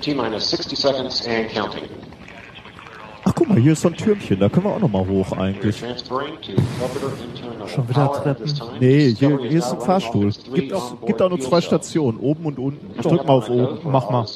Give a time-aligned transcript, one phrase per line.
[0.00, 1.84] T-minus 60 seconds and counting.
[3.24, 5.32] Ach guck mal, hier ist so ein Türmchen, da können wir auch noch mal hoch
[5.32, 5.76] eigentlich.
[7.66, 8.54] Schon wieder Treppen?
[8.80, 10.32] Nee, hier, hier is ist ein Fahrstuhl.
[10.54, 11.60] Gibt auch, gibt auch nur zwei.
[11.60, 12.90] Stationen, oben und unten.
[12.96, 13.80] Ich drück mal auf oben.
[13.84, 14.26] Mach mal.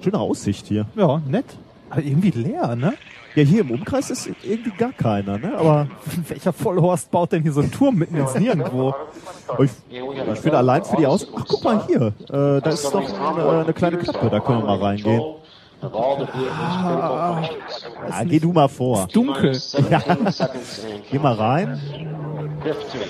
[0.00, 0.86] Schöne Aussicht hier.
[0.96, 1.44] Ja, nett.
[1.90, 2.94] Aber irgendwie leer, ne?
[3.34, 5.56] Ja, hier im Umkreis ist irgendwie gar keiner, ne?
[5.56, 5.86] Aber
[6.28, 8.94] Welcher Vollhorst baut denn hier so einen Turm mitten ins Nirgendwo?
[9.58, 11.26] ich, ich finde allein für die Aus...
[11.34, 12.12] Ach, guck mal hier.
[12.28, 15.22] Äh, da ist doch ein, äh, eine kleine Klappe, da können wir mal reingehen.
[15.82, 17.42] Ah,
[18.08, 19.08] Ja, geh du mal vor.
[19.12, 19.58] Dunkel.
[19.90, 20.00] Ja.
[21.10, 21.80] Geh mal rein,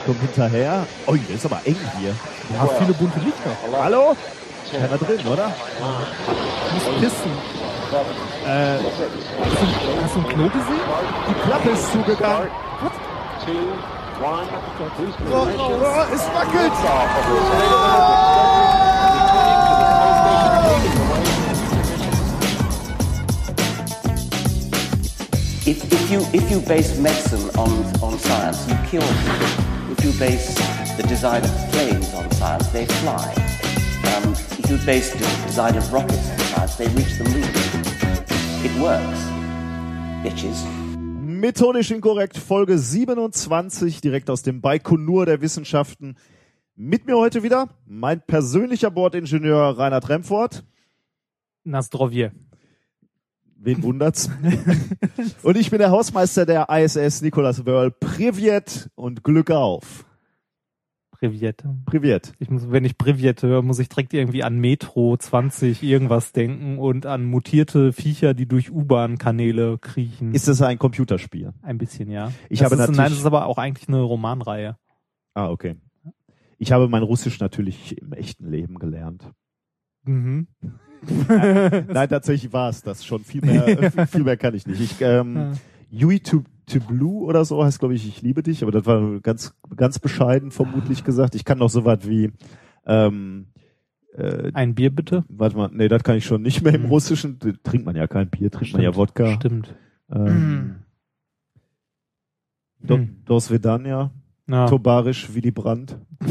[0.07, 0.87] komm hinterher.
[1.07, 2.15] Oh, hier ist aber eng hier.
[2.55, 3.51] Ja, viele bunte Lichter.
[3.79, 4.17] Hallo?
[4.71, 5.53] Keiner drin, oder?
[6.73, 7.62] Muss pissen.
[7.93, 8.79] Äh,
[10.03, 10.81] Hast du ein Klo gesehen?
[11.29, 12.49] die Klappe ist zugegangen.
[14.23, 14.29] Oh,
[15.31, 16.73] oh, oh, es wackelt.
[25.67, 27.71] If, if, you, if you base medicine on,
[28.03, 29.93] on science, you kill people.
[29.93, 30.55] If you base
[30.97, 33.35] the design of planes on science, they fly.
[34.17, 37.43] Um, if you base the design of rockets on science, they reach the moon.
[38.65, 39.21] It works,
[40.23, 40.65] bitches.
[40.97, 46.17] Methodisch inkorrekt, Folge 27, direkt aus dem Baikonur der Wissenschaften.
[46.77, 50.65] Mit mir heute wieder mein persönlicher Bordingenieur Reinhard Remford.
[51.65, 52.33] Nastrovje.
[53.57, 54.29] Wen wundert's?
[55.43, 57.91] und ich bin der Hausmeister der ISS, Nicolas Wörl.
[57.91, 60.05] Privet und Glück auf.
[61.29, 61.63] Privet.
[61.87, 62.33] Privet.
[62.41, 66.79] Ich muss, wenn ich Privet höre, muss ich direkt irgendwie an Metro 20 irgendwas denken
[66.79, 70.35] und an mutierte Viecher, die durch U-Bahn-Kanäle kriechen.
[70.35, 71.53] Ist das ein Computerspiel?
[71.63, 72.33] ein bisschen, ja.
[72.49, 74.77] Ich das habe ist, natürlich- Nein, das ist aber auch eigentlich eine Romanreihe.
[75.35, 75.77] Ah, okay.
[76.59, 79.31] Ich habe mein Russisch natürlich im echten Leben gelernt.
[80.05, 80.49] Mhm.
[81.29, 83.23] Nein, tatsächlich war es das schon.
[83.23, 84.81] Viel mehr, viel, mehr kann ich nicht.
[84.81, 85.53] Ich, ähm,
[85.89, 89.21] Yui to, to Blue oder so heißt, glaube ich, ich liebe dich, aber das war
[89.21, 91.35] ganz, ganz bescheiden vermutlich gesagt.
[91.35, 92.33] Ich kann noch so was wie,
[92.87, 93.47] ähm,
[94.15, 95.25] äh, Ein Bier bitte?
[95.29, 96.89] warte mal, nee, das kann ich schon nicht mehr im Mhm.
[96.89, 97.39] Russischen.
[97.63, 99.35] Trinkt man ja kein Bier, trinkt man ja Wodka.
[99.35, 99.75] Stimmt.
[100.11, 100.77] Ähm,
[102.81, 103.23] Do, Hm.
[103.25, 104.11] Dos Vedania,
[104.49, 104.67] Ja.
[104.67, 105.97] Tobarisch Willy Brandt.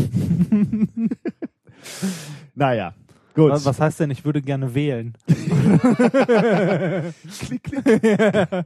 [2.56, 2.94] naja,
[3.34, 3.52] gut.
[3.52, 5.14] Was, was heißt denn, ich würde gerne wählen?
[7.40, 8.66] klick, klick.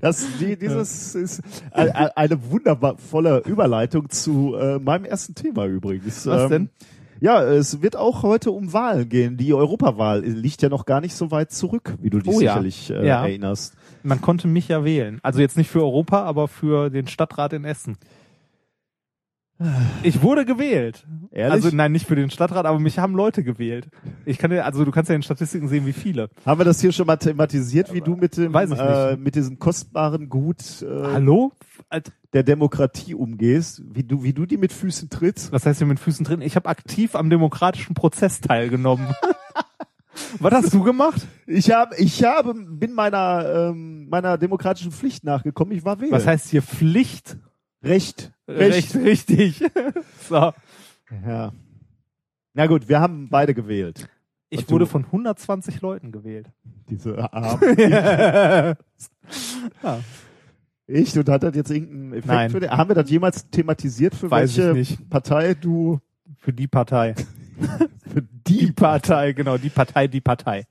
[0.00, 6.26] Das, die, dieses ist ein- ein- eine wundervolle Überleitung zu äh, meinem ersten Thema übrigens.
[6.26, 6.70] Was Ähm, denn?
[7.18, 9.36] Ja, es wird auch heute um Wahlen gehen.
[9.38, 12.52] Die Europawahl liegt ja noch gar nicht so weit zurück, wie du dich Oh ja.
[12.52, 13.22] sicherlich äh, Ja.
[13.22, 13.74] erinnerst.
[14.02, 15.18] Man konnte mich ja wählen.
[15.22, 17.96] Also jetzt nicht für Europa, aber für den Stadtrat in Essen.
[20.02, 21.06] Ich wurde gewählt.
[21.30, 21.52] Ehrlich?
[21.52, 23.88] Also nein, nicht für den Stadtrat, aber mich haben Leute gewählt.
[24.26, 26.28] Ich kann ja, also du kannst ja in den Statistiken sehen, wie viele.
[26.44, 29.34] Haben wir das hier schon mal thematisiert, wie du mit dem Weiß ich äh, mit
[29.34, 31.52] diesem kostbaren Gut äh, Hallo?
[32.34, 35.52] Der Demokratie umgehst, wie du wie du die mit Füßen trittst?
[35.52, 36.42] Was heißt hier mit Füßen drin?
[36.42, 39.08] Ich habe aktiv am demokratischen Prozess teilgenommen.
[40.38, 41.26] Was hast du gemacht?
[41.46, 45.76] Ich habe ich habe bin meiner ähm, meiner demokratischen Pflicht nachgekommen.
[45.76, 46.12] Ich war wählen.
[46.12, 47.38] Was heißt hier Pflicht?
[47.82, 48.32] Recht?
[48.48, 49.64] Recht, richtig.
[50.28, 50.52] so.
[51.26, 51.52] Ja.
[52.54, 54.08] Na gut, wir haben beide gewählt.
[54.48, 56.50] Ich Und wurde von 120 Leuten gewählt.
[56.88, 57.60] Diese Arm.
[57.78, 58.76] ja.
[60.86, 62.50] Ich und hat das jetzt irgendeinen Effekt Nein.
[62.50, 64.96] für den, Haben wir das jemals thematisiert für Weiß welche.
[65.10, 66.00] Partei du
[66.38, 67.14] Für die Partei.
[68.12, 70.66] für Die Partei, genau, die Partei, die Partei.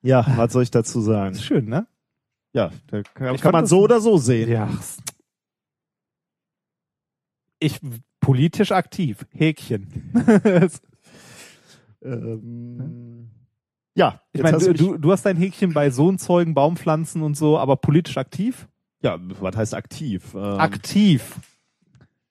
[0.00, 1.34] Ja, was soll ich dazu sagen?
[1.34, 1.86] Ist schön, ne?
[2.52, 4.48] Ja, da kann, kann man so oder so sehen.
[4.50, 4.70] Ja.
[7.58, 7.80] Ich
[8.20, 9.26] politisch aktiv.
[9.32, 10.12] Häkchen.
[12.02, 13.30] Ähm,
[13.96, 17.76] ja, Ich meine, du, du, du hast dein Häkchen bei Sohnzeugen, Baumpflanzen und so, aber
[17.76, 18.68] politisch aktiv?
[19.02, 20.34] ja, was heißt aktiv?
[20.34, 21.34] Ähm, Aktiv.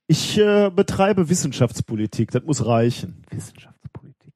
[0.07, 3.23] ich äh, betreibe Wissenschaftspolitik, das muss reichen.
[3.29, 4.33] Wissenschaftspolitik.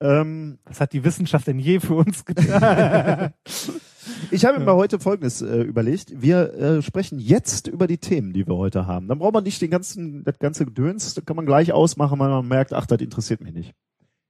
[0.00, 3.32] Ähm, Was hat die Wissenschaft denn je für uns getan?
[4.30, 6.20] ich habe mir heute Folgendes äh, überlegt.
[6.20, 9.08] Wir äh, sprechen jetzt über die Themen, die wir heute haben.
[9.08, 12.28] Dann braucht man nicht den ganzen, das ganze Gedöns, das kann man gleich ausmachen, weil
[12.28, 13.74] man merkt, ach, das interessiert mich nicht.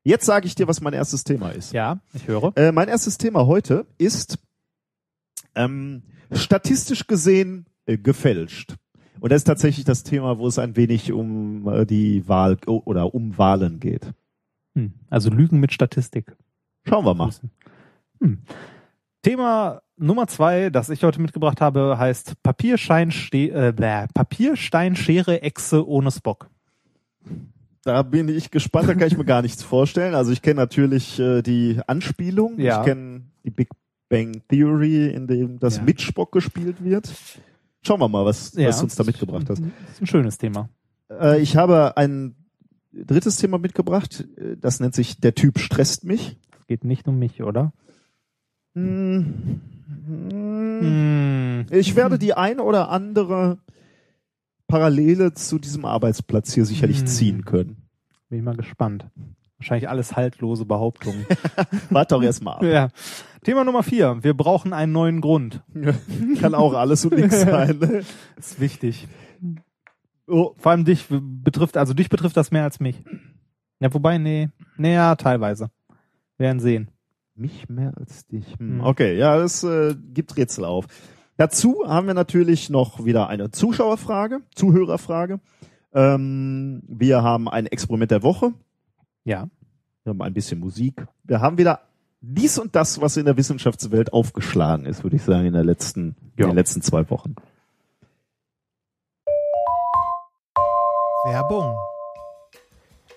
[0.03, 1.73] Jetzt sage ich dir, was mein erstes Thema ist.
[1.73, 2.57] ja, ich höre.
[2.57, 4.39] Äh, mein erstes Thema heute ist
[5.55, 8.77] ähm, statistisch gesehen äh, gefälscht.
[9.21, 13.15] Und das ist tatsächlich das Thema, wo es ein wenig um äh, die Wahl oder
[13.15, 14.13] um Wahlen geht.
[14.75, 14.95] Hm.
[15.11, 16.37] Also Lügen mit Statistik.
[16.89, 17.31] Schauen wir mal.
[18.21, 18.39] Hm.
[19.23, 25.87] Thema Nummer zwei, das ich heute mitgebracht habe, heißt Papierschein, äh, bäh, Papierstein, Schere, Echse
[25.87, 26.49] ohne Spock.
[27.83, 30.15] Da bin ich gespannt, da kann ich mir gar nichts vorstellen.
[30.15, 32.81] Also ich kenne natürlich äh, die Anspielung, Ja.
[32.81, 33.69] ich kenne die Big
[34.09, 35.83] Bang Theory, in dem das Ja.
[35.83, 37.11] mit Spock gespielt wird.
[37.83, 39.61] Schauen wir mal, was, was du uns da mitgebracht hast.
[39.63, 40.69] Das ist ein schönes Thema.
[41.11, 42.35] Äh, ich habe ein
[42.93, 46.39] drittes Thema mitgebracht, äh, das nennt sich Der Typ stresst mich.
[46.59, 47.73] Es geht nicht um mich, oder?
[48.75, 49.61] Hm.
[50.07, 51.67] Hm.
[51.71, 53.59] Ich werde die ein oder andere
[54.67, 57.07] Parallele zu diesem Arbeitsplatz hier sicherlich Hm.
[57.07, 57.89] ziehen können.
[58.29, 59.07] Bin ich mal gespannt.
[59.59, 61.27] Wahrscheinlich alles haltlose Behauptungen.
[61.91, 62.63] Warte doch erst mal ab.
[62.63, 62.89] ja.
[63.43, 64.19] Thema Nummer vier.
[64.23, 65.63] Wir brauchen einen neuen Grund.
[66.41, 67.81] Kann auch alles und nichts sein.
[68.37, 69.09] Ist wichtig.
[70.27, 73.03] Oh, Vor allem dich betrifft, also dich betrifft das mehr als mich.
[73.81, 74.51] Ja, wobei, nee.
[74.77, 75.71] Nee, ja, teilweise.
[76.37, 76.91] Werden sehen.
[77.41, 78.47] Mich mehr als dich.
[78.59, 78.79] Hm.
[78.79, 78.81] Hm.
[78.83, 80.87] Okay, ja, das äh, gibt Rätsel auf.
[81.37, 85.41] Dazu haben wir natürlich noch wieder eine Zuschauerfrage, Zuhörerfrage.
[85.93, 88.53] Ähm, wir haben ein Experiment der Woche.
[89.25, 89.49] Ja.
[90.05, 91.07] Wir haben ein bisschen Musik.
[91.25, 91.81] Wir haben wieder
[92.21, 96.15] dies und das, was in der Wissenschaftswelt aufgeschlagen ist, würde ich sagen, in der letzten,
[96.37, 96.45] Ja.
[96.45, 97.35] in den letzten zwei Wochen.
[101.25, 101.75] Werbung.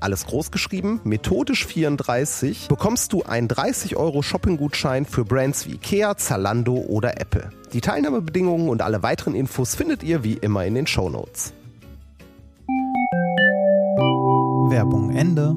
[0.00, 6.16] alles groß geschrieben, methodisch 34, bekommst du einen 30 Euro Shopping-Gutschein für Brands wie Ikea,
[6.16, 7.50] Zalando oder Apple.
[7.72, 11.52] Die Teilnahmebedingungen und alle weiteren Infos findet ihr wie immer in den Shownotes.
[14.70, 15.56] Werbung Ende.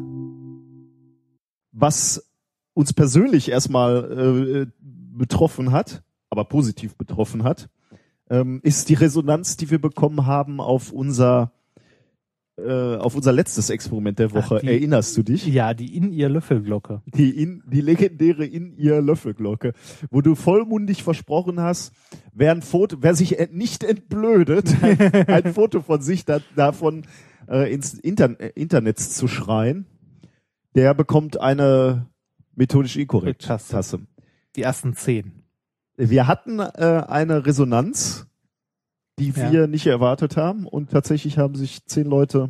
[1.71, 2.29] Was
[2.73, 7.69] uns persönlich erstmal äh, betroffen hat, aber positiv betroffen hat,
[8.29, 11.51] ähm, ist die Resonanz, die wir bekommen haben auf unser
[12.65, 14.57] äh, auf unser letztes Experiment der Woche.
[14.57, 15.45] Ach, die- Erinnerst du dich?
[15.47, 17.01] Ja, die in ihr Löffelglocke.
[17.05, 19.73] Die, in, die legendäre in ihr Löffelglocke,
[20.11, 21.93] wo du vollmundig versprochen hast,
[22.33, 27.03] wer ein Foto, wer sich nicht entblödet, ein, ein Foto von sich da, davon
[27.47, 29.85] äh, ins Inter äh, Internet zu schreien,
[30.75, 32.07] der bekommt eine
[32.55, 33.71] methodisch inkorrekt Tasse.
[33.71, 33.99] Tasse.
[34.55, 35.43] Die ersten zehn.
[35.97, 38.27] Wir hatten äh, eine Resonanz,
[39.19, 39.51] die Ja.
[39.51, 42.49] wir nicht erwartet haben und tatsächlich haben sich zehn Leute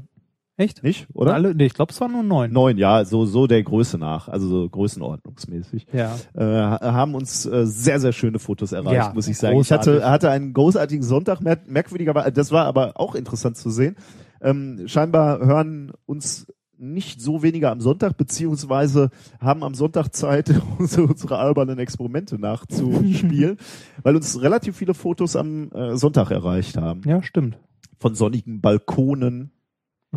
[0.58, 0.84] Echt?
[0.84, 1.34] nicht, oder?
[1.34, 2.52] Alle, nee, ich glaube, es waren nur neun.
[2.52, 5.88] Neun, ja, so so der Größe nach, also so größenordnungsmäßig.
[5.94, 6.16] Ja.
[6.36, 9.56] äh, ha- haben uns äh, sehr, sehr schöne Fotos erreicht, Ja, muss ich sagen.
[9.56, 9.94] großartig.
[9.94, 13.70] Ich hatte, hatte einen großartigen Sonntag, mer merkwürdiger, war- das war aber auch interessant zu
[13.70, 13.96] sehen.
[14.42, 16.46] Ähm, scheinbar hören uns
[16.80, 19.10] nicht so weniger am Sonntag, beziehungsweise
[19.40, 23.58] haben am Sonntag Zeit, unsere, albernen Experimente nachzuspielen,
[24.04, 27.02] weil uns relativ viele Fotos am äh, Sonntag erreicht haben.
[27.06, 27.58] Ja, stimmt.
[28.00, 29.52] Von sonnigen Balkonen,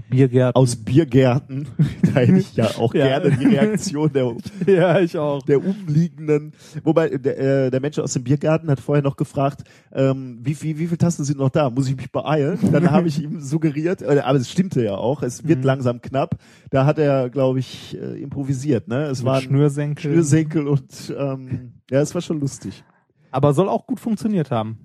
[0.09, 0.57] Biergärten.
[0.57, 1.69] aus Biergärten.
[2.03, 3.19] da hätte ich ja auch Ja.
[3.19, 4.35] gerne die Reaktion der
[4.67, 5.43] ja, ich auch.
[5.43, 10.39] der umliegenden, wobei der, äh, der Mensch aus dem Biergarten hat vorher noch gefragt, ähm,
[10.43, 11.69] wie, wie, wie viele Tasten sind noch da?
[11.69, 12.59] Muss ich mich beeilen?
[12.73, 15.65] Dann habe ich ihm suggeriert, äh, aber es stimmte ja auch, es wird Mhm.
[15.65, 16.37] langsam knapp.
[16.71, 18.89] Da hat er, glaube ich, äh, improvisiert.
[18.89, 19.03] Ne?
[19.05, 20.13] Es waren Schnürsenkel.
[20.13, 22.83] Schnürsenkel und ähm, ja, es war schon lustig.
[23.31, 24.79] Aber soll auch gut funktioniert haben.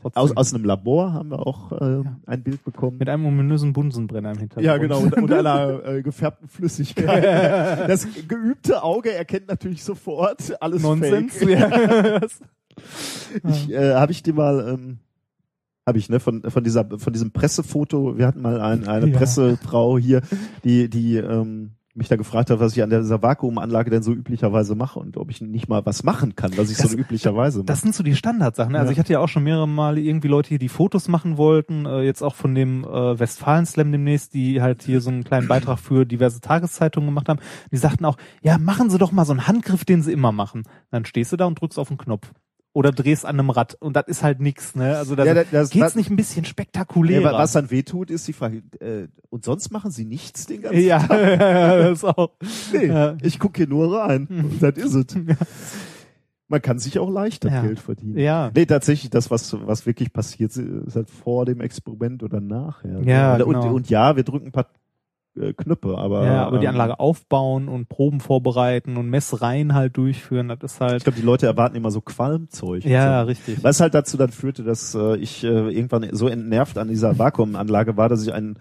[0.00, 0.22] Trotzdem.
[0.22, 2.98] Aus, aus einem Labor haben wir auch äh, ein Bild bekommen.
[2.98, 4.64] Mit einem ominösen Bunsenbrenner im Hintergrund.
[4.66, 7.24] Ja, genau, und, und einer äh, gefärbten Flüssigkeit.
[7.88, 11.40] Das geübte Auge erkennt natürlich sofort alles Nonsens.
[11.40, 12.20] Ja.
[13.42, 14.98] Ich, äh, habe ich dir mal, ähm,
[15.84, 19.18] habe ich, ne, von, von dieser, von diesem Pressefoto, wir hatten mal ein, eine Ja.
[19.18, 20.22] Pressefrau hier,
[20.62, 24.74] die, die, ähm, mich da gefragt habe, was ich an dieser Vakuumanlage denn so üblicherweise
[24.74, 27.66] mache und ob ich nicht mal was machen kann, was ich Das- so üblicherweise mache.
[27.66, 28.72] Das sind so die Standardsachen.
[28.72, 28.78] Ne?
[28.78, 28.92] Also Ja.
[28.92, 32.00] ich hatte ja auch schon mehrere Male irgendwie Leute hier, die Fotos machen wollten, äh,
[32.02, 36.06] jetzt auch von dem äh, Westfalen-Slam demnächst, die halt hier so einen kleinen Beitrag für
[36.06, 37.40] diverse Tageszeitungen gemacht haben.
[37.72, 40.62] Die sagten auch, ja, machen Sie doch mal so einen Handgriff, den Sie immer machen.
[40.90, 42.32] Dann stehst du da und drückst auf den Knopf.
[42.78, 43.76] Oder drehst an einem Rad.
[43.80, 44.96] Und das ist halt nix, ne?
[44.96, 47.32] Also da Ja, das- das- geht's das- nicht ein bisschen Ja, spektakulärer.
[47.32, 50.80] wa- was dann wehtut, ist die Frage, äh, und sonst machen sie nichts den ganzen
[50.80, 51.38] ja, Tag?
[51.40, 52.30] das ist auch.
[52.72, 53.16] Nee, Ja.
[53.20, 54.28] ich gucke hier nur rein.
[54.30, 55.06] Und das is es.
[56.46, 57.62] Man kann sich auch leichter Ja.
[57.62, 58.16] Geld verdienen.
[58.16, 58.50] Ja.
[58.54, 63.00] Nee, tatsächlich, das, was, was wirklich passiert, ist halt vor dem Experiment oder nachher.
[63.02, 63.66] Ja, und, genau.
[63.66, 64.68] und, und ja, wir drücken ein paar
[65.36, 66.24] äh, Knöpfe, aber.
[66.24, 70.74] Ja, aber die ähm, Anlage aufbauen und Proben vorbereiten und Messreihen halt durchführen, das ist
[70.76, 71.04] Ich halt.
[71.04, 72.84] glaube, die Leute erwarten immer so Qualmzeug.
[72.84, 73.26] Ja, so.
[73.26, 73.62] richtig.
[73.62, 77.96] Was halt dazu dann führte, dass äh, ich äh, irgendwann so entnervt an dieser Vakuumanlage
[77.96, 78.58] war, dass ich einen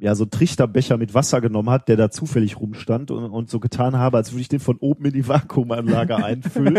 [0.00, 3.96] ja so Trichterbecher mit Wasser genommen hat, der da zufällig rumstand und, und so getan
[3.96, 6.74] habe, als würde ich den von oben in die Vakuumanlage einfüllen,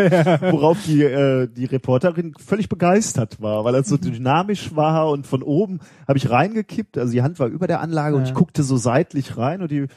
[0.51, 5.43] worauf die äh, die Reporterin völlig begeistert war, weil das so dynamisch war und von
[5.43, 8.27] oben habe ich reingekippt, also die Hand war über der Anlage und Ja.
[8.29, 9.87] ich guckte so seitlich rein und die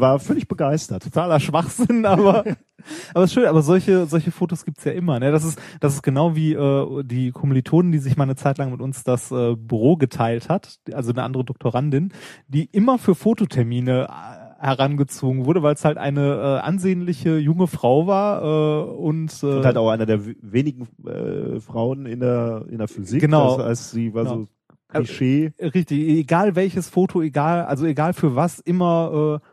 [0.00, 1.02] war völlig begeistert.
[1.04, 2.44] totaler Schwachsinn, aber
[3.14, 5.30] aber ist schön, aber solche solche Fotos gibt's ja immer, ne?
[5.32, 8.70] Das ist das ist genau wie äh, die Kommilitonen, die sich mal eine Zeit lang
[8.70, 12.12] mit uns das äh, Büro geteilt hat, also eine andere Doktorandin,
[12.48, 18.06] die immer für Fototermine äh, herangezogen wurde, weil es halt eine äh, ansehnliche junge Frau
[18.06, 22.78] war äh, und, äh, Und halt auch einer der wenigen äh, Frauen in der in
[22.78, 23.20] der Physik.
[23.20, 23.58] Genau.
[23.58, 24.34] Das heißt, sie war Genau.
[24.36, 24.48] so
[24.88, 25.52] Klischee.
[25.60, 29.46] Richtig, egal welches Foto, egal, also egal für was, immer äh,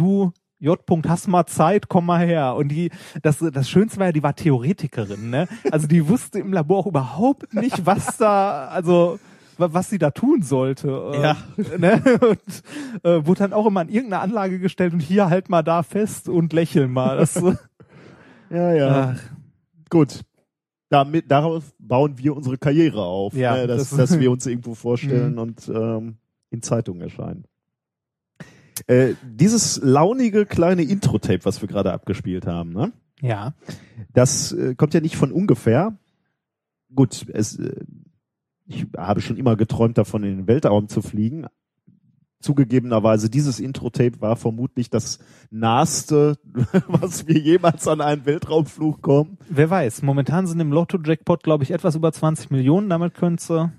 [0.00, 0.78] du J.
[1.08, 2.54] hast mal Zeit, komm mal her.
[2.54, 2.90] Und die,
[3.22, 5.48] das, das Schönste war ja, die war Theoretikerin, ne?
[5.70, 9.18] Also die wusste im Labor auch überhaupt nicht, was da, also
[9.56, 10.88] wa- was sie da tun sollte.
[11.14, 11.36] äh, Ja.
[11.78, 12.02] Ne?
[12.20, 15.82] Und äh, wurde dann auch immer an irgendeine Anlage gestellt und hier halt mal da
[15.82, 17.16] fest und lächeln mal.
[17.16, 17.54] Das, äh,
[18.50, 19.14] Ja, ja.
[19.16, 19.20] ach,
[19.88, 20.20] Gut.
[20.90, 23.66] Damit, darauf bauen wir unsere Karriere auf, Ja, ne?
[23.66, 25.38] dass, das- dass wir uns irgendwo vorstellen Mhm.
[25.38, 26.16] und ähm,
[26.50, 27.44] in Zeitungen erscheinen.
[28.86, 32.92] Äh, dieses launige kleine Intro-Tape, was wir gerade abgespielt haben, ne?
[33.20, 33.54] ja.
[34.12, 35.96] das äh, kommt ja nicht von ungefähr.
[36.94, 37.84] Gut, es, äh,
[38.66, 41.46] ich habe schon immer geträumt davon, in den Weltraum zu fliegen.
[42.40, 45.18] Zugegebenerweise, dieses Intro-Tape war vermutlich das
[45.50, 46.38] naheste,
[46.88, 49.36] was wir jemals an einen Weltraumflug kommen.
[49.50, 52.88] Wer weiß, momentan sind im Lotto-Jackpot, glaube ich, etwas über 20 Millionen.
[52.88, 53.70] Damit könntest du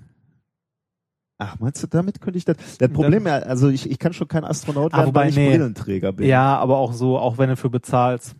[1.44, 2.56] Ach, meinst du, damit könnte ich das?
[2.78, 5.48] Das Problem, ja, also ich, ich kann schon kein Astronaut werden, wobei, weil ich nee.
[5.50, 6.28] Brillenträger bin.
[6.28, 8.36] Ja, aber auch so, auch wenn du für bezahlst.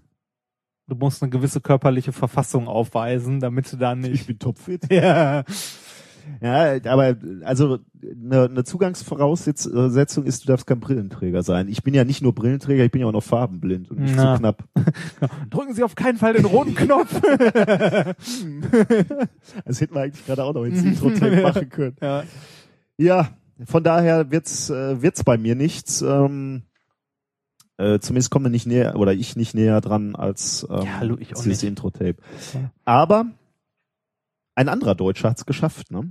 [0.87, 4.27] Du musst eine gewisse körperliche Verfassung aufweisen, damit du da Ich nicht.
[4.27, 4.83] bin topfit.
[4.91, 5.45] Ja.
[6.41, 11.67] Ja, aber also eine, eine Zugangsvoraussetzung ist, du darfst kein Brillenträger sein.
[11.69, 14.35] Ich bin ja nicht nur Brillenträger, ich bin ja auch noch farbenblind und nicht Na.
[14.35, 14.65] zu knapp.
[15.51, 17.21] Drücken Sie auf keinen Fall den roten Knopf.
[19.65, 21.97] Das hätten wir eigentlich gerade auch noch ins Intro-Tape machen können.
[22.01, 22.23] ja.
[22.97, 26.03] Ja, von daher wird's äh, wird's bei mir nichts.
[26.03, 26.63] Ähm,
[27.79, 31.17] äh, zumindest kommen wir nicht näher oder ich nicht näher dran als ähm, Ja, hallo,
[31.19, 31.63] ich auch dieses.
[31.63, 32.17] Intro-Tape.
[32.85, 33.27] Aber
[34.55, 35.91] ein anderer Deutscher hat's geschafft.
[35.91, 36.09] Ne?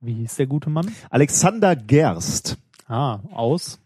[0.00, 0.90] Wie hieß der gute Mann?
[1.10, 2.58] Alexander Gerst.
[2.86, 3.78] Ah, aus.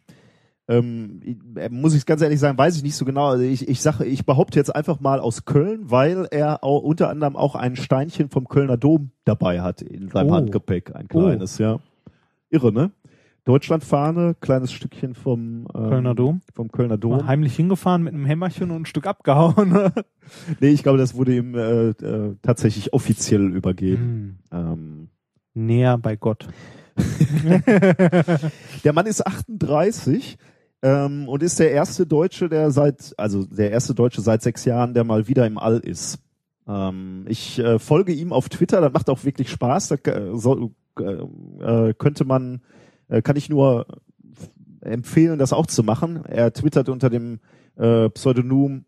[0.66, 3.26] Ähm, ich- äh, muss ich ganz ehrlich sagen, weiß ich nicht so genau.
[3.28, 7.10] Also ich, ich sage, ich behaupte jetzt einfach mal aus Köln, weil er auch, unter
[7.10, 10.34] anderem auch ein Steinchen vom Kölner Dom dabei hat in seinem Oh.
[10.34, 11.80] Handgepäck, ein kleines, ja.
[12.50, 12.92] Irre, ne?
[13.44, 16.40] Deutschlandfahne, kleines Stückchen vom ähm, Kölner Dom.
[16.54, 17.26] Vom Kölner Mal Dom.
[17.26, 19.90] Heimlich hingefahren mit einem Hämmerchen und ein Stück abgehauen.
[20.60, 24.38] Nee, ich glaube, das wurde ihm äh, äh, tatsächlich offiziell übergeben.
[24.50, 24.58] Hm.
[24.72, 25.08] Ähm,
[25.52, 26.48] Näher bei Gott.
[28.84, 30.38] Der Mann ist 38
[30.84, 34.92] ähm, und ist der erste Deutsche, der seit, also der erste Deutsche seit sechs Jahren,
[34.92, 36.18] der mal wieder im All ist.
[36.68, 39.88] Ähm, ich äh, folge ihm auf Twitter, das macht auch wirklich Spaß.
[39.88, 41.04] Da äh, soll, äh,
[41.64, 42.60] äh, könnte man,
[43.08, 43.86] äh, kann ich nur
[44.82, 46.22] empfehlen, das auch zu machen.
[46.26, 47.40] Er twittert unter dem
[47.76, 48.84] Pseudonym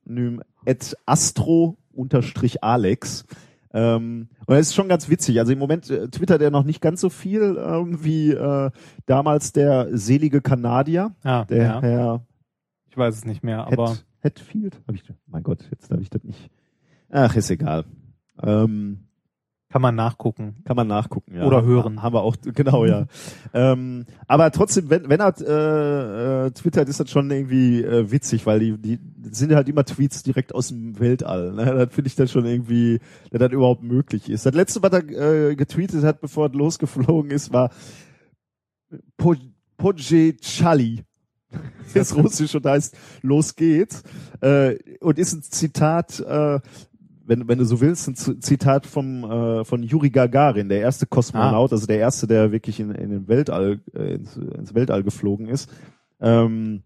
[0.65, 3.25] at astro unterstrich Alex.
[3.77, 5.39] Ähm, und das ist schon ganz witzig.
[5.39, 8.71] Also im Moment äh, twittert er noch nicht ganz so viel ähm, wie äh,
[9.05, 11.83] damals der selige Kanadier, Ah, der ja.
[11.83, 12.27] Herr
[12.89, 14.81] Ich weiß es nicht mehr, aber Het, Hetfield.
[14.89, 16.51] Hab ich, mein Gott, jetzt darf ich das nicht.
[17.11, 17.85] Ach, ist egal.
[18.43, 19.07] Ähm,
[19.69, 20.57] kann man nachgucken.
[20.65, 21.45] kann man nachgucken, ja.
[21.45, 22.01] Oder hören.
[22.01, 23.07] Haben wir auch, genau, ja.
[23.53, 28.47] ähm, aber trotzdem, wenn, wenn er äh, äh, twittert, ist das schon irgendwie äh, witzig,
[28.47, 28.99] weil die, die
[29.33, 31.53] sind halt immer Tweets direkt aus dem Weltall.
[31.53, 31.65] Ne?
[31.65, 34.47] Das finde ich dann schon irgendwie, dass das überhaupt möglich ist.
[34.47, 37.71] Das letzte, was er äh, getweetet hat, bevor er losgeflogen ist, war
[39.17, 39.35] Po-
[39.77, 41.03] Poje Chali.
[41.95, 44.03] ist russisch und heißt Los geht's.
[44.41, 46.61] Äh, und ist ein Zitat, äh,
[47.29, 51.73] wenn, wenn du so willst, ein Zitat vom, äh, von Juri Gagarin, der erste Kosmonaut,
[51.73, 55.69] also der erste, der wirklich in, in den Weltall, äh, ins, ins Weltall geflogen ist.
[56.21, 56.83] Ähm,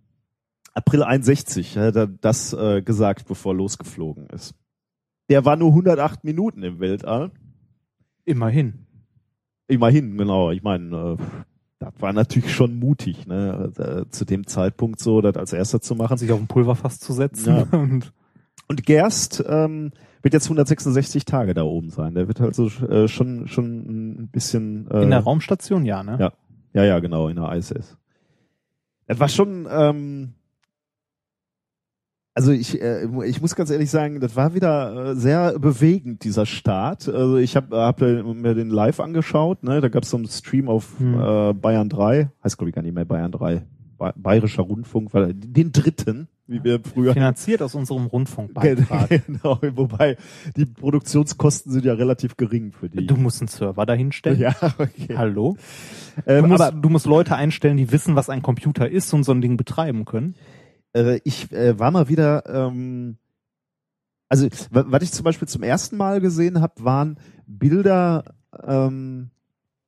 [0.74, 4.54] April 61 hat er das äh, gesagt, bevor er losgeflogen ist.
[5.28, 7.30] Der war nur 108 Minuten im Weltall.
[8.24, 8.86] Immerhin.
[9.68, 10.50] Immerhin, genau.
[10.50, 11.24] Ich meine, äh,
[11.78, 15.94] das war natürlich schon mutig, ne, äh, zu dem Zeitpunkt so, das als erster zu
[15.94, 16.18] machen.
[16.18, 17.56] Sich auf ein Pulverfass zu setzen.
[17.56, 17.62] Ja.
[17.78, 18.12] Und
[18.70, 19.90] Und Gerst ähm,
[20.22, 22.14] wird jetzt 166 Tage da oben sein.
[22.14, 26.16] Der wird also äh, schon schon ein bisschen äh, in der Raumstation, ja, ne?
[26.20, 26.32] Ja.
[26.72, 27.98] ja ja genau in der ISS.
[29.08, 30.34] Das war schon ähm,
[32.34, 36.46] also ich äh, ich muss ganz ehrlich sagen, das war wieder äh, sehr bewegend dieser
[36.46, 37.08] Start.
[37.08, 39.62] Also ich habe hab mir den live angeschaut.
[39.62, 41.14] Ne, da gab es so einen Stream auf Hm.
[41.20, 43.62] äh, Bayern 3, heißt glaube ich gar nicht mehr Bayern 3,
[43.98, 49.08] Ba- Bayerischer Rundfunk, weil den dritten, wie wir früher Finanziert aus unserem Rundfunkbeitrag.
[49.26, 50.16] Genau, wobei
[50.56, 53.06] die Produktionskosten sind ja relativ gering für die.
[53.06, 54.38] Du musst einen Server dahinstellen.
[54.38, 55.16] ja, okay.
[55.16, 55.56] Hallo?
[56.26, 59.24] Ähm, du, musst, aber du musst Leute einstellen, die wissen, was ein Computer ist und
[59.24, 60.34] so ein Ding betreiben können.
[60.94, 63.16] Äh, ich äh, war mal wieder, ähm,
[64.28, 68.24] also wa- was ich zum Beispiel zum ersten Mal gesehen habe, waren Bilder
[68.64, 69.30] ähm,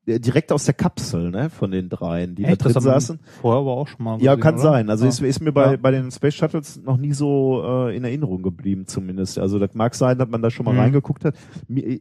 [0.06, 2.64] äh, direkt aus der Kapsel, ne, von den dreien, die Echt?
[2.64, 3.20] da drin saßen.
[3.40, 4.62] Vorher aber auch schon mal Ja, gesehen, kann oder?
[4.62, 4.90] sein.
[4.90, 5.10] Also Ja.
[5.10, 5.76] ist, ist mir bei, Ja.
[5.76, 9.38] bei den Space Shuttles noch nie so äh, in Erinnerung geblieben, zumindest.
[9.38, 10.80] Also das mag sein, dass man da schon mal Mhm.
[10.80, 11.36] reingeguckt hat.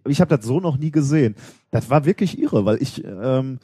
[0.08, 1.36] Ich habe das so noch nie gesehen.
[1.70, 3.60] Das war wirklich irre, weil ich, ähm,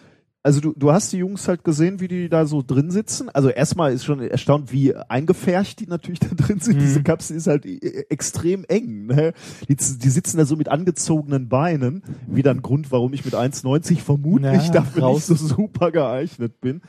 [0.48, 3.28] also du, du hast die Jungs halt gesehen, wie die da so drin sitzen.
[3.28, 6.78] Also erstmal ist schon erstaunt, wie eingefärcht die natürlich da drin sind.
[6.78, 6.80] Mhm.
[6.80, 9.08] Diese Kapsel ist halt äh, extrem eng.
[9.08, 9.34] Ne?
[9.68, 12.02] Die, die sitzen da so mit angezogenen Beinen.
[12.28, 15.28] Wieder ein Grund, warum ich mit 1,90 vermutlich Ja, dafür raus.
[15.30, 16.82] nicht so super geeignet bin.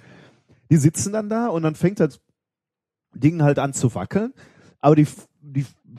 [0.70, 2.20] Die sitzen dann da und dann fängt das
[3.12, 4.34] Ding halt an zu wackeln,
[4.80, 5.06] aber die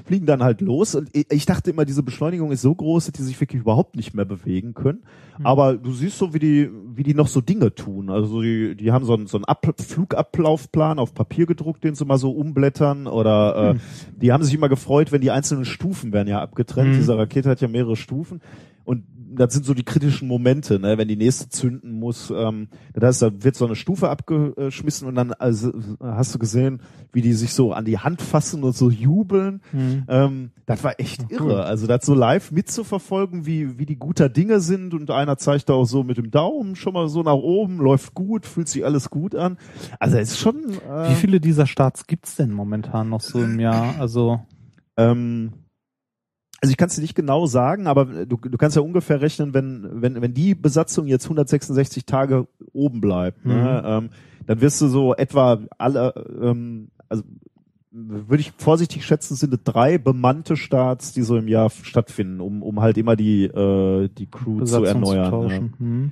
[0.09, 3.21] fliegen dann halt los und ich dachte immer, diese Beschleunigung ist so groß, dass die
[3.21, 5.03] sich wirklich überhaupt nicht mehr bewegen können.
[5.35, 5.45] Hm.
[5.45, 8.09] Aber du siehst so, wie die, wie die noch so Dinge tun.
[8.09, 12.05] Also die, die haben so einen, so einen Ab Flugablaufplan auf Papier gedruckt, den sie
[12.05, 13.77] mal so umblättern oder Hm.
[13.77, 13.79] äh,
[14.19, 16.93] die haben sich immer gefreut, wenn die einzelnen Stufen werden ja abgetrennt.
[16.93, 16.97] Mhm.
[16.97, 18.41] Diese Rakete hat ja mehrere Stufen
[18.83, 19.03] und
[19.39, 20.97] das sind so die kritischen Momente, ne?
[20.97, 22.29] wenn die nächste zünden muss.
[22.29, 25.71] Ähm, das heißt, da wird so eine Stufe abgeschmissen und dann also,
[26.01, 26.81] hast du gesehen,
[27.13, 29.61] wie die sich so an die Hand fassen und so jubeln.
[29.71, 30.03] Mhm.
[30.09, 31.51] Ähm, das war echt Ach, cool.
[31.51, 31.63] irre.
[31.63, 35.73] Also das so live mitzuverfolgen, wie, wie die guter Dinge sind und einer zeigt da
[35.73, 39.09] auch so mit dem Daumen schon mal so nach oben, läuft gut, fühlt sich alles
[39.09, 39.57] gut an.
[39.99, 40.57] Also es ist schon...
[40.89, 43.95] Äh, Wie viele dieser Starts gibt's denn momentan noch so im Jahr?
[43.99, 44.41] Also
[44.97, 45.53] Ähm,
[46.61, 49.53] also ich kann es dir nicht genau sagen, aber du, du kannst ja ungefähr rechnen,
[49.53, 54.09] wenn, wenn, wenn die Besatzung jetzt 166 Tage oben bleibt, ne, ähm,
[54.45, 57.23] dann wirst du so etwa alle, ähm, also
[57.91, 62.61] würde ich vorsichtig schätzen, sind es drei bemannte Starts, die so im Jahr stattfinden, um,
[62.61, 65.31] um halt immer die, äh, die Crew zu Besatzung erneuern.
[65.31, 65.69] zu ne?
[65.79, 66.11] Mhm.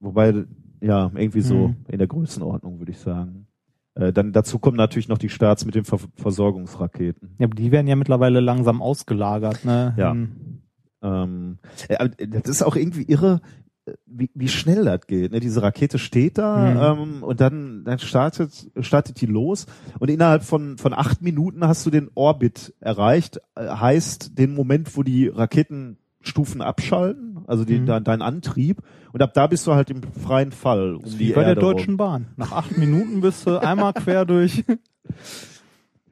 [0.00, 0.44] Wobei,
[0.80, 1.76] ja, irgendwie so Mhm.
[1.88, 3.46] in der Größenordnung, würde ich sagen.
[3.94, 7.36] Äh, dann dazu kommen natürlich noch die Starts mit den Ver Versorgungsraketen.
[7.38, 9.94] Ja, aber die werden ja mittlerweile langsam ausgelagert, ne?
[9.96, 10.12] Ja.
[10.12, 10.62] Hm.
[11.02, 13.40] Ähm, äh, aber das ist auch irgendwie irre,
[13.86, 15.32] äh, wie, wie schnell das geht.
[15.32, 15.40] Ne?
[15.40, 19.66] Diese Rakete steht da ähm, und dann, dann startet, startet die los
[19.98, 23.40] und innerhalb von, von acht Minuten hast du den Orbit erreicht.
[23.54, 27.86] Äh, heißt den Moment, wo die Raketenstufen abschalten, also die, Mhm.
[27.86, 28.78] dein, dein Antrieb.
[29.12, 31.72] Und ab da bist du halt im freien Fall um Wie bei der Erde rum.
[31.72, 32.28] Deutschen Bahn.
[32.36, 34.64] Nach acht Minuten bist du einmal quer durch.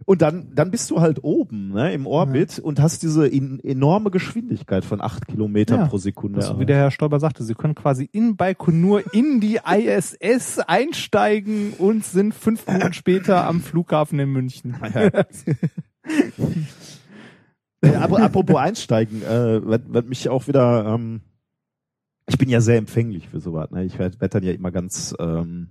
[0.05, 4.11] Und dann, dann bist du halt oben ne, im Orbit und hast diese in, enorme
[4.11, 6.41] Geschwindigkeit von acht Kilometer Ja, pro Sekunde.
[6.41, 11.75] Das, wie der Herr Stoiber sagte, sie können quasi in Baikonur in die ISS einsteigen
[11.77, 14.77] und sind fünf Minuten später am Flughafen in München.
[17.81, 21.21] Äh, ap- apropos einsteigen, äh, wird, wird mich auch wieder, ähm,
[22.29, 23.71] ich bin ja sehr empfänglich für sowas.
[23.71, 23.85] Ne?
[23.85, 25.69] Ich werde werd dann ja immer ganz, ähm,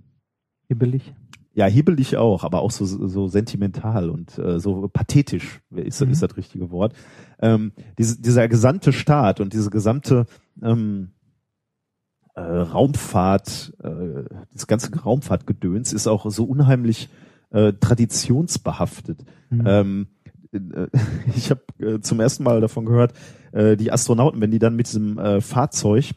[0.68, 1.14] Hibbelig.
[1.54, 6.10] ja, hibbelig auch, aber auch so, so sentimental und äh, so pathetisch ist, Mhm.
[6.10, 6.94] ist das richtige Wort.
[7.40, 10.26] Ähm, diese, dieser gesamte Staat und diese gesamte
[10.62, 11.12] ähm,
[12.34, 17.08] äh, Raumfahrt, äh, das ganze Raumfahrtgedöns ist auch so unheimlich
[17.50, 19.24] äh, traditionsbehaftet.
[19.50, 19.64] Mhm.
[19.66, 20.06] Ähm,
[20.52, 20.86] äh,
[21.36, 23.14] ich habe äh, zum ersten Mal davon gehört,
[23.52, 26.10] äh, die Astronauten, wenn die dann mit diesem äh, Fahrzeug,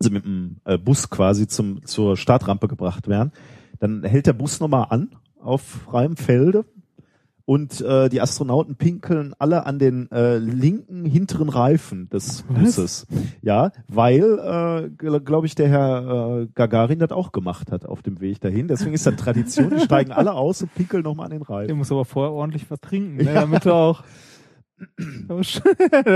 [0.00, 3.32] also mit dem äh, Bus quasi zum zur Startrampe gebracht werden,
[3.78, 6.64] dann hält der Bus nochmal an auf freiem Felde
[7.44, 13.06] und äh, die Astronauten pinkeln alle an den äh, linken hinteren Reifen des Busses.
[13.42, 18.20] Ja, weil, äh, glaube ich, der Herr äh, Gagarin das auch gemacht hat auf dem
[18.20, 18.68] Weg dahin.
[18.68, 21.76] Deswegen ist das Tradition, die steigen alle aus und pinkeln nochmal an den Der Reifen.
[21.76, 24.04] muss aber vorher ordentlich was trinken, ne, damit er auch.
[25.28, 25.60] das,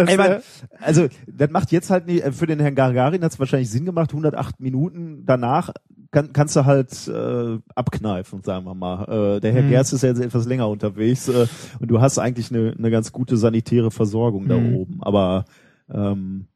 [0.08, 0.40] Ey, man,
[0.80, 3.84] also das macht jetzt halt nicht, äh, für den Herrn Gagarin hat es wahrscheinlich Sinn
[3.84, 5.70] gemacht, 108 Minuten danach
[6.10, 9.36] kann, kannst du halt äh, abkneifen, sagen wir mal.
[9.36, 9.68] Äh, der Herr Mhm.
[9.68, 11.46] Gerst ist ja jetzt etwas länger unterwegs äh,
[11.80, 14.74] und du hast eigentlich eine, eine ganz gute sanitäre Versorgung da Mhm.
[14.74, 14.98] oben.
[15.00, 15.44] Aber
[15.92, 16.46] ähm,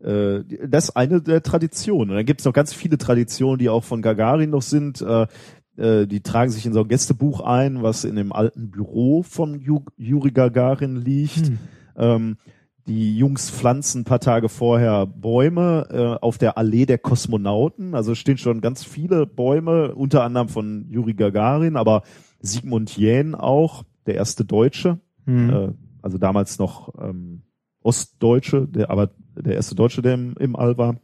[0.00, 2.10] äh, das ist eine der Traditionen.
[2.10, 5.00] Und dann gibt es noch ganz viele Traditionen, die auch von Gagarin noch sind.
[5.00, 5.26] Äh,
[5.76, 9.60] äh, die tragen sich in so ein Gästebuch ein, was in dem alten Büro von
[9.60, 11.46] Ju Juri Gagarin liegt.
[11.46, 11.58] Hm.
[11.96, 12.36] Ähm,
[12.86, 17.94] die Jungs pflanzen ein paar Tage vorher Bäume äh, auf der Allee der Kosmonauten.
[17.94, 22.02] Also stehen schon ganz viele Bäume, unter anderem von Juri Gagarin, aber
[22.40, 25.50] Sigmund Jähn auch, der erste Deutsche, hm.
[25.50, 27.42] äh, also damals noch ähm,
[27.82, 30.96] Ostdeutsche, der aber der erste Deutsche, der im, im All war.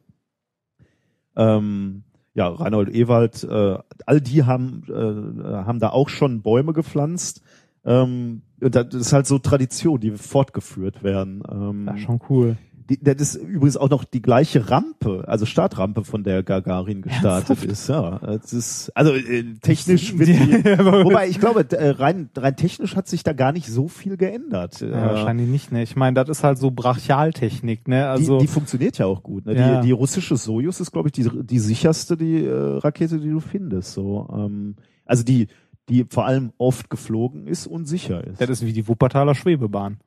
[1.37, 7.43] Ähm, ja, Reinhold Ewald, äh, all die haben, äh, haben da auch schon Bäume gepflanzt.
[7.85, 11.43] Ähm, und das ist halt so Tradition, die fortgeführt werden.
[11.51, 12.57] Ähm, ja, schon cool.
[12.89, 17.65] Die, das ist übrigens auch noch die gleiche Rampe, also Startrampe, von der Gagarin gestartet
[17.65, 17.89] ist.
[17.89, 20.65] Ja, es ist also äh, technisch wird die,
[21.05, 24.81] wobei ich glaube äh, rein rein technisch hat sich da gar nicht so viel geändert.
[24.81, 25.83] Ja, Äh, wahrscheinlich nicht, ne?
[25.83, 28.09] Ich meine, das ist halt so Brachialtechnik, ne?
[28.09, 29.47] Also die, die funktioniert ja auch gut.
[29.47, 29.55] Ne?
[29.57, 29.81] Ja.
[29.81, 33.41] Die, die russische Sojus ist, glaube ich, die, die sicherste die äh, Rakete, die du
[33.41, 33.93] findest.
[33.93, 35.49] So, ähm, also die,
[35.89, 38.41] die vor allem oft geflogen ist und sicher ist.
[38.41, 39.99] das ist wie die Wuppertaler Schwebebahn.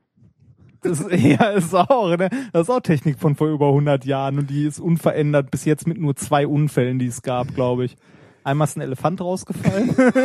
[0.86, 2.30] Das ist, ja, ist auch, ne?
[2.54, 5.88] Das ist auch Technik von vor über 100 Jahren und die ist unverändert bis jetzt
[5.88, 7.96] mit nur zwei Unfällen, die es gab, glaube ich.
[8.44, 9.96] Einmal ist ein Elefant rausgefallen.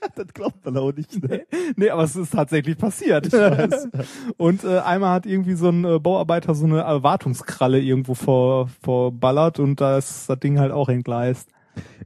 [0.16, 1.22] das glaubt man auch nicht.
[1.22, 1.46] Ne?
[1.76, 3.32] nee, aber es ist tatsächlich passiert.
[4.36, 9.58] Und äh, einmal hat irgendwie so ein äh, Bauarbeiter so eine Erwartungskralle irgendwo vor, vorballert
[9.58, 11.50] und da ist das Ding halt auch entgleist.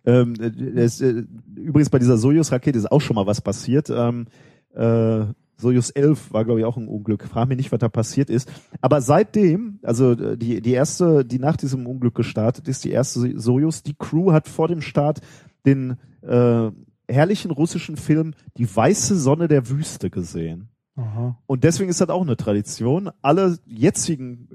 [0.04, 1.24] Ähm, äh, es, äh,
[1.56, 3.90] übrigens bei dieser Sojus-Rakete ist auch schon mal was passiert.
[3.90, 4.26] Ähm,
[4.74, 5.24] äh,
[5.62, 7.24] Sojus 11 war, glaube ich, auch ein Unglück.
[7.24, 8.50] Frag mich nicht, was da passiert ist.
[8.80, 13.40] Aber seitdem, also äh, die, die erste, die nach diesem Unglück gestartet ist, die erste
[13.40, 15.20] Sojus, die Crew hat vor dem Start
[15.64, 16.70] den äh,
[17.08, 20.68] herrlichen russischen Film Die weiße Sonne der Wüste gesehen.
[20.96, 21.38] Aha.
[21.46, 23.10] Und deswegen ist das auch eine Tradition.
[23.22, 24.48] Alle jetzigen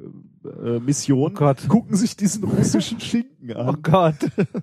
[0.48, 1.68] äh, Missionen Oh Gott.
[1.68, 3.70] gucken sich diesen russischen Schinken an.
[3.70, 4.16] Oh Gott.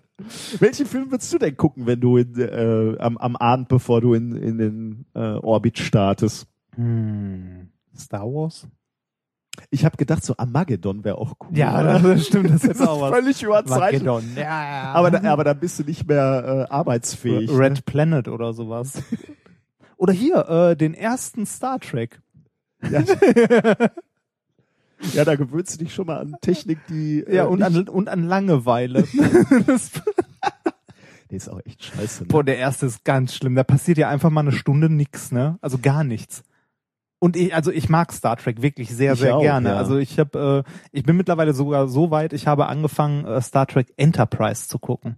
[0.59, 4.15] Welchen Film würdest du denn gucken, wenn du in, äh, am, am Abend, bevor du
[4.15, 6.47] in, in den äh, Orbit startest?
[6.77, 7.69] Hm.
[7.97, 8.67] Star Wars?
[9.71, 11.57] Ich habe gedacht, so Armageddon wäre auch cool.
[11.57, 12.01] Ja, oder?
[12.01, 13.11] das stimmt, das ist das auch ist was.
[13.11, 14.09] völlig überzeichnet.
[14.09, 14.37] Armageddon.
[14.37, 14.93] Ja, ja.
[14.93, 17.51] Aber, da, aber dann bist du nicht mehr äh, arbeitsfähig.
[17.51, 17.83] Red ne?
[17.85, 19.03] Planet oder sowas.
[19.97, 22.21] Oder hier, äh, den ersten Star Trek.
[22.91, 23.03] Ja.
[25.13, 27.89] Ja, da gewöhnst du dich schon mal an Technik, die äh, Ja, und nicht, an,
[27.89, 29.07] und an Langeweile.
[29.67, 29.91] Das-
[31.31, 32.23] der ist auch echt scheiße.
[32.25, 32.29] Ne?
[32.29, 33.55] Boah, der erste ist ganz schlimm.
[33.55, 35.59] Da passiert ja einfach mal eine Stunde nix, ne?
[35.63, 36.43] Also gar nichts.
[37.19, 39.71] Und ich, also ich mag Star Trek wirklich sehr, Ich sehr auch, gerne.
[39.71, 39.77] ja.
[39.77, 43.67] Also ich habe, äh, ich bin mittlerweile sogar so weit, ich habe angefangen, äh, Star
[43.67, 45.17] Trek Enterprise zu gucken.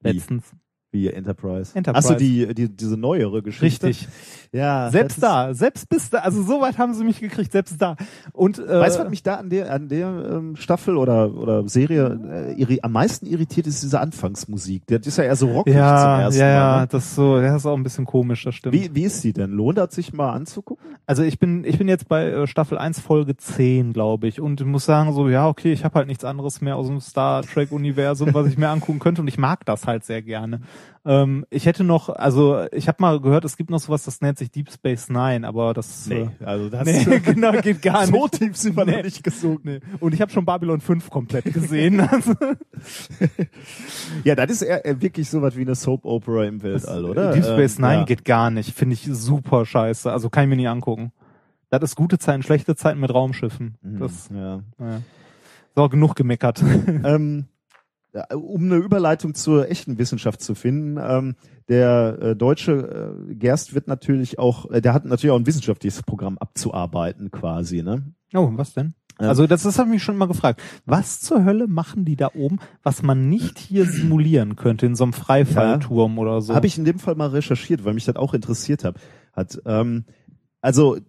[0.00, 0.12] Wie?
[0.12, 0.44] Letztens.
[0.90, 1.76] Wie Enterprise.
[1.76, 2.08] Enterprise.
[2.08, 3.88] Achso, die, die, diese neuere Geschichte.
[3.88, 4.08] Richtig.
[4.52, 4.90] Ja.
[4.90, 7.96] Selbst da, selbst bis da, also so weit haben sie mich gekriegt, selbst da.
[8.32, 11.68] Und äh, weißt du, was mich da an der, an der ähm, Staffel oder, oder
[11.68, 14.86] Serie äh, irri am meisten irritiert, ist diese Anfangsmusik.
[14.86, 16.80] Das ist ja eher so rockig zum ja, ersten ja, ja, Mal.
[16.80, 16.88] Ne?
[16.90, 18.74] das ist so, das ist auch ein bisschen komisch, das stimmt.
[18.74, 19.50] Wie, wie ist die denn?
[19.50, 20.96] Lohnt das sich mal anzugucken?
[21.06, 24.64] Also ich bin, ich bin jetzt bei äh, Staffel 1 Folge 10, glaube ich, und
[24.64, 27.72] muss sagen so, ja, okay, ich habe halt nichts anderes mehr aus dem Star Trek
[27.72, 30.62] Universum, was ich mir angucken könnte und ich mag das halt sehr gerne.
[31.04, 34.36] Ähm, ich hätte noch, also ich habe mal gehört, es gibt noch sowas, das nennt
[34.36, 38.12] sich Deep Space Nine, aber das äh, also das nee, genau, geht gar nicht.
[38.12, 38.96] so tief sind wir Nee.
[38.96, 39.68] noch nicht gesunken.
[39.68, 39.80] Nee.
[40.00, 42.00] Und ich habe schon Babylon 5 komplett gesehen.
[42.10, 42.34] Also,
[44.24, 47.32] Ja, das ist eher, eher wirklich sowas wie eine Soap Opera im Weltall, oder?
[47.32, 48.04] Deep Space Ähm, Nine ja.
[48.04, 50.10] geht gar nicht, finde ich super scheiße.
[50.12, 51.12] Also kann ich mir nie angucken.
[51.70, 53.76] Das ist gute Zeiten, schlechte Zeiten mit Raumschiffen.
[53.82, 54.60] Mhm, Das, ja.
[54.80, 55.02] ja.
[55.76, 56.62] So, genug gemeckert.
[56.62, 57.46] ähm,
[58.34, 61.36] um eine Überleitung zur echten Wissenschaft zu finden, ähm,
[61.68, 66.02] der äh, deutsche äh, Gerst wird natürlich auch, äh, der hat natürlich auch ein wissenschaftliches
[66.02, 68.02] Programm abzuarbeiten quasi, ne?
[68.34, 68.94] Oh, was denn?
[69.18, 70.62] Also das, das habe ich mich schon mal gefragt.
[70.86, 75.02] Was zur Hölle machen die da oben, was man nicht hier simulieren könnte in so
[75.02, 76.54] einem Freifallturm oder so?
[76.54, 78.96] Habe ich in dem Fall mal recherchiert, weil mich das auch interessiert hat.
[79.32, 80.04] hat ähm,
[80.60, 81.00] also äh,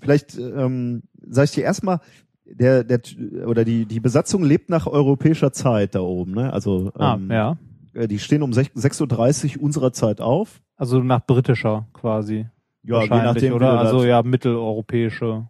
[0.00, 2.00] vielleicht ähm, sage ich dir erstmal,
[2.44, 3.00] der der
[3.46, 6.52] oder die die Besatzung lebt nach europäischer Zeit da oben, ne?
[6.52, 7.56] Also Ah, ähm, ja.
[7.94, 10.60] äh, die stehen um sech- 6.30 Uhr unserer Zeit auf.
[10.76, 12.46] Also nach britischer quasi.
[12.82, 13.78] Ja, je nachdem, oder?
[13.78, 15.48] Also ja, mitteleuropäische.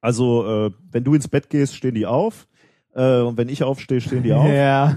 [0.00, 2.48] Also, äh, wenn du ins Bett gehst, stehen die auf.
[2.94, 4.48] Äh, und wenn ich aufstehe, stehen die auf.
[4.48, 4.96] Ja.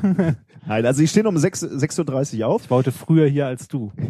[0.67, 2.63] Nein, also die stehen um 6 6.30 Uhr auf.
[2.63, 3.91] Ich war heute früher hier als du.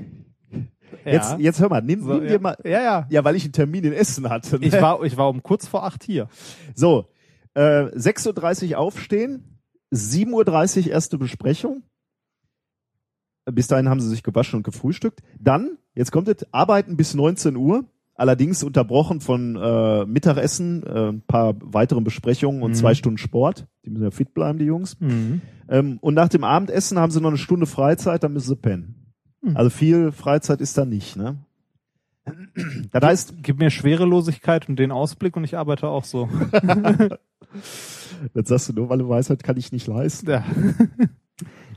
[1.06, 1.38] Jetzt, Ja.
[1.38, 2.30] jetzt hör mal, nimm, So, nimm ja.
[2.30, 2.58] dir mal.
[2.64, 3.08] Ja, ja.
[3.10, 4.58] Ja, weil ich einen Termin in Essen hatte.
[4.60, 4.66] ne?
[4.66, 6.28] Ich war, ich war um kurz vor acht hier.
[6.74, 7.06] So,
[7.56, 9.60] äh, 6.30 Uhr aufstehen,
[9.92, 11.84] 7.30 Uhr erste Besprechung.
[13.46, 15.22] Bis dahin haben sie sich gewaschen und gefrühstückt.
[15.40, 17.86] Dann, jetzt kommt es, arbeiten bis 19 Uhr.
[18.18, 22.76] Allerdings unterbrochen von äh, Mittagessen, äh, ein paar weiteren Besprechungen und Mhm.
[22.76, 23.68] zwei Stunden Sport.
[23.84, 24.98] Die müssen ja fit bleiben, die Jungs.
[25.02, 25.42] Mhm.
[25.68, 29.14] Ähm, und nach dem Abendessen haben sie noch eine Stunde Freizeit, dann müssen sie pennen.
[29.42, 29.58] Mhm.
[29.58, 31.38] Also viel Freizeit ist da nicht, ne?
[32.92, 36.30] Das heißt, Gib mir Schwerelosigkeit und den Ausblick und ich arbeite auch so.
[38.34, 40.30] das sagst du nur, weil du das kann ich nicht leisten.
[40.30, 40.44] Ja.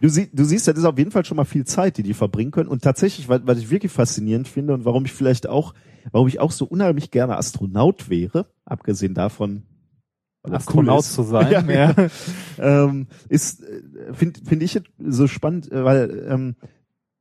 [0.00, 2.14] Du, sie, du siehst, das ist auf jeden Fall schon mal viel Zeit, die die
[2.14, 2.68] verbringen können.
[2.68, 5.74] Und tatsächlich, was, was ich wirklich faszinierend finde und warum ich vielleicht auch,
[6.12, 9.64] warum ich auch so unheimlich gerne Astronaut wäre, abgesehen davon,
[10.46, 11.14] cool Astronaut ist.
[11.14, 11.50] zu sein.
[11.68, 12.08] Ja, ja.
[12.58, 13.64] ähm, ist
[14.12, 16.56] finde find ich so spannend, äh, weil ähm,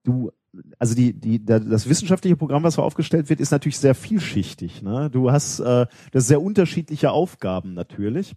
[0.04, 0.32] du
[0.80, 4.82] also die die da- das wissenschaftliche Programm, was so aufgestellt wird, ist natürlich sehr vielschichtig.
[4.82, 5.10] Ne?
[5.12, 8.36] Du hast äh, das sehr unterschiedliche Aufgaben natürlich.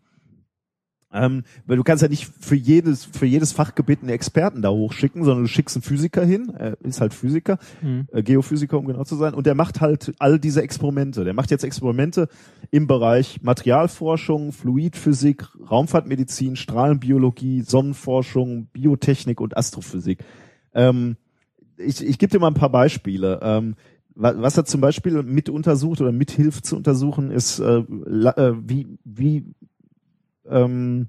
[1.13, 5.25] Ähm, weil du kannst ja nicht für jedes für jedes Fachgebiet einen Experten da hochschicken,
[5.25, 8.07] sondern du schickst einen Physiker hin, er ist halt Physiker, Mhm.
[8.13, 11.25] äh, Geophysiker, um genau zu sein, und der macht halt all diese Experimente.
[11.25, 12.29] Der macht jetzt Experimente
[12.71, 20.23] im Bereich Materialforschung, Fluidphysik, Raumfahrtmedizin, Strahlenbiologie, Sonnenforschung, Biotechnik und Astrophysik.
[20.75, 21.17] Ähm,
[21.77, 23.41] ich ich gebe dir mal ein paar Beispiele.
[23.43, 23.75] Ähm,
[24.15, 28.87] wa- was er zum Beispiel mit untersucht oder mithilft zu untersuchen, ist, äh, äh, wie,
[29.05, 29.45] wie
[30.51, 31.09] ähm,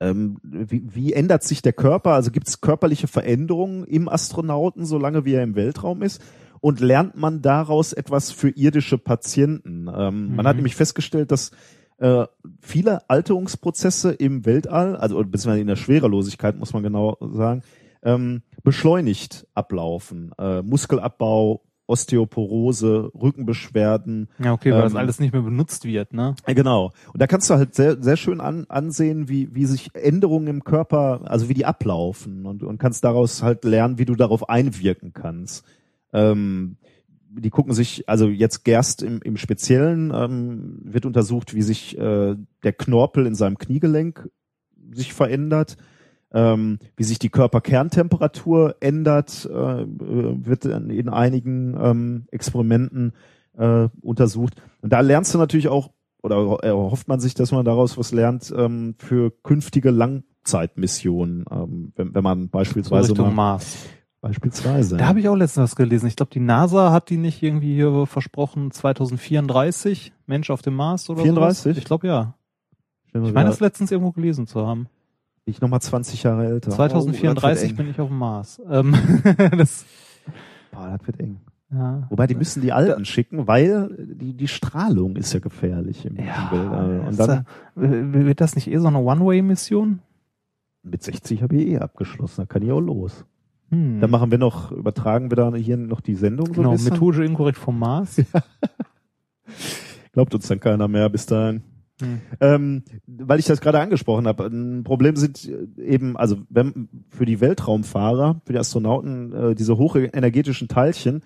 [0.00, 2.12] ähm, wie, wie ändert sich der Körper?
[2.12, 6.22] Also gibt es körperliche Veränderungen im Astronauten, solange wie er im Weltraum ist?
[6.60, 9.88] Und lernt man daraus etwas für irdische Patienten?
[9.88, 10.48] Ähm, Man Mhm.
[10.48, 11.50] hat nämlich festgestellt, dass
[11.98, 12.26] äh,
[12.60, 17.62] viele Alterungsprozesse im Weltall, also beziehungsweise in der Schwerelosigkeit muss man genau sagen,
[18.02, 20.32] ähm, beschleunigt ablaufen.
[20.38, 26.34] Äh, Muskelabbau, Osteoporose, Rückenbeschwerden, ja, okay, weil das Ähm, alles nicht mehr benutzt wird, ne?
[26.46, 26.92] Genau.
[27.12, 30.64] Und da kannst du halt sehr, sehr schön an, ansehen, wie, wie sich Änderungen im
[30.64, 35.12] Körper, also wie die ablaufen und, und kannst daraus halt lernen, wie du darauf einwirken
[35.12, 35.64] kannst.
[36.12, 36.76] Ähm,
[37.30, 42.34] die gucken sich, also jetzt Gerst im, im Speziellen ähm, wird untersucht, wie sich äh,
[42.62, 44.28] der Knorpel in seinem Kniegelenk
[44.92, 45.76] sich verändert,
[46.32, 53.12] ähm, wie sich die Körperkerntemperatur ändert, äh, wird in, in einigen ähm, Experimenten
[53.56, 54.62] äh, untersucht.
[54.82, 55.90] Und da lernst du natürlich auch,
[56.22, 62.14] oder erhofft man sich, dass man daraus was lernt ähm, für künftige Langzeitmissionen, ähm, wenn,
[62.14, 63.86] wenn man So beispielsweise Richtung mal, Mars.
[64.20, 64.96] beispielsweise.
[64.96, 66.06] Da habe ich auch letztens was gelesen.
[66.06, 71.08] Ich glaube, die NASA hat die nicht irgendwie hier versprochen, 2034 Mensch auf dem Mars
[71.08, 71.62] oder 34?
[71.62, 71.78] sowas?
[71.78, 72.34] Ich glaube ja.
[73.14, 74.88] Ich meine, das letztens irgendwo gelesen zu haben.
[75.46, 76.70] Ich noch mal 20 Jahre älter.
[76.70, 78.60] 2034 oh, bin ich auf dem Mars.
[78.68, 78.94] Ähm,
[79.56, 79.86] das,
[80.72, 81.40] Boah, das wird eng.
[81.72, 82.06] ja.
[82.10, 86.48] Wobei, die müssen die Alten schicken, weil die, die Strahlung ist ja gefährlich im Ja,
[86.50, 87.00] Weltall.
[87.00, 90.00] Und ist dann da- wird das nicht eh so eine One-Way-Mission?
[90.88, 93.24] mit 60 habe ich eh abgeschlossen, da kann ich auch los.
[93.70, 94.00] Hm.
[94.00, 96.92] Dann machen wir noch, übertragen wir da hier noch die Sendung so genau, bisschen.
[96.92, 98.22] methodisch inkorrekt vom Mars.
[100.12, 101.62] Glaubt uns dann keiner mehr bis dahin.
[102.00, 102.20] Hm.
[102.40, 107.24] Ähm, weil ich das gerade angesprochen habe, ein Problem sind äh, eben, also wenn für
[107.24, 111.22] die Weltraumfahrer, für die Astronauten, äh, diese hochenergetischen Teilchen,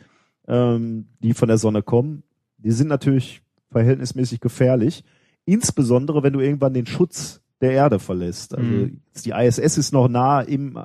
[0.47, 2.23] ähm, die von der Sonne kommen,
[2.59, 5.05] die sind natürlich verhältnismäßig gefährlich.
[5.45, 8.55] Insbesondere, wenn du irgendwann den Schutz der Erde verlässt.
[8.55, 9.01] Also Mhm.
[9.25, 10.79] die ISS ist noch nah im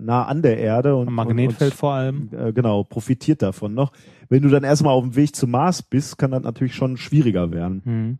[0.00, 2.28] nah an der Erde und Am Magnetfeld und, vor allem.
[2.30, 3.92] und, äh, genau profitiert davon noch.
[4.28, 7.50] Wenn du dann erstmal auf dem Weg zum Mars bist, kann das natürlich schon schwieriger
[7.52, 7.80] werden.
[7.84, 8.18] Hm.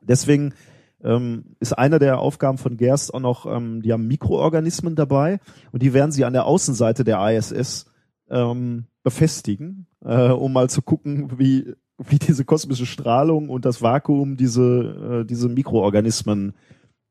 [0.00, 0.54] Deswegen
[1.02, 5.40] ähm, ist eine der Aufgaben von Gerst auch noch, ähm, die haben Mikroorganismen dabei
[5.72, 7.86] und die werden sie an der Außenseite der ISS
[8.28, 14.36] ähm, befestigen, äh, um mal zu gucken, wie, wie diese kosmische Strahlung und das Vakuum
[14.36, 16.52] diese, äh, diese Mikroorganismen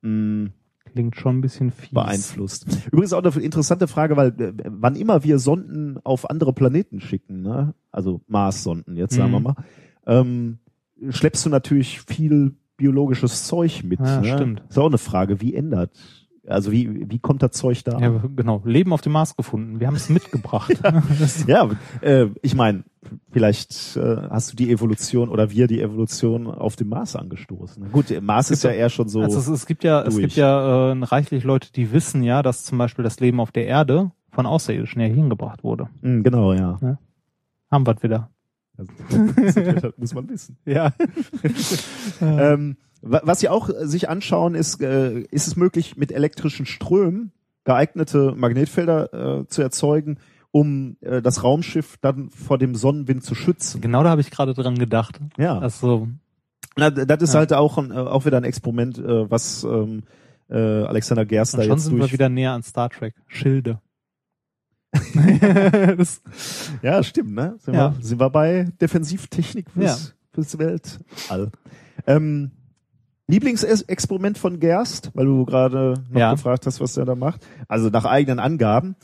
[0.02, 0.49] mh,
[0.91, 1.91] Klingt schon ein bisschen fies.
[1.93, 2.65] beeinflusst.
[2.91, 7.41] Übrigens auch eine interessante Frage, weil äh, wann immer wir Sonden auf andere Planeten schicken,
[7.43, 7.75] ne?
[7.91, 9.43] also Mars-Sonden jetzt sagen wir Mhm.
[9.43, 9.56] mal,
[10.08, 10.58] ähm,
[11.10, 13.99] schleppst du natürlich viel biologisches Zeug mit.
[13.99, 14.27] Ja, ne?
[14.27, 14.63] stimmt.
[14.67, 15.91] Ist auch eine Frage, wie ändert,
[16.47, 17.99] also wie, wie kommt das Zeug da?
[17.99, 18.63] Ja, genau.
[18.65, 19.79] Leben auf dem Mars gefunden.
[19.79, 20.73] Wir haben es mitgebracht.
[21.19, 21.69] Das- Ja,
[22.01, 22.85] äh, ich meine,
[23.29, 27.91] vielleicht äh, hast du die Evolution oder wir die Evolution auf dem Mars angestoßen.
[27.91, 29.21] Gut, Mars ist ja eher schon so.
[29.21, 30.23] Also es, es gibt ja, es durch.
[30.23, 33.67] gibt ja äh, reichlich Leute, die wissen ja, dass zum Beispiel das Leben auf der
[33.67, 35.89] Erde von Außerirdischen ja hingebracht wurde.
[36.01, 36.79] Mh, genau, ja.
[37.69, 38.31] Haben wir wieder.
[38.79, 40.57] Also, das muss man wissen.
[40.65, 40.93] Ja.
[42.21, 46.65] Ähm, wa- was sie auch äh, sich anschauen, ist, äh, ist es möglich, mit elektrischen
[46.65, 47.31] Strömen
[47.65, 50.17] geeignete Magnetfelder äh, zu erzeugen,
[50.51, 53.81] um äh, das Raumschiff dann vor dem Sonnenwind zu schützen.
[53.81, 55.19] Genau da habe ich gerade dran gedacht.
[55.37, 55.59] Ja.
[55.59, 56.07] Also,
[56.77, 57.39] Na, das ist Ja.
[57.39, 60.03] halt auch, ein, äh, auch wieder ein Experiment, äh, was ähm,
[60.49, 62.13] äh, Alexander Gerster und schon jetzt sind wir durch.
[62.13, 63.13] wieder näher an Star Trek.
[63.27, 63.79] Schilde.
[65.97, 66.21] das,
[66.82, 67.56] Ja, stimmt, ne?
[67.60, 67.93] Sind, Ja.
[67.97, 71.52] Wir, sind wir bei Defensivtechnik fürs, fürs Weltall.
[72.08, 72.52] Ähm,
[73.28, 76.34] Lieblingsexperiment von Gerst, weil du gerade noch Ja.
[76.34, 77.45] gefragt hast, was er da macht.
[77.67, 78.95] Also nach eigenen Angaben.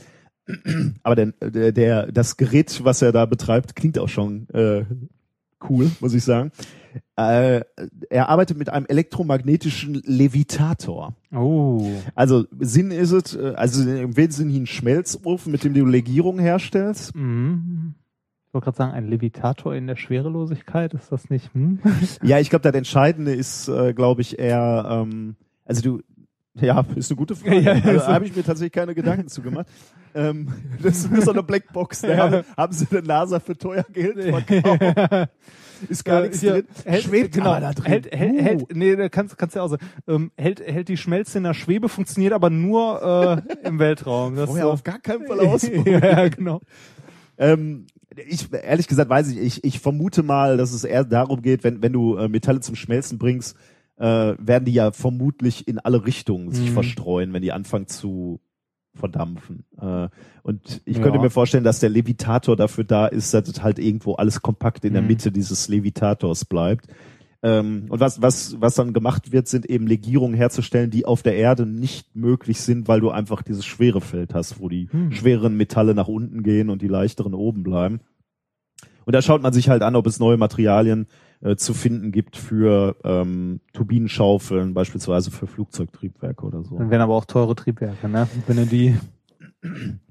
[1.04, 4.86] Aber der, der, der, das Gerät, was er da betreibt, klingt auch schon äh,
[5.70, 6.52] cool, muss ich sagen.
[7.18, 7.62] Äh,
[8.10, 11.14] er arbeitet mit einem elektromagnetischen Levitator.
[11.34, 11.90] oh.
[12.14, 17.16] Also Sinn ist es, äh, also im Wesentlichen ein Schmelzofen, mit dem du Legierung herstellst.
[17.16, 17.96] Mhm.
[18.48, 21.54] Ich wollte gerade sagen, ein Levitator in der Schwerelosigkeit, ist das nicht?
[21.54, 21.80] Hm?
[22.24, 26.02] Ja, ich glaube, das Entscheidende ist, äh, glaube ich, eher, ähm, also du,
[26.60, 27.60] ja, ist eine gute Frage.
[27.62, 29.68] Ja, also, da habe ich mir tatsächlich keine Gedanken zu gemacht.
[30.18, 30.48] Ähm,
[30.82, 32.00] das ist so eine Blackbox.
[32.04, 32.18] Da Ja.
[32.20, 35.30] haben, haben sie der NASA für teuer Geld verkauft.
[35.90, 36.66] Ist gar Äh, nichts hier, drin.
[36.86, 37.86] Hält, Schwebt genau, aber da drin.
[37.86, 38.42] Hält, hält, Uh.
[38.42, 39.86] hält, nee, da kannst, kannst du ja auch sagen.
[40.08, 44.38] Ähm, hält, hält die Schmelze in der Schwebe, funktioniert aber nur äh, im Weltraum.
[44.38, 46.02] Das Vorher so- auf gar keinen Fall ausprobieren.
[46.02, 46.62] ja, genau.
[47.38, 47.88] Ähm,
[48.26, 51.82] ich, ehrlich gesagt weiß ich, ich, ich vermute mal, dass es eher darum geht, wenn,
[51.82, 53.58] wenn du äh, Metalle zum Schmelzen bringst,
[53.98, 56.74] äh, werden die ja vermutlich in alle Richtungen sich Mhm.
[56.74, 58.42] verstreuen, wenn die anfangen zu
[58.94, 59.66] verdampfen.
[59.80, 60.08] Äh,
[60.44, 61.04] und ich Ja.
[61.04, 64.86] könnte mir vorstellen, dass der Levitator dafür da ist, dass es halt irgendwo alles kompakt
[64.86, 65.08] in der Mhm.
[65.10, 66.88] Mitte dieses Levitators bleibt.
[67.44, 71.36] Ähm, und was, was, was dann gemacht wird, sind eben Legierungen herzustellen, die auf der
[71.36, 75.12] Erde nicht möglich sind, weil du einfach dieses Schwerefeld hast, wo die Hm.
[75.12, 78.00] schweren Metalle nach unten gehen und die leichteren oben bleiben.
[79.06, 81.06] Und da schaut man sich halt an, ob es neue Materialien
[81.46, 86.78] äh, zu finden gibt für ähm, Turbinenschaufeln, beispielsweise für Flugzeugtriebwerke oder so.
[86.78, 88.28] Dann wären aber auch teure Triebwerke, ne?
[88.48, 88.96] Wenn du die.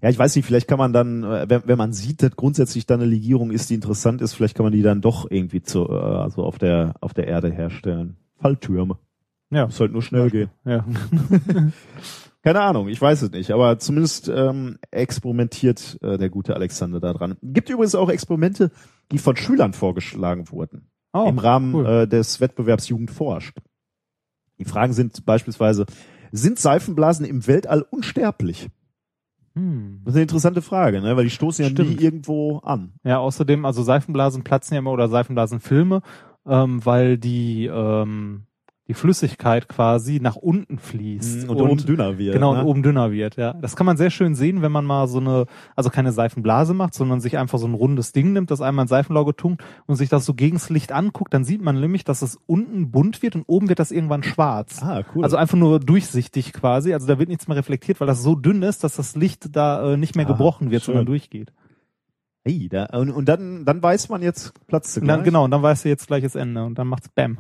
[0.00, 2.86] Ja, ich weiß nicht, vielleicht kann man dann, äh, wenn, wenn man sieht, dass grundsätzlich
[2.86, 5.88] da eine Legierung ist, die interessant ist, vielleicht kann man die dann doch irgendwie zu,
[5.88, 8.16] äh, also auf der, auf der Erde herstellen.
[8.40, 8.98] Falltürme.
[9.50, 9.66] Ja.
[9.66, 10.50] Muss halt nur schnell gehen.
[10.64, 10.84] Ja.
[12.42, 17.12] Keine Ahnung, ich weiß es nicht, aber zumindest ähm, experimentiert äh, der gute Alexander da
[17.12, 17.36] dran.
[17.42, 18.70] Gibt übrigens auch Experimente,
[19.10, 20.90] die von Schülern vorgeschlagen wurden.
[21.14, 21.86] Oh, im Rahmen cool.
[21.86, 23.56] äh, des Wettbewerbs Jugend forscht.
[24.58, 25.86] Die Fragen sind beispielsweise,
[26.32, 28.68] sind Seifenblasen im Weltall unsterblich?
[29.54, 30.00] Hm.
[30.04, 31.16] Das ist eine interessante Frage, ne?
[31.16, 32.00] weil die stoßen ja nie Stimmt.
[32.00, 32.94] irgendwo an.
[33.04, 36.02] Ja, außerdem, also Seifenblasen platzen ja immer oder Seifenblasenfilme,
[36.46, 38.46] ähm, weil die ähm,
[38.86, 42.34] die Flüssigkeit quasi nach unten fließt Mhm, Und, oben dünner wird.
[42.34, 42.60] Genau, ne?
[42.60, 43.54] und oben dünner wird, ja.
[43.54, 46.92] Das kann man sehr schön sehen, wenn man mal so eine, also keine Seifenblase macht,
[46.92, 50.10] sondern sich einfach so ein rundes Ding nimmt, das einmal in Seifenlauge tunkt und sich
[50.10, 53.44] das so gegens Licht anguckt, dann sieht man nämlich, dass es unten bunt wird und
[53.46, 54.82] oben wird das irgendwann schwarz.
[54.82, 55.24] Ah, cool.
[55.24, 58.62] Also einfach nur durchsichtig quasi, also da wird nichts mehr reflektiert, weil das so dünn
[58.62, 60.92] ist, dass das Licht da äh, nicht mehr Ah, gebrochen wird, schön.
[60.92, 61.52] sondern durchgeht.
[62.44, 65.86] hey, da, und, und dann, dann weiß man jetzt, Und dann, genau, und dann weißt
[65.86, 67.38] du jetzt gleich das Ende und dann macht's Bam.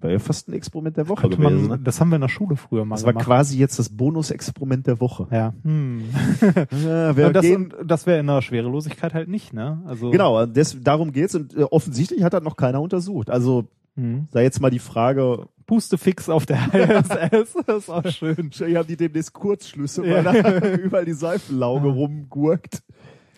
[0.00, 1.42] Wäre ja fast ein Experiment der Woche gewesen.
[1.68, 1.78] man, ne?
[1.84, 3.26] Das haben wir in der Schule früher mal Das war gemacht.
[3.26, 5.26] quasi jetzt das Bonus-Experiment der Woche.
[5.30, 5.52] Ja.
[5.62, 6.04] Hm.
[6.84, 7.46] Ja, das,
[7.84, 9.82] das wäre in der Schwerelosigkeit halt nicht, ne?
[9.86, 13.30] Also genau, des, darum geht's und äh, offensichtlich hat das noch keiner untersucht.
[13.30, 14.26] Also Hm.
[14.32, 18.50] da jetzt mal die Frage, Pustefix auf der ISS, das ist auch schön.
[18.52, 20.24] ich haben die demnächst Kurzschlüsse, Ja.
[20.24, 22.82] weil da überall die Seifenlauge rumgurkt.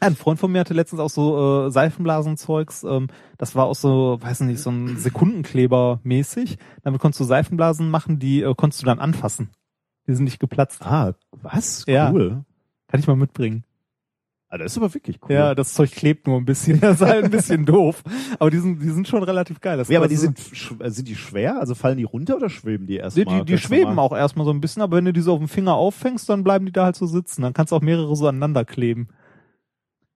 [0.01, 4.19] Ein Freund von mir hatte letztens auch so äh, Seifenblasenzeugs, ähm, das war auch so,
[4.21, 6.59] weiß nicht, so ein Sekundenkleber mäßig.
[6.83, 9.51] Damit konntest du Seifenblasen machen, die äh, konntest du dann anfassen.
[10.07, 10.85] Die sind nicht geplatzt.
[10.85, 11.85] Ah, was?
[11.87, 12.11] Ja.
[12.13, 12.45] Cool.
[12.89, 13.65] Kann ich mal mitbringen.
[14.49, 15.35] Ah, das ist aber wirklich cool.
[15.35, 18.05] Ja, das Zeug klebt nur ein bisschen, das ist halt ein bisschen doof.
[18.39, 19.77] Aber die sind, die sind schon relativ geil.
[19.77, 20.39] Das Ja, aber die sind,
[20.79, 21.59] äh, sind die schwer?
[21.59, 23.41] Also fallen die runter oder schweben die Die, erstmal?
[23.41, 25.41] die, die ganz schweben auch erstmal so ein bisschen, aber wenn du die so auf
[25.41, 27.43] dem Finger auffängst, dann bleiben die da halt so sitzen.
[27.43, 29.09] Dann kannst du auch mehrere so aneinander kleben.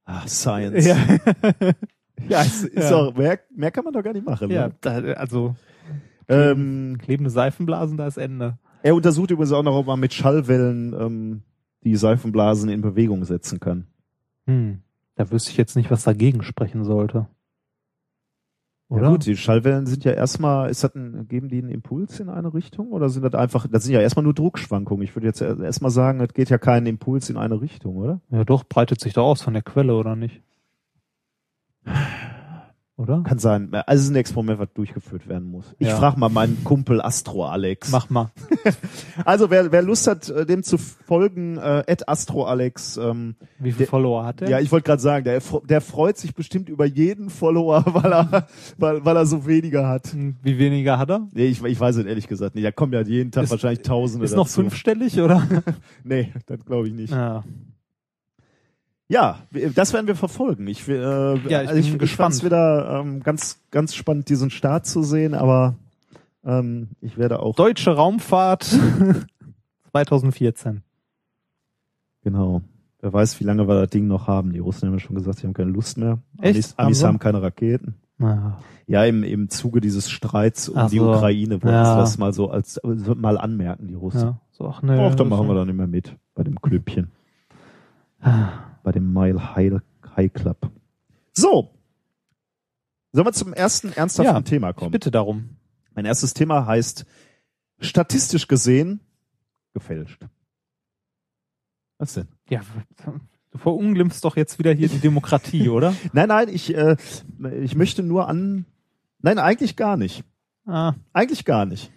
[0.05, 0.86] Ah, Science.
[0.86, 0.96] Ja,
[2.28, 2.96] ja es ist Ja.
[2.96, 4.51] Auch, mehr, mehr kann man doch gar nicht machen.
[4.51, 4.74] ja Ne?
[4.80, 5.55] da, also
[6.28, 8.59] Ähm, klebende Seifenblasen, da ist Ende.
[8.82, 11.42] er untersucht übrigens auch noch, ob man mit Schallwellen ähm,
[11.84, 13.86] die Seifenblasen in Bewegung setzen kann.
[14.46, 14.80] Hm.
[15.16, 17.26] Da wüsste ich jetzt nicht, was dagegen sprechen sollte.
[18.91, 19.03] Oder?
[19.03, 22.28] Ja gut, die Schallwellen sind ja erstmal, ist das ein, geben die einen Impuls in
[22.28, 25.05] eine Richtung oder sind das einfach, das sind ja erstmal nur Druckschwankungen.
[25.05, 28.20] Ich würde jetzt erstmal sagen, das geht ja keinen Impuls in eine Richtung, oder?
[28.30, 30.43] Ja, doch, breitet sich doch aus von der Quelle, oder nicht?
[33.01, 33.22] Oder?
[33.26, 33.72] Kann sein.
[33.72, 35.74] Also es ist ein Experiment, was durchgeführt werden muss.
[35.78, 35.96] Ich Ja.
[35.96, 37.90] frage mal meinen Kumpel Astro Alex.
[37.90, 38.30] Mach mal.
[39.24, 42.96] Also wer, wer Lust hat, äh, dem zu folgen, äh, at Astro Alex.
[42.96, 44.48] Ähm, Wie viele Der- Follower hat der?
[44.48, 48.46] ja, ich wollte gerade sagen, der, der freut sich bestimmt über jeden Follower, weil er,
[48.78, 50.12] weil, weil er so weniger hat.
[50.12, 51.28] Hm, Wie weniger hat er?
[51.32, 52.64] Nee, ich, ich weiß es ehrlich gesagt nicht.
[52.66, 54.61] Da kommen ja jeden Tag Ist- wahrscheinlich Tausende Ist noch dazu.
[54.62, 55.42] fünfstellig, oder?
[56.05, 57.12] Nee, das glaube ich nicht.
[57.12, 57.44] Ja.
[59.11, 59.40] Ja,
[59.74, 60.68] das werden wir verfolgen.
[60.68, 62.32] Ich, äh, Ja, ich also bin ich, ich gespannt.
[62.34, 65.74] fand's wieder ähm, ganz, ganz spannend, diesen Start zu sehen, aber
[66.44, 67.56] ähm, ich werde auch.
[67.56, 68.64] Deutsche Raumfahrt
[69.90, 70.82] 2014.
[72.22, 72.62] Genau.
[73.00, 74.52] Wer weiß, wie lange wir das Ding noch haben.
[74.52, 76.18] Die Russen haben ja schon gesagt, sie haben keine Lust mehr.
[76.40, 76.54] Echt?
[76.54, 77.06] Amis, Haben Amis sie?
[77.06, 77.94] haben keine Raketen.
[78.18, 78.58] Ja.
[78.86, 81.00] Ja, im, im Zuge dieses Streits um Ach die.
[81.00, 81.94] Ukraine wollten Ja.
[81.94, 82.78] sie das mal so als
[83.16, 84.20] mal anmerken, die Russen.
[84.20, 84.40] ja.
[84.52, 87.11] So, ach, nee, Och, dann machen wir dann immer mit bei dem Klüppchen,
[88.20, 88.50] Ah.
[88.83, 89.81] Bei dem Mile High,
[90.16, 90.70] High Club.
[91.33, 91.74] So.
[93.12, 94.91] Sollen wir zum ersten ernsthaften Ja, Thema Ich kommen?
[94.93, 95.57] bitte darum.
[95.95, 97.05] Mein erstes Thema heißt
[97.81, 99.01] statistisch gesehen
[99.74, 100.20] gefälscht.
[101.99, 102.28] Was denn?
[102.49, 102.61] Ja,
[103.51, 105.95] du verunglimpfst doch jetzt wieder hier die Demokratie, oder?
[106.12, 106.97] Nein, nein, ich, äh,
[107.61, 108.64] ich möchte nur an.
[109.20, 110.24] Nein, eigentlich gar nicht.
[110.66, 110.95] Ah.
[111.12, 111.91] Eigentlich gar nicht.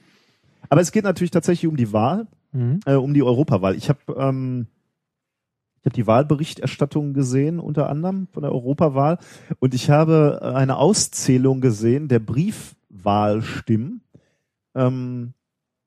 [0.69, 2.81] Aber es geht natürlich tatsächlich um die Wahl, Mhm.
[2.85, 3.75] äh, um die Europawahl.
[3.75, 4.67] Ich habe ähm,
[5.83, 9.17] ich habe die Wahlberichterstattung gesehen, unter anderem von der Europawahl,
[9.59, 13.99] und ich habe äh, eine Auszählung gesehen der Briefwahlstimmen.
[14.75, 15.33] Ähm,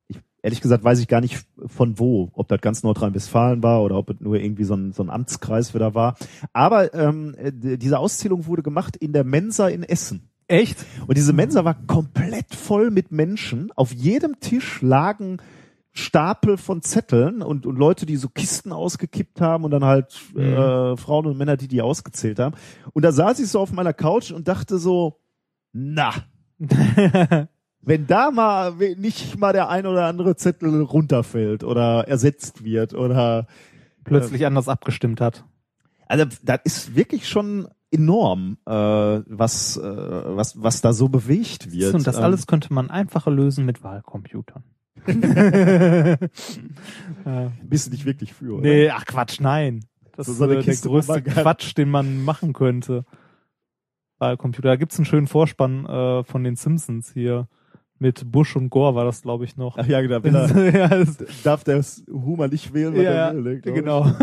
[0.07, 3.95] ich, ehrlich gesagt weiß ich gar nicht von wo, ob das ganz Nordrhein-Westfalen war oder
[3.97, 6.15] ob es nur irgendwie so ein, so ein Amtskreis wieder war.
[6.53, 10.29] Aber ähm, äh, diese Auszählung wurde gemacht in der Mensa in Essen.
[10.47, 10.77] Echt?
[11.07, 13.71] Und diese Mensa war komplett voll mit Menschen.
[13.75, 15.39] Auf jedem Tisch lagen
[15.97, 20.95] Stapel von Zetteln und, und Leute, die so Kisten ausgekippt haben und dann halt äh,
[20.95, 22.55] Frauen und Männer, die die ausgezählt haben.
[22.93, 25.19] Und da saß ich so auf meiner Couch und dachte so,
[25.73, 26.13] na,
[27.81, 33.47] wenn da mal nicht mal der ein oder andere Zettel runterfällt oder ersetzt wird oder
[34.03, 35.43] Plötzlich anders abgestimmt hat.
[36.07, 41.93] also das ist wirklich schon enorm, äh, was, äh, was, was da so bewegt wird.
[41.93, 44.63] Und das Ähm, alles könnte man einfacher lösen mit Wahlcomputern.
[47.25, 47.51] Ja.
[47.63, 48.61] bist du nicht wirklich für, oder?
[48.61, 49.85] Nee, ach Quatsch, nein.
[50.15, 53.05] Das So ist so äh, der größte Quatsch, den man machen könnte.
[54.19, 54.69] Wahlcomputer.
[54.69, 57.47] Da gibt's einen schönen Vorspann äh, von den Simpsons hier.
[57.99, 59.75] Mit Bush und Gore war das, glaube ich, noch.
[59.77, 60.19] Ach ja, genau.
[60.19, 63.61] Er, ja, das, darf der Humor nicht wählen, was ja, er will.
[63.65, 64.11] ne, genau.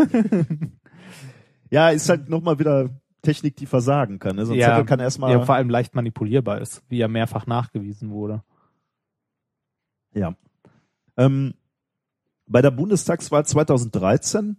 [1.71, 2.89] Ja, ist halt nochmal wieder
[3.21, 4.35] Technik, die versagen kann.
[4.35, 4.45] Ne?
[4.45, 5.31] So ein Zettel kann erstmal.
[5.31, 8.43] ja, vor allem leicht manipulierbar ist, wie ja mehrfach nachgewiesen wurde.
[10.13, 10.35] Ja.
[11.17, 11.53] Ähm,
[12.47, 14.57] bei der Bundestagswahl 2013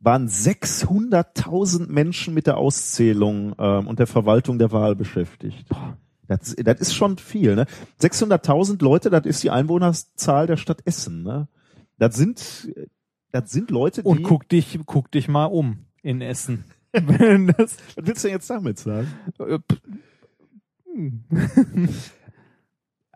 [0.00, 5.66] waren 600.000 Menschen mit der Auszählung ähm, und der Verwaltung der Wahl beschäftigt.
[6.28, 7.54] Das, das ist schon viel.
[7.54, 7.66] Ne?
[8.00, 11.22] 600.000 Leute, das ist die Einwohnerzahl der Stadt Essen.
[11.22, 11.48] Ne?
[11.98, 12.72] Das sind,
[13.30, 14.08] das sind Leute, die.
[14.08, 16.64] Und guck dich, guck dich mal um in Essen.
[16.92, 19.08] Was willst du denn jetzt damit sagen?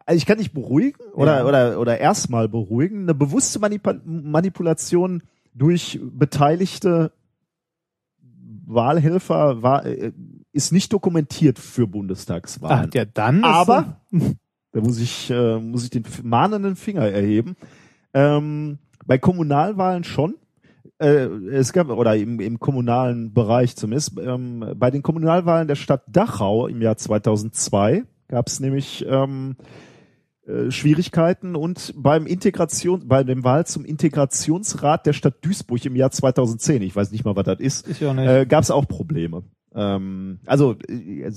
[0.08, 1.44] Also ich kann dich beruhigen oder, Ja.
[1.46, 3.02] oder, oder erstmal beruhigen.
[3.02, 7.12] Eine bewusste Manip Manipulation durch beteiligte
[8.66, 10.12] Wahlhelfer war, äh,
[10.52, 12.90] ist nicht dokumentiert für Ah, Bundestagswahlen.
[12.94, 14.00] ja, dann Aber,
[14.72, 17.56] da muss ich, äh, muss ich den mahnenden Finger erheben,
[18.14, 20.36] ähm, bei Kommunalwahlen schon.
[20.98, 26.02] Äh, es gab, oder im, im kommunalen Bereich zumindest, ähm, bei den Kommunalwahlen der Stadt
[26.08, 29.64] Dachau im Jahr 2002 gab es nämlich ähm, äh,
[30.70, 36.82] Schwierigkeiten und beim Integration, bei dem Wahl zum Integrationsrat der Stadt Duisburg im Jahr 2010,
[36.82, 39.44] ich weiß nicht mal, was das ist, äh, gab es auch Probleme.
[39.74, 41.30] Ähm, also äh,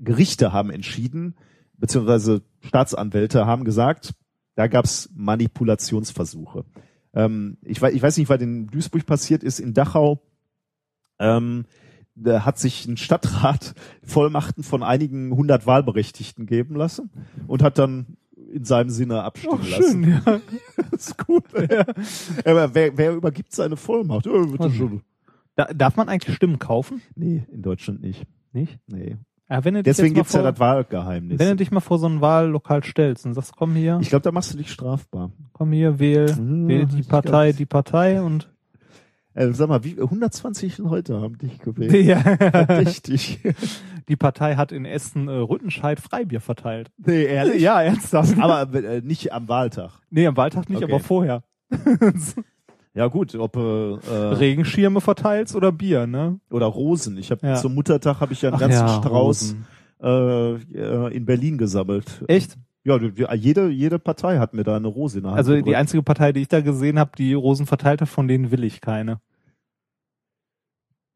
[0.00, 1.34] Gerichte haben entschieden,
[1.76, 4.14] beziehungsweise Staatsanwälte haben gesagt,
[4.54, 6.64] da gab es Manipulationsversuche.
[7.14, 10.22] Ähm, ich, weiß, ich weiß nicht, was in Duisburg passiert ist, in Dachau.
[11.18, 11.64] Ähm,
[12.14, 17.10] da hat sich ein Stadtrat Vollmachten von einigen hundert Wahlberechtigten geben lassen
[17.46, 18.16] und hat dann
[18.52, 20.04] in seinem Sinne abstimmen lassen.
[20.04, 20.40] schön, ja.
[20.90, 21.44] Das ist gut.
[22.44, 24.26] Aber wer, wer übergibt seine Vollmacht?
[24.26, 25.00] Ja, Also, schon.
[25.56, 27.02] Da, darf man eigentlich Stimmen kaufen?
[27.14, 28.24] Nee, in Deutschland nicht.
[28.52, 28.78] Nicht?
[28.86, 29.16] Nee.
[29.50, 31.36] Ja, wenn du Deswegen gibt's ja mal das Wahlgeheimnis.
[31.36, 34.08] vor, Wenn du dich mal vor so ein Wahllokal stellst und sagst, komm hier, Ich
[34.08, 35.30] glaube, da machst du dich strafbar.
[35.52, 38.50] komm hier, wähl, Mhm, wähl die Partei, die Partei und
[39.34, 41.92] Äh, sag mal, wie 120 Leute haben dich gewählt.
[42.04, 43.40] ja, Richtig.
[44.08, 46.90] die Partei hat in Essen äh, Rüttenscheid Freibier verteilt.
[46.98, 47.62] nee, ehrlich?
[47.62, 48.38] Ja, ernsthaft.
[48.38, 49.92] Aber äh, nicht am Wahltag.
[50.10, 50.92] nee, am Wahltag nicht, Okay.
[50.92, 51.42] aber vorher.
[52.94, 53.60] Ja gut, ob äh,
[53.94, 56.38] äh, Regenschirme verteilst oder Bier, ne?
[56.50, 57.16] oder Rosen.
[57.16, 57.54] Ich habe Ja.
[57.54, 59.56] zum Muttertag habe ich ja einen Ach ganzen ja, Strauß
[60.02, 62.22] äh, äh, in Berlin gesammelt.
[62.28, 62.58] Echt?
[62.84, 62.98] Ja,
[63.34, 65.76] jede, jede Partei hat mir da eine Rose in der Hand Also die gedrückt.
[65.76, 68.80] einzige Partei, die ich da gesehen habe, die Rosen verteilt hat, von denen will ich
[68.80, 69.20] keine.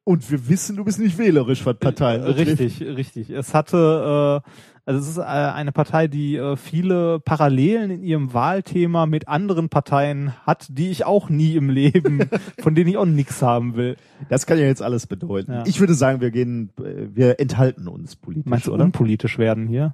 [0.05, 2.61] Und wir wissen, du bist nicht wählerisch, was Parteien Äh, betrifft.
[2.61, 3.31] Richtig, richtig.
[3.31, 4.51] Es hatte, äh,
[4.85, 9.69] also es ist äh, eine Partei, die äh, viele Parallelen in ihrem Wahlthema mit anderen
[9.69, 12.21] Parteien hat, die ich auch nie im Leben,
[12.61, 13.97] von denen ich auch nix haben will.
[14.29, 15.51] Das kann ja jetzt alles bedeuten.
[15.53, 15.65] Ja.
[15.67, 18.85] Ich würde sagen, wir gehen, äh, wir enthalten uns politisch, Meinst du oder?
[18.85, 19.93] unpolitisch werden hier?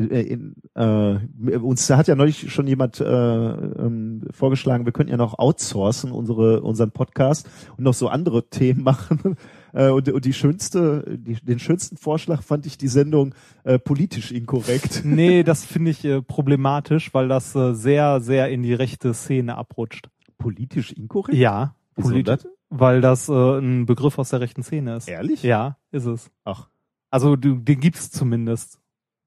[0.00, 5.10] Äh, in, äh, uns da hat ja neulich schon jemand äh, ähm, vorgeschlagen, wir könnten
[5.10, 9.36] ja noch outsourcen unsere unseren Podcast und noch so andere Themen machen.
[9.72, 13.34] Äh, und, und die schönste, die, den schönsten Vorschlag fand ich die Sendung
[13.64, 15.02] äh, politisch inkorrekt.
[15.10, 19.56] Nee, das finde ich äh, problematisch, weil das äh, sehr, sehr in die rechte Szene
[19.56, 20.08] abrutscht.
[20.38, 21.36] Politisch inkorrekt?
[21.36, 22.48] Ja, politisch, das?
[22.70, 25.08] weil das äh, ein Begriff aus der rechten Szene ist.
[25.08, 25.42] Ehrlich?
[25.42, 26.30] Ja, ist es.
[26.44, 26.68] Ach.
[27.10, 28.79] Also du, den gibt's zumindest.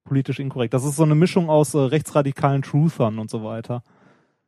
[0.03, 0.73] Politisch inkorrekt.
[0.73, 3.83] Das ist so eine Mischung aus äh, rechtsradikalen Truthern und so weiter.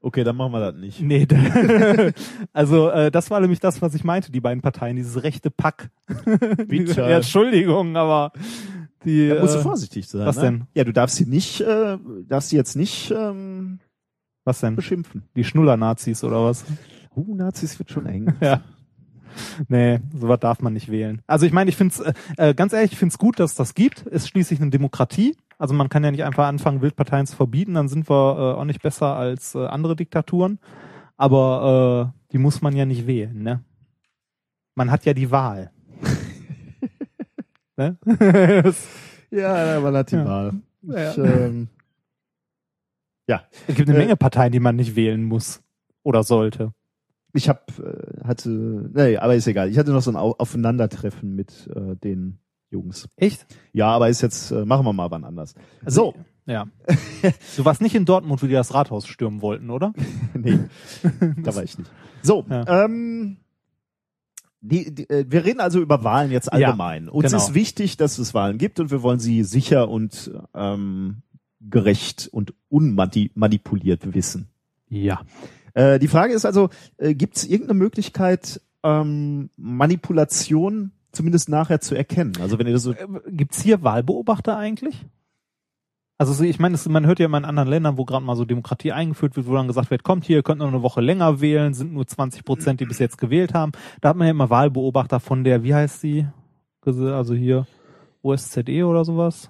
[0.02, 1.02] Okay, dann machen wir das nicht.
[1.02, 1.26] Nee,
[2.54, 5.90] also äh, das war nämlich das, was ich meinte, die beiden Parteien, dieses rechte Pack.
[6.68, 7.02] Bitte.
[7.02, 8.32] ja, Entschuldigung, aber
[9.04, 10.26] die Da musst du äh, vorsichtig sein.
[10.26, 10.42] was ne?
[10.44, 10.68] denn?
[10.76, 11.98] Ja, du darfst sie nicht, äh,
[12.28, 13.80] darfst sie jetzt nicht ähm,
[14.44, 14.76] was denn?
[14.76, 15.24] beschimpfen.
[15.36, 16.66] Die Schnuller-Nazis oder was?
[17.16, 18.34] Uh, Nazis wird schon eng.
[18.42, 18.62] Ja.
[19.68, 21.22] Nee, sowas darf man nicht wählen.
[21.28, 23.52] Also ich meine, ich finde es, äh, äh, ganz ehrlich, ich finde es gut, dass
[23.52, 24.04] es das gibt.
[24.04, 25.36] Ist schließlich eine Demokratie.
[25.58, 28.66] Also man kann ja nicht einfach anfangen, Wildparteien zu verbieten, dann sind wir äh, auch
[28.66, 30.60] nicht besser als äh, andere Diktaturen.
[31.18, 33.64] Aber äh, die muss man ja nicht wählen, ne?
[34.76, 35.72] Man hat ja die Wahl.
[37.78, 37.98] ne?
[39.32, 40.26] Ja, man hat die Ja.
[40.26, 40.54] Wahl.
[40.82, 41.12] Ja.
[41.12, 41.70] Ich, ähm,
[43.68, 45.64] es gibt eine Äh, Menge Parteien, die man nicht wählen muss
[46.04, 46.74] oder sollte.
[47.34, 49.70] ich hab, äh, hatte, nee, aber ist egal.
[49.70, 52.40] Ich hatte noch so ein Au Aufeinandertreffen mit äh, den
[52.76, 53.08] Jungs.
[53.16, 53.46] Echt?
[53.74, 55.56] Ja, aber ist jetzt, äh, machen wir mal wann anders.
[55.86, 56.14] so,
[56.46, 56.68] Ja.
[57.58, 59.94] Du warst nicht in Dortmund, wo die das Rathaus stürmen wollten, oder?
[60.34, 60.60] nee,
[61.42, 61.90] da war ich nicht.
[62.22, 62.86] So, Ja.
[62.86, 63.38] ähm,
[64.62, 67.08] die, die, äh, wir reden also über Wahlen jetzt Ja, allgemein.
[67.10, 67.38] Uns genau.
[67.44, 71.22] ist wichtig, dass es Wahlen gibt und wir wollen sie sicher und ähm,
[71.62, 74.48] gerecht und unmanipuliert wissen.
[74.90, 75.22] Ja.
[75.74, 81.96] Äh, die Frage ist also, äh, gibt es irgendeine Möglichkeit, ähm, Manipulation zumindest nachher zu
[81.96, 82.34] erkennen?
[82.40, 85.06] Also wenn ihr das so, Äh, Gibt's hier Wahlbeobachter eigentlich?
[86.18, 88.46] Also so, ich meine, man hört ja immer in anderen Ländern, wo gerade mal so
[88.46, 91.74] Demokratie eingeführt wird, wo dann gesagt wird, kommt hier, könnt noch eine Woche länger wählen,
[91.74, 93.74] sind nur 20 Prozent, die bis jetzt gewählt haben.
[94.00, 96.28] Da hat man ja immer Wahlbeobachter von der, wie heißt sie?
[96.86, 97.68] Also hier
[98.22, 99.50] OSZE oder sowas?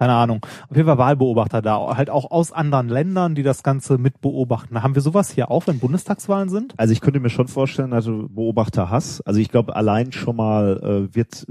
[0.00, 0.40] Keine Ahnung.
[0.70, 4.82] Auf jeden Fall Wahlbeobachter da, halt auch aus anderen Ländern, die das Ganze mit beobachten.
[4.82, 6.72] Haben wir sowas hier auch, wenn Bundestagswahlen sind?
[6.78, 9.20] also ich könnte mir schon vorstellen, also Beobachter Hass.
[9.20, 11.46] Also ich glaube, allein schon mal äh, wird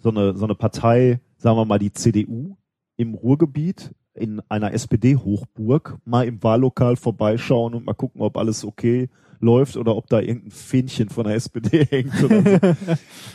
[0.00, 2.56] so eine so eine Partei, sagen wir mal die CDU
[2.96, 9.08] im Ruhrgebiet in einer SPD-Hochburg mal im Wahllokal vorbeischauen und mal gucken, ob alles okay
[9.40, 12.76] läuft oder ob da irgendein Fähnchen von der SPD hängt oder so.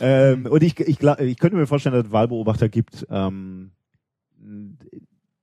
[0.00, 3.06] ähm, und ich, ich, ich könnte mir vorstellen, dass es Wahlbeobachter gibt.
[3.10, 3.72] Ähm,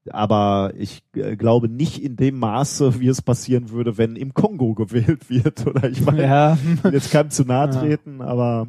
[0.10, 4.74] aber ich äh, glaube nicht in dem Maße, wie es passieren würde, wenn im Kongo
[4.74, 5.66] gewählt wird.
[5.68, 6.58] Oder ich meine, Ja.
[6.92, 8.68] jetzt keinem zu nahe treten, aber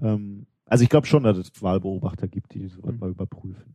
[0.00, 2.98] ähm, also ich glaube schon, dass es Wahlbeobachter gibt, die sowas Hm.
[3.00, 3.74] mal überprüfen.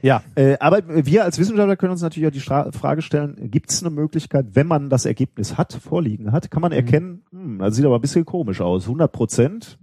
[0.00, 0.22] Ja.
[0.34, 3.82] Äh, aber wir als Wissenschaftler können uns natürlich auch die Stra Frage stellen, gibt es
[3.82, 6.76] eine Möglichkeit, wenn man das Ergebnis hat, vorliegen hat, kann man Mhm.
[6.78, 9.78] erkennen, hm, das sieht aber ein bisschen komisch aus, 100 Prozent.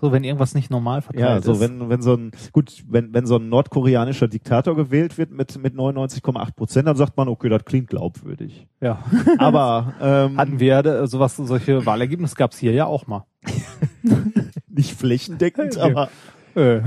[0.00, 1.60] So, wenn irgendwas nicht normal verteilt Ja, so ist.
[1.60, 5.74] wenn wenn so ein gut, wenn wenn so ein nordkoreanischer Diktator gewählt wird mit mit
[5.74, 8.66] 99,8 Prozent, dann sagt man, okay, das klingt glaubwürdig.
[8.80, 8.98] ja.
[9.38, 13.24] Aber ähm, Hatten wir äh, sowas, solche Wahlergebnisse gab's hier ja auch mal.
[14.68, 16.08] nicht flächendeckend, aber
[16.56, 16.80] Äh.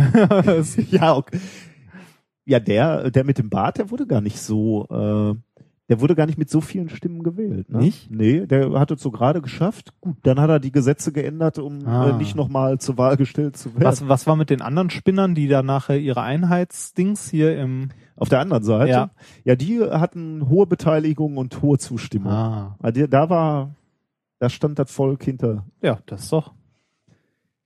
[0.91, 1.39] ja, okay.
[2.45, 5.35] Ja, der, der mit dem Bart, der wurde gar nicht so, äh,
[5.89, 7.69] der wurde gar nicht mit so vielen Stimmen gewählt.
[7.69, 7.79] Ne?
[7.79, 8.11] Nicht?
[8.11, 9.93] Nee, der hat es so gerade geschafft.
[10.01, 12.09] Gut, dann hat er die Gesetze geändert, um Ah.
[12.09, 13.83] äh, nicht nochmal zur Wahl gestellt zu werden.
[13.85, 18.29] was, was war mit den anderen Spinnern, die da nachher ihre Einheitsdings hier im Auf
[18.29, 19.09] der anderen Seite, Ja.
[19.43, 22.31] ja, die hatten hohe Beteiligung und hohe Zustimmung.
[22.33, 22.75] Ah.
[22.79, 23.75] Also Da war,
[24.39, 25.65] da stand das Volk hinter.
[25.81, 26.53] Ja, das ist doch.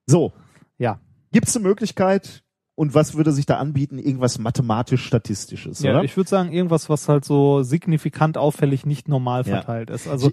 [0.06, 0.34] So,
[0.78, 1.00] Ja.
[1.32, 2.44] gibt es eine Möglichkeit?
[2.82, 4.00] Und was würde sich da anbieten?
[4.00, 6.04] Irgendwas mathematisch-statistisches, Ja, oder?
[6.04, 9.58] ich würde sagen, irgendwas, was halt so signifikant auffällig nicht normal Ja.
[9.58, 10.08] verteilt ist.
[10.08, 10.32] Also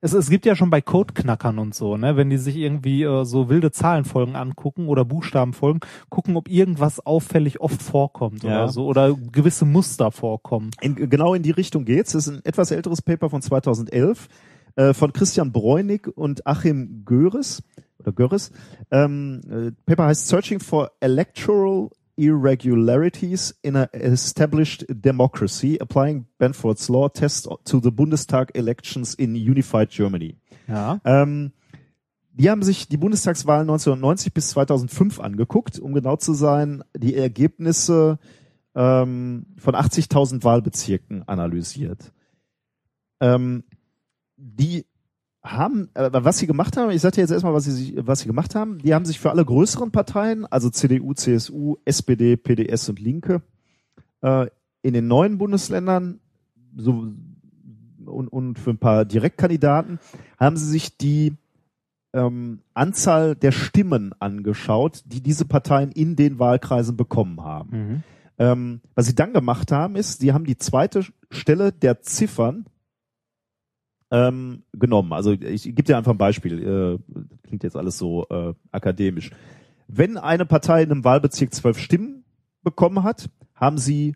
[0.00, 3.24] es, es gibt ja schon bei Codeknackern und so, ne, wenn die sich irgendwie äh,
[3.26, 8.62] so wilde Zahlenfolgen angucken oder Buchstabenfolgen, gucken, ob irgendwas auffällig oft vorkommt Ja.
[8.64, 10.70] oder so oder gewisse Muster vorkommen.
[10.80, 12.12] In, genau in die Richtung geht's.
[12.12, 14.28] Das ist ein etwas älteres Paper von 2011
[14.76, 17.62] äh, von Christian Bräunig und Achim Göres
[18.02, 18.50] oder Göres.
[18.90, 27.08] Ähm, äh, Paper heißt Searching for Electoral irregularities in a established democracy, applying Benford's law
[27.08, 30.36] test to the Bundestag elections in unified Germany.
[30.68, 31.00] Ja.
[31.04, 31.52] Ähm,
[32.34, 38.18] die haben sich die Bundestagswahlen 1990 bis 2005 angeguckt, um genau zu sein, die Ergebnisse
[38.74, 42.12] ähm, von 80.000 Wahlbezirken analysiert.
[43.20, 43.64] Ähm,
[44.36, 44.86] die
[45.42, 48.26] haben, äh, was sie gemacht haben, ich sage dir jetzt erstmal, was sie, was sie
[48.26, 48.78] gemacht haben.
[48.78, 53.42] Die haben sich für alle größeren Parteien, also CDU, CSU, SPD, PDS und Linke,
[54.20, 54.46] äh,
[54.82, 56.20] in den neuen Bundesländern
[56.76, 57.12] so,
[58.04, 59.98] und, und für ein paar Direktkandidaten
[60.38, 61.34] haben sie sich die
[62.12, 67.70] ähm, Anzahl der Stimmen angeschaut, die diese Parteien in den Wahlkreisen bekommen haben.
[67.70, 68.02] Mhm.
[68.38, 72.66] Ähm, was sie dann gemacht haben, ist, sie haben die zweite Stelle der Ziffern
[74.12, 75.12] ähm, genommen.
[75.12, 76.62] Also ich gebe dir einfach ein Beispiel.
[76.62, 79.30] Äh, klingt jetzt alles so äh, akademisch.
[79.88, 82.24] Wenn eine Partei in einem Wahlbezirk zwölf Stimmen
[82.62, 84.14] bekommen hat, haben sie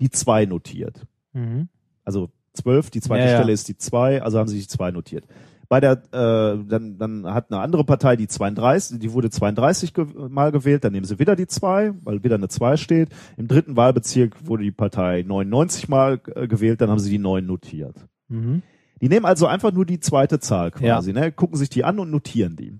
[0.00, 1.06] die zwei notiert.
[1.32, 1.68] Mhm.
[2.04, 3.36] Also zwölf, die zweite Ja, ja.
[3.38, 5.24] Stelle ist die zwei, also haben sie die zwei notiert.
[5.68, 10.06] Bei der, äh, dann, dann hat eine andere Partei die 32, die wurde 32 ge
[10.28, 13.08] mal gewählt, dann nehmen sie wieder die zwei, weil wieder eine zwei steht.
[13.38, 17.46] Im dritten Wahlbezirk wurde die Partei 99 mal äh, gewählt, dann haben sie die neun
[17.46, 17.96] notiert.
[18.28, 18.62] Mhm.
[19.02, 21.32] Die nehmen also einfach nur die zweite Zahl quasi, ne?
[21.32, 22.78] gucken sich die an und notieren die.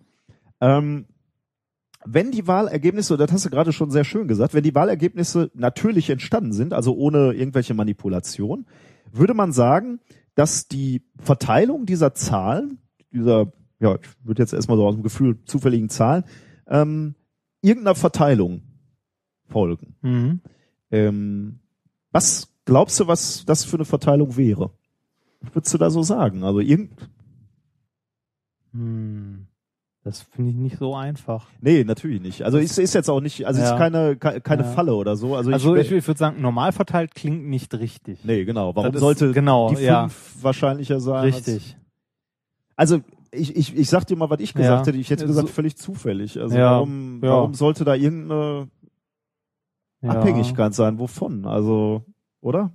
[0.61, 1.07] Ähm,
[2.05, 6.11] wenn die Wahlergebnisse, das hast du gerade schon sehr schön gesagt, wenn die Wahlergebnisse natürlich
[6.11, 8.67] entstanden sind, also ohne irgendwelche Manipulation,
[9.11, 9.99] würde man sagen,
[10.37, 12.79] dass die Verteilung dieser Zahlen,
[13.13, 16.23] dieser, ja, ich würde jetzt erstmal so aus dem Gefühl zufälligen Zahlen,
[16.69, 17.17] ähm,
[17.63, 18.63] irgendeiner Verteilung
[19.49, 19.97] folgen.
[20.03, 20.41] Mhm.
[20.93, 21.59] Ähm,
[22.13, 24.71] was glaubst du, was das für eine Verteilung wäre?
[25.53, 26.45] Würdest du da so sagen?
[26.45, 26.91] Also irgend,
[28.73, 29.47] Hm.
[30.05, 31.47] Das finde ich nicht so einfach.
[31.61, 32.43] nee, natürlich nicht.
[32.43, 33.71] Also ist, ist jetzt auch nicht, also Ja.
[33.73, 34.69] ist keine, ke- keine Ja.
[34.73, 35.37] Falle oder so.
[35.37, 38.25] Also, Also ich, ich, ich würde sagen, normal verteilt klingt nicht richtig.
[38.25, 38.75] nee, genau.
[38.75, 40.09] Warum Das ist- sollte genau, die fünf ja.
[40.43, 41.23] wahrscheinlicher sein?
[41.33, 41.77] Richtig.
[42.75, 44.99] Als, also ich, ich, ich sag dir mal, was ich gesagt hätte.
[44.99, 46.41] Ich hätte So- gesagt, völlig zufällig.
[46.41, 48.69] Also warum, warum sollte da irgendeine.
[50.05, 50.99] Abhängigkeit sein?
[50.99, 51.47] Wovon?
[51.47, 52.05] Also,
[52.41, 52.73] oder?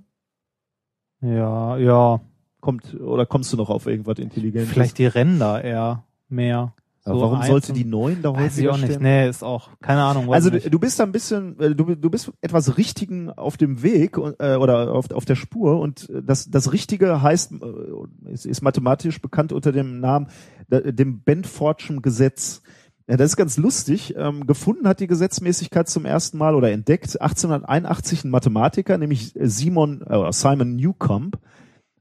[1.20, 2.20] Ja, ja.
[2.60, 4.70] Kommt, oder kommst du noch auf irgendwas Intelligentes?
[4.72, 6.74] Vielleicht die Ränder eher mehr.
[7.04, 8.86] Aber So warum eins sollte die neun da Weiß ich auch nicht.
[8.92, 9.02] stehen?
[9.02, 10.32] Nee, ist auch, keine Ahnung.
[10.32, 13.82] Also du, du bist da ein bisschen, äh, du, du bist etwas Richtigen auf dem
[13.82, 18.60] Weg äh, oder auf, auf der Spur und das, das Richtige heißt, äh, ist, ist
[18.62, 20.26] mathematisch bekannt unter dem Namen,
[20.68, 22.62] dem Benfordschen Gesetz.
[23.08, 24.14] Ja, das ist ganz lustig.
[24.18, 30.02] Ähm, gefunden hat die Gesetzmäßigkeit zum ersten Mal oder entdeckt 1881 ein Mathematiker, nämlich Simon
[30.02, 31.38] äh, Simon Newcomb.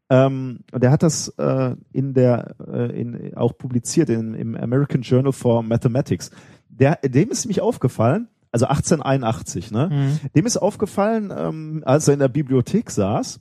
[0.10, 5.02] Ähm, und der hat das äh, in der äh, in, auch publiziert in, im American
[5.02, 6.32] Journal for Mathematics.
[6.70, 9.90] Der, dem ist nämlich aufgefallen, also 1881, ne?
[9.92, 10.30] Mhm.
[10.36, 13.40] Dem ist aufgefallen, ähm, als er in der Bibliothek saß.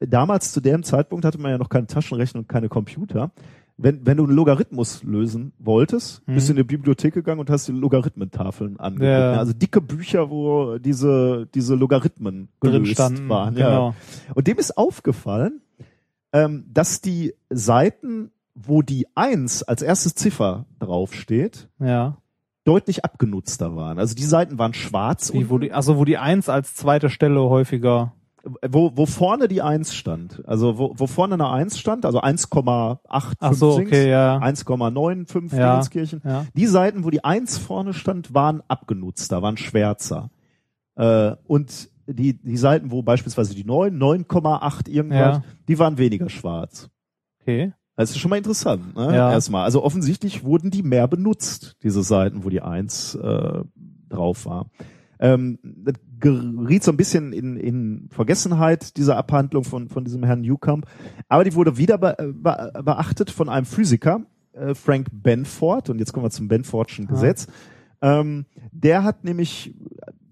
[0.00, 3.30] Damals zu dem Zeitpunkt hatte man ja noch keine Taschenrechner und keine Computer.
[3.76, 6.34] Wenn, wenn du einen Logarithmus lösen wolltest, Mhm.
[6.34, 9.08] bist du in die Bibliothek gegangen und hast die Logarithmentafeln angeguckt.
[9.08, 9.32] Ja.
[9.32, 9.38] ne?
[9.38, 13.28] Also dicke Bücher, wo diese, diese Logarithmen drin gelöst standen.
[13.28, 13.56] waren.
[13.56, 13.68] Ja.
[13.68, 13.94] Genau.
[14.34, 15.60] Und dem ist aufgefallen,
[16.32, 22.16] ähm, dass die Seiten, wo die Eins als erstes Ziffer draufsteht, Ja.
[22.64, 23.98] deutlich abgenutzter waren.
[23.98, 27.08] Also die Seiten waren schwarz Wie, und wo die, also wo die Eins als zweite
[27.10, 28.12] Stelle häufiger.
[28.66, 30.42] wo, wo vorne die Eins stand.
[30.46, 34.38] Also wo, wo vorne eine Eins stand, also 1,85 Ach so, okay, ja.
[34.38, 35.80] 1,95 Ja.
[36.24, 36.46] Ja.
[36.54, 40.30] Die Seiten, wo die Eins vorne stand, waren abgenutzter, waren schwärzer.
[40.96, 45.44] Äh, und die, die Seiten, wo beispielsweise die 9, 9,8 irgendwas, Ja.
[45.68, 46.88] die waren weniger schwarz.
[47.40, 47.72] Okay.
[47.96, 49.14] Das ist schon mal interessant, ne?
[49.14, 49.32] Ja.
[49.32, 49.64] Erstmal.
[49.64, 53.60] Also offensichtlich wurden die mehr benutzt, diese Seiten, wo die Eins äh,
[54.08, 54.70] drauf war.
[55.20, 60.42] Ähm, das geriet so ein bisschen in, in Vergessenheit, diese Abhandlung von, von diesem Herrn
[60.42, 60.86] Newcomb.
[61.28, 64.20] Aber die wurde wieder be, be, beachtet von einem Physiker,
[64.52, 65.90] äh, Frank Benford.
[65.90, 67.10] Und jetzt kommen wir zum Benfordschen Ah.
[67.10, 67.48] Gesetz.
[68.00, 69.74] Ähm, der hat nämlich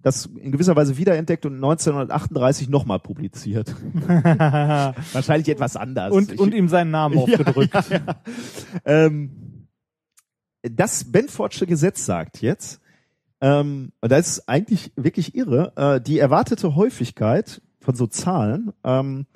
[0.07, 3.75] das in gewisser Weise wiederentdeckt und 1938 nochmal publiziert.
[4.07, 6.13] Wahrscheinlich etwas anders.
[6.13, 7.75] und, Ich- und ihm seinen Namen aufgedrückt.
[7.75, 8.17] ja, ja.
[8.85, 9.67] Ähm,
[10.63, 12.81] das Benfordsche Gesetz sagt jetzt,
[13.41, 19.27] ähm, und das ist eigentlich wirklich irre, äh, die erwartete Häufigkeit von so Zahlen ähm,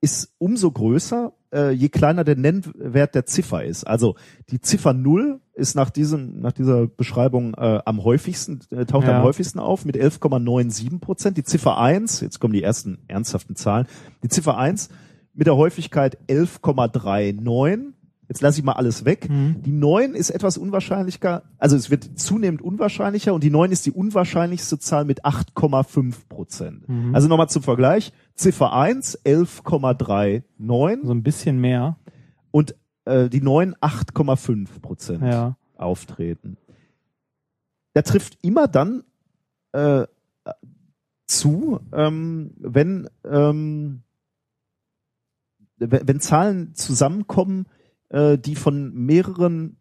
[0.00, 3.84] ist umso größer, äh, je kleiner der Nennwert der Ziffer ist.
[3.84, 4.16] Also
[4.50, 9.18] die Ziffer 0 ist nach diesem, nach dieser Beschreibung äh, am häufigsten, äh, taucht Ja.
[9.18, 11.36] am häufigsten auf mit 11,97 Prozent.
[11.36, 13.86] Die Ziffer 1, jetzt kommen die ersten ernsthaften Zahlen,
[14.22, 14.88] die Ziffer 1
[15.34, 17.92] mit der Häufigkeit 11,39
[18.30, 19.28] Jetzt lasse ich mal alles weg.
[19.28, 19.60] Mhm.
[19.64, 23.90] Die 9 ist etwas unwahrscheinlicher, also es wird zunehmend unwahrscheinlicher und die 9 ist die
[23.90, 26.88] unwahrscheinlichste Zahl mit 8,5 Prozent.
[26.88, 27.12] Mhm.
[27.12, 28.12] Also nochmal zum Vergleich.
[28.40, 31.96] Ziffer 1 11,39 So ein bisschen mehr.
[32.50, 32.74] und
[33.04, 35.56] äh, die 9 8,5 Prozent Ja.
[35.76, 36.56] auftreten.
[37.94, 39.02] Der trifft immer dann
[39.72, 40.06] äh,
[41.26, 44.02] zu, ähm, wenn, ähm,
[45.76, 47.66] wenn, Zahlen zusammenkommen,
[48.08, 49.76] äh, die von mehreren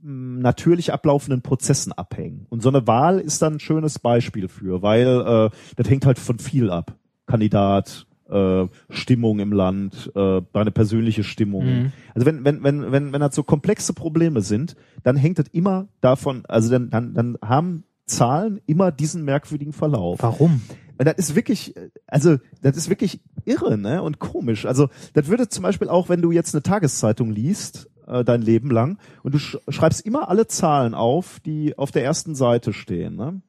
[0.00, 2.46] mh, natürlich ablaufenden Prozessen abhängen.
[2.50, 6.18] Und so eine Wahl ist dann ein schönes Beispiel für, weil äh, das hängt halt
[6.18, 6.98] von viel ab.
[7.26, 11.66] Kandidat, äh, Stimmung im Land, äh, deine persönliche Stimmung.
[11.66, 11.92] Mhm.
[12.14, 15.88] Also wenn, wenn, wenn, wenn, wenn das so komplexe Probleme sind, dann hängt das immer
[16.00, 20.22] davon, also dann, dann, dann haben Zahlen immer diesen merkwürdigen Verlauf.
[20.22, 20.62] Warum?
[20.98, 21.74] Und das ist wirklich,
[22.06, 24.02] also das ist wirklich irre, ne?
[24.02, 24.64] Und komisch.
[24.66, 28.70] Also das würde zum Beispiel auch, wenn du jetzt eine Tageszeitung liest, äh, dein Leben
[28.70, 33.16] lang, und du sch schreibst immer alle Zahlen auf, die auf der ersten Seite stehen,
[33.16, 33.40] ne?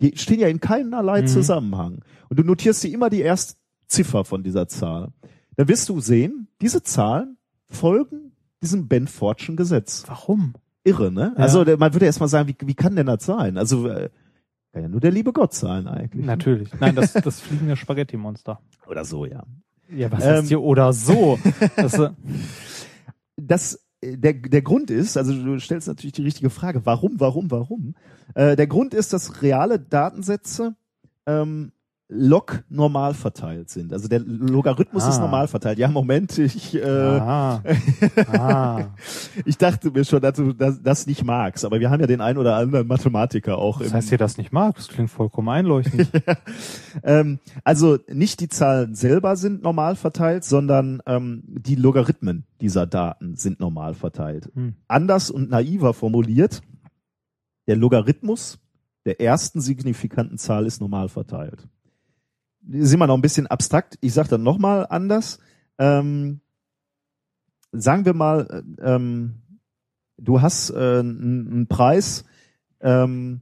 [0.00, 1.26] Die stehen ja in keinerlei Mhm.
[1.26, 2.04] Zusammenhang.
[2.28, 3.54] Und du notierst dir immer die erste
[3.86, 5.12] Ziffer von dieser Zahl.
[5.56, 7.36] Dann wirst du sehen, diese Zahlen
[7.68, 8.32] folgen
[8.62, 10.04] diesem Benfordschen Gesetz.
[10.06, 10.54] Warum?
[10.84, 11.32] Irre, ne?
[11.36, 11.42] Ja.
[11.42, 13.56] Also man würde erst mal sagen, wie, wie kann denn das sein?
[13.58, 14.10] Also äh,
[14.72, 16.24] kann ja nur der liebe Gott sein eigentlich.
[16.24, 16.70] Natürlich.
[16.80, 18.60] Nein, das, das fliegende Spaghetti-Monster.
[18.86, 19.44] Oder so, ja.
[19.90, 20.30] Ja, was Ähm.
[20.30, 21.38] heißt hier oder so?
[21.76, 22.10] Das, äh,
[23.36, 27.94] das der, der Grund ist, also du stellst natürlich die richtige Frage, warum, warum, warum?
[28.34, 30.76] Äh, der Grund ist, dass reale Datensätze
[31.26, 31.72] ähm,
[32.10, 33.92] log normal verteilt sind.
[33.92, 35.10] Also der Logarithmus Ah.
[35.10, 35.78] ist normal verteilt.
[35.78, 37.62] Ja, Moment, ich, äh, ah.
[38.32, 38.84] ah.
[39.44, 42.22] ich dachte mir schon, dass du das, das nicht magst, aber wir haben ja den
[42.22, 44.76] einen oder anderen Mathematiker auch Das heißt, ihr das nicht mag?
[44.76, 46.10] Das klingt vollkommen einleuchtend.
[47.02, 53.36] ähm, also nicht die Zahlen selber sind normal verteilt, sondern ähm, die Logarithmen dieser Daten
[53.36, 54.50] sind normal verteilt.
[54.54, 54.74] Hm.
[54.88, 56.62] Anders und naiver formuliert,
[57.66, 58.58] der Logarithmus
[59.04, 61.68] der ersten signifikanten Zahl ist normal verteilt.
[62.70, 63.96] Sind wir noch ein bisschen abstrakt.
[64.00, 65.38] Ich sage dann nochmal anders.
[65.78, 66.40] Ähm,
[67.72, 69.42] sagen wir mal, äh, ähm,
[70.18, 72.24] du hast äh, einen Preis,
[72.80, 73.40] ähm,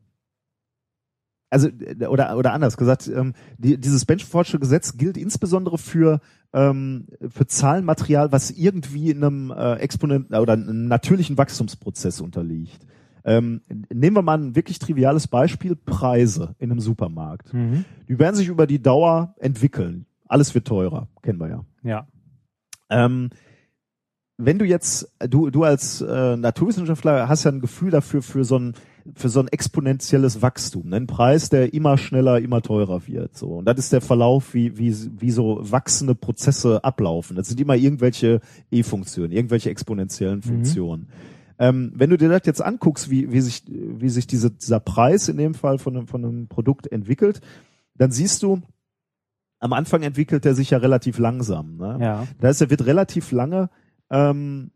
[1.50, 6.20] also äh, oder oder anders gesagt, ähm, die, dieses Benchfordsche Gesetz gilt insbesondere für
[6.52, 12.85] ähm, für Zahlenmaterial, was irgendwie in einem äh, Exponent oder einem natürlichen Wachstumsprozess unterliegt.
[13.26, 13.60] Ähm,
[13.92, 17.52] nehmen wir mal ein wirklich triviales Beispiel: Preise in einem Supermarkt.
[17.52, 17.84] Mhm.
[18.08, 20.06] Die werden sich über die Dauer entwickeln.
[20.28, 21.64] Alles wird teurer, kennen wir ja.
[21.82, 22.06] Ja.
[22.88, 23.30] Ähm,
[24.38, 28.58] wenn du jetzt, du, du als äh, Naturwissenschaftler hast ja ein Gefühl dafür, für so
[28.58, 28.74] ein,
[29.14, 30.96] für so ein exponentielles Wachstum, ne?
[30.96, 33.36] ein Preis, der immer schneller, immer teurer wird.
[33.36, 33.48] So.
[33.48, 37.34] Und das ist der Verlauf, wie, wie, wie so wachsende Prozesse ablaufen.
[37.34, 41.08] Das sind immer irgendwelche E-Funktionen, irgendwelche exponentiellen Funktionen.
[41.58, 45.28] Ähm, wenn du dir das jetzt anguckst, wie, wie sich, wie sich diese, dieser Preis
[45.28, 47.40] in dem Fall von einem, von einem Produkt entwickelt,
[47.94, 48.60] dann siehst du,
[49.58, 51.76] am Anfang entwickelt er sich ja relativ langsam.
[51.76, 51.98] Ne?
[52.00, 52.26] Ja.
[52.40, 53.70] Das heißt, er wird relativ lange
[54.10, 54.70] ähm,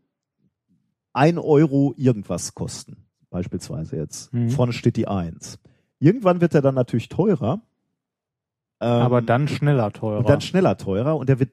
[1.13, 2.97] ein Euro irgendwas kosten,
[3.29, 4.33] beispielsweise jetzt.
[4.33, 4.49] Mhm.
[4.49, 5.59] Vorne steht die Eins.
[5.99, 7.61] Irgendwann wird er dann natürlich teurer.
[8.79, 10.19] Ähm, Aber dann schneller teurer.
[10.19, 11.51] und dann schneller teurer und er wird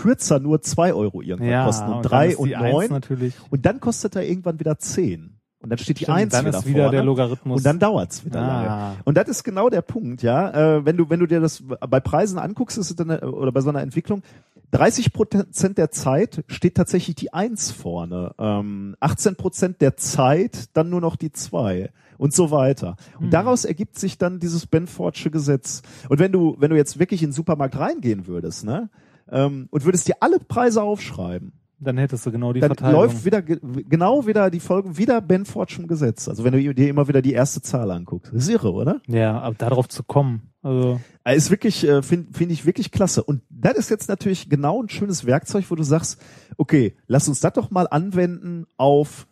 [0.00, 3.34] kürzer nur zwei Euro irgendwann ja, kosten und drei und neun natürlich.
[3.50, 6.58] und dann kostet er irgendwann wieder zehn und dann steht die Stimmt, Eins dann wieder
[6.58, 7.58] ist wieder vorne der Logarithmus.
[7.58, 8.70] und dann dauert's wieder lange.
[8.70, 8.96] ah.
[9.04, 10.76] Und das ist genau der Punkt, ja.
[10.76, 13.50] Äh, wenn du, wenn du dir das bei Preisen anguckst, ist es dann, äh, oder
[13.50, 14.22] bei so einer Entwicklung,
[14.70, 18.34] 30 Prozent der Zeit steht tatsächlich die Eins vorne.
[18.38, 22.96] Ähm, 18 Prozent der Zeit dann nur noch die Zwei und so weiter.
[23.18, 23.30] Und Hm.
[23.30, 25.82] daraus ergibt sich dann dieses Benfordsche Gesetz.
[26.08, 28.90] Und wenn du, wenn du jetzt wirklich in den Supermarkt reingehen würdest, ne,
[29.30, 33.02] ähm, und würdest dir alle Preise aufschreiben, Dann hättest du genau die dann Verteilung.
[33.02, 36.28] läuft wieder ge- genau wieder die Folge wieder Benfordschem Gesetz.
[36.28, 39.00] Also wenn du dir immer wieder die erste Zahl anguckst, das ist irre, oder?
[39.06, 40.42] ja, aber darauf zu kommen.
[40.62, 43.22] Also, Äh, Ist wirklich, äh, finde find ich wirklich klasse.
[43.22, 46.20] Und das ist jetzt natürlich genau ein schönes Werkzeug, wo du sagst,
[46.56, 49.28] okay, lass uns das doch mal anwenden auf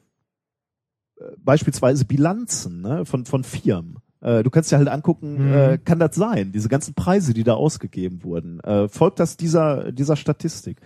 [1.19, 3.97] äh, beispielsweise Bilanzen ne, von, von Firmen.
[4.21, 5.53] Äh, du kannst dir halt angucken, Mhm.
[5.53, 9.93] äh, kann das sein, diese ganzen Preise, die da ausgegeben wurden, äh, folgt das dieser,
[9.93, 10.79] dieser Statistik?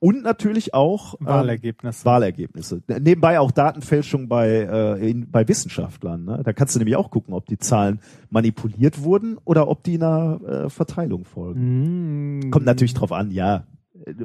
[0.00, 2.04] Und natürlich auch ähm, Wahlergebnisse.
[2.04, 2.82] Wahlergebnisse.
[2.86, 6.24] Nebenbei auch Datenfälschung bei, äh, in, bei Wissenschaftlern.
[6.24, 6.40] Ne?
[6.44, 7.98] Da kannst du nämlich auch gucken, ob die Zahlen
[8.30, 12.42] manipuliert wurden oder ob die einer äh, Verteilung folgen.
[12.44, 12.50] Mhm.
[12.52, 13.64] Kommt natürlich drauf an, ja.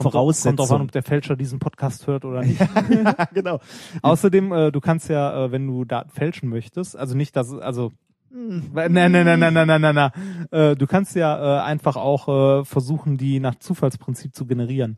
[0.01, 0.55] Voraussetzung.
[0.55, 2.59] Kommt drauf an, ob der Fälscher diesen Podcast hört oder nicht.
[2.89, 3.59] ja, genau.
[4.01, 7.91] Außerdem, äh, du kannst ja, äh, wenn du Daten fälschen möchtest, also nicht, dass, also
[8.33, 10.11] Nein, nein, nein, nein, nein, nein, nein, nein.
[10.51, 14.97] Äh, du kannst ja äh, einfach auch äh, versuchen, die nach Zufallsprinzip zu generieren.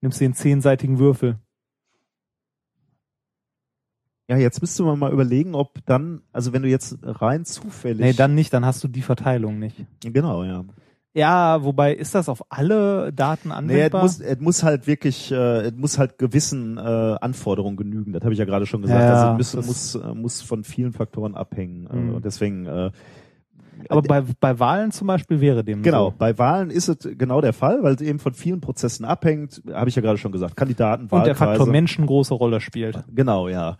[0.00, 1.38] Nimmst den zehnseitigen Würfel.
[4.28, 8.00] Ja, jetzt müsste man mal überlegen, ob dann, also wenn du jetzt rein zufällig.
[8.00, 9.84] Nee, dann nicht, dann hast du die Verteilung nicht.
[10.00, 10.64] Genau, ja.
[11.14, 14.02] Ja, wobei, ist das auf alle Daten Nee, es anwendbar?
[14.02, 18.12] muss, es muss halt wirklich, äh, es muss halt gewissen äh, Anforderungen genügen.
[18.14, 19.00] Das habe ich ja gerade schon gesagt.
[19.00, 21.86] Ja, also es muss, muss, äh, muss von vielen Faktoren abhängen.
[21.86, 22.14] Äh, Mhm.
[22.14, 22.90] und deswegen, äh,
[23.90, 26.14] Aber bei, bei Wahlen zum Beispiel wäre dem genau, so.
[26.16, 29.60] bei Wahlen ist es genau der Fall, weil es eben von vielen Prozessen abhängt.
[29.70, 30.56] Habe ich ja gerade schon gesagt.
[30.56, 31.70] Kandidaten, Und der Faktor Wahlkreise.
[31.70, 33.04] Mensch eine große Rolle spielt.
[33.14, 33.76] Genau, ja.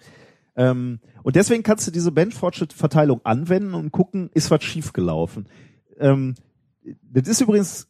[0.55, 5.47] Ähm, und deswegen kannst du diese Bandfortschritt-Verteilung anwenden und gucken, ist was schiefgelaufen.
[5.99, 6.35] Ähm,
[7.03, 7.89] das ist übrigens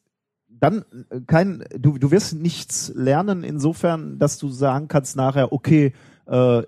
[0.48, 5.92] dann äh, kein, du, du wirst nichts lernen insofern, dass du sagen kannst nachher, okay,
[6.26, 6.62] äh,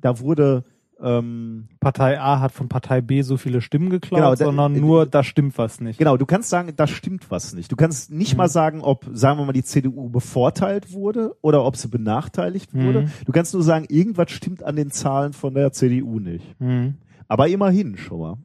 [0.00, 0.64] da wurde
[0.98, 5.04] ähm, Partei A hat von Partei B so viele Stimmen geklaut, Genau, da- sondern nur,
[5.04, 5.98] da stimmt was nicht.
[5.98, 7.70] Genau, du kannst sagen, da stimmt was nicht.
[7.70, 8.38] Du kannst nicht Mhm.
[8.38, 13.02] mal sagen, ob, sagen wir mal, die CDU bevorteilt wurde oder ob sie benachteiligt wurde.
[13.02, 13.10] Mhm.
[13.26, 16.58] Du kannst nur sagen, irgendwas stimmt an den Zahlen von der CDU nicht.
[16.60, 16.94] Mhm.
[17.28, 18.36] Aber immerhin schon mal.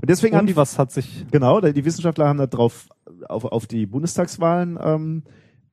[0.00, 2.88] Und deswegen haben die Und was hat sich Genau, die Wissenschaftler haben da drauf
[3.28, 5.22] auf, auf die Bundestagswahlen ähm,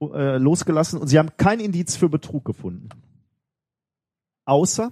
[0.02, 2.90] äh, losgelassen und sie haben kein Indiz für Betrug gefunden.
[4.46, 4.92] Außer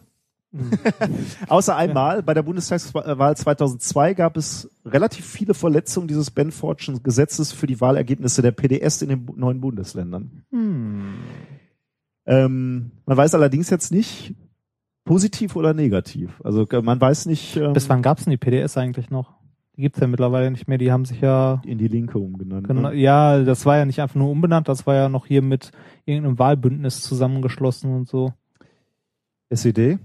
[1.47, 7.67] außer einmal bei der Bundestagswahl 2002 gab es relativ viele Verletzungen dieses Benfordschen Gesetzes für
[7.67, 10.43] die Wahlergebnisse der PDS in den neuen Bundesländern.
[10.49, 11.13] hm.
[12.25, 14.35] Ähm, man weiß allerdings jetzt nicht
[15.09, 16.39] positiv oder negativ.
[16.43, 19.33] Also äh, man weiß nicht ähm, Bis wann gab's denn die PDS eigentlich noch?
[19.75, 22.67] Die gibt's ja mittlerweile nicht mehr, die haben sich ja in die Linke umgenannt.
[22.67, 22.95] Genau, Ne?
[22.95, 25.71] ja, das war ja nicht einfach nur umbenannt, das war ja noch hier mit
[26.05, 28.33] irgendeinem Wahlbündnis zusammengeschlossen und so.
[29.49, 29.97] SED?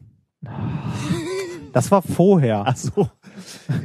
[1.75, 2.65] Das war vorher.
[2.67, 3.11] Ach so.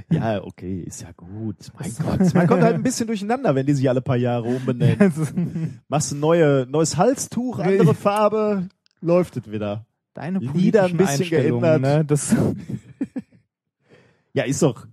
[0.10, 1.58] Ja, okay, ist ja gut.
[1.78, 2.34] Mein Gott.
[2.34, 5.82] Man kommt halt ein bisschen durcheinander, wenn die sich alle paar Jahre umbenennen.
[5.90, 8.70] Machst ein neue, neues Halstuch, andere Farbe,
[9.02, 9.86] läuft es wieder.
[10.14, 11.82] Deine Lieder ein bisschen geändert.
[11.82, 12.06] Ne?
[12.06, 12.36] Das,
[14.34, 14.86] Ja, ist doch,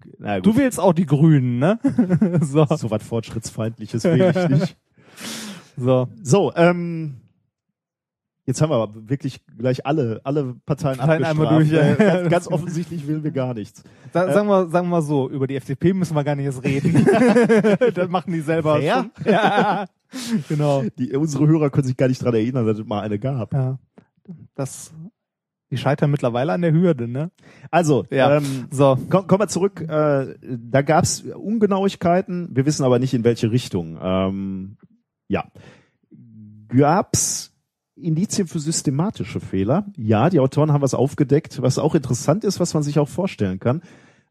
[0.43, 1.79] du wählst auch die Grünen, ne?
[2.41, 4.77] so, so was Fortschrittsfeindliches will ich nicht.
[5.77, 6.09] so.
[6.23, 7.17] So, ähm,
[8.47, 11.83] jetzt haben wir aber wirklich gleich alle, alle Parteien Parteien einmal durch, ja.
[11.83, 13.85] Äh, ganz, ganz offensichtlich will wir gar nichts.
[14.13, 16.47] Sa Äh, sagen, wir, sagen wir mal so, über die FDP müssen wir gar nicht
[16.47, 17.07] erst reden.
[17.95, 19.11] das machen die selber schon.
[19.27, 19.85] Ja,
[20.49, 20.83] genau.
[20.99, 23.53] Die, unsere Hörer können sich gar nicht dran erinnern, dass es mal eine gab.
[23.53, 23.79] Ja.
[24.55, 24.93] Das,
[25.71, 27.31] die scheitern mittlerweile an der Hürde, ne?
[27.71, 28.37] Also, Ja.
[28.37, 28.97] ähm, So.
[29.11, 29.81] Komm, kommen wir zurück.
[29.81, 32.49] Äh, da gab es Ungenauigkeiten.
[32.55, 33.99] Wir wissen aber nicht, in welche Richtung.
[34.01, 34.77] Ähm,
[35.29, 35.45] ja.
[36.69, 37.53] Gab's
[37.95, 39.87] Indizien für systematische Fehler?
[39.97, 43.59] Ja, die Autoren haben was aufgedeckt, was auch interessant ist, was man sich auch vorstellen
[43.59, 43.83] kann.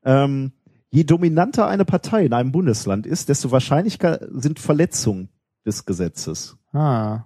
[0.03, 0.51] Ähm,
[0.91, 5.29] je dominanter eine Partei in einem Bundesland ist, desto wahrscheinlicher sind Verletzungen
[5.65, 6.57] des Gesetzes.
[6.73, 7.23] Ah.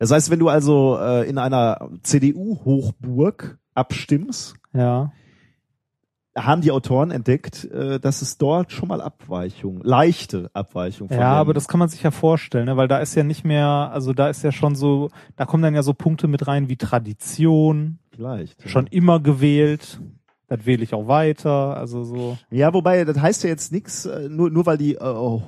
[0.00, 5.12] Das heißt, wenn du also äh, in einer CDU-Hochburg abstimmst, Ja.
[6.36, 11.52] haben die Autoren entdeckt, äh, dass es dort schon mal Abweichungen, leichte Abweichungen Ja, aber
[11.52, 12.76] das kann man sich ja vorstellen, ne?
[12.78, 15.74] weil da ist ja nicht mehr, also da ist ja schon so, da kommen dann
[15.74, 18.66] ja so Punkte mit rein wie Tradition, vielleicht.
[18.70, 20.00] schon immer gewählt,
[20.50, 22.36] das wähle ich auch weiter, also so.
[22.50, 25.38] Ja, wobei das heißt ja jetzt nichts, nur nur weil die äh,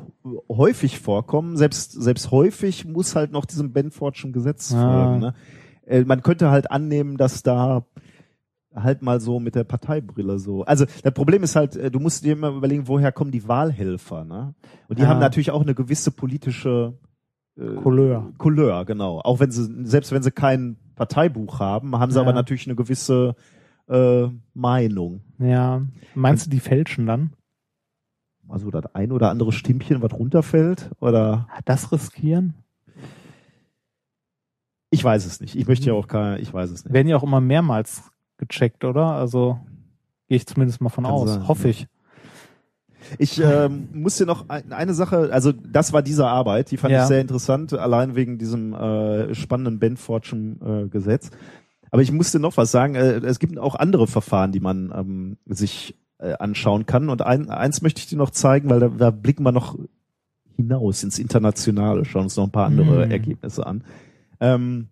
[0.48, 1.56] häufig vorkommen.
[1.56, 4.80] Selbst selbst häufig muss halt noch diesem Benfordschen Gesetz Ah.
[4.84, 5.18] folgen.
[5.18, 5.34] Ne?
[5.86, 7.84] Äh, man könnte halt annehmen, dass da
[8.74, 10.62] halt mal so mit der Parteibrille so.
[10.64, 14.24] Also das Problem ist halt, äh, du musst dir immer überlegen, woher kommen die Wahlhelfer,
[14.24, 14.54] ne?
[14.88, 15.08] Und die Ja.
[15.08, 16.94] haben natürlich auch eine gewisse politische
[17.58, 18.32] äh, Couleur.
[18.38, 19.20] Couleur, genau.
[19.20, 22.22] Auch wenn sie, selbst wenn sie kein Parteibuch haben, haben sie Ja.
[22.22, 23.34] aber natürlich eine gewisse
[23.88, 25.20] äh, Meinung.
[25.38, 25.82] Ja.
[26.14, 27.32] Meinst du, die fälschen dann?
[28.48, 32.54] Also das ein oder andere Stimmchen, was runterfällt, oder Das riskieren?
[34.90, 35.56] ich weiß es nicht.
[35.56, 36.92] Ich möchte ja auch keine, ich weiß es nicht.
[36.92, 38.02] Werden ja auch immer mehrmals
[38.36, 39.06] gecheckt, oder?
[39.12, 39.58] Also
[40.28, 41.30] gehe ich zumindest mal von Kann aus.
[41.32, 41.70] sein, Hoffe ja.
[41.70, 41.86] ich.
[43.18, 46.92] Ich ähm, muss dir noch ein, eine Sache, also das war diese Arbeit, die fand
[46.92, 47.02] Ja.
[47.02, 51.30] ich sehr interessant, allein wegen diesem äh, spannenden Benfordschen äh, Gesetz.
[51.92, 52.94] Aber ich musste noch was sagen.
[52.96, 57.08] Äh, es gibt auch andere Verfahren, die man ähm, sich äh, anschauen kann.
[57.10, 59.78] Und ein, eins möchte ich dir noch zeigen, weil da, da blicken wir noch
[60.56, 63.12] hinaus ins Internationale, schauen uns noch ein paar andere Mhm.
[63.12, 63.84] Ergebnisse an.
[64.40, 64.88] Ähm,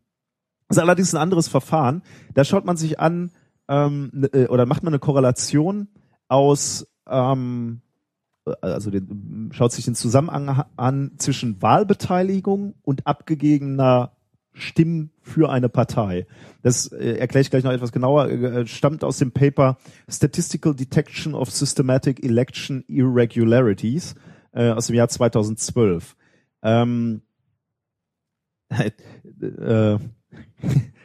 [0.69, 2.03] das ist allerdings ein anderes Verfahren.
[2.35, 3.31] Da schaut man sich an,
[3.69, 5.89] ähm, ne- äh, oder macht man eine Korrelation
[6.29, 7.81] aus, ähm,
[8.61, 14.13] also den, schaut sich den Zusammenhang an zwischen Wahlbeteiligung und abgegebener
[14.53, 16.27] Stimmen für eine Partei.
[16.63, 18.29] Das äh, erkläre ich gleich noch etwas genauer.
[18.29, 19.79] Äh, stammt aus dem Paper
[20.09, 24.15] Statistical Detection of Systematic Election Irregularities
[24.53, 26.17] äh, aus dem Jahr 2012.
[26.63, 27.23] Ähm,
[28.71, 28.91] äh,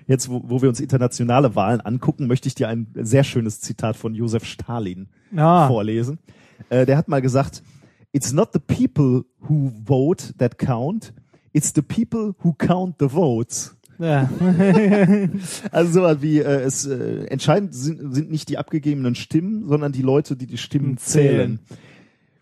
[0.08, 3.96] jetzt, wo, wo wir uns internationale Wahlen angucken, möchte ich dir ein sehr schönes Zitat
[3.96, 5.68] von Josef Stalin Ja.
[5.68, 6.20] vorlesen.
[6.70, 7.64] Äh, der hat mal gesagt,
[8.12, 11.14] It's not the people who vote that count,
[11.56, 13.76] it's the people who count the votes.
[13.97, 14.30] Ja.
[15.72, 20.01] Also so wie äh, es äh, entscheidend sind, sind nicht die abgegebenen Stimmen, sondern die
[20.01, 21.60] Leute, die die Stimmen zählen.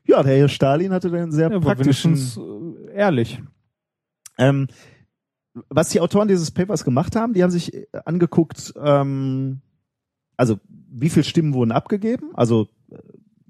[0.06, 2.16] Ja, der Herr Stalin hatte da einen sehr Ja, praktischen
[2.90, 3.42] äh, ehrlich.
[4.38, 4.68] Ähm,
[5.70, 9.62] was die Autoren dieses Papers gemacht haben, die haben sich äh, angeguckt, ähm,
[10.38, 12.98] also wie viel Stimmen wurden abgegeben, also äh,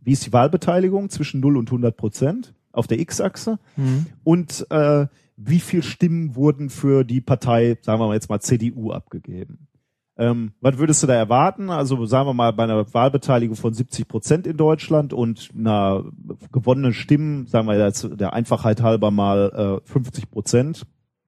[0.01, 4.07] wie ist die Wahlbeteiligung zwischen 0 und 100 Prozent auf der X-Achse Mhm.
[4.25, 8.91] und äh, wie viel Stimmen wurden für die Partei, sagen wir mal jetzt mal CDU
[8.91, 9.67] abgegeben.
[10.15, 11.71] Ähm, was würdest du da erwarten?
[11.71, 16.05] Also sagen wir mal bei einer Wahlbeteiligung von 70 Prozent in Deutschland und einer
[16.51, 20.85] gewonnenen Stimmen, sagen wir jetzt der Einfachheit halber mal äh, 50 Prozent.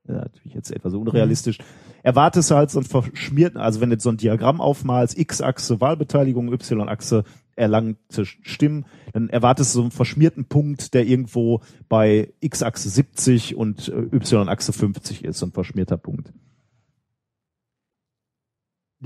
[0.08, 1.58] Ja, natürlich jetzt etwas unrealistisch.
[2.04, 6.54] Erwartest du halt so einen verschmierten, also wenn du so ein Diagramm aufmalst, X-Achse Wahlbeteiligung,
[6.54, 7.24] Y-Achse
[7.56, 13.88] erlangte Stimmen, dann erwartest du so einen verschmierten Punkt, der irgendwo bei X-Achse 70 und
[13.88, 16.34] äh, Y-Achse 50 ist, so ein verschmierter Punkt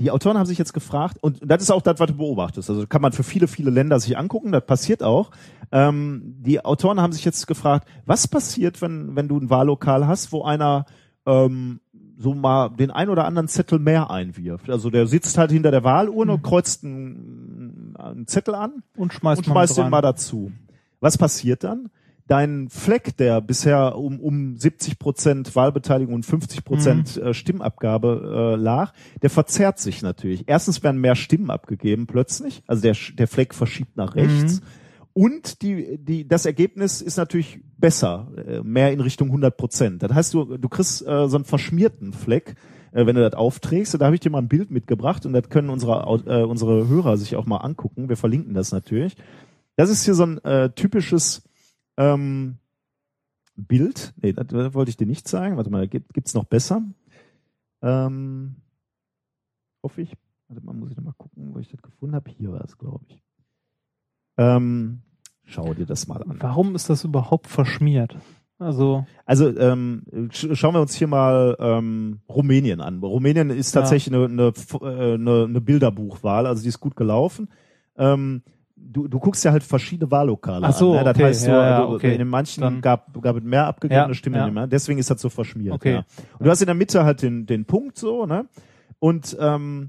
[0.00, 2.70] die Autoren haben sich jetzt gefragt, und das ist auch das, was du beobachtest.
[2.70, 5.30] Also kann man für viele, viele Länder sich angucken, das passiert auch.
[5.72, 10.32] Ähm, die Autoren haben sich jetzt gefragt, was passiert, wenn, wenn du ein Wahllokal hast,
[10.32, 10.86] wo einer
[11.26, 11.80] ähm,
[12.20, 14.68] so mal den ein oder anderen Zettel mehr einwirft.
[14.68, 19.38] Also der sitzt halt hinter der Wahlurne und kreuzt einen, einen Zettel an Und schmeißt,
[19.40, 20.52] und mal schmeißt den mal dazu.
[21.00, 21.88] Was passiert dann?
[22.26, 27.22] Dein Fleck, der bisher um, um 70 Prozent Wahlbeteiligung und 50 Prozent Mhm.
[27.22, 28.92] äh, Stimmabgabe äh, lag,
[29.22, 30.44] der verzerrt sich natürlich.
[30.46, 34.60] Erstens werden mehr Stimmen abgegeben plötzlich, also der, der Fleck verschiebt nach rechts.
[34.60, 34.66] Mhm.
[35.20, 40.02] Und die, die, das Ergebnis ist natürlich besser, äh, mehr in Richtung 100 Prozent.
[40.02, 42.54] Das heißt, du, du kriegst äh, so einen verschmierten Fleck,
[42.92, 43.94] äh, wenn du das aufträgst.
[43.94, 46.88] Und da habe ich dir mal ein Bild mitgebracht und das können unsere, äh, unsere
[46.88, 48.08] Hörer sich auch mal angucken.
[48.08, 49.14] Wir verlinken das natürlich.
[49.76, 51.46] Das ist hier so ein äh, typisches
[51.98, 52.56] ähm,
[53.56, 54.14] Bild.
[54.22, 55.58] Nee, das, das wollte ich dir nicht zeigen.
[55.58, 56.82] Warte mal, gibt, gibt's noch besser?
[57.82, 58.56] Ähm,
[59.82, 60.16] hoffe ich.
[60.48, 62.30] Warte mal, muss ich noch mal gucken, wo ich das gefunden habe.
[62.30, 63.22] Hier war es, glaube ich.
[64.38, 65.02] Ähm,
[65.50, 66.36] schau dir das mal an.
[66.40, 68.16] Warum ist das überhaupt verschmiert?
[68.58, 73.00] Also, Also ähm, sch schauen wir uns hier mal ähm, Rumänien an.
[73.02, 73.80] Rumänien ist Ja.
[73.80, 77.48] tatsächlich eine, eine, äh, eine, eine Bilderbuchwahl, also die ist gut gelaufen.
[77.96, 78.42] Ähm,
[78.76, 80.98] du, du guckst ja halt verschiedene Wahllokale Ach so, an.
[80.98, 81.04] Ne?
[81.04, 82.12] Das okay, heißt so, ja, ja, also, okay.
[82.12, 84.66] in den manchen Dann- gab, gab es mehr abgegebene Ja, Stimmen, ja.
[84.66, 85.74] deswegen ist das so verschmiert.
[85.74, 85.92] Okay.
[85.94, 86.04] Ja.
[86.38, 88.46] Und du hast in der Mitte halt den, den Punkt so, ne?
[88.98, 89.88] Und ähm,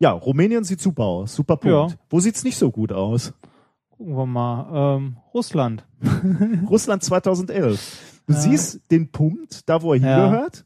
[0.00, 1.92] ja, Rumänien sieht super aus, super Punkt.
[1.92, 1.98] Ja.
[2.10, 3.32] Wo sieht's nicht so gut aus?
[4.02, 4.96] Gucken wir mal.
[4.96, 5.86] Ähm, Russland.
[6.68, 8.22] Russland 2011.
[8.26, 8.38] Du Ja.
[8.40, 10.16] siehst den Punkt, da wo er Ja.
[10.24, 10.64] hingehört,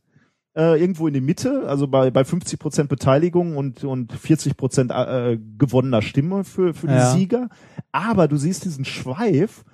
[0.57, 4.91] äh, irgendwo in der Mitte, also bei, bei 50 Prozent Beteiligung und, und 40 Prozent
[4.91, 7.11] äh, gewonnener Stimme für, für die Ja.
[7.11, 7.49] Sieger.
[7.93, 9.65] Aber du siehst diesen Schweif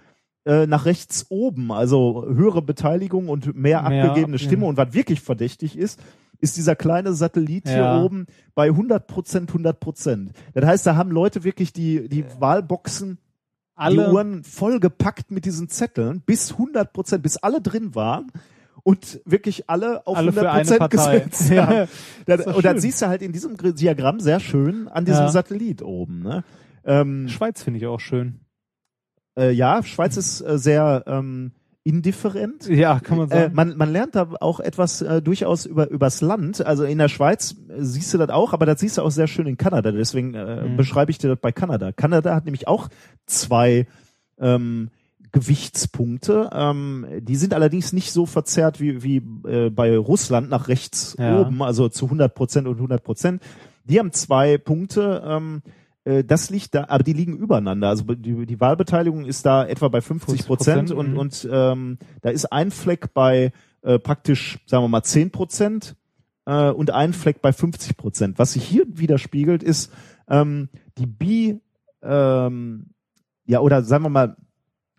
[0.44, 4.66] äh, nach rechts oben, also höhere Beteiligung und mehr, Mehr abgegebene abge- Stimme.
[4.66, 6.00] Und was wirklich verdächtig ist,
[6.40, 7.94] ist dieser kleine Satellit Ja.
[7.96, 10.32] hier oben bei 100 Prozent, 100 Prozent.
[10.54, 13.18] Das heißt, da haben Leute wirklich die, die Wahlboxen
[13.83, 18.30] Alle- die Uhren vollgepackt mit diesen Zetteln, bis 100 Prozent, bis alle drin waren
[18.85, 21.87] und wirklich alle auf Alle für 100 eine Prozent gesetzt Ja.
[22.26, 25.30] Das, und dann siehst du halt in diesem Diagramm sehr schön an diesem Ja.
[25.30, 26.22] Satellit oben.
[26.22, 26.45] Ne?
[26.85, 28.41] Ähm, Schweiz finde ich auch schön.
[29.39, 31.53] äh, ja, Schweiz ist äh, sehr ähm,
[31.85, 32.68] indifferent.
[32.68, 33.55] Ja, kann man Äh, sagen.
[33.55, 36.64] man, man lernt da auch etwas äh, durchaus über übers Land.
[36.64, 39.26] Also in der Schweiz äh, siehst du das auch, aber das siehst du auch sehr
[39.26, 39.91] schön in Kanada.
[39.93, 40.76] Deswegen äh, Mhm.
[40.76, 41.91] beschreibe ich dir das bei Kanada.
[41.93, 42.89] Kanada hat nämlich auch
[43.26, 43.87] zwei
[44.39, 44.91] ähm,
[45.33, 46.51] Gewichtspunkte.
[46.53, 49.16] Ähm, die sind allerdings nicht so verzerrt wie, wie
[49.49, 51.41] äh, bei Russland nach rechts Ja.
[51.41, 53.43] oben, also zu 100 Prozent und 100 Prozent.
[53.85, 55.22] Die haben zwei Punkte.
[55.26, 55.70] Ähm, äh,
[56.05, 57.88] das liegt da, aber die liegen übereinander.
[57.88, 61.18] Also die, die Wahlbeteiligung ist da etwa bei 50 Prozent 50%, und, mhm.
[61.18, 65.96] und ähm, da ist ein Fleck bei äh, praktisch, sagen wir mal, 10 Prozent
[66.46, 68.38] äh, und ein Fleck bei 50 Prozent.
[68.38, 69.92] Was sich hier widerspiegelt, ist
[70.28, 71.61] ähm, die Bi,
[72.03, 72.86] ähm,
[73.46, 74.36] ja, oder sagen wir mal,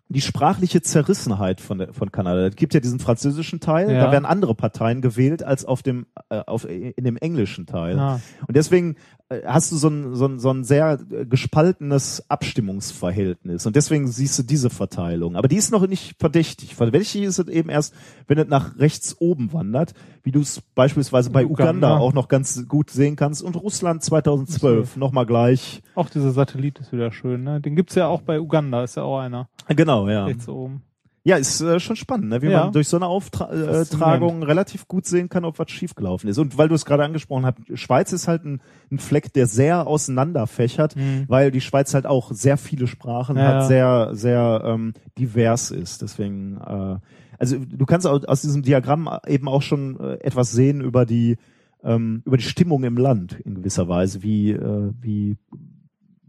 [0.08, 2.46] die sprachliche Zerrissenheit von, der, von Kanada.
[2.46, 4.04] Es gibt ja diesen französischen Teil, Ja.
[4.04, 7.98] da werden andere Parteien gewählt als auf dem, äh, auf, in dem englischen Teil.
[7.98, 8.20] Ah.
[8.46, 13.66] Und deswegen äh, hast du so ein, so ein, so ein sehr äh, gespaltenes Abstimmungsverhältnis.
[13.66, 15.36] Und deswegen siehst du diese Verteilung.
[15.36, 16.74] Aber die ist noch nicht verdächtig.
[16.74, 17.94] Verdächtig ist es eben erst,
[18.26, 21.88] wenn es nach rechts oben wandert, wie du es beispielsweise bei Uganda.
[21.88, 21.98] Uganda.
[21.98, 23.42] auch noch ganz gut sehen kannst.
[23.42, 25.82] Und Russland 2012 nochmal gleich.
[25.94, 27.60] Auch dieser Satellit ist wieder schön, ne?
[27.60, 29.48] Den gibt's ja auch bei Uganda, ist ja auch einer.
[29.68, 30.24] Genau, ja.
[30.26, 30.82] Rechts oben.
[31.26, 32.42] Ja, ist äh, schon spannend, ne?
[32.42, 32.64] wie Ja.
[32.64, 36.38] man durch so eine Auftragung äh, relativ gut sehen kann, ob was schiefgelaufen ist.
[36.38, 38.60] Und weil du es gerade angesprochen hast, Schweiz ist halt ein,
[38.92, 41.24] ein Fleck, der sehr auseinanderfächert, Mhm.
[41.28, 46.02] weil die Schweiz halt auch sehr viele Sprachen Ja, hat, sehr, sehr ähm, divers ist.
[46.02, 46.96] Deswegen, äh,
[47.38, 51.36] also du kannst au- aus diesem Diagramm eben auch schon äh, etwas sehen über die
[51.82, 55.36] ähm, über die Stimmung im Land in gewisser Weise, wie äh, wie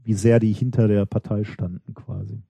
[0.03, 2.41] wie sehr die hinter der Partei standen quasi.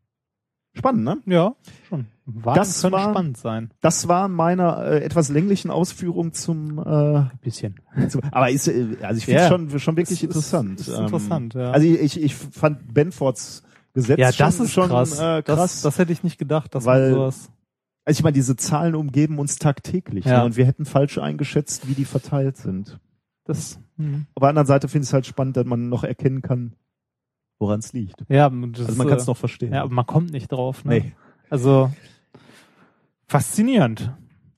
[0.75, 1.17] Spannend, ne?
[1.25, 1.55] Ja,
[1.87, 2.05] schon.
[2.25, 3.71] Wahlen Das können war- spannend sein.
[3.81, 7.79] Das war meine äh, etwas länglichen Ausführung zum, äh, bisschen.
[8.09, 9.47] zum aber ist, äh, also ich finde Ja.
[9.47, 10.79] schon schon wirklich Ist- ist- interessant.
[10.79, 11.71] ist Ähm, interessant, ja.
[11.71, 13.63] Also ich, ich, fand Benfords
[13.93, 15.19] Gesetz Ja, schon, das ist schon krass.
[15.19, 15.81] Äh, Das, krass.
[15.83, 17.49] das hätte ich nicht gedacht, dass Weil- man sowas.
[18.03, 20.39] also ich meine, diese Zahlen umgeben uns tagtäglich Ja.
[20.39, 20.45] ne?
[20.45, 22.99] und wir hätten falsch eingeschätzt, wie die verteilt sind.
[23.45, 24.25] Das, hm.
[24.33, 26.73] Auf der anderen Seite finde ich es halt spannend, dass man noch erkennen kann,
[27.59, 28.23] woran es liegt.
[28.29, 29.73] Ja, das, Also man kann es äh, noch verstehen.
[29.73, 30.83] Ja, aber man kommt nicht drauf.
[30.85, 30.99] Ne?
[30.99, 31.13] nee.
[31.49, 31.91] Also
[33.27, 34.11] faszinierend.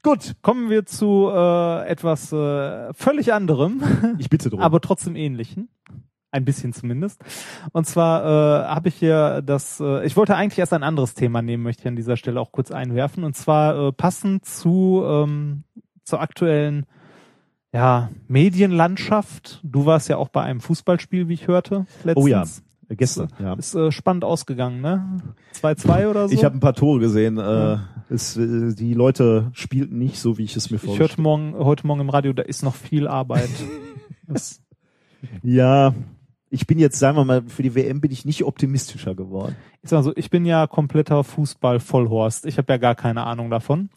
[0.04, 3.84] Gut, kommen wir zu äh, etwas äh, völlig anderem,
[4.20, 4.62] Ich bitte drum.
[4.62, 5.70] aber trotzdem ähnlichen.
[6.30, 7.22] Ein bisschen zumindest.
[7.72, 11.42] Und zwar äh, habe ich hier das, äh, ich wollte eigentlich erst ein anderes Thema
[11.42, 13.24] nehmen, möchte ich an dieser Stelle auch kurz einwerfen.
[13.24, 15.64] Und zwar äh, passend zu ähm,
[16.04, 16.86] zur aktuellen
[17.74, 19.60] ja, Medienlandschaft.
[19.64, 22.26] Du warst ja auch bei einem Fußballspiel, wie ich hörte, letztens.
[22.26, 22.44] Oh ja.
[22.90, 23.54] Äh, Gestern, ja.
[23.54, 25.22] Ist äh, spannend ausgegangen, ne?
[25.62, 26.34] 2-2 oder so.
[26.34, 27.38] Ich habe ein paar Tore gesehen.
[27.38, 27.78] Äh,
[28.10, 31.56] es, äh, die Leute spielten nicht so, wie ich es mir Ich vorgestellt hörte morgen,
[31.56, 33.50] heute Morgen im Radio, da ist noch viel Arbeit.
[35.42, 35.96] Ja,
[36.50, 39.56] ich bin jetzt, sagen wir mal, für die WM bin ich nicht optimistischer geworden.
[39.82, 42.46] ich sag mal so, ich bin ja kompletter Fußball-Vollhorst.
[42.46, 43.90] Ich habe ja gar keine Ahnung davon.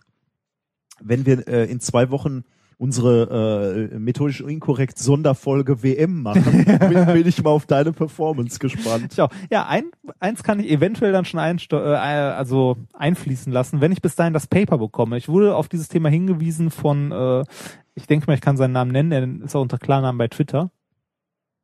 [1.00, 2.44] Wenn wir äh, in zwei Wochen
[2.80, 9.12] unsere äh, methodisch inkorrekt Sonderfolge WM machen, bin, bin ich mal auf deine Performance gespannt.
[9.12, 9.28] Ich auch.
[9.50, 14.00] Ja, ein, eins kann ich eventuell dann schon einsto äh, also einfließen lassen, wenn ich
[14.00, 15.18] bis dahin das Paper bekomme.
[15.18, 17.44] Ich wurde auf dieses Thema hingewiesen von, äh,
[17.94, 20.70] ich denke mal, ich kann seinen Namen nennen, der ist auch unter Klarnamen bei Twitter.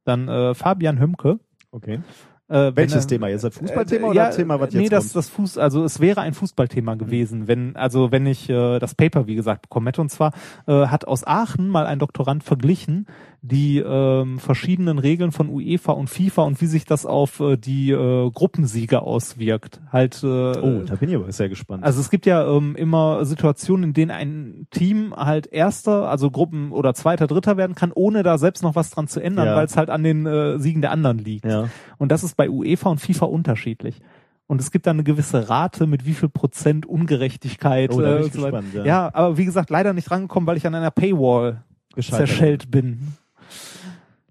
[0.05, 1.41] Dann äh, Fabian Hömke.
[1.71, 2.01] Okay.
[2.49, 3.29] Äh, Welches er- Thema?
[3.29, 5.17] Ihr seid Fußballthema Äh, oder ja, Thema, was nee, jetzt das, kommt?
[5.17, 9.27] das Fuß, also es wäre ein Fußballthema gewesen, wenn, also wenn ich äh, das Paper,
[9.27, 10.01] wie gesagt, bekommen hätte.
[10.01, 10.33] Und zwar
[10.69, 13.07] äh, hat aus Aachen mal ein Doktorand verglichen
[13.47, 17.91] die ähm, verschiedenen Regeln von UEFA und FIFA und wie sich das auf äh, die
[17.93, 19.81] äh, Gruppensiege auswirkt.
[19.93, 21.85] Halt, äh, oh, da bin ich aber sehr gespannt.
[21.85, 26.73] also es gibt ja ähm, immer Situationen, in denen ein Team halt Erster, also Gruppen
[26.73, 29.57] oder Zweiter, Dritter werden kann, ohne da selbst noch was dran zu ändern, Ja.
[29.57, 31.45] weil es halt an den äh, Siegen der anderen liegt.
[31.45, 31.69] ja.
[31.99, 34.01] Und das ist bei UEFA und FIFA unterschiedlich.
[34.49, 37.93] Und es gibt da eine gewisse Rate, mit wie viel Prozent Ungerechtigkeit.
[37.93, 38.85] Oh, äh, so gespannt, ja.
[38.85, 41.63] ja, aber wie gesagt, leider nicht rangekommen, weil ich an einer Paywall
[41.95, 42.29] Gescheitert.
[42.29, 43.15] zerschellt bin.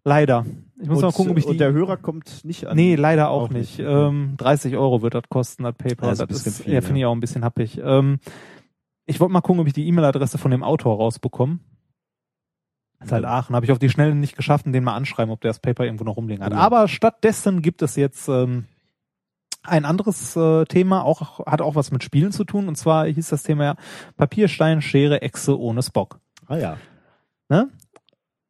[0.06, 0.46] Leider.
[0.80, 1.58] Ich muss und, mal gucken, ob ich und die...
[1.58, 2.76] der Hörer kommt nicht an.
[2.76, 3.80] Nee, leider auch, Auch nicht.
[3.80, 3.88] nicht.
[3.88, 6.10] Ähm, 30 Euro wird das kosten, das PayPal.
[6.10, 7.82] Also das ist, viel, ja, finde ich auch ein bisschen happig.
[7.84, 8.20] Ähm,
[9.08, 11.60] ich wollte mal gucken, ob ich die E-Mail-Adresse von dem Autor rausbekomme.
[13.02, 13.56] Ist halt Aachen.
[13.56, 15.86] Habe ich auf die Schnelle nicht geschafft und den mal anschreiben, ob der das Paper
[15.86, 16.54] irgendwo noch rumliegen hat.
[16.54, 16.60] Ja.
[16.60, 18.66] Aber stattdessen gibt es jetzt ähm,
[19.64, 22.68] ein anderes äh, Thema, auch hat auch was mit Spielen zu tun.
[22.68, 23.76] Und zwar hieß das Thema ja
[24.18, 26.20] Papier, Stein, Schere, Echse ohne Spock.
[26.48, 26.78] Ah ja.
[27.50, 27.70] Ne?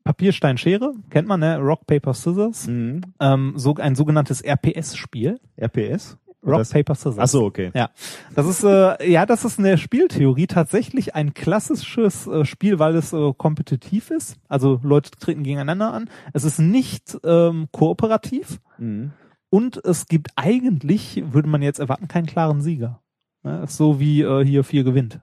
[0.06, 1.58] Papier, Stein, Schere, kennt man, ne?
[1.58, 2.68] Rock, Paper, Scissors.
[2.68, 3.02] Mhm.
[3.20, 5.40] Ähm, so ein sogenanntes RPS-Spiel.
[5.60, 6.18] RPS?
[6.46, 7.18] Rock, Das- Paper, Scissors.
[7.18, 7.72] Ach so, okay.
[7.74, 7.90] Ja,
[8.36, 12.96] das ist äh, ja, das ist in der Spieltheorie tatsächlich ein klassisches äh, Spiel, weil
[12.96, 14.38] es äh, kompetitiv ist.
[14.48, 16.08] Also Leute treten gegeneinander an.
[16.34, 19.12] Es ist nicht ähm, kooperativ Mhm.
[19.50, 23.02] und es gibt eigentlich, würde man jetzt erwarten, keinen klaren Sieger.
[23.42, 23.64] Ne?
[23.64, 25.22] Ist so wie äh, hier vier gewinnt.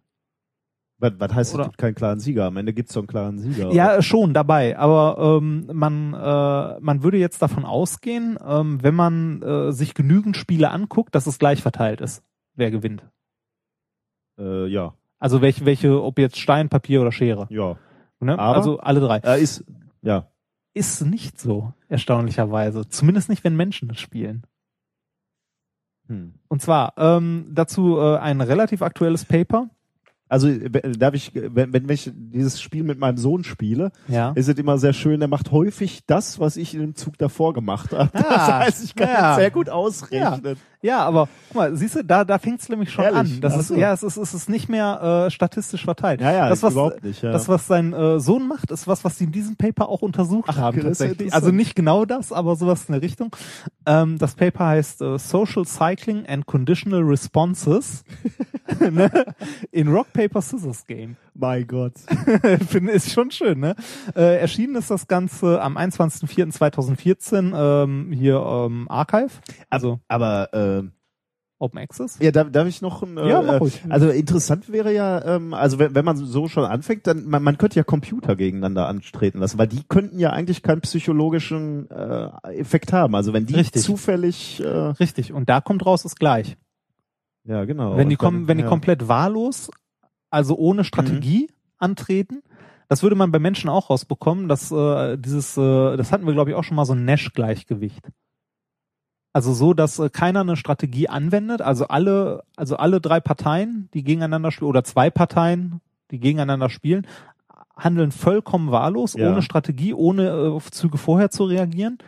[1.03, 2.45] Was, was heißt, Oder- es gibt keinen klaren Sieger?
[2.47, 3.73] Am Ende gibt's doch einen klaren Sieger.
[3.73, 9.43] Ja, schon dabei, aber ähm, man äh, man würde jetzt davon ausgehen, ähm, wenn man
[9.43, 12.23] äh, sich genügend Spiele anguckt, dass es gleich verteilt ist,
[12.55, 13.05] wer gewinnt.
[14.39, 14.95] Äh, ja.
[15.19, 17.47] Also welche welche, ob jetzt Stein, Papier oder Schere.
[17.51, 17.77] Ja.
[18.21, 18.39] Ne?
[18.39, 19.19] Aber- also alle drei.
[19.19, 19.65] Äh, ist,
[20.03, 20.29] ja.
[20.75, 22.89] Ist nicht so, erstaunlicherweise.
[22.89, 24.47] Zumindest nicht, wenn Menschen das spielen.
[26.07, 26.35] Hm.
[26.49, 29.69] Und zwar ähm, dazu äh, ein relativ aktuelles Paper.
[30.33, 34.33] Also äh, darf ich, wenn, wenn ich dieses Spiel mit meinem Sohn spiele, Ja.
[34.35, 37.53] ist es immer sehr schön, er macht häufig das, was ich in dem Zug davor
[37.53, 38.11] gemacht habe.
[38.15, 39.35] Ah, das heißt, ich kann ja.
[39.35, 40.41] sehr gut ausrechnen.
[40.43, 40.53] Ja,
[40.91, 43.35] aber guck mal, siehst du, da, da fängt's nämlich schon Ehrlich?
[43.35, 43.41] an.
[43.41, 43.77] Das Ach ist, so.
[43.77, 46.21] ja, es ist, es ist nicht mehr äh, statistisch verteilt.
[46.21, 47.31] Ja, ja, das, was, überhaupt nicht, ja.
[47.31, 50.49] Das, was sein äh, Sohn macht, ist was, was sie in diesem Paper auch untersucht
[50.57, 51.33] haben ist ja tatsächlich.
[51.33, 53.35] Also nicht genau das, aber sowas in der Richtung.
[53.87, 58.05] Ähm, das Paper heißt äh, Social Cycling and Conditional Responses
[58.81, 59.11] ne?
[59.71, 61.17] in Rock Paper Scissors Game.
[61.35, 61.95] Mein Gott.
[62.69, 63.75] Finde ist schon schön, ne?
[64.15, 69.31] Äh, erschienen ist das Ganze am 21.04.2014 ähm, hier ähm, Archive,
[69.71, 70.72] also Aber äh,
[71.63, 72.19] Open Access.
[72.21, 73.81] ja, darf, darf ich noch ein, äh, Ja, mach ruhig.
[73.89, 77.57] Also interessant wäre ja, ähm, also wenn, wenn man so schon anfängt, dann man, man
[77.57, 82.93] könnte ja Computer gegeneinander antreten lassen, weil die könnten ja eigentlich keinen psychologischen äh, Effekt
[82.93, 83.15] haben.
[83.15, 83.83] Also wenn die Richtig.
[83.83, 85.33] zufällig, äh, Richtig.
[85.33, 86.57] Und da kommt raus ist gleich.
[87.45, 87.97] ja genau.
[87.97, 88.69] wenn die kommen, wenn die ja.
[88.69, 89.71] komplett wahllos,
[90.31, 91.49] also ohne Strategie
[91.79, 92.43] antreten,
[92.89, 96.51] das würde man bei Menschen auch rausbekommen, dass äh, dieses, äh, das hatten wir glaube
[96.51, 98.09] ich auch schon mal so ein Nash-Gleichgewicht.
[99.33, 104.05] Also so, dass äh, keiner eine Strategie anwendet, also alle, also alle drei Parteien, die
[104.05, 105.81] gegeneinander spielen, oder zwei Parteien,
[106.11, 107.07] die gegeneinander spielen,
[107.77, 109.31] handeln vollkommen wahllos, Ja.
[109.31, 111.99] ohne Strategie, ohne äh, auf Züge vorher zu reagieren.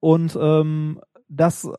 [0.00, 1.00] Und ähm,
[1.34, 1.70] das äh,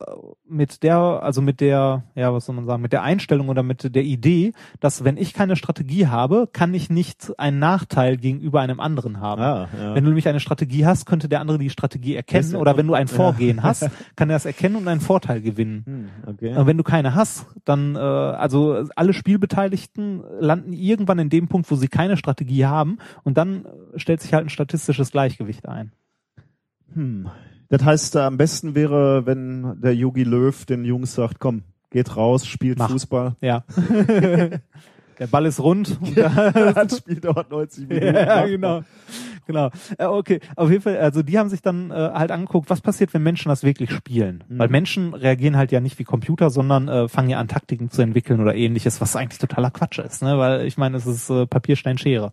[0.46, 3.94] mit der, also mit der, ja, was soll man sagen, mit der Einstellung oder mit
[3.94, 8.80] der Idee, dass wenn ich keine Strategie habe, kann ich nicht einen Nachteil gegenüber einem
[8.80, 9.42] anderen haben.
[9.42, 9.94] Ah, ja.
[9.94, 12.86] Wenn du nämlich eine Strategie hast, könnte der andere die Strategie erkennen Das- oder wenn
[12.86, 13.14] du ein ja.
[13.14, 15.84] Vorgehen hast, kann er es erkennen und einen Vorteil gewinnen.
[15.86, 16.48] Hm, okay.
[16.48, 21.70] Äh, Wenn du keine hast, dann äh, also alle Spielbeteiligten landen irgendwann in dem Punkt,
[21.70, 25.92] wo sie keine Strategie haben und dann äh, stellt sich halt ein statistisches Gleichgewicht ein.
[26.92, 27.28] Hm.
[27.68, 32.16] Das heißt, äh, am besten wäre, wenn der Yogi Löw den Jungs sagt, komm, geht
[32.16, 32.90] raus, spielt Mach.
[32.90, 33.36] Fußball.
[33.40, 33.64] Ja.
[35.18, 35.96] Der Ball ist rund.
[36.00, 38.14] Und da, Das Spiel dauert 90 Minuten.
[38.14, 38.82] ja, genau.
[39.46, 39.70] Genau.
[39.98, 43.12] Äh, okay, auf jeden Fall, also die haben sich dann äh, halt angeguckt, was passiert,
[43.14, 44.42] wenn Menschen das wirklich spielen.
[44.48, 44.58] Mhm.
[44.58, 48.02] Weil Menschen reagieren halt ja nicht wie Computer, sondern äh, fangen ja an, Taktiken zu
[48.02, 50.38] entwickeln oder ähnliches, was eigentlich totaler Quatsch ist, ne?
[50.38, 52.32] Weil ich meine, es ist äh, Papier, Stein, Schere.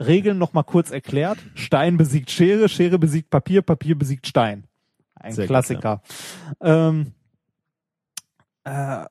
[0.00, 1.38] Regeln noch mal kurz erklärt.
[1.54, 4.64] Stein besiegt Schere, Schere besiegt Papier, Papier besiegt Stein.
[5.14, 6.02] Ein Sehr gut, Klassiker.
[6.60, 7.12] ähm,
[8.64, 9.04] äh,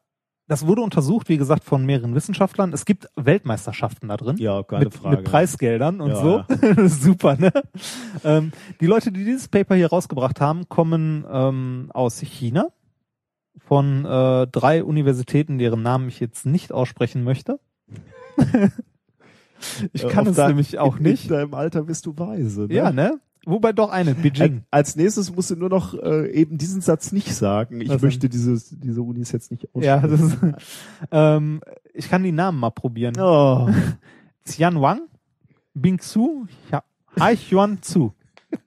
[0.48, 2.72] das wurde untersucht, wie gesagt, von mehreren Wissenschaftlern.
[2.72, 5.16] Es gibt Weltmeisterschaften da drin Ja, keine mit, Frage.
[5.18, 6.44] mit Preisgeldern und Ja, so.
[6.88, 7.52] Super, ne?
[8.24, 12.68] Ähm, die Leute, die dieses Paper hier rausgebracht haben, kommen ähm, aus China
[13.58, 17.60] von äh, drei Universitäten, deren Namen ich jetzt nicht aussprechen möchte.
[19.94, 21.26] ich Äh, kann es nämlich auch nicht.
[21.26, 22.62] In deinem Alter bist du weise.
[22.68, 22.74] Ne?
[22.74, 23.20] Ja, ne?
[23.46, 24.64] Wobei doch eine, Beijing.
[24.72, 27.80] Als nächstes musst du nur noch äh, eben diesen Satz nicht sagen.
[27.80, 30.56] Ich Was möchte dieses, diese Unis jetzt nicht Ja, das aussprechen.
[30.56, 30.66] ist,
[31.12, 31.62] ähm,
[31.94, 33.14] ich kann die Namen mal probieren.
[33.20, 33.70] Oh.
[34.46, 35.02] Xian Wang,
[35.76, 36.46] Bingsu,
[37.20, 38.14] Haichuan Zu.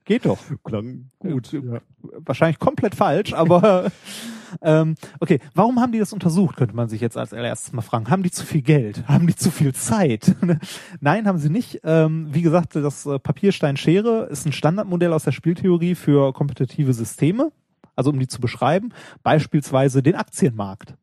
[0.04, 0.38] Geht doch.
[0.64, 1.52] Klang gut.
[1.52, 1.80] Ja.
[2.24, 3.90] wahrscheinlich komplett falsch, aber
[4.62, 8.10] ähm, okay, warum haben die das untersucht, könnte man sich jetzt als allererstes mal fragen.
[8.10, 9.06] Haben die zu viel Geld?
[9.08, 10.34] Haben die zu viel Zeit?
[11.00, 11.80] Nein, haben sie nicht.
[11.84, 17.52] Ähm, wie gesagt, das äh, Papierstein-Schere ist ein Standardmodell aus der Spieltheorie für kompetitive Systeme,
[17.96, 18.90] also um die zu beschreiben,
[19.22, 20.94] beispielsweise den Aktienmarkt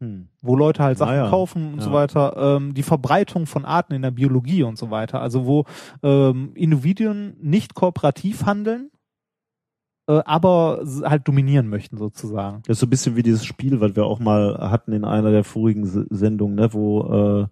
[0.00, 0.28] Hm.
[0.42, 1.28] wo Leute halt Sachen Ah ja.
[1.30, 1.94] kaufen und so Ja.
[1.96, 5.64] weiter, ähm, die Verbreitung von Arten in der Biologie und so weiter, also wo
[6.02, 8.90] ähm, Individuen nicht kooperativ handeln,
[10.08, 12.62] äh, aber halt dominieren möchten sozusagen.
[12.66, 15.30] Das ist so ein bisschen wie dieses Spiel, was wir auch mal hatten in einer
[15.30, 17.46] der vorigen S- Sendungen, ne, wo äh,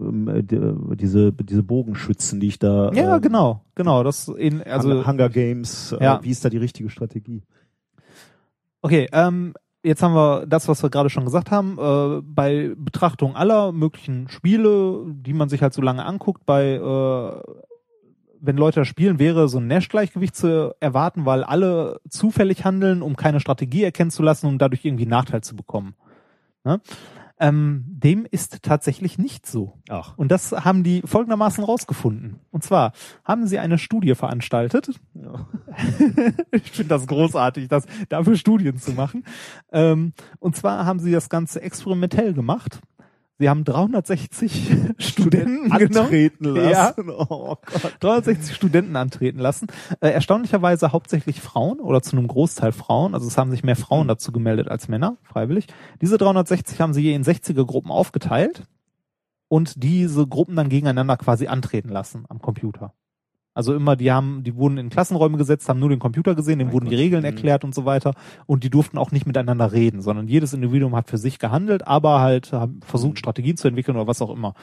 [0.00, 4.90] ähm, die- diese diese Bogenschützen, die ich da Ja, äh, genau, genau, das in also
[4.90, 6.20] also Hunger Games, äh, Ja.
[6.24, 7.42] wie ist da die richtige Strategie?
[8.82, 9.54] okay, ähm,
[9.84, 14.28] jetzt haben wir das, was wir gerade schon gesagt haben, äh, bei Betrachtung aller möglichen
[14.28, 17.42] Spiele, die man sich halt so lange anguckt, bei äh,
[18.40, 23.40] wenn Leute spielen, wäre so ein Nash-Gleichgewicht zu erwarten, weil alle zufällig handeln, um keine
[23.40, 25.94] Strategie erkennen zu lassen und dadurch irgendwie Nachteil zu bekommen.
[26.64, 26.80] Ne?
[27.44, 29.74] Ähm, dem ist tatsächlich nicht so.
[29.90, 30.16] Ach.
[30.16, 32.40] Und das haben die folgendermaßen rausgefunden.
[32.50, 32.92] Und zwar
[33.22, 34.98] haben sie eine Studie veranstaltet.
[35.12, 35.46] Ja.
[36.52, 39.24] ich finde das großartig, das dafür Studien zu machen.
[39.72, 42.80] Ähm, und zwar haben sie das Ganze experimentell gemacht.
[43.38, 45.96] Sie haben 360 Studenten genommen.
[45.96, 46.86] antreten Ja.
[46.88, 47.10] lassen.
[47.10, 47.96] Oh Gott.
[48.00, 49.66] 360 Studenten antreten lassen.
[50.00, 53.14] Äh, erstaunlicherweise hauptsächlich Frauen oder zu einem Großteil Frauen.
[53.14, 55.66] Also es haben sich mehr Frauen dazu gemeldet als Männer, freiwillig.
[56.00, 58.62] Diese 360 haben sie je in 60er Gruppen aufgeteilt
[59.48, 62.94] und diese Gruppen dann gegeneinander quasi antreten lassen am Computer.
[63.54, 66.72] Also immer, die haben, die wurden in Klassenräume gesetzt, haben nur den Computer gesehen, dem
[66.72, 66.96] wurden die.
[66.96, 67.26] Regeln Mhm.
[67.26, 68.14] erklärt und so weiter.
[68.46, 72.20] Und die durften auch nicht miteinander reden, sondern jedes Individuum hat für sich gehandelt, aber
[72.20, 73.18] halt haben versucht, Mhm.
[73.18, 74.54] Strategien zu entwickeln oder was auch immer.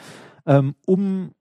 [0.46, 1.32] Ähm, um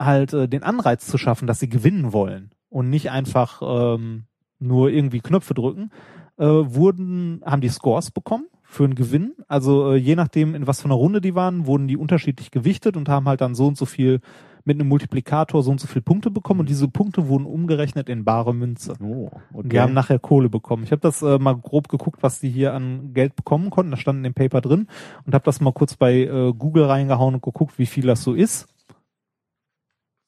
[0.00, 4.24] halt äh, den Anreiz zu schaffen, dass sie gewinnen wollen und nicht einfach ähm,
[4.58, 5.90] nur irgendwie Knöpfe drücken,
[6.36, 9.34] äh, wurden, haben die Scores bekommen für einen Gewinn.
[9.46, 12.96] Also äh, je nachdem, in was für einer Runde die waren, wurden die unterschiedlich gewichtet
[12.96, 14.20] und haben halt dann so und so viel
[14.64, 18.24] mit einem Multiplikator so und so viele Punkte bekommen und diese Punkte wurden umgerechnet in
[18.24, 18.94] bare Münze.
[19.02, 20.84] Oh, Und die haben nachher Kohle bekommen.
[20.84, 23.90] Ich habe das äh, mal grob geguckt, was die hier an Geld bekommen konnten.
[23.90, 24.88] Das stand in dem Paper drin
[25.26, 28.32] und habe das mal kurz bei äh, Google reingehauen und geguckt, wie viel das so
[28.32, 28.68] ist.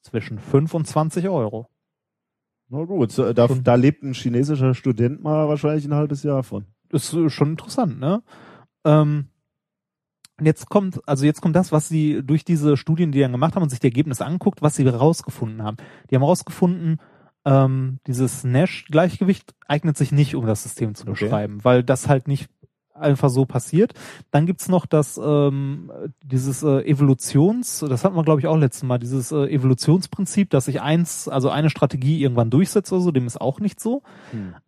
[0.03, 1.67] Zwischen 5 und 20 Euro.
[2.69, 6.65] Na gut, so, da, da lebt ein chinesischer Student mal wahrscheinlich ein halbes Jahr von.
[6.91, 8.21] ist äh, schon interessant, ne?
[8.85, 9.29] Ähm,
[10.39, 13.55] und jetzt kommt, also jetzt kommt das, was sie durch diese Studien, die dann gemacht
[13.55, 15.77] haben und sich die Ergebnisse anguckt, was sie herausgefunden haben.
[16.09, 16.99] Die haben herausgefunden,
[17.45, 21.11] ähm, dieses Nash-Gleichgewicht eignet sich nicht, um das System zu Okay.
[21.11, 22.49] beschreiben, weil das halt nicht
[22.99, 23.93] einfach so passiert.
[24.31, 25.91] Dann gibt's noch das ähm,
[26.23, 30.65] dieses äh, Evolutions, das hatten wir glaube ich auch letztes Mal, dieses äh, Evolutionsprinzip, dass
[30.65, 34.03] sich eins, also eine Strategie irgendwann durchsetzt oder so, dem ist auch nicht so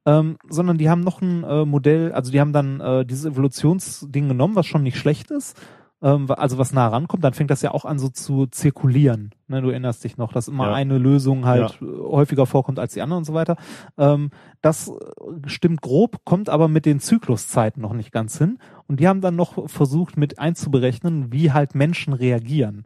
[0.05, 4.27] ähm, sondern die haben noch ein äh, Modell, also die haben dann äh, dieses Evolutionsding
[4.27, 5.57] genommen, was schon nicht schlecht ist,
[6.01, 9.31] ähm, also was nah rankommt, dann fängt das ja auch an so zu zirkulieren.
[9.47, 10.73] Ne, du erinnerst dich noch, dass immer Ja.
[10.73, 13.57] eine Lösung halt äh, häufiger vorkommt als die andere und so weiter.
[13.97, 14.29] Ähm,
[14.61, 14.93] das äh,
[15.47, 18.59] stimmt grob, kommt aber mit den Zykluszeiten noch nicht ganz hin.
[18.87, 22.85] Und die haben dann noch versucht mit einzuberechnen, wie halt Menschen reagieren.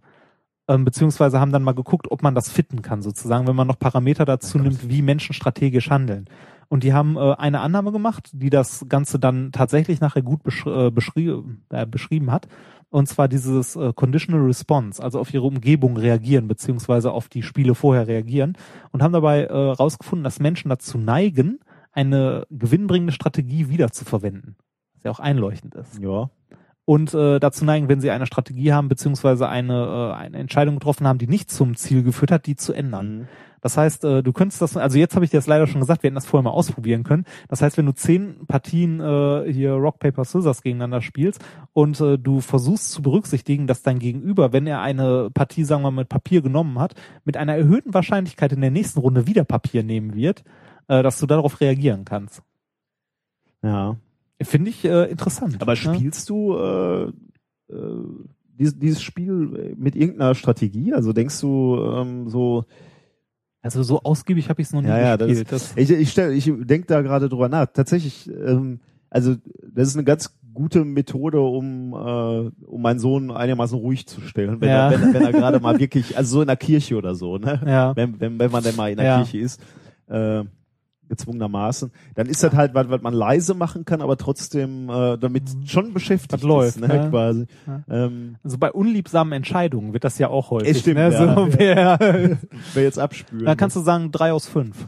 [0.68, 3.78] Ähm, beziehungsweise haben dann mal geguckt, ob man das fitten kann, sozusagen, wenn man noch
[3.80, 6.26] Parameter dazu nimmt, wie Menschen strategisch handeln.
[6.70, 10.66] Und die haben äh, eine Annahme gemacht, die das Ganze dann tatsächlich nachher gut besch
[10.66, 11.36] äh, beschrie
[11.70, 12.48] äh, beschrieben hat.
[12.94, 17.74] Und zwar dieses äh, Conditional Response, also auf ihre Umgebung reagieren, beziehungsweise auf die Spiele
[17.74, 18.56] vorher reagieren.
[18.92, 21.60] Und haben dabei äh, rausgefunden, dass Menschen dazu neigen,
[21.92, 24.58] eine gewinnbringende Strategie wieder zu verwenden.
[24.94, 26.30] Was ja auch einleuchtend ist Ja.
[26.86, 31.08] Und äh, dazu neigen, wenn sie eine Strategie haben, beziehungsweise eine, äh, eine Entscheidung getroffen
[31.08, 33.20] haben, die nicht zum Ziel geführt hat, die zu ändern.
[33.20, 33.28] Mhm.
[33.62, 36.04] Das heißt, äh, du könntest das, also jetzt habe ich dir das leider schon gesagt,
[36.04, 37.24] wir hätten das vorher mal ausprobieren können.
[37.48, 41.42] Das heißt, wenn du zehn Partien äh, hier Rock, Paper, Scissors gegeneinander spielst
[41.72, 45.92] und äh, du versuchst zu berücksichtigen, dass dein Gegenüber, wenn er eine Partie, sagen wir
[45.92, 49.84] mal, mit Papier genommen hat, mit einer erhöhten Wahrscheinlichkeit in der nächsten Runde wieder Papier
[49.84, 50.44] nehmen wird,
[50.90, 52.44] äh, dass du darauf reagieren kannst.
[53.62, 53.96] Ja.
[54.46, 55.58] Finde ich äh, interessant.
[55.62, 55.76] Aber ne?
[55.78, 57.12] spielst du äh, äh,
[58.60, 60.94] dieses, dieses Spiel mit irgendeiner Strategie?
[60.94, 62.66] Also denkst du ähm, so,
[63.62, 65.52] Also so ausgiebig habe ich es noch nie Ja, ja, das gespielt.
[65.52, 67.68] Das, ich, ich, stell, ich denke da gerade drüber nach.
[67.68, 68.80] Tatsächlich, ähm,
[69.10, 69.36] also
[69.74, 74.62] das ist eine ganz gute Methode, um, äh, um meinen Sohn einigermaßen ruhig zu stellen,
[74.62, 74.92] wenn Ja.
[74.92, 77.60] er, wenn, wenn er gerade mal wirklich, also so in der Kirche oder so, ne?
[77.66, 77.96] ja.
[77.96, 79.18] Wenn, wenn, wenn man denn mal in der Ja.
[79.24, 79.60] Kirche ist,
[80.08, 80.44] äh,
[81.10, 85.44] gezwungenermaßen, dann ist das halt, was, was man leise machen kann, aber trotzdem äh, damit
[85.66, 86.96] schon beschäftigt läuft, ist, ne?
[86.96, 87.10] ja.
[87.10, 87.46] quasi.
[87.68, 87.84] Ja.
[87.90, 90.80] Ähm, Also bei unliebsamen Entscheidungen wird das ja auch häufig.
[90.80, 91.12] Stimmt, ne?
[91.12, 91.36] ja.
[91.36, 92.38] so, wer,
[92.74, 93.46] wer jetzt abspülen.
[93.46, 94.88] dann kannst du sagen drei aus fünf.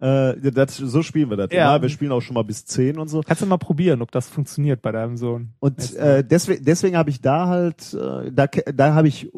[0.00, 1.48] äh, das, so spielen wir das.
[1.52, 1.74] Ja.
[1.76, 1.82] Ja.
[1.82, 3.20] Wir spielen auch schon mal bis zehn und so.
[3.20, 5.52] Kannst du mal probieren, ob das funktioniert bei deinem Sohn.
[5.60, 9.30] Und äh, deswegen, deswegen habe ich da halt, äh, da, da habe ich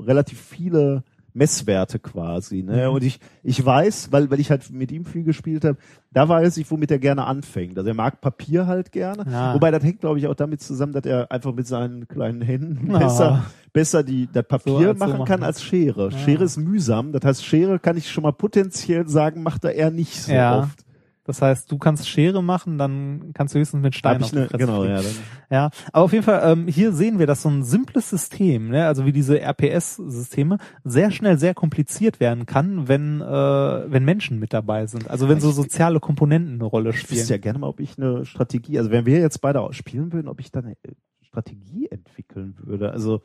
[0.00, 1.04] relativ viele
[1.34, 2.62] Messwerte quasi.
[2.62, 2.88] Ne?
[2.88, 2.94] Mhm.
[2.94, 5.76] Und ich, ich weiß, weil, weil ich halt mit ihm viel gespielt habe,
[6.12, 7.76] da weiß ich, womit er gerne anfängt.
[7.76, 9.24] Also er mag Papier halt gerne.
[9.30, 9.52] Ja.
[9.52, 12.94] Wobei das hängt, glaube ich, auch damit zusammen, dass er einfach mit seinen kleinen Händen
[12.94, 12.98] Ah.
[13.00, 15.24] besser, besser die das Papier So so machen machen.
[15.24, 16.10] kann als Schere.
[16.10, 16.18] Ja.
[16.18, 17.10] Schere ist mühsam.
[17.12, 20.60] Das heißt, Schere kann ich schon mal potenziell sagen, macht er eher nicht so Ja.
[20.60, 20.83] oft.
[21.26, 24.82] Das heißt, du kannst Schere machen, dann kannst du höchstens mit Stein auf ne, genau,
[24.82, 24.94] kriegen.
[24.94, 25.00] ja.
[25.02, 25.12] Dann,
[25.50, 28.86] Ja, aber auf jeden Fall, ähm, hier sehen wir, dass so ein simples System, ne,
[28.86, 34.52] also wie diese RPS-Systeme, sehr schnell sehr kompliziert werden kann, wenn, äh, wenn Menschen mit
[34.52, 35.08] dabei sind.
[35.08, 37.28] Also wenn so soziale Komponenten eine Rolle Ich wüsste spielen.
[37.28, 40.40] ja gerne mal, ob ich eine Strategie, also wenn wir jetzt beide spielen würden, ob
[40.40, 40.76] ich da eine
[41.22, 42.92] Strategie entwickeln würde.
[42.92, 43.22] Also,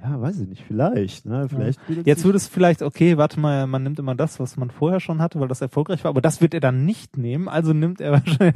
[0.00, 1.48] ja, weiß ich nicht, vielleicht, ne?
[1.48, 4.70] Vielleicht bildet Jetzt würde es vielleicht, okay, warte mal, man nimmt immer das, was man
[4.70, 7.72] vorher schon hatte, weil das erfolgreich war, aber das wird er dann nicht nehmen, also
[7.72, 8.54] nimmt er wahrscheinlich.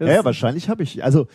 [0.00, 1.26] ja, ja, wahrscheinlich habe ich, also,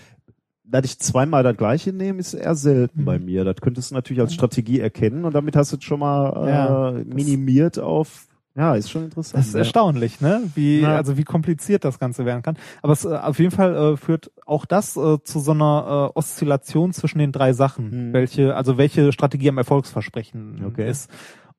[0.65, 3.06] dass ich zweimal das gleiche nehme, ist eher selten Mhm.
[3.06, 3.44] bei mir.
[3.44, 6.90] Das könntest du natürlich als Strategie erkennen und damit hast du es schon mal Ja,
[6.91, 9.40] äh, minimiert auf, ja, ist schon interessant.
[9.40, 9.60] Das ist ja.
[9.60, 10.44] erstaunlich, ne?
[10.56, 10.96] Wie, Ja.
[10.96, 12.58] also wie kompliziert das Ganze werden kann.
[12.82, 16.18] Aber es, äh, auf jeden Fall äh, führt auch das äh, zu so einer äh,
[16.20, 18.14] Oszillation zwischen den drei Sachen, Mhm.
[18.14, 20.90] welche, also welche Strategie am Erfolgsversprechen Okay.
[20.90, 21.10] ist.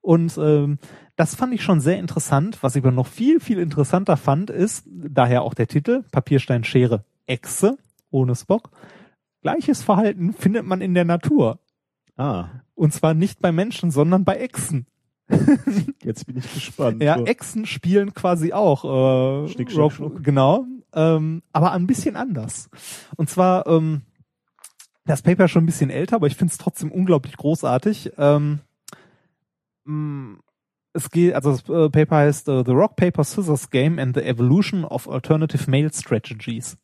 [0.01, 0.79] Und ähm,
[1.16, 2.59] das fand ich schon sehr interessant.
[2.62, 7.05] Was ich aber noch viel, viel interessanter fand, ist daher auch der Titel, Papierstein, Schere,
[7.27, 7.79] Echse,
[8.11, 8.71] ohne Spock.
[9.43, 11.59] Gleiches Verhalten findet man in der Natur.
[12.16, 14.87] Ah, Und zwar nicht bei Menschen, sondern bei Echsen.
[16.02, 17.02] jetzt bin ich gespannt.
[17.02, 17.16] Ja.
[17.22, 20.22] Echsen spielen quasi auch äh, Schnick, schnack, schnuck.
[20.22, 22.68] genau, ähm, aber ein bisschen anders.
[23.16, 24.02] Und zwar ähm,
[25.05, 28.12] das Paper ist schon ein bisschen älter, aber ich finde es trotzdem unglaublich großartig.
[28.16, 28.60] Ähm,
[29.84, 30.38] mh,
[30.94, 34.22] es geht, also das äh, Paper heißt äh, The Rock Paper Scissors Game and the
[34.22, 36.76] Evolution of Alternative Mail Strategies.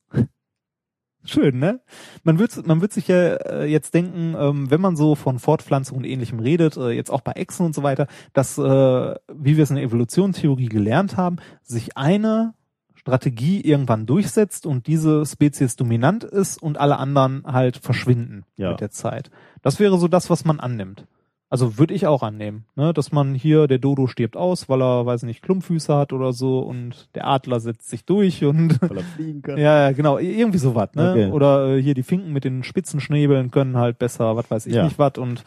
[1.24, 1.80] Schön, ne?
[2.24, 5.98] Man wird, man wird sich ja äh, jetzt denken, ähm, wenn man so von Fortpflanzung
[5.98, 9.62] und ähnlichem redet, äh, jetzt auch bei Echsen und so weiter, dass, äh, wie wir
[9.62, 12.54] es in der Evolutionstheorie gelernt haben, sich eine
[12.94, 18.70] Strategie irgendwann durchsetzt und diese Spezies dominant ist und alle anderen halt verschwinden Ja.
[18.70, 19.30] mit der Zeit.
[19.62, 21.06] Das wäre so das, was man annimmt.
[21.52, 22.94] Also würde ich auch annehmen, ne?
[22.94, 26.60] dass man hier, der Dodo stirbt aus, weil er, weiß nicht, Klumpfüße hat oder so
[26.60, 29.58] und der Adler setzt sich durch und Weil er fliegen kann.
[29.58, 31.10] ja, ja, genau, irgendwie sowas, ne?
[31.10, 31.30] Okay.
[31.32, 34.74] Oder äh, hier die Finken mit den spitzen Schnäbeln können halt besser, was weiß ich
[34.74, 34.84] Ja.
[34.84, 35.42] nicht was und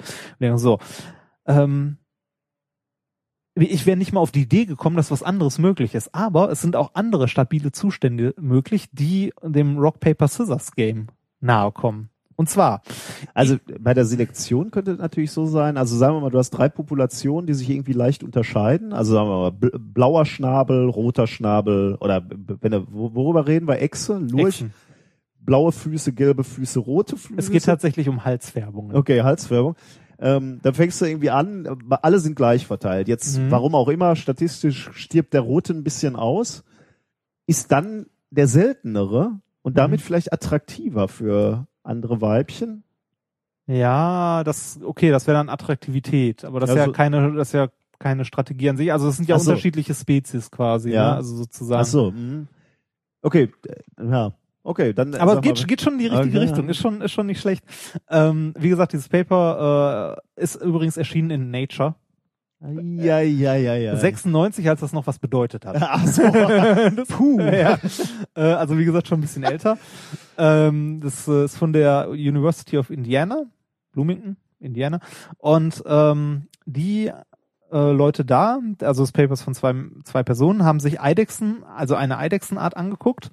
[0.60, 0.78] so.
[1.46, 1.98] Ähm,
[3.56, 6.14] ich wäre nicht mal auf die Idee gekommen, dass was anderes möglich ist.
[6.14, 11.08] Aber es sind auch andere stabile Zustände möglich, die dem Rock Paper Scissors Game
[11.40, 12.10] nahe kommen.
[12.44, 12.82] Und zwar,
[13.34, 16.50] Also bei der Selektion könnte es natürlich so sein, also sagen wir mal, du hast
[16.50, 18.92] drei Populationen, die sich irgendwie leicht unterscheiden.
[18.92, 22.22] Also sagen wir mal, bl- blauer Schnabel, roter Schnabel oder
[22.60, 23.82] wenn wo- worüber reden wir?
[23.82, 24.66] Echse, Lurch,
[25.40, 27.40] blaue Füße, gelbe Füße, rote Füße.
[27.40, 28.94] es geht tatsächlich um Halsfärbungen.
[28.94, 29.76] Okay, Halsfärbung.
[30.20, 31.66] Ähm, dann fängst du irgendwie an,
[32.02, 33.08] alle sind gleich verteilt.
[33.08, 33.52] Jetzt, Mhm.
[33.52, 36.66] warum auch immer, statistisch stirbt der Rote ein bisschen aus,
[37.48, 40.04] ist dann der seltenere und damit Mhm.
[40.04, 42.84] vielleicht attraktiver für andere Weibchen.
[43.68, 47.54] Ja, das, okay, das wäre dann Attraktivität, aber das ist ja Also- keine, das ist
[47.54, 47.68] ja
[48.00, 48.92] keine Strategie an sich.
[48.92, 49.52] Also es sind ja so.
[49.52, 51.12] unterschiedliche Spezies quasi, Ja.
[51.12, 51.16] ne?
[51.18, 51.82] also sozusagen.
[51.82, 52.12] Ach so.
[52.12, 52.48] mhm.
[53.22, 54.34] Okay, äh, ja.
[54.66, 55.14] Okay, dann.
[55.16, 56.38] Aber sag geht, mal- geht schon in die richtige Okay.
[56.40, 57.64] Richtung, ist schon, ist schon nicht schlecht.
[58.10, 61.96] Ähm, wie gesagt, dieses Paper äh, ist übrigens erschienen in Nature.
[62.72, 63.96] Ja, ja, ja, ja.
[63.96, 65.76] 96, als das noch was bedeutet hat.
[65.82, 66.22] Ach so.
[67.10, 67.42] Puh.
[67.42, 67.78] Ja.
[68.36, 69.78] Äh, also wie gesagt, schon ein bisschen älter.
[70.38, 73.44] Ähm, das äh, ist von der University of Indiana,
[73.92, 75.02] Bloomington, Indiana.
[75.40, 77.12] Und ähm, die
[77.72, 79.74] äh, Leute da, also das Paper ist von zwei,
[80.06, 83.32] zwei Personen, haben sich Eidechsen, also eine Eidechsenart angeguckt,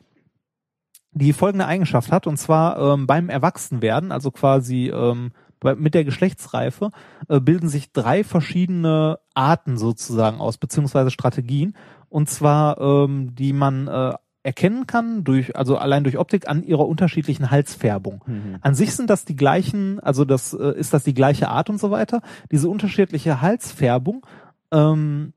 [1.13, 5.33] die folgende Eigenschaft hat, und zwar ähm, beim Erwachsenwerden, also quasi ähm,
[5.77, 6.91] mit der Geschlechtsreife,
[7.29, 11.75] äh, bilden sich drei verschiedene Arten sozusagen aus, beziehungsweise Strategien,
[12.09, 16.87] und zwar ähm, die man äh, erkennen kann durch, also allein durch Optik an ihrer
[16.87, 18.25] unterschiedlichen Halsfärbung.
[18.27, 18.57] Mhm.
[18.63, 21.79] An sich sind das die gleichen, also das äh, ist das die gleiche Art und
[21.79, 22.23] so weiter.
[22.51, 24.27] Diese unterschiedliche Halsfärbung
[24.73, 25.35] ähm,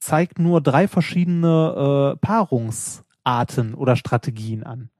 [0.00, 4.90] zeigt nur drei verschiedene äh, Paarungsarten oder Strategien an.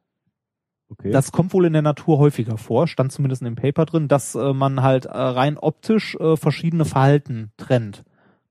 [0.89, 1.11] Okay.
[1.11, 4.35] Das kommt wohl in der Natur häufiger vor, stand zumindest in dem Paper drin, dass
[4.37, 8.05] äh, man halt äh, rein optisch äh, verschiedene Verhalten trennt.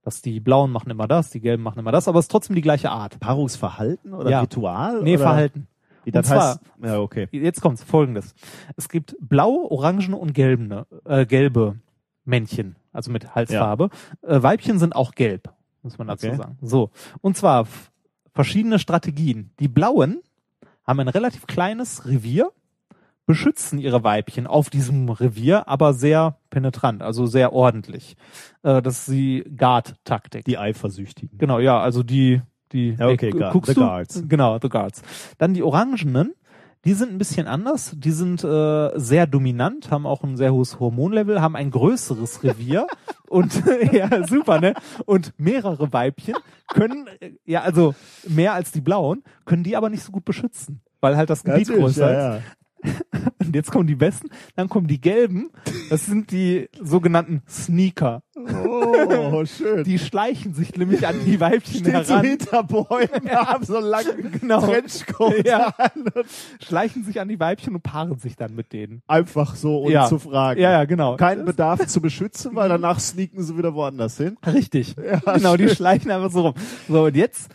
[0.03, 2.55] Dass die blauen machen immer das, die gelben machen immer das, aber es ist trotzdem
[2.55, 3.19] die gleiche Art.
[3.19, 4.41] Paarungsverhalten oder Ja.
[4.41, 5.01] Ritual?
[5.01, 5.23] Nee, oder?
[5.23, 5.67] Verhalten.
[6.03, 7.27] Wie das Und zwar- heißt, ja, okay.
[7.31, 8.35] Jetzt kommt's, folgendes.
[8.75, 11.79] Es gibt blaue, orangene und gelbe, äh, gelbe
[12.25, 13.89] Männchen, also mit Halsfarbe.
[14.21, 15.51] Äh, Weibchen sind auch gelb,
[15.83, 16.35] muss man dazu Okay.
[16.35, 16.57] sagen.
[16.61, 16.91] So.
[17.21, 17.65] Und zwar
[18.33, 19.51] verschiedene Strategien.
[19.59, 20.21] Die blauen
[20.85, 22.51] haben ein relativ kleines Revier,
[23.25, 28.15] beschützen ihre Weibchen auf diesem Revier, aber sehr penetrant, also sehr ordentlich.
[28.61, 30.45] Äh, das ist die Guard-Taktik.
[30.45, 31.37] Die Eifersüchtigen.
[31.37, 32.41] Genau, ja, also die,
[32.71, 33.81] die, Ja, okay, gu- Guard- guckst the du?
[33.81, 34.23] Guards.
[34.27, 35.01] Genau, the Guards.
[35.39, 36.33] Dann die Orangenen,
[36.85, 40.79] die sind ein bisschen anders, die sind äh, sehr dominant, haben auch ein sehr hohes
[40.79, 42.87] Hormonlevel, haben ein größeres Revier
[43.27, 44.75] und ja, super, ne?
[45.05, 46.35] Und mehrere Weibchen
[46.69, 47.95] können, äh, ja, also
[48.27, 51.67] mehr als die blauen, können die aber nicht so gut beschützen, weil halt das Gebiet
[51.67, 52.17] Natürlich, größer ist.
[52.17, 52.41] ja, ja.
[53.45, 55.49] Und jetzt kommen die besten, dann kommen die gelben,
[55.89, 58.23] das sind die sogenannten Sneaker.
[58.35, 59.83] Oh, schön.
[59.83, 62.25] Die schleichen sich nämlich an die Weibchen stehen so heran.
[62.25, 64.61] hinter Bäumen, haben so einen langen Genau.
[64.65, 65.73] Trenchcoat Ja.
[66.61, 69.01] schleichen sich an die Weibchen und paaren sich dann mit denen.
[69.07, 70.07] einfach so, ohne Ja.
[70.07, 70.59] zu fragen.
[70.59, 71.15] Ja, ja, genau.
[71.17, 74.37] Keinen Bedarf zu beschützen, weil danach sneaken sie wieder woanders hin.
[74.45, 74.95] Richtig.
[74.95, 75.75] genau, die schön.
[75.75, 76.53] schleichen einfach so rum.
[76.87, 77.49] So, und jetzt,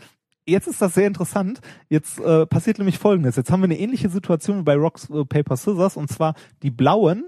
[0.51, 1.61] jetzt ist das sehr interessant.
[1.89, 3.37] Jetzt äh, passiert nämlich Folgendes.
[3.37, 5.97] Jetzt haben wir eine ähnliche Situation wie bei Rocks, äh, Paper, Scissors.
[5.97, 7.25] Und zwar, die Blauen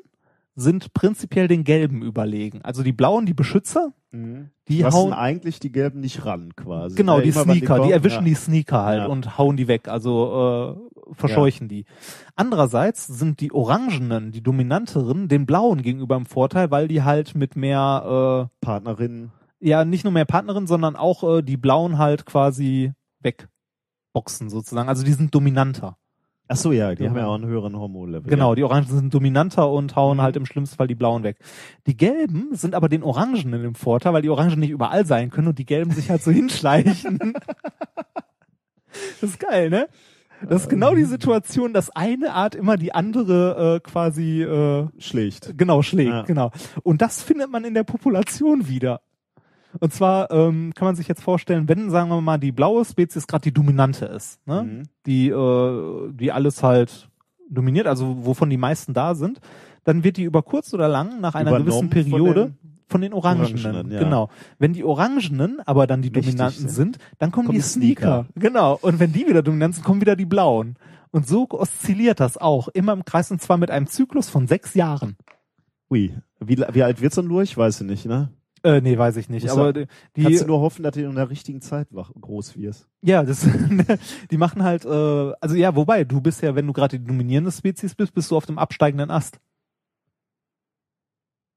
[0.55, 2.61] sind prinzipiell den Gelben überlegen.
[2.63, 5.13] Also die Blauen, die Beschützer, die Lassen hauen...
[5.15, 6.95] eigentlich die Gelben nicht ran, quasi.
[6.95, 8.29] Genau, Ne, die Sneaker, die, kommen, erwischen ja.
[8.29, 9.07] die Sneaker halt Ja.
[9.07, 10.77] und hauen die weg, also
[11.09, 11.87] äh, verscheuchen die.
[12.37, 17.57] Andererseits sind die Orangenen, die dominanteren, den Blauen gegenüber im Vorteil, weil die halt mit
[17.57, 19.33] mehr, Partnerinnen.
[19.59, 22.93] äh, ja nicht nur mehr Partnerinnen, sondern auch äh, die Blauen halt quasi
[23.23, 24.89] wegboxen sozusagen.
[24.89, 25.97] Also die sind dominanter.
[26.49, 27.11] Ach so, ja, die Ja.
[27.11, 28.29] haben ja auch einen höheren Hormonlevel.
[28.29, 28.55] Genau, Ja.
[28.57, 31.39] die Orangen sind dominanter und hauen halt im schlimmsten Fall die Blauen weg.
[31.87, 35.49] Die Gelben sind aber den Orangenen im Vorteil, weil die Orangen nicht überall sein können
[35.49, 37.33] und die Gelben sich halt so hinschleichen.
[39.21, 39.89] Das ist geil, ne?
[40.47, 45.57] Das ist genau die Situation, dass eine Art immer die andere äh, quasi äh, Schlicht.
[45.57, 46.23] genau schlägt, Ja.
[46.23, 46.51] genau.
[46.83, 49.01] Und das findet man in der Population wieder.
[49.81, 53.27] Und zwar ähm, kann man sich jetzt vorstellen, wenn, sagen wir mal, die blaue Spezies
[53.27, 54.63] gerade die dominante ist, ne?
[54.63, 54.83] Mhm.
[55.07, 57.09] die, äh, die alles halt
[57.49, 59.41] dominiert, also wovon die meisten da sind,
[59.85, 63.01] dann wird die über kurz oder lang nach einer Übernommen gewissen von Periode den von
[63.01, 64.01] den Orangenen, Orangenen, ja.
[64.01, 64.29] genau.
[64.59, 68.27] Wenn die Orangenen aber dann die Mächtig Dominanten sind, dann kommen kommen die die Sneaker.
[68.37, 68.79] Genau.
[68.83, 70.77] Und wenn die wieder dominant sind, kommen wieder die Blauen.
[71.11, 74.75] Und so oszilliert das auch immer im Kreis und zwar mit einem Zyklus von sechs
[74.75, 75.17] Jahren.
[75.91, 76.15] Ui.
[76.39, 77.57] Wie, wie alt wird so ein Lurch?
[77.57, 78.31] Weiß ich nicht, ne?
[78.65, 79.43] Äh, nee, weiß ich nicht.
[79.43, 79.87] Muss aber er-
[80.17, 82.89] die, Kannst du nur hoffen, dass du in der richtigen Zeit wach, groß wirst.
[83.03, 83.45] ja, das,
[84.31, 87.51] die machen halt, äh, also ja, wobei, du bist ja, wenn du gerade die dominierende
[87.51, 89.39] Spezies bist, bist du auf dem absteigenden Ast.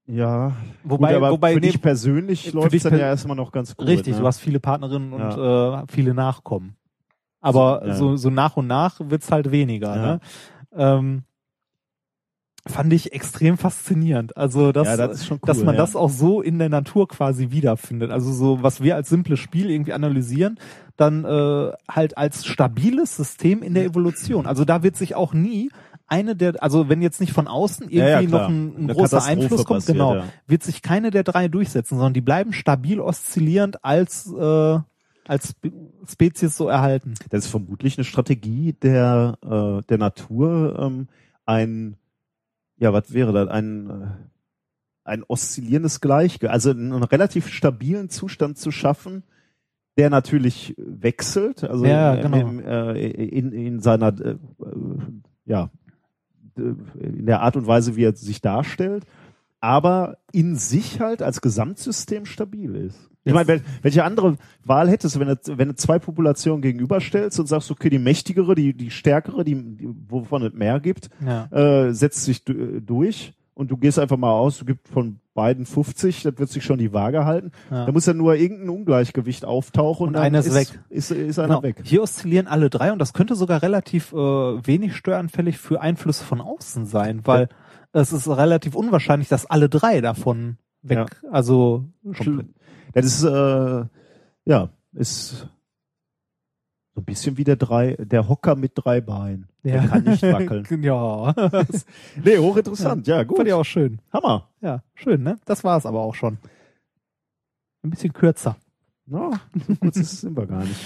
[0.08, 0.52] Ja.
[0.84, 3.50] Wobei, Gut, aber wobei, für nee, dich persönlich läuft es dann per- ja erstmal noch
[3.50, 3.88] ganz gut.
[3.88, 4.20] richtig, ne?
[4.20, 6.76] du hast viele Partnerinnen und äh, viele Nachkommen.
[7.40, 7.94] Aber So, ja.
[7.96, 9.96] so, so nach und nach wird's halt weniger.
[9.96, 10.02] Ja.
[10.06, 10.20] Ne?
[10.72, 11.22] Ähm,
[12.66, 14.36] fand ich extrem faszinierend.
[14.36, 15.80] Also dass, Ja, das ist schon cool, dass man ja.
[15.80, 18.10] das auch so in der Natur quasi wiederfindet.
[18.10, 20.58] Also so, was wir als simples Spiel irgendwie analysieren,
[20.96, 24.46] dann äh, halt als stabiles System in der Evolution.
[24.46, 25.70] Also da wird sich auch nie
[26.08, 29.64] eine der, also wenn jetzt nicht von außen irgendwie Ja, noch ein, ein großer Einfluss
[29.64, 34.32] kommt, passiert, genau, wird sich keine der drei durchsetzen, sondern die bleiben stabil oszillierend als
[34.32, 34.78] äh,
[35.28, 35.72] als Spe-
[36.08, 37.14] Spezies so erhalten.
[37.30, 41.08] Das ist vermutlich eine Strategie der, äh, der Natur, ähm,
[41.44, 41.96] ein,
[42.78, 44.06] ja, was wäre das, ein, äh,
[45.04, 49.22] ein oszillierendes Gleichgewicht, also einen, relativ stabilen Zustand zu schaffen,
[49.96, 52.36] der natürlich wechselt, also Ja, genau.
[52.36, 54.36] im, äh, in, in seiner, äh,
[55.46, 55.70] ja,
[56.56, 59.04] in der Art und Weise, wie er sich darstellt,
[59.60, 63.10] aber in sich halt als Gesamtsystem stabil ist.
[63.26, 67.38] Ich meine, wel- welche andere Wahl hättest du, wenn du, wenn du zwei Populationen gegenüberstellst
[67.40, 71.46] und sagst, okay, die mächtigere, die, die stärkere, die, die wovon es mehr gibt, Ja.
[71.50, 75.66] äh, setzt sich du- durch und du gehst einfach mal aus, du gibst von beiden
[75.66, 77.52] 50, das wird sich schon die Waage halten.
[77.70, 77.84] Ja.
[77.86, 80.68] Da muss ja nur irgendein Ungleichgewicht auftauchen und, Und einer ist weg.
[80.88, 81.62] Ist, ist einer Genau.
[81.62, 81.76] weg.
[81.84, 86.40] Hier oszillieren alle drei und das könnte sogar relativ äh, wenig störanfällig für Einflüsse von
[86.40, 87.48] außen sein, weil
[87.92, 92.46] es ist relativ unwahrscheinlich, dass alle drei davon weg, also Komplett.
[92.96, 93.84] Das ist, äh,
[94.46, 95.30] ja, ist
[96.94, 99.48] so ein bisschen wie der drei, der Hocker mit drei Beinen.
[99.64, 100.64] Der kann nicht wackeln.
[100.82, 101.34] ja,
[102.24, 103.06] Nee, hochinteressant.
[103.06, 103.36] Ja, gut.
[103.36, 104.00] fand ich auch schön.
[104.12, 104.48] Hammer.
[104.62, 105.38] Ja, schön, ne?
[105.44, 106.38] Das war es aber auch schon.
[107.82, 108.56] Ein bisschen kürzer.
[109.04, 109.32] No,
[109.66, 110.80] so kurz ist- sind wir gar nicht.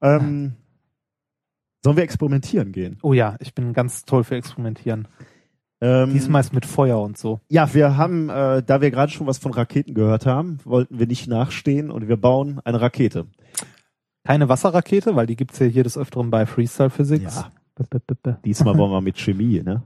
[0.00, 0.52] Ähm,
[1.84, 2.98] sollen wir experimentieren gehen?
[3.02, 5.08] Oh ja, ich bin ganz toll für Experimentieren.
[5.82, 7.40] Ähm, Diesmal ist mit Feuer und so.
[7.48, 11.08] Ja, wir haben, äh, da wir gerade schon was von Raketen gehört haben, wollten wir
[11.08, 13.26] nicht nachstehen und wir bauen eine Rakete.
[14.22, 17.34] Keine Wasserrakete, weil die gibt's ja hier des Öfteren bei Freestyle Physics.
[17.34, 17.50] Ja.
[17.74, 18.36] B -b -b.
[18.44, 19.82] Diesmal wollen wir mit Chemie, ne?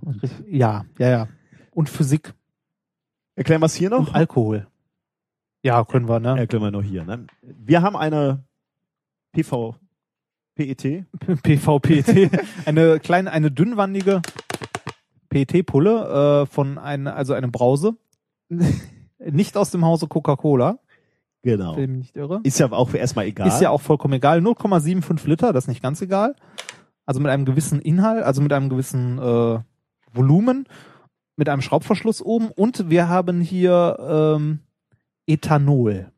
[0.50, 1.28] Ja, ja, ja.
[1.70, 2.34] Und Physik
[3.34, 4.08] Erklären wir es hier noch?
[4.08, 4.66] und Alkohol.
[5.62, 6.38] Ja, können wir, ne?
[6.38, 7.26] Erklären wir noch hier, ne?
[7.42, 8.44] Wir haben eine
[9.32, 9.76] PV,
[10.54, 11.04] PET,
[11.42, 12.30] PVPT.
[12.66, 14.20] eine kleine, eine dünnwandige
[15.44, 17.96] PET-Pulle äh, von einer, also eine Brause.
[19.18, 20.78] nicht aus dem Hause Coca-Cola,
[21.42, 21.76] genau.
[21.76, 22.40] mich nicht irre.
[22.42, 23.48] Ist ja auch erstmal egal.
[23.48, 24.40] Ist ja auch vollkommen egal.
[24.40, 26.34] 0,75 Liter, das ist nicht ganz egal.
[27.04, 29.58] Also mit einem gewissen Inhalt, also mit einem gewissen äh,
[30.12, 30.66] Volumen,
[31.36, 34.60] mit einem Schraubverschluss oben und wir haben hier ähm,
[35.26, 36.10] Ethanol.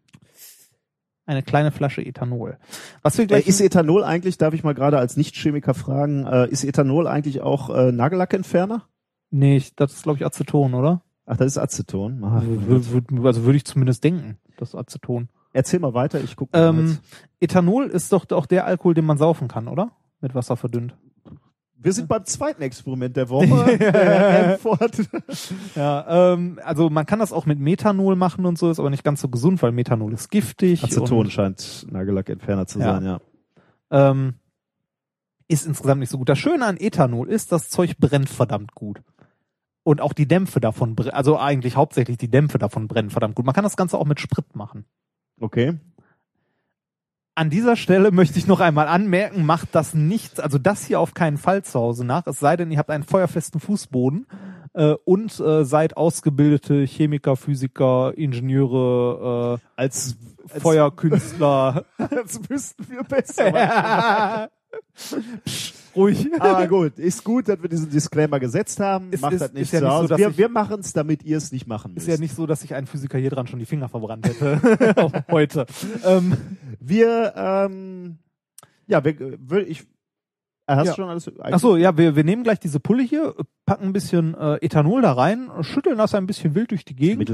[1.27, 2.57] Eine kleine Flasche Ethanol.
[3.03, 6.49] Was wir Äh, gleich ist Ethanol eigentlich, darf ich mal gerade als Nicht-Chemiker fragen, äh,
[6.49, 8.89] ist Ethanol eigentlich auch äh, Nagellackentferner?
[9.31, 11.03] Nee, ich, das ist glaube ich Aceton, oder?
[11.27, 12.21] Ach, das ist Aceton.
[12.23, 15.29] Wür- Also würde ich zumindest denken, das Aceton.
[15.53, 16.69] Erzähl mal weiter, ich gucke mal.
[16.69, 16.99] Ähm.
[17.41, 19.93] Ethanol ist doch auch der Alkohol, den man saufen kann, oder?
[20.21, 20.97] Mit Wasser verdünnt.
[21.81, 23.79] Wir sind beim zweiten Experiment der Woche.
[23.79, 24.59] der.
[25.77, 29.05] Ja, ähm, also man kann das auch mit Methanol machen und so, ist aber nicht
[29.05, 30.83] ganz so gesund, weil Methanol ist giftig.
[30.83, 32.95] Aceton scheint Nagellackentferner zu Ja.
[33.01, 33.21] sein, ja.
[33.91, 34.35] ähm,
[35.47, 36.29] ist insgesamt nicht so gut.
[36.29, 39.01] Das Schöne an Ethanol ist, das Zeug brennt verdammt gut.
[39.89, 43.47] Und auch die Dämpfe davon, also eigentlich hauptsächlich die Dämpfe davon brennen verdammt gut.
[43.47, 44.85] Man kann das Ganze auch mit Sprit machen.
[45.41, 45.79] Okay.
[47.35, 51.15] An dieser Stelle möchte ich noch einmal anmerken, macht das nicht, also das hier auf
[51.15, 54.27] keinen Fall zu Hause nach, es sei denn, ihr habt einen feuerfesten Fußboden
[54.75, 60.19] äh, und äh, seid ausgebildete Chemiker, Physiker, Ingenieure, Als,
[60.53, 61.87] äh, Feuerkünstler.
[61.97, 64.51] als wüssten wir besser.
[65.47, 66.29] Psch, ruhig.
[66.39, 69.09] Aber gut, ist gut, dass wir diesen Disclaimer gesetzt haben.
[69.11, 70.09] Es Macht ist- das nicht ja zu so, Hause.
[70.09, 72.09] dass wir ich- wir machen es, damit ihr es nicht machen müsst.
[72.09, 75.25] Ist ja nicht so, dass sich ein Physiker hier dran schon die Finger verbrannt hätte.
[75.31, 75.67] Heute.
[76.05, 76.35] Ähm,
[76.81, 78.19] Wir, ähm,
[78.87, 79.81] ja, wir, ich,
[80.67, 80.95] äh, hast Ja.
[80.95, 81.31] schon alles?
[81.41, 83.35] ach so, ja, wir, wir nehmen gleich diese Pulle hier,
[83.67, 87.31] packen ein bisschen äh, Ethanol da rein, schütteln das ein bisschen wild durch die Gegend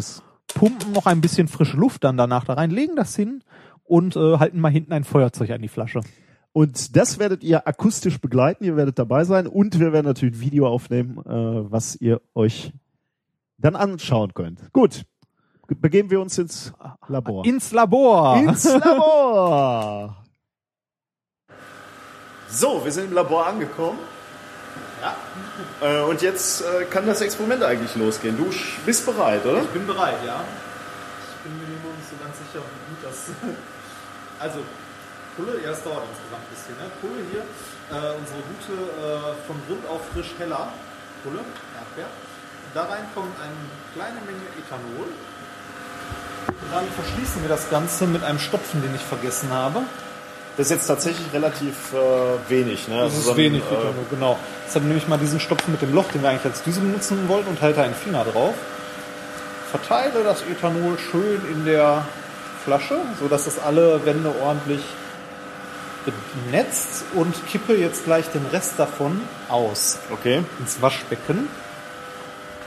[0.55, 3.43] pumpen noch ein bisschen frische Luft dann danach da rein, legen das hin
[3.83, 6.01] und äh, halten mal hinten ein Feuerzeug an die Flasche.
[6.55, 10.41] Und das werdet ihr akustisch begleiten, ihr werdet dabei sein und wir werden natürlich ein
[10.41, 12.73] Video aufnehmen, äh, was ihr euch
[13.59, 14.73] dann anschauen könnt.
[14.73, 15.03] Gut,
[15.67, 16.73] begeben wir uns ins
[17.09, 17.45] Labor.
[17.45, 18.37] Ins Labor.
[18.39, 20.17] ins Labor!
[22.47, 23.99] So, wir sind im Labor angekommen.
[25.03, 25.17] Ja.
[25.81, 28.37] Äh, und jetzt äh, kann das Experiment eigentlich losgehen.
[28.37, 28.49] Du
[28.87, 29.61] bist bereit, oder?
[29.61, 30.45] Ich bin bereit, ja.
[31.31, 33.31] Ich bin mir nur nicht so ganz sicher, wie gut das.
[34.39, 34.61] Also,
[35.37, 36.75] Pulle, ja, es dauert insgesamt ein bisschen.
[36.79, 36.87] Ne?
[37.03, 37.43] Pulle hier,
[37.91, 40.69] äh, unsere gute, äh, von Grund auf frisch heller
[41.23, 41.43] Pulle,
[41.75, 42.11] Erdbeer.
[42.75, 43.55] Da rein kommt eine
[43.95, 45.11] kleine Menge Ethanol.
[46.49, 49.83] Und dann verschließen wir das Ganze mit einem Stopfen, den ich vergessen habe.
[50.57, 52.87] Das ist jetzt tatsächlich relativ äh, wenig.
[52.87, 53.01] Ne?
[53.01, 54.39] Das ist wenig Ethanol, genau.
[54.67, 57.29] Deshalb nehme ich mal diesen Stopfen mit dem Loch, den wir eigentlich als Düse benutzen
[57.29, 58.55] wollten, und halte einen Finger drauf.
[59.71, 62.07] Verteile das Ethanol schön in der
[62.65, 64.81] Flasche, so dass es alle Wände ordentlich
[66.13, 70.43] benetzt und kippe jetzt gleich den Rest davon aus Okay.
[70.61, 71.49] ins Waschbecken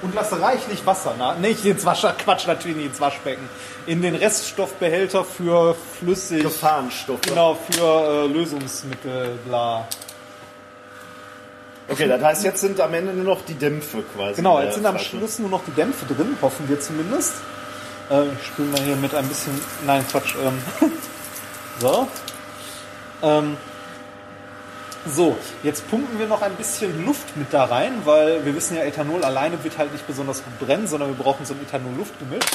[0.01, 1.38] und lasse reichlich Wasser nach.
[1.38, 3.49] Nicht ins Wascher, Quatsch, natürlich nicht ins Waschbecken.
[3.85, 6.43] In den Reststoffbehälter für flüssig.
[6.43, 7.22] Gefahrenstoff.
[7.22, 9.88] Genau, für äh, Lösungsmittel, bla.
[11.89, 14.35] Okay, das heißt, jetzt sind am Ende nur noch die Dämpfe quasi.
[14.35, 14.99] Genau, jetzt sind am.
[14.99, 17.34] Schluss nur noch die Dämpfe drin, hoffen wir zumindest.
[18.11, 19.59] Äh, ich spüle mal hier mit ein bisschen.
[19.85, 20.35] Nein, Quatsch.
[20.35, 20.61] Ähm,
[21.80, 22.07] so.
[23.22, 23.57] Ähm,
[25.06, 28.84] so, jetzt pumpen wir noch ein bisschen Luft mit da rein, weil wir wissen ja,
[28.84, 32.45] Ethanol alleine wird halt nicht besonders gut brennen, sondern wir brauchen so ein Ethanol-Luftgemisch.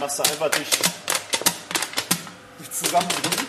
[0.00, 0.68] Machst du einfach durch.
[2.58, 3.46] Nicht zusammendrücken.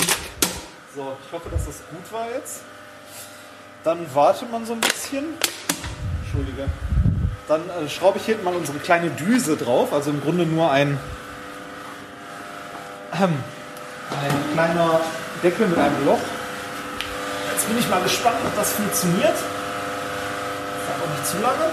[0.95, 2.61] So, ich hoffe, dass das gut war jetzt.
[3.83, 5.25] Dann wartet man so ein bisschen.
[6.23, 6.67] Entschuldige.
[7.47, 10.99] Dann äh, schraube ich hinten mal unsere kleine Düse drauf, also im Grunde nur ein,
[13.19, 13.33] ähm,
[14.11, 15.01] ein kleiner
[15.43, 16.19] Deckel mit einem Loch.
[17.51, 19.35] Jetzt bin ich mal gespannt, ob das funktioniert.
[19.35, 19.43] Das
[21.01, 21.71] auch nicht zu lange.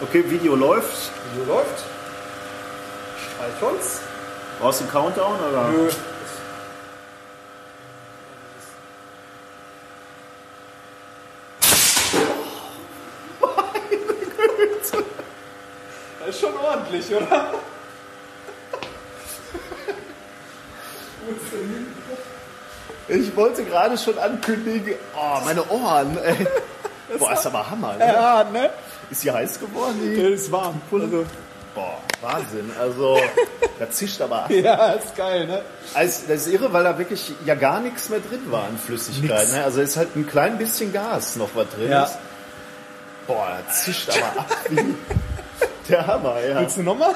[0.00, 1.10] Okay, Video läuft.
[1.32, 1.84] Video läuft.
[3.36, 4.00] Streichholz.
[4.60, 5.68] Brauchst du einen Countdown oder?
[5.68, 5.90] Nö.
[16.20, 17.52] Das ist schon ordentlich, oder?
[23.08, 24.94] Ich wollte gerade schon ankündigen.
[25.16, 26.16] Oh, meine Ohren.
[26.22, 26.46] Ey.
[27.18, 27.94] Boah, ist aber Hammer.
[27.96, 28.06] Ne?
[28.06, 28.70] Ja, ne?
[29.10, 29.98] Ist hier heiß geworden?
[30.02, 30.20] Die?
[30.20, 30.80] ist warm.
[30.90, 31.24] Also,
[31.74, 32.70] Boah, Wahnsinn.
[32.78, 33.18] Also,
[33.78, 34.50] da zischt aber ab.
[34.50, 35.62] ja, ist geil, ne?
[35.94, 39.50] Also, das ist irre, weil da wirklich ja gar nichts mehr drin war an Flüssigkeit.
[39.52, 39.64] Ne?
[39.64, 41.90] Also ist halt ein klein bisschen Gas noch was drin.
[41.90, 42.04] Ja.
[42.04, 42.18] Ist.
[43.26, 44.56] Boah, da zischt aber ab.
[45.88, 46.60] Der Hammer, ja.
[46.60, 47.14] Willst du nochmal?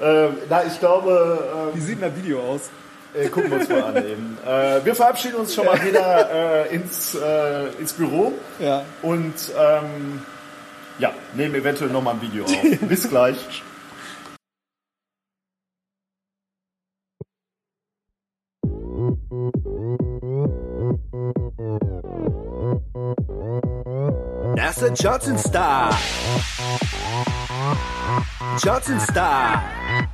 [0.00, 2.62] Ähm, na, ich glaube, Wie sieht denn das Video aus?
[3.18, 4.38] Äh, gucken wir uns mal an eben.
[4.46, 8.84] Äh, wir verabschieden uns schon mal wieder äh, ins, äh, ins Büro Ja.
[9.02, 10.22] und ähm,
[10.98, 12.50] ja, nehmen eventuell nochmal ein Video auf.
[12.88, 13.62] Bis gleich.
[24.56, 25.92] That's a Johnson style.
[28.64, 30.08] Johnson style.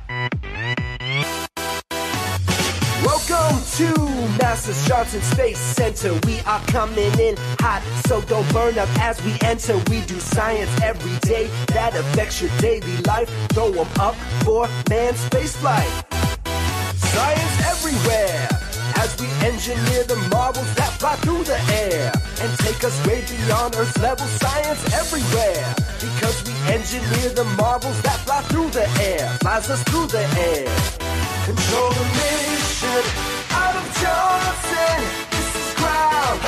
[3.03, 3.91] Welcome to
[4.39, 6.13] NASA's Johnson Space Center.
[6.25, 9.77] We are coming in hot, so don't burn up as we enter.
[9.89, 13.29] We do science every day that affects your daily life.
[13.49, 14.15] Throw 'em up
[14.45, 15.91] for manned space flight.
[16.95, 18.47] Science everywhere
[18.95, 22.09] as we engineer the marvels that fly through the air
[22.39, 24.27] and take us way beyond Earth's level.
[24.39, 30.07] Science everywhere because we engineer the marvels that fly through the air, flies us through
[30.07, 30.67] the air.
[31.45, 32.42] Control the
[32.83, 33.03] mission
[33.51, 34.97] out of Johnson.
[35.31, 36.39] This is ground.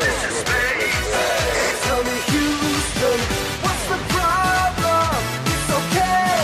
[0.00, 1.08] This is space.
[1.86, 3.20] Tell me, Houston,
[3.64, 5.14] what's the problem?
[5.52, 6.34] It's okay.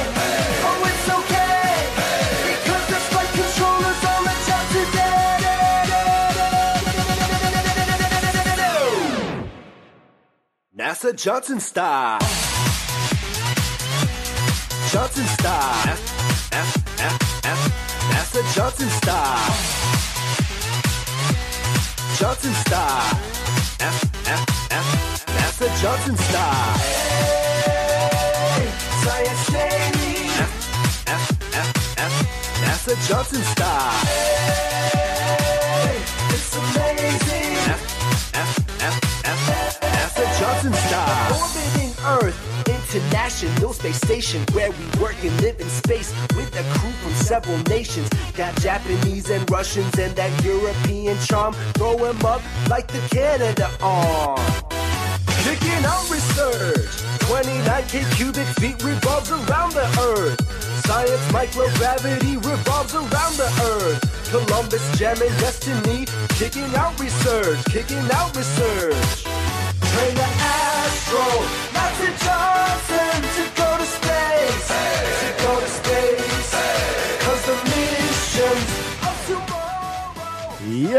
[0.68, 1.68] Oh, it's okay.
[2.50, 4.00] Because the flight controllers
[4.72, 5.34] today.
[10.78, 12.20] NASA Johnson Star.
[14.90, 15.26] Johnson.
[15.38, 16.85] F, F, F,
[18.36, 19.36] the Johnson Star.
[22.18, 23.00] Johnson Star.
[23.80, 23.96] F,
[24.28, 25.26] F, F.
[25.26, 26.76] That's the Johnson Star.
[28.44, 28.68] Hey,
[29.04, 30.28] science lady.
[30.36, 30.52] F,
[31.06, 31.24] F,
[31.56, 32.14] F, F.
[32.60, 33.90] That's the Johnson Star.
[35.80, 35.96] Hey,
[36.28, 37.56] it's amazing.
[37.72, 37.82] F,
[38.34, 39.80] F, F, F.
[39.80, 41.32] That's the Johnson Star.
[41.32, 46.90] Orbiting Earth International Space Station where we work and live in space with a crew
[47.02, 48.08] from several nations.
[48.34, 51.52] Got Japanese and Russians and that European charm.
[51.74, 52.40] Throw 'em up
[52.70, 54.40] like the Canada arm.
[55.44, 56.88] Kicking out research.
[57.28, 60.40] 29k cubic feet revolves around the earth.
[60.86, 64.00] Science microgravity revolves around the earth.
[64.30, 66.06] Columbus jamming destiny.
[66.40, 67.62] Kicking out research.
[67.66, 69.35] Kicking out research.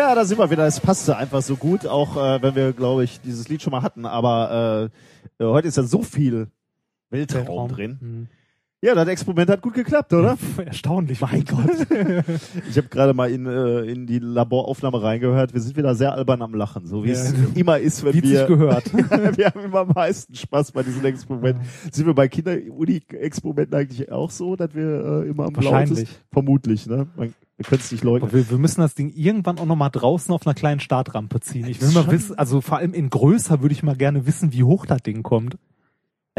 [0.07, 0.65] Ja, da sind wir wieder.
[0.65, 3.81] Es passte einfach so gut, auch äh, wenn wir, glaube ich, dieses Lied schon mal
[3.81, 4.05] hatten.
[4.05, 4.89] Aber
[5.39, 6.47] äh, äh, heute ist ja so viel
[7.09, 7.97] Weltraum, drin.
[7.99, 8.27] Hm.
[8.79, 10.37] Ja, das Experiment hat gut geklappt, oder?
[10.63, 11.87] Erstaunlich, mein Gott.
[12.69, 15.55] Ich habe gerade mal in, äh, in die Laboraufnahme reingehört.
[15.55, 17.13] Wir sind wieder sehr albern am Lachen, so wie Ja.
[17.15, 18.21] es immer ist, wenn wir.
[18.39, 18.93] sich gehört.
[19.37, 21.63] wir haben immer am meisten Spaß bei diesen Experimenten.
[21.91, 25.97] Sind wir bei Kinder-Uni-Experimenten eigentlich auch so, dass wir äh, immer am Wahrscheinlich.
[25.99, 26.15] lautesten?
[26.31, 27.07] Vermutlich, ne?
[27.15, 28.31] Man, wir können es nicht leugnen.
[28.31, 31.65] Wir, wir müssen das Ding irgendwann auch nochmal draußen auf einer kleinen Startrampe ziehen.
[31.67, 34.61] Ich will mal wissen, also vor allem in größer würde ich mal gerne wissen, wie
[34.63, 35.57] hoch das Ding kommt.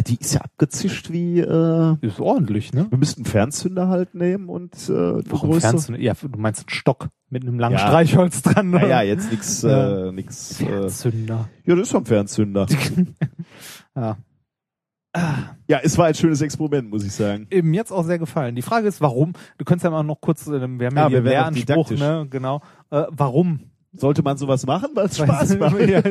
[0.07, 1.41] Die ist ja abgezischt wie.
[1.41, 2.87] Äh, Ist ordentlich, ne?
[2.91, 5.73] wir müssten einen Fernzünder halt nehmen und äh, Warum größere.
[5.73, 6.01] Fernzünder?
[6.01, 7.87] Ja, du meinst einen Stock mit einem langen Ja.
[7.89, 8.71] Streichholz dran.
[8.71, 8.81] oder?
[8.83, 10.09] Naja, jetzt nix, Ja.
[10.09, 10.61] äh, nix.
[10.61, 11.49] Äh, Fernzünder.
[11.67, 12.67] ja, das ist ein Fernzünder.
[13.97, 14.17] Ja.
[15.67, 17.47] ja, es war ein schönes Experiment, muss ich sagen.
[17.51, 18.55] Eben jetzt auch sehr gefallen.
[18.55, 19.33] Die Frage ist, warum?
[19.57, 21.91] Du könntest ja mal noch kurz, äh, wir haben ja, Ja, hier wir auch Lehranspruch,
[21.93, 22.27] ne?
[22.31, 22.61] Genau.
[22.91, 23.68] Äh, warum?
[23.95, 25.81] Sollte man sowas machen, weil es Spaß macht?
[25.89, 26.03] Ja.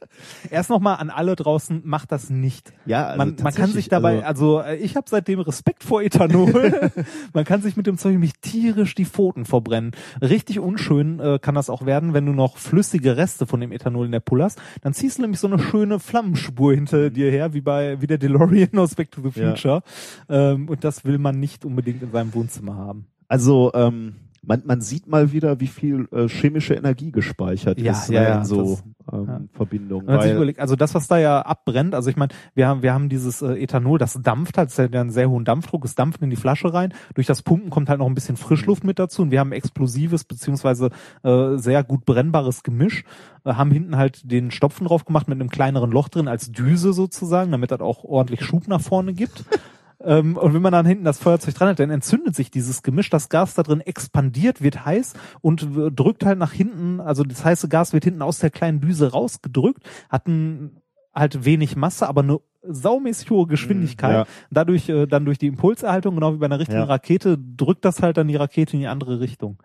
[0.50, 2.72] Erst nochmal an alle draußen, macht das nicht.
[2.86, 6.02] Ja, also man, man kann sich dabei, also- also, äh, ich habe seitdem Respekt vor
[6.02, 6.90] Ethanol.
[7.34, 9.92] man kann sich mit dem Zeug nämlich tierisch die Pfoten verbrennen.
[10.22, 14.06] Richtig unschön äh, kann das auch werden, wenn du noch flüssige Reste von dem Ethanol
[14.06, 14.58] in der Pulle hast.
[14.82, 18.18] Dann ziehst du nämlich so eine schöne Flammenspur hinter dir her, wie bei wie der
[18.18, 19.50] DeLorean aus Back to the Ja.
[19.50, 19.82] Future.
[20.28, 23.06] Ähm, und das will man nicht unbedingt in seinem Wohnzimmer haben.
[23.28, 24.14] Also ähm,
[24.46, 28.38] man, man sieht mal wieder, wie viel äh, chemische Energie gespeichert Ja, ist ja, ja,
[28.38, 29.40] in so das- ähm, ja.
[29.52, 30.08] Verbindungen.
[30.08, 33.42] Überlegt, also das, was da ja abbrennt, also ich meine, wir haben, wir haben dieses
[33.42, 36.30] äh, Ethanol, das dampft halt, das hat ja einen sehr hohen Dampfdruck, es dampft in
[36.30, 36.92] die Flasche rein.
[37.14, 40.24] Durch das Pumpen kommt halt noch ein bisschen Frischluft mit dazu und wir haben explosives
[40.24, 40.90] beziehungsweise
[41.22, 43.04] äh, sehr gut brennbares Gemisch,
[43.44, 46.92] äh, haben hinten halt den Stopfen drauf gemacht mit einem kleineren Loch drin als Düse
[46.92, 49.44] sozusagen, damit das auch ordentlich Schub nach vorne gibt.
[50.00, 53.10] Ähm, und wenn man dann hinten das Feuerzeug dran hat, dann entzündet sich dieses Gemisch,
[53.10, 55.66] das Gas da drin expandiert, wird heiß und
[55.96, 59.82] drückt halt nach hinten, also das heiße Gas wird hinten aus der kleinen Düse rausgedrückt,
[60.08, 60.82] hat ein,
[61.14, 64.12] halt wenig Masse, aber eine saumäßig hohe Geschwindigkeit.
[64.12, 64.26] Ja.
[64.50, 66.84] Dadurch äh, dann durch die Impulserhaltung, genau wie bei einer richtigen Ja.
[66.84, 69.62] Rakete, drückt das halt dann die Rakete in die andere Richtung.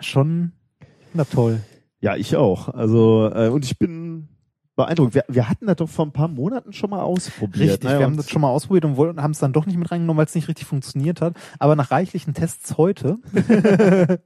[0.00, 0.52] Schon,
[1.12, 1.60] na toll.
[2.00, 2.68] ja, ich auch.
[2.68, 4.28] Also äh, und ich bin
[4.76, 5.14] beeindruckt.
[5.14, 7.70] Wir, wir hatten das doch vor ein paar Monaten schon mal ausprobiert.
[7.72, 7.98] Richtig, ne?
[7.98, 10.18] wir haben das schon mal ausprobiert und wollten, haben es dann doch nicht mit reingenommen,
[10.18, 11.34] weil es nicht richtig funktioniert hat.
[11.58, 13.18] Aber nach reichlichen Tests heute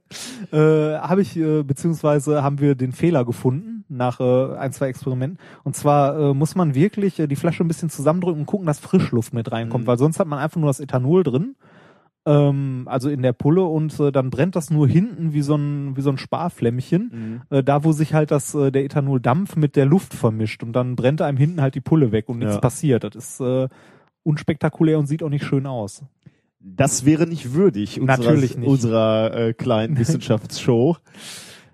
[0.51, 0.57] äh,
[0.97, 5.39] habe ich, äh, beziehungsweise haben wir den Fehler gefunden nach äh, ein, zwei Experimenten.
[5.63, 8.79] Und zwar äh, muss man wirklich äh, die Flasche ein bisschen zusammendrücken und gucken, dass
[8.79, 9.87] Frischluft mit reinkommt, Mhm.
[9.87, 11.55] weil sonst hat man einfach nur das Ethanol drin.
[12.29, 15.97] Ähm, also in der Pulle und äh, dann brennt das nur hinten wie so ein
[15.97, 17.11] wie so ein Sparflämmchen,
[17.49, 17.57] Mhm.
[17.57, 20.95] äh, da wo sich halt das äh, der Ethanoldampf mit der Luft vermischt und dann
[20.95, 22.61] brennt einem hinten halt die Pulle weg und nichts Ja.
[22.61, 23.03] passiert.
[23.03, 23.67] Das ist äh,
[24.23, 26.03] unspektakulär und sieht auch nicht schön aus.
[26.59, 28.57] Das wäre nicht würdig unserer, nicht.
[28.57, 30.97] unserer äh, kleinen Wissenschaftsshow.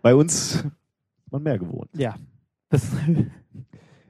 [0.02, 0.66] Bei uns ist
[1.32, 1.90] man mehr gewohnt.
[1.98, 2.16] Ja.
[2.70, 2.88] Das,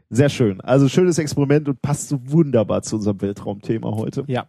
[0.09, 0.61] Sehr schön.
[0.61, 4.23] Also schönes Experiment und passt so wunderbar zu unserem Weltraumthema heute.
[4.27, 4.45] ja.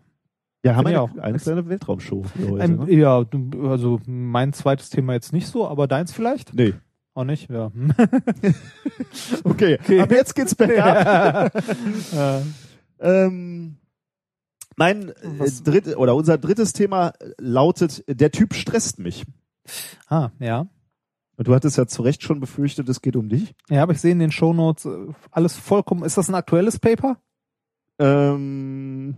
[0.66, 1.16] Ja, haben wir eine, auch.
[1.18, 2.64] eine kleine Weltraumshow heute.
[2.64, 2.92] Ähm, ne?
[2.92, 3.24] ja,
[3.68, 6.54] also mein zweites Thema jetzt nicht so, aber deins vielleicht?
[6.54, 6.74] Nee.
[7.14, 7.48] Auch nicht?
[7.50, 7.70] Ja.
[9.44, 10.00] Okay, Okay.
[10.00, 11.52] ab jetzt geht's bergab.
[12.14, 12.40] Äh,
[13.00, 13.76] ähm,
[14.76, 19.24] mein äh, Was- dritt, oder unser drittes Thema lautet, der Typ stresst mich.
[20.08, 20.66] ah, ja.
[21.38, 23.54] Und du hattest ja zu Recht schon befürchtet, es geht um dich.
[23.68, 26.02] Ja, aber ich sehe in den Shownotes äh, alles vollkommen.
[26.04, 27.18] Ist das ein aktuelles Paper?
[27.98, 29.16] Ähm,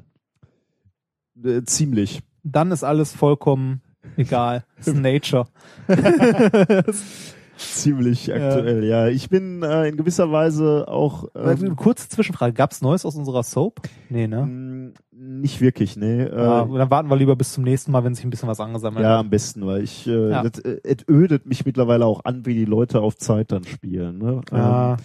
[1.44, 2.20] äh, ziemlich.
[2.44, 3.82] Dann ist alles vollkommen
[4.16, 4.64] egal.
[4.78, 5.46] Ist Nature.
[7.56, 9.08] Ziemlich aktuell, ja.
[9.08, 12.52] Ich bin äh, in gewisser Weise auch ähm, Kurze Zwischenfrage.
[12.52, 13.80] Gab's Neues aus unserer Soap?
[14.10, 14.46] Nee, ne?
[14.46, 16.22] mh, nicht wirklich, nee.
[16.22, 18.60] Äh, Ja, dann warten wir lieber bis zum nächsten Mal, wenn sich ein bisschen was
[18.60, 19.18] angesammelt Ja, hat.
[19.20, 20.44] am besten, weil ich äh, Ja.
[20.44, 24.18] das, äh, es ödet mich mittlerweile auch an, wie die Leute auf Zeit dann spielen.
[24.18, 24.40] Ne?
[24.52, 24.92] Ja.
[24.92, 24.96] Ähm,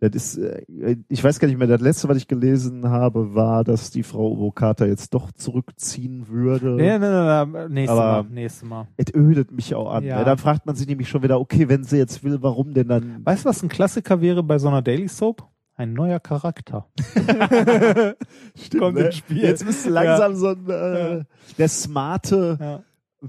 [0.00, 3.64] das ist, äh, ich weiß gar nicht mehr, das letzte, was ich gelesen habe, war,
[3.64, 6.70] dass die Frau Obokata jetzt doch zurückziehen würde.
[6.70, 8.30] Nee, nee, nee, nee, nächstes Aber- Mal.
[8.30, 8.88] Nächstes Mal.
[8.96, 10.04] Es ödet mich auch an.
[10.04, 10.24] Ja.
[10.24, 13.20] Dann fragt man sich nämlich schon wieder, okay, wenn sie jetzt will, warum denn dann?
[13.24, 15.46] Weißt du, was ein Klassiker wäre bei so einer Daily Soap?
[15.76, 16.88] Ein neuer Charakter.
[18.56, 19.04] Stimmt, Kommt ne?
[19.06, 19.38] ins Spiel.
[19.42, 21.22] Jetzt bist du langsam so ein, äh, Ja.
[21.58, 22.80] der smarte, Ja.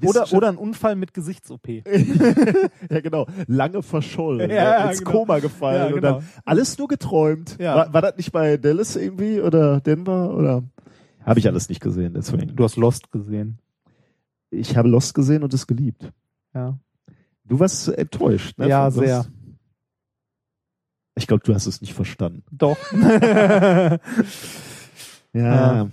[0.03, 1.67] Oder, oder ein Unfall mit Gesichts-OP.
[2.89, 4.89] ja genau, lange verschollen, Ja, ne?
[4.91, 5.11] ins genau.
[5.11, 6.13] Koma gefallen Ja, und genau.
[6.19, 7.57] dann alles nur geträumt.
[7.59, 7.75] Ja.
[7.75, 10.63] War, war das nicht bei Dallas irgendwie oder Denver oder?
[11.25, 12.55] Habe ich alles nicht gesehen, deswegen.
[12.55, 13.59] Du hast Lost gesehen.
[14.49, 16.11] Ich habe Lost gesehen und es geliebt.
[16.53, 16.77] Ja.
[17.45, 18.67] Du warst enttäuscht, ne?
[18.69, 18.97] Ja, Lost?
[18.97, 19.25] sehr.
[21.15, 22.43] Ich glaube, du hast es nicht verstanden.
[22.51, 22.77] Doch.
[25.33, 25.89] Ja.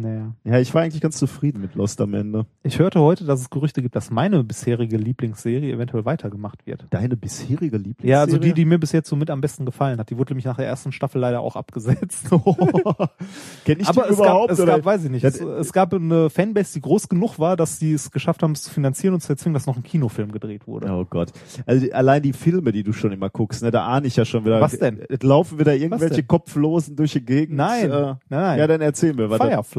[0.00, 0.32] Naja.
[0.44, 2.46] Ja, ich war eigentlich ganz zufrieden mit Lost am Ende.
[2.62, 6.86] Ich hörte heute, dass es Gerüchte gibt, dass meine bisherige Lieblingsserie eventuell weitergemacht wird.
[6.90, 8.10] Deine bisherige Lieblingsserie?
[8.10, 10.10] Ja, also die, die mir bis jetzt so mit am besten gefallen hat.
[10.10, 12.28] Die wurde nämlich nach der ersten Staffel leider auch abgesetzt.
[13.64, 14.48] Kenn ich Aber die es überhaupt?
[14.48, 14.76] gab, es oder?
[14.76, 17.78] gab, weiß ich nicht, Ja, es, es gab eine Fanbase, die groß genug war, dass
[17.78, 20.66] sie es geschafft haben, es zu finanzieren und zu erzwingen, dass noch ein Kinofilm gedreht
[20.66, 20.88] wurde.
[20.90, 21.32] Oh Gott.
[21.66, 24.24] Also die- allein die Filme, die du schon immer guckst, ne, da ahne ich ja
[24.24, 24.60] schon wieder.
[24.60, 25.00] Was denn?
[25.08, 26.22] Es laufen wieder irgendwelche?
[26.22, 27.56] Kopflosen durch die Gegend.
[27.56, 28.58] Nein, Äh, nein.
[28.58, 29.30] Ja, dann erzähl mir.
[29.30, 29.38] was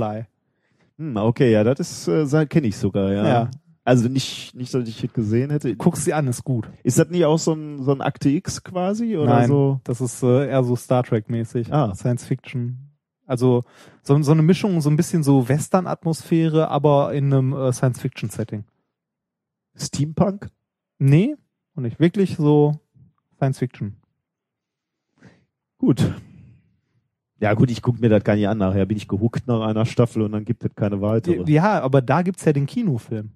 [0.09, 0.27] Firefly.
[0.97, 3.27] Hm, okay, ja, das ist, äh, kenne ich sogar, ja.
[3.27, 3.51] Ja.
[3.85, 5.75] Also nicht, nicht, dass ich es gesehen hätte.
[5.75, 6.69] Guck's sie an, ist gut.
[6.83, 9.17] Ist das nicht auch so ein, so ein Akte X quasi?
[9.17, 9.79] Oder Nein, so?
[9.83, 11.73] das ist äh, eher so Star Trek-mäßig.
[11.73, 11.95] Ah.
[11.95, 12.91] Science Fiction.
[13.25, 13.63] Also
[14.03, 18.65] so, so eine Mischung, so ein bisschen so Western-Atmosphäre, aber in einem äh, Science-Fiction-Setting.
[19.75, 20.49] Steampunk?
[20.99, 21.35] Nee,
[21.73, 22.79] und nicht wirklich so
[23.37, 23.95] Science-Fiction.
[25.77, 26.13] Gut.
[27.41, 28.57] Ja gut, ich gucke mir das gar nicht an.
[28.57, 31.49] Nachher bin ich gehuckt nach einer Staffel und dann gibt es keine weitere.
[31.49, 33.31] Ja, aber da gibt's ja den Kinofilm.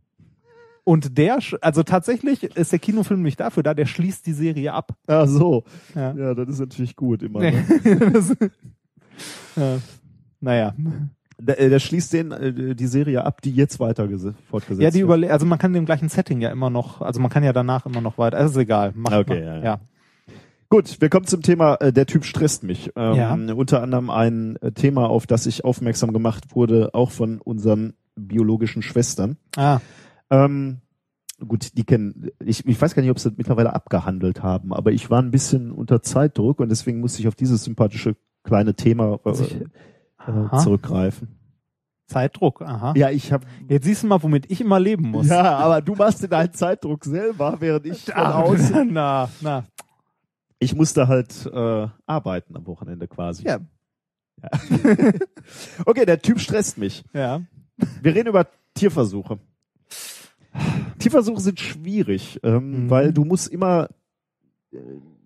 [0.85, 4.93] Und der, also tatsächlich ist der Kinofilm nicht dafür da, der schließt die Serie ab.
[5.07, 5.63] Ah so.
[5.95, 6.11] Ja.
[6.13, 7.39] Ja, das ist natürlich gut immer.
[7.39, 7.63] Ne?
[8.11, 8.35] Das-
[9.55, 9.77] ja.
[10.41, 10.73] Naja.
[11.39, 14.89] Der, äh, der schließt den, äh, die Serie ab, die jetzt weiter gese- fortgesetzt Ja,
[14.89, 15.05] die wird.
[15.05, 17.85] überle also man kann dem gleichen Setting ja immer noch, also man kann ja danach
[17.85, 18.91] immer noch weiter, also ist egal.
[18.95, 19.43] Macht Okay, mal.
[19.59, 19.80] ja, ja.
[20.73, 22.91] Gut, wir kommen zum Thema, äh, der Typ stresst mich.
[22.95, 23.31] Ähm, Ja.
[23.53, 28.81] Unter anderem ein äh, Thema, auf das ich aufmerksam gemacht wurde, auch von unseren biologischen
[28.81, 29.37] Schwestern.
[29.55, 29.81] Ah,
[30.31, 30.81] Ähm,
[31.47, 34.91] gut, die kennen, ich, ich weiß gar nicht, ob sie das mittlerweile abgehandelt haben, aber
[34.91, 39.19] ich war ein bisschen unter Zeitdruck und deswegen musste ich auf dieses sympathische kleine Thema
[39.25, 39.65] äh, äh,
[40.17, 40.57] Aha.
[40.57, 41.37] zurückgreifen.
[42.07, 42.93] Zeitdruck, aha.
[42.97, 45.27] Ja, ich habe Jetzt siehst du mal, womit ich immer leben muss.
[45.27, 48.89] ja, aber du machst deinen Zeitdruck selber, während ich von Ah, außen.
[48.91, 49.65] na, na.
[50.64, 53.44] Ich musste halt äh, arbeiten am Wochenende quasi.
[53.45, 53.60] Ja.
[55.85, 57.03] Okay, der Typ stresst mich.
[57.14, 57.41] Ja.
[58.02, 59.40] Wir reden über Tierversuche.
[60.99, 62.90] Tierversuche sind schwierig, ähm, Mhm.
[62.90, 63.90] weil du musst immer,
[64.72, 64.77] äh,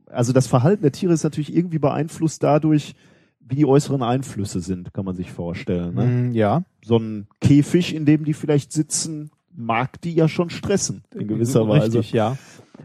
[0.08, 2.96] also das Verhalten der Tiere ist natürlich irgendwie beeinflusst dadurch,
[3.40, 5.96] wie die äußeren Einflüsse sind, kann man sich vorstellen.
[5.96, 6.06] Ne?
[6.06, 6.64] Mm, ja.
[6.84, 11.68] So ein Käfig, in dem die vielleicht sitzen, mag die ja schon stressen, in gewisser
[11.68, 12.00] Weise.
[12.00, 12.38] Richtig, ja.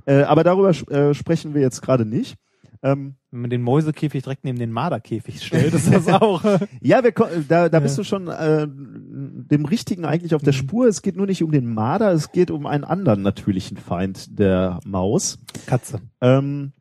[0.06, 2.36] Äh, aber darüber äh, sprechen wir jetzt gerade nicht.
[2.84, 6.42] Ähm, Wenn man den Mäusekäfig direkt neben den Marderkäfig stellt, ist das auch.
[6.80, 7.12] Ja, wir,
[7.48, 8.02] da, da bist Ja.
[8.02, 10.56] du schon äh, dem Richtigen eigentlich auf der Mhm.
[10.58, 10.86] Spur.
[10.88, 14.80] Es geht nur nicht um den Marder, es geht um einen anderen natürlichen Feind der
[14.84, 15.38] Maus.
[15.66, 16.00] Katze.
[16.20, 16.72] Ähm,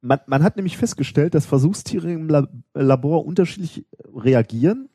[0.00, 4.88] man, man hat nämlich festgestellt, dass Versuchstiere im La Labor unterschiedlich reagieren.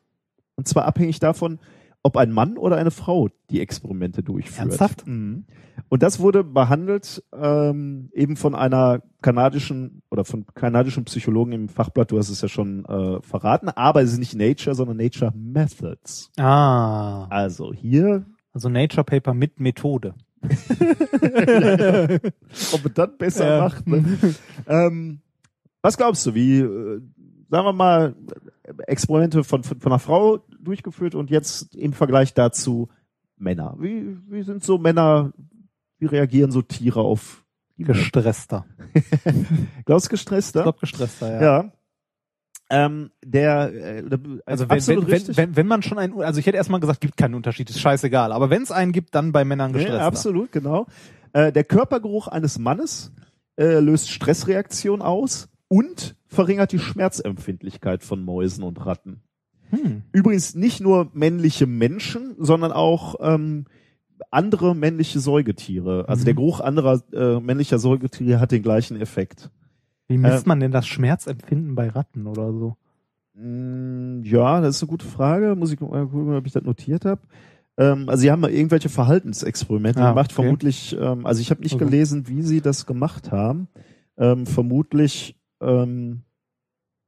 [0.56, 1.58] Und zwar abhängig davon,
[2.08, 4.58] ob ein Mann oder eine Frau die Experimente durchführt.
[4.58, 5.06] Ernsthaft?
[5.06, 5.44] Mhm.
[5.90, 12.10] Und das wurde behandelt ähm, eben von einer kanadischen oder von kanadischen Psychologen im Fachblatt,
[12.10, 16.30] du hast es ja schon äh, verraten, aber es ist nicht Nature, sondern Nature Methods.
[16.38, 17.26] Ah.
[17.28, 20.14] Also hier, Also Nature Paper mit Methode.
[22.72, 23.60] ob es dann besser Ja.
[23.62, 23.86] macht.
[23.86, 24.04] Ne?
[24.66, 25.20] ähm,
[25.82, 27.00] was glaubst du, wie, äh,
[27.50, 28.14] sagen wir mal,
[28.86, 32.88] Experimente von, von, von einer Frau durchgeführt und jetzt im Vergleich dazu
[33.36, 33.76] Männer.
[33.78, 35.32] Wie, wie sind so Männer,
[35.98, 37.44] wie reagieren so Tiere auf?
[37.78, 38.66] Gestresster.
[39.84, 40.60] Glaubst du gestresster?
[40.60, 41.42] Ich glaube gestresster, ja.
[41.42, 41.72] Ja.
[42.70, 45.36] Ähm, der, äh, der Also wenn, wenn, richtig.
[45.36, 48.32] wenn, wenn man schon einen, also ich hätte erstmal gesagt, gibt keinen Unterschied, ist scheißegal.
[48.32, 50.04] Aber wenn es einen gibt, dann bei Männern ja, gestresster.
[50.04, 50.86] absolut, genau.
[51.32, 53.12] Äh, der Körpergeruch eines Mannes
[53.56, 59.20] äh, löst Stressreaktion aus und verringert die Schmerzempfindlichkeit von Mäusen und Ratten.
[59.70, 60.02] Hm.
[60.12, 63.66] Übrigens nicht nur männliche Menschen, sondern auch ähm,
[64.30, 66.08] andere männliche Säugetiere.
[66.08, 66.24] Also Mhm.
[66.26, 69.50] der Geruch anderer äh, männlicher Säugetiere hat den gleichen Effekt.
[70.08, 72.76] Wie misst Äh, man denn das Schmerzempfinden bei Ratten oder so?
[73.34, 75.54] Mm, Ja, das ist eine gute Frage.
[75.54, 77.20] Muss ich mal gucken, ob ich das notiert habe.
[77.76, 80.42] Ähm, also sie haben mal irgendwelche Verhaltensexperimente Ah, gemacht, okay.
[80.42, 81.84] vermutlich, ähm, also ich habe nicht Okay.
[81.84, 83.68] gelesen, wie sie das gemacht haben.
[84.16, 86.22] Ähm, vermutlich ähm,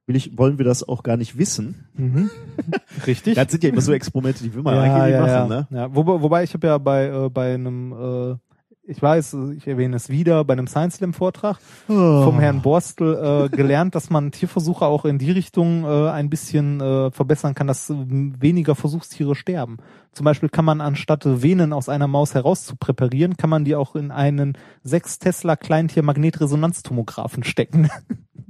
[0.07, 1.87] will ich, wollen wir das auch gar nicht wissen.
[1.93, 2.29] Mhm.
[3.07, 3.35] Richtig.
[3.35, 5.57] Das sind ja immer so Experimente, die will man ja, eigentlich nicht ja, machen, ja.
[5.59, 5.67] ne?
[5.71, 5.95] ja.
[5.95, 8.35] Wobei, wobei ich habe ja bei, äh, bei einem äh,
[8.83, 13.49] ich weiß, ich erwähne es wieder, bei einem Science Slam Vortrag vom Herrn Borstel äh,
[13.55, 17.89] gelernt, dass man Tierversuche auch in die Richtung äh, ein bisschen äh, verbessern kann, dass
[17.89, 19.77] äh, weniger Versuchstiere sterben.
[20.13, 23.75] Zum Beispiel kann man anstatt Venen aus einer Maus heraus zu präparieren, kann man die
[23.75, 27.89] auch in einen 6 Tesla Kleintier Magnetresonanztomographen stecken.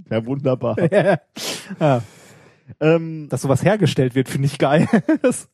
[0.10, 0.76] Ja, wunderbar.
[1.80, 2.02] ja.
[2.82, 4.88] ähm, Dass sowas hergestellt wird, finde ich geil.
[5.22, 5.48] Das-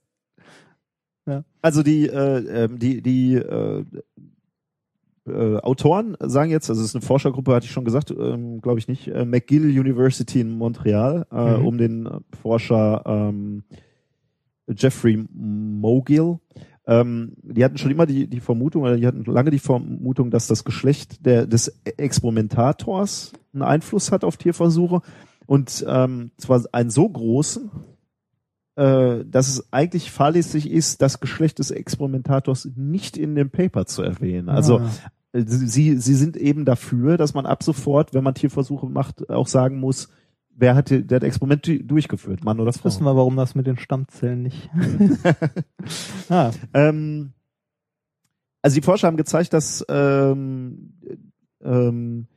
[1.61, 3.85] also die, äh, ähm, die, die äh,
[5.27, 8.79] äh, Autoren sagen jetzt, also es ist eine Forschergruppe, hatte ich schon gesagt, ähm, glaube
[8.79, 11.65] ich nicht, äh, McGill University in Montreal, äh, Mhm.
[11.65, 12.09] um den
[12.41, 13.63] Forscher ähm,
[14.67, 16.39] Jeffrey Mogill.
[16.85, 20.47] Ähm, die hatten schon immer die, die Vermutung, oder die hatten lange die Vermutung, dass
[20.47, 21.67] das Geschlecht der, des
[21.97, 25.01] Experimentators einen Einfluss hat auf Tierversuche
[25.45, 27.71] und ähm, zwar einen so großen,
[28.75, 34.01] äh, dass es eigentlich fahrlässig ist, das Geschlecht des Experimentators nicht in dem Paper zu
[34.03, 34.49] erwähnen.
[34.49, 34.89] Also Ah.
[35.45, 39.79] Sie, sie sind eben dafür, dass man ab sofort, wenn man Tierversuche macht, auch sagen
[39.79, 40.09] muss,
[40.55, 43.11] wer hat das Experiment du- durchgeführt, Mann oder Jetzt wissen Frau.
[43.11, 44.69] wir, warum das mit den Stammzellen nicht.
[46.29, 47.33] ah, Ähm,
[48.61, 50.93] also die Forscher haben gezeigt, dass ähm,
[51.63, 52.27] ähm,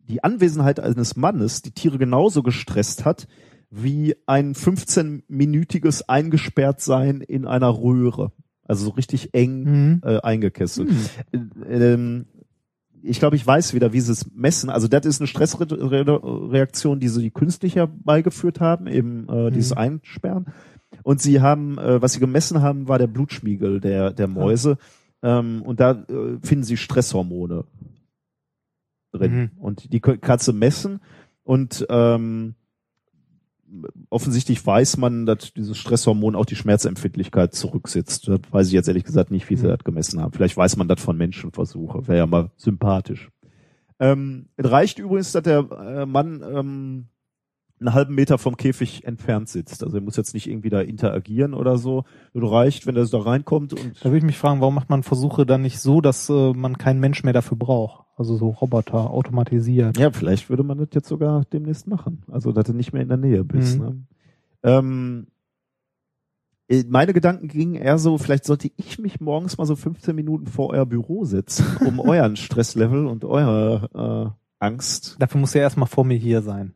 [0.00, 3.26] die Anwesenheit eines Mannes die Tiere genauso gestresst hat
[3.70, 8.32] wie ein 15-minütiges Eingesperrtsein in einer Röhre.
[8.68, 10.00] Also so richtig eng mhm.
[10.04, 10.90] äh, eingekesselt.
[11.32, 12.26] Äh, ähm,
[13.02, 14.70] ich glaube, ich weiß wieder, wie sie es messen.
[14.70, 20.46] Also das ist eine Stressreaktion, die sie die künstlich herbeigeführt haben, eben äh, dieses Einsperren.
[21.02, 24.78] Und sie haben, äh, was sie gemessen haben, war der Blutspiegel der, der Mäuse.
[25.22, 27.64] Ähm, und da äh, finden sie Stresshormone
[29.12, 29.32] drin.
[29.32, 29.50] Mhm.
[29.58, 31.00] Und die du messen.
[31.42, 32.54] Und ähm,
[34.10, 38.28] offensichtlich weiß man, dass dieses Stresshormon auch die Schmerzempfindlichkeit zurücksetzt.
[38.28, 40.32] Das weiß ich jetzt ehrlich gesagt nicht, wie sie das gemessen haben.
[40.32, 42.06] Vielleicht weiß man das von Menschenversuche.
[42.08, 43.30] Wäre ja mal sympathisch.
[44.00, 47.08] Ähm, es reicht übrigens, dass der äh, Mann ähm,
[47.80, 49.82] einen halben Meter vom Käfig entfernt sitzt.
[49.84, 52.04] Also er muss jetzt nicht irgendwie da interagieren oder so.
[52.34, 55.02] Es reicht, wenn er da reinkommt und Da würde ich mich fragen, warum macht man
[55.02, 58.06] Versuche dann nicht so, dass äh, man keinen Mensch mehr dafür braucht?
[58.16, 59.96] Also so Roboter automatisiert.
[59.96, 62.22] Ja, vielleicht würde man das jetzt sogar demnächst machen.
[62.28, 63.78] Also, dass du nicht mehr in der Nähe bist.
[63.78, 63.84] Mhm.
[63.84, 64.02] Ne?
[64.64, 65.26] Ähm,
[66.68, 70.46] äh, meine Gedanken gingen eher so, vielleicht sollte ich mich morgens mal so 15 Minuten
[70.46, 75.16] vor euer Büro setzen, um euren Stresslevel und eure äh, Angst.
[75.18, 76.74] Dafür muss er erstmal vor mir hier sein.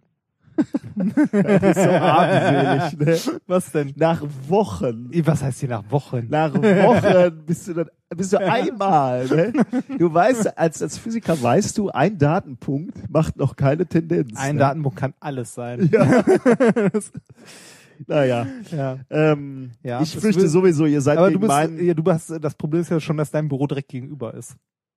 [0.96, 2.98] Das ist so armselig,
[3.32, 3.40] ne?
[3.46, 3.92] Was denn?
[3.96, 5.10] Nach Wochen.
[5.24, 6.26] Was heißt hier nach Wochen?
[6.28, 9.52] Nach Wochen bist du dann, bist du einmal, ne?
[9.98, 14.38] Du weißt, als, als Physiker weißt du, ein Datenpunkt macht noch keine Tendenz.
[14.38, 14.60] Ein ne?
[14.60, 15.88] Datenbuch kann alles sein.
[15.92, 16.24] Ja.
[18.06, 18.46] naja.
[18.70, 18.98] Ja.
[19.10, 21.84] Ähm, Ja, ich fürchte sowieso, ihr seid Aber du bist, meinen.
[21.84, 24.56] ja, du hast, das Problem ist ja schon, dass dein Büro direkt gegenüber ist.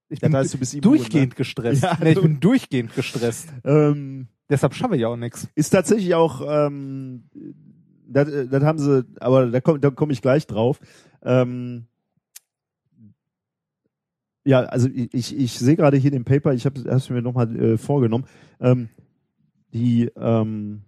[0.09, 1.83] Ich Ja, bin da heißt, du bist immun, durchgehend gestresst.
[1.83, 3.47] Ja, nee, ich bin durchgehend gestresst.
[3.63, 5.47] Ähm, Deshalb schaffe ich auch nichts.
[5.55, 7.23] ist tatsächlich auch, ähm,
[8.07, 10.79] das, äh, das haben sie, aber da komme da komm ich gleich drauf.
[11.23, 11.87] Ähm,
[14.45, 17.77] ja, also ich, ich, sehe gerade hier den Paper, ich habe es mir nochmal äh,
[17.77, 18.25] vorgenommen.
[18.59, 18.89] Ähm,
[19.73, 20.83] die, ähm,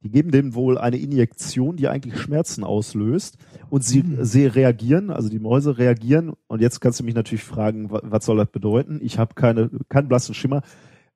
[0.00, 3.36] die geben dem wohl eine Injektion, die eigentlich Schmerzen auslöst.
[3.68, 6.32] Und sie, sie reagieren, also die Mäuse reagieren.
[6.46, 9.00] Und jetzt kannst du mich natürlich fragen, wa- was soll das bedeuten?
[9.02, 10.62] Ich habe keine, keinen blassen Schimmer.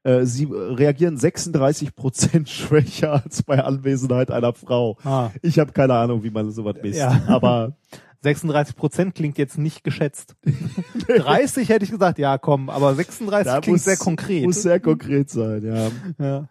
[0.05, 4.99] Äh, sie reagieren 36 Prozent schwächer als bei Anwesenheit einer Frau.
[5.05, 5.31] Ah.
[5.43, 6.99] Ich habe keine Ahnung, wie man sowas misst.
[6.99, 7.23] Ja.
[7.29, 7.77] Aber
[8.23, 10.37] 36 Prozent klingt jetzt nicht geschätzt.
[11.09, 14.45] 30 hätte ich gesagt, ja komm, aber 36 da klingt muss, sehr konkret.
[14.45, 15.91] Muss sehr konkret sein, ja.
[16.25, 16.49] ja.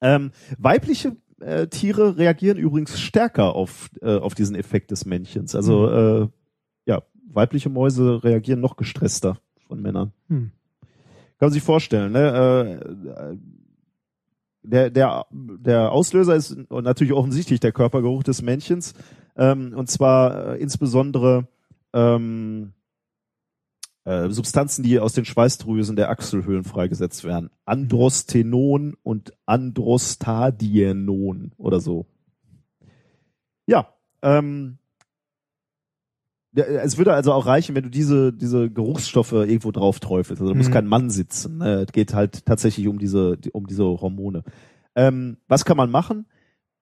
[0.00, 5.54] Ähm, weibliche äh, Tiere reagieren übrigens stärker auf, äh, auf diesen Effekt des Männchens.
[5.54, 6.28] Also äh,
[6.86, 10.12] ja, weibliche Mäuse reagieren noch gestresster von Männern.
[10.28, 10.52] Hm.
[11.38, 12.80] Kann man sich vorstellen, ne?
[12.80, 13.36] Äh,
[14.62, 18.94] der, der, der Auslöser ist natürlich offensichtlich der Körpergeruch des Männchens.
[19.36, 21.46] Ähm, und zwar äh, insbesondere
[21.92, 22.72] ähm,
[24.04, 27.50] äh, Substanzen, die aus den Schweißdrüsen der Achselhöhlen freigesetzt werden.
[27.64, 32.06] Androstenon und Androstadienon oder so.
[33.66, 33.92] Ja,
[34.22, 34.78] ähm,
[36.56, 40.40] es würde also auch reichen, wenn du diese, diese Geruchsstoffe irgendwo drauf träufelst.
[40.40, 40.72] Also da muss Mhm.
[40.72, 41.58] kein Mann sitzen.
[41.58, 41.82] Ne?
[41.86, 44.42] Es geht halt tatsächlich um diese, um diese Hormone.
[44.94, 46.26] Ähm, was kann man machen,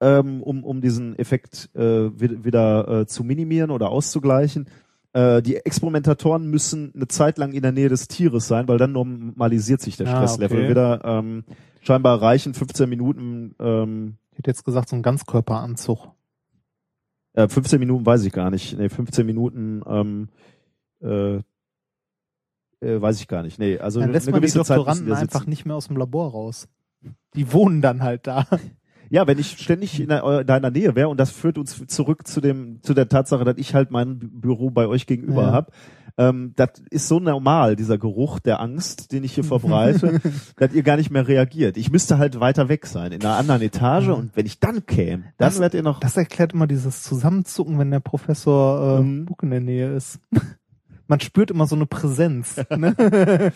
[0.01, 4.67] ähm, um, um diesen Effekt äh, wi- wieder äh, zu minimieren oder auszugleichen?
[5.13, 8.93] Äh, die Experimentatoren müssen eine Zeit lang in der Nähe des Tieres sein, weil dann
[8.93, 10.69] normalisiert sich der Ah, Stresslevel okay.
[10.71, 11.01] wieder.
[11.05, 11.45] Ähm,
[11.81, 16.09] scheinbar reichen 15 Minuten ähm, Ich hätte jetzt gesagt, so ein Ganzkörperanzug.
[17.35, 18.79] Äh, 15 Minuten weiß ich gar nicht.
[18.79, 20.29] Nee, 15 Minuten ähm,
[21.03, 21.41] äh,
[22.81, 23.59] Äh, weiß ich gar nicht.
[23.59, 25.89] Nee, also Dann eine lässt man die gewisse Zeit müssen Doktoranden einfach nicht mehr aus
[25.89, 26.69] dem Labor raus.
[27.35, 28.47] Die wohnen dann halt da.
[29.11, 32.83] Ja, wenn ich ständig in deiner Nähe wäre und das führt uns zurück zu dem
[32.83, 35.53] zu der Tatsache, dass ich halt mein Bü- Büro bei euch gegenüber Ja.
[35.53, 35.73] hab.
[36.17, 40.21] Ähm, das ist so normal, dieser Geruch der Angst, den ich hier verbreite,
[40.57, 41.77] dass ihr gar nicht mehr reagiert.
[41.77, 45.25] Ich müsste halt weiter weg sein, in einer anderen Etage und wenn ich dann käme,
[45.39, 49.25] dann Das- werdet ihr noch Das erklärt immer dieses Zusammenzucken, wenn der Professor äh, Mhm.
[49.27, 50.21] Buck in der Nähe ist.
[51.09, 52.57] Man spürt immer so eine Präsenz.
[52.71, 52.95] Ne?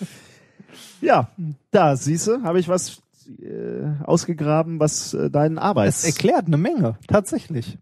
[1.00, 1.28] Ja,
[1.70, 3.00] da siehste, habe ich was
[3.40, 7.78] äh, ausgegraben, was äh, deinen Es Arbeits erklärt eine Menge, tatsächlich.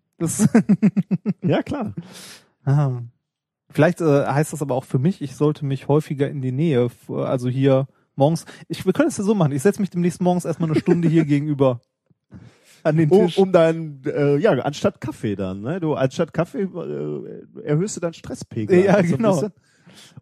[1.43, 1.95] Ja, klar.
[2.65, 3.01] ah.
[3.71, 6.89] Vielleicht äh, heißt das aber auch für mich, ich sollte mich häufiger in die Nähe,
[7.09, 8.45] also hier morgens.
[8.69, 9.53] Ich, wir können es ja so machen.
[9.53, 11.81] Ich setze mich demnächst morgens erstmal eine Stunde hier gegenüber
[12.83, 13.39] an den Um, Tisch.
[13.39, 15.81] um dein äh, ja, anstatt Kaffee dann, ne?
[15.81, 18.85] Du anstatt Kaffee äh, erhöhst du deinen Stresspegel.
[18.85, 19.51] Ja, einfach so ein genau.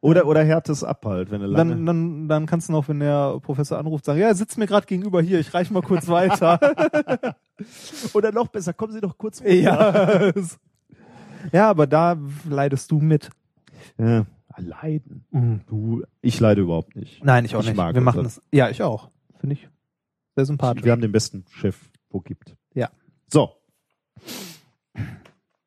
[0.00, 3.00] Oder oder härtes ab halt, wenn du lange dann, dann, dann kannst du noch, wenn
[3.00, 6.58] der Professor anruft, sagen, ja, sitzt mir gerade gegenüber hier, ich reich mal kurz weiter.
[8.14, 10.32] Oder noch besser, kommen Sie doch kurz ja.
[11.52, 12.16] Ja, aber da
[12.48, 13.30] leidest du mit.
[13.98, 14.26] ja.
[14.56, 15.24] Leiden.
[15.66, 17.24] Du, ich leide überhaupt nicht.
[17.24, 17.76] Nein, ich auch Ich nicht.
[17.76, 18.40] mag Wir machen das.
[18.52, 19.10] Ja, ich auch.
[19.40, 19.68] Finde ich
[20.36, 20.84] sehr sympathisch.
[20.84, 21.76] Wir haben den besten Chef,
[22.10, 22.54] wo gibt.
[22.72, 22.88] Ja.
[23.26, 23.50] So.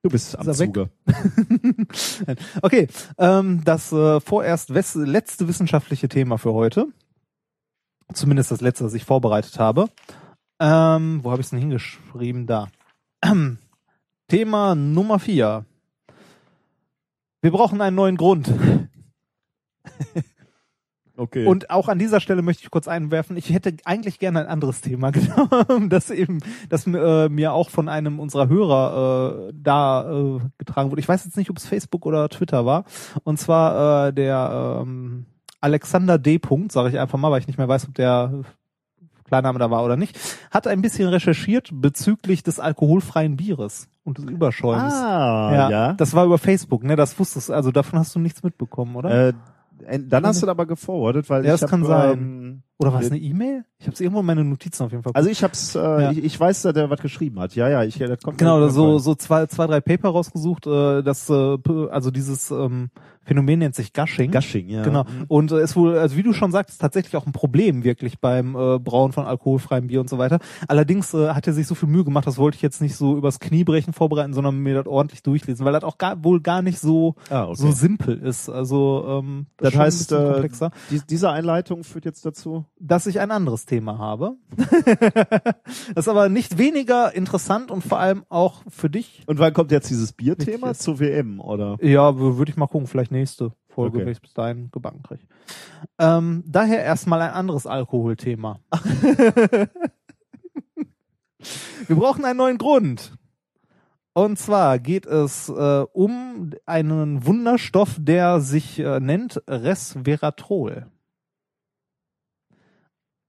[0.03, 0.53] Du bist am?
[0.53, 0.89] Zuge.
[2.61, 2.87] Okay,
[3.17, 6.87] ähm, das äh, vorerst letzte wissenschaftliche Thema für heute.
[8.13, 9.89] Zumindest das letzte, das ich vorbereitet habe.
[10.61, 12.47] Ähm, wo habe ich es denn hingeschrieben?
[12.47, 12.69] Da.
[14.27, 15.65] Thema Nummer vier.
[17.41, 18.53] Wir brauchen einen neuen Grund.
[21.19, 21.47] Okay.
[21.47, 24.81] Und auch an dieser Stelle möchte ich kurz einwerfen, ich hätte eigentlich gerne ein anderes
[24.81, 30.39] Thema genommen, das eben, das äh, mir auch von einem unserer Hörer äh, da äh,
[30.59, 31.01] getragen wurde.
[31.01, 32.85] Ich weiß jetzt nicht, ob es Facebook oder Twitter war.
[33.23, 35.25] Und zwar äh, der ähm,
[35.59, 36.37] Alexander D.
[36.37, 38.43] Punkt, sage ich einfach mal, weil ich nicht mehr weiß, ob der
[39.27, 40.17] Klarname da war oder nicht,
[40.51, 44.93] hat ein bisschen recherchiert bezüglich des alkoholfreien Bieres und des Überschäumens.
[44.93, 45.93] ah, ja.
[45.93, 46.95] Das war über Facebook, ne?
[46.95, 49.27] Das wusstest also davon hast du nichts mitbekommen, oder?
[49.29, 49.33] äh,
[49.99, 52.17] dann hast du das aber geforwardet, weil Ja, ich das hab, kann sein.
[52.17, 53.65] Ähm, Oder war es eine E-Mail?
[53.79, 55.11] Ich habe es irgendwo in meine Notizen auf jeden Fall.
[55.15, 56.11] also ich hab's, äh, Ja.
[56.11, 57.55] ich, ich weiß, dass der was geschrieben hat.
[57.55, 60.67] Ja, ja, ich, das kommt genau, oder so so zwei zwei drei Paper rausgesucht.
[60.67, 61.57] Äh, das äh,
[61.89, 62.89] also dieses ähm,
[63.23, 64.31] Phänomen nennt sich Gushing.
[64.31, 64.83] Gushing, ja.
[64.83, 65.03] Genau.
[65.03, 65.25] Mhm.
[65.27, 68.55] Und äh, ist wohl, also wie du schon sagst, tatsächlich auch ein Problem wirklich beim
[68.55, 70.39] äh, Brauen von alkoholfreiem Bier und so weiter.
[70.67, 73.17] Allerdings äh, hat er sich so viel Mühe gemacht, das wollte ich jetzt nicht so
[73.17, 76.79] übers Kniebrechen vorbereiten, sondern mir das ordentlich durchlesen, weil das auch gar, wohl gar nicht
[76.79, 77.55] so Ah, okay.
[77.55, 78.49] so simpel ist.
[78.49, 80.71] Also ähm, das ein heißt, äh, komplexer.
[80.89, 82.63] die, diese Einleitung führt jetzt dazu.
[82.79, 84.35] Dass ich ein anderes Thema habe.
[85.95, 89.23] das ist aber nicht weniger interessant und vor allem auch für dich.
[89.25, 91.77] Und wann kommt jetzt dieses Bierthema zur WM, oder?
[91.81, 94.05] Ja, würde ich mal gucken, vielleicht nächste Folge, Okay.
[94.05, 95.23] wenn ich bis dahin gebacken kriege.
[95.99, 98.59] Ähm, daher erstmal ein anderes Alkoholthema.
[101.87, 103.13] Wir brauchen einen neuen Grund.
[104.13, 110.87] Und zwar geht es äh, um einen Wunderstoff, der sich äh, nennt Resveratrol.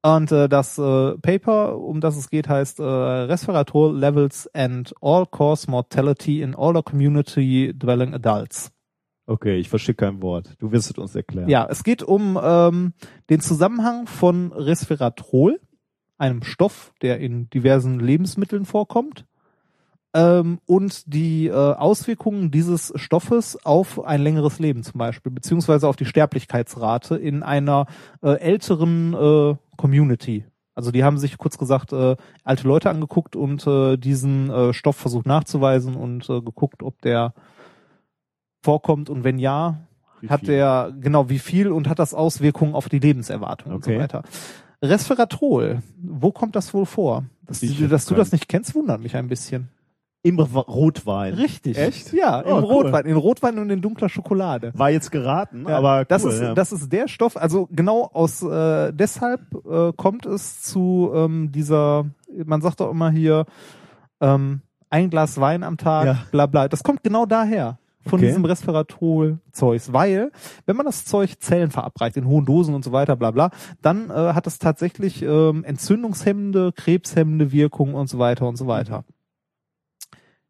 [0.02, 5.70] Und äh, das äh, Paper, um das es geht, heißt äh, Resveratrol Levels and All-Cause
[5.70, 8.70] Mortality in Older Community Dwelling Adults.
[9.26, 10.54] Okay, ich verstehe kein Wort.
[10.58, 11.50] Du wirst es uns erklären.
[11.50, 12.94] Ja, es geht um ähm,
[13.28, 15.60] den Zusammenhang von Resveratrol,
[16.16, 19.26] einem Stoff, der in diversen Lebensmitteln vorkommt,
[20.14, 25.96] ähm, und die äh, Auswirkungen dieses Stoffes auf ein längeres Leben zum Beispiel, beziehungsweise auf
[25.96, 27.86] die Sterblichkeitsrate in einer
[28.22, 30.44] äh, älteren äh, Community.
[30.74, 34.96] Also die haben sich kurz gesagt äh, alte Leute angeguckt und äh, diesen äh, Stoff
[34.96, 37.34] versucht nachzuweisen und äh, geguckt, ob der
[38.62, 39.80] vorkommt und wenn ja,
[40.20, 40.48] Wie hat viel?
[40.50, 44.00] der genau wie viel und hat das Auswirkungen auf die Lebenserwartung und so Okay.
[44.00, 44.22] weiter.
[44.82, 47.24] Resveratrol, wo kommt das wohl vor?
[47.42, 49.68] Dass, Ich du, hab dass du das nicht kennst, wundert mich ein bisschen.
[50.28, 51.34] Im Rotwein.
[51.34, 51.78] Richtig.
[51.78, 52.12] Echt?
[52.12, 52.64] Ja, im Oh, cool.
[52.84, 54.72] Rotwein, in Rotwein und in dunkler Schokolade.
[54.74, 56.54] War jetzt geraten, Ja, aber das cool, ist ja.
[56.54, 57.36] das ist der Stoff.
[57.36, 62.06] Also genau aus äh, deshalb äh, kommt es zu ähm, dieser.
[62.44, 63.46] Man sagt doch immer hier
[64.20, 64.60] ähm,
[64.90, 66.18] ein Glas Wein am Tag, Ja.
[66.30, 66.68] bla bla.
[66.68, 68.28] Das kommt genau daher von Okay.
[68.28, 70.30] diesem Resveratrol-Zeugs, weil
[70.66, 73.50] wenn man das Zeug Zellen verabreicht in hohen Dosen und so weiter, bla bla,
[73.82, 79.04] dann äh, hat es tatsächlich ähm, entzündungshemmende, krebshemmende Wirkung und so weiter und so weiter.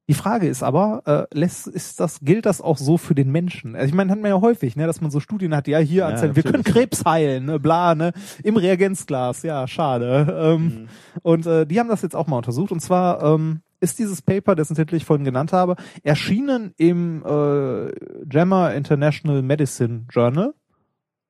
[0.09, 3.77] Die Frage ist aber, äh, lässt, ist das, gilt das auch so für den Menschen?
[3.77, 6.05] Also ich meine, hat man ja häufig, ne, dass man so Studien hat, ja, hier,
[6.05, 6.65] Ja, erzählen, wir können.
[6.65, 8.13] Krebs heilen, ne, bla, ne,
[8.43, 10.35] im Reagenzglas, ja, schade.
[10.39, 10.89] Ähm, Mhm.
[11.23, 12.73] Und äh, die haben das jetzt auch mal untersucht.
[12.73, 17.91] Und zwar ähm, ist dieses Paper, dessen Titel ich vorhin genannt habe, erschienen im äh,
[18.31, 20.55] JAMA International Medicine Journal.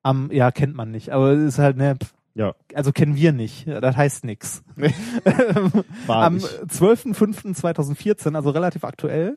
[0.02, 2.54] Am, ja, kennt man nicht, aber es ist halt, ne, pf, Ja.
[2.72, 3.66] also kennen wir nicht.
[3.66, 4.62] Das heißt nix.
[6.06, 6.46] War Am nicht.
[6.46, 9.36] 12.05.2014, also relativ aktuell,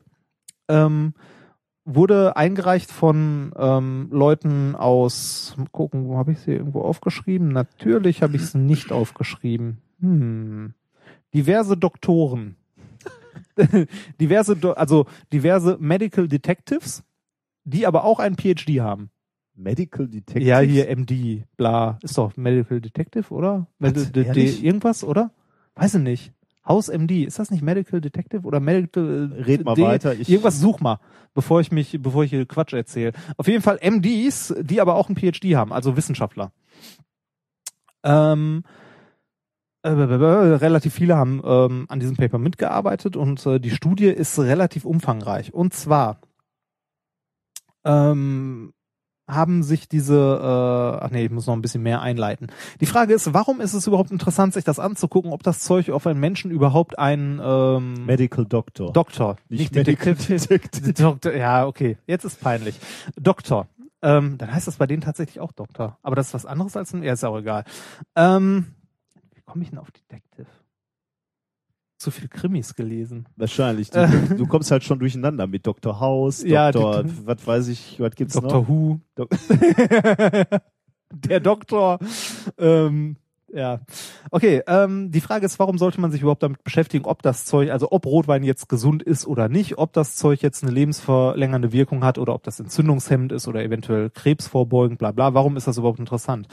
[0.68, 1.14] ähm,
[1.84, 7.48] wurde eingereicht von ähm, Leuten aus, gucken, wo habe ich sie irgendwo aufgeschrieben?
[7.48, 9.78] Natürlich habe ich es nicht aufgeschrieben.
[9.98, 10.74] Hm.
[11.34, 12.54] Diverse Doktoren.
[14.20, 17.02] diverse, Do also diverse Medical Detectives,
[17.64, 19.10] die aber auch einen PhD haben.
[19.54, 20.44] Medical Detective.
[20.44, 23.66] Ja, hier MD, bla, ist doch Medical Detective, oder?
[24.26, 24.64] Ehrlich?
[24.64, 25.30] irgendwas, oder?
[25.74, 26.32] Weiß ich nicht.
[26.66, 30.28] Haus MD, ist das nicht Medical Detective oder Medical äh, Red mal D- weiter, ich-
[30.28, 31.00] irgendwas such mal,
[31.34, 33.12] bevor ich mich, bevor ich hier Quatsch erzähle.
[33.36, 36.52] Auf jeden Fall MDs, die aber auch ein PhD haben, also Wissenschaftler.
[38.04, 38.62] Ähm,
[39.82, 44.84] äh, relativ viele haben ähm, an diesem Paper mitgearbeitet und äh, die Studie ist relativ
[44.84, 45.52] umfangreich.
[45.52, 46.20] Und zwar
[47.84, 48.72] ähm,
[49.34, 52.48] haben sich diese, äh, ach nee, ich muss noch ein bisschen mehr einleiten.
[52.80, 56.06] Die Frage ist, warum ist es überhaupt interessant, sich das anzugucken, ob das Zeug auf
[56.06, 58.92] einen Menschen überhaupt einen ähm, Medical Doctor.
[58.92, 60.92] Doktor, Nicht nicht, Medical Detective.
[61.02, 62.78] Doktor, ja, okay, jetzt ist peinlich.
[63.20, 63.68] Doktor.
[64.02, 65.98] Ähm, dann heißt das bei denen tatsächlich auch Doktor.
[66.02, 67.64] Aber das ist was anderes als ein, ja, ist auch egal.
[68.16, 68.74] Ähm,
[69.34, 70.46] wie komme ich denn auf Detective?
[72.02, 73.26] Zu viel Krimis gelesen.
[73.36, 73.90] Wahrscheinlich.
[73.90, 74.04] Du,
[74.38, 76.00] du kommst halt schon durcheinander mit Dr.
[76.00, 77.04] House, Ja, Dr.
[77.04, 78.62] die- was weiß ich, was gibt's Dr.
[78.62, 78.68] noch?
[78.68, 78.98] Who.
[79.14, 79.28] Dok-
[81.12, 81.98] Der Doktor.
[82.58, 83.16] Ähm,
[83.52, 83.80] ja.
[84.30, 87.70] Okay, ähm, die Frage ist, warum sollte man sich überhaupt damit beschäftigen, ob das Zeug,
[87.70, 92.02] also ob Rotwein jetzt gesund ist oder nicht, ob das Zeug jetzt eine lebensverlängernde Wirkung
[92.02, 95.34] hat oder ob das entzündungshemmend ist oder eventuell Krebs vorbeugend, bla bla.
[95.34, 96.48] Warum ist das überhaupt interessant?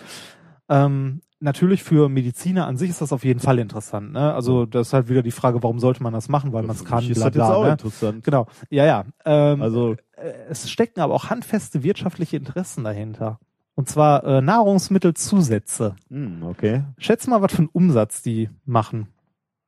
[0.67, 4.11] Ähm, natürlich für Mediziner an sich ist das auf jeden Fall interessant.
[4.13, 4.33] Ne?
[4.33, 6.85] Also das ist halt wieder die Frage, warum sollte man das machen, weil man es
[6.85, 7.55] kann, ist bla das bla.
[7.55, 7.71] auch Ne?
[7.71, 8.23] interessant.
[8.23, 9.05] Genau, ja, ja.
[9.25, 13.39] Ähm, Also, äh, es stecken aber auch handfeste wirtschaftliche Interessen dahinter.
[13.75, 15.95] Und zwar äh, Nahrungsmittelzusätze.
[16.09, 16.83] hm, okay.
[16.97, 19.07] Schätz mal, was für einen Umsatz die machen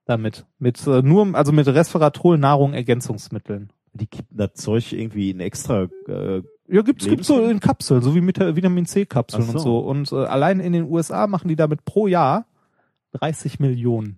[0.05, 0.45] damit.
[0.59, 3.71] Mit äh, nur, also mit Resveratrol, Nahrung, Ergänzungsmitteln.
[3.93, 6.41] Die kippen das Zeug irgendwie in extra, äh,
[6.71, 9.63] Ja, gibt's, gibt's so in Kapseln, so wie mit der Vitamin C-Kapseln Ach und so.
[9.63, 9.79] so.
[9.79, 12.45] Und äh, allein in den USA machen die damit pro Jahr
[13.13, 14.17] 30 Millionen.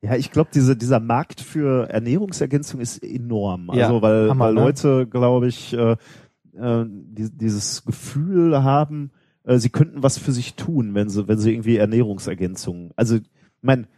[0.00, 3.70] ja, ich glaube, diese, dieser Markt für Ernährungsergänzung ist enorm.
[3.74, 4.60] Ja, Also, weil, Hammer, weil ne?
[4.60, 5.96] Leute, glaube ich, äh,
[6.56, 9.10] äh, die, dieses Gefühl haben,
[9.44, 13.22] äh, sie könnten was für sich tun, wenn sie, wenn sie irgendwie Ernährungsergänzung, also, ich
[13.60, 13.88] mein,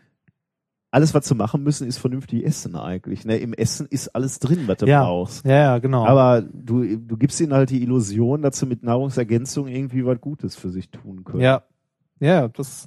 [0.91, 3.25] alles, was sie machen müssen, ist vernünftig essen eigentlich.
[3.25, 3.37] Ne?
[3.37, 5.05] Im Essen ist alles drin, was du Ja.
[5.05, 5.45] brauchst.
[5.47, 6.05] Ja, ja, genau.
[6.05, 10.57] Aber du, du gibst ihnen halt die Illusion, dass sie mit Nahrungsergänzung irgendwie was Gutes
[10.57, 11.43] für sich tun können.
[11.43, 11.63] ja.
[12.23, 12.87] Ja, das,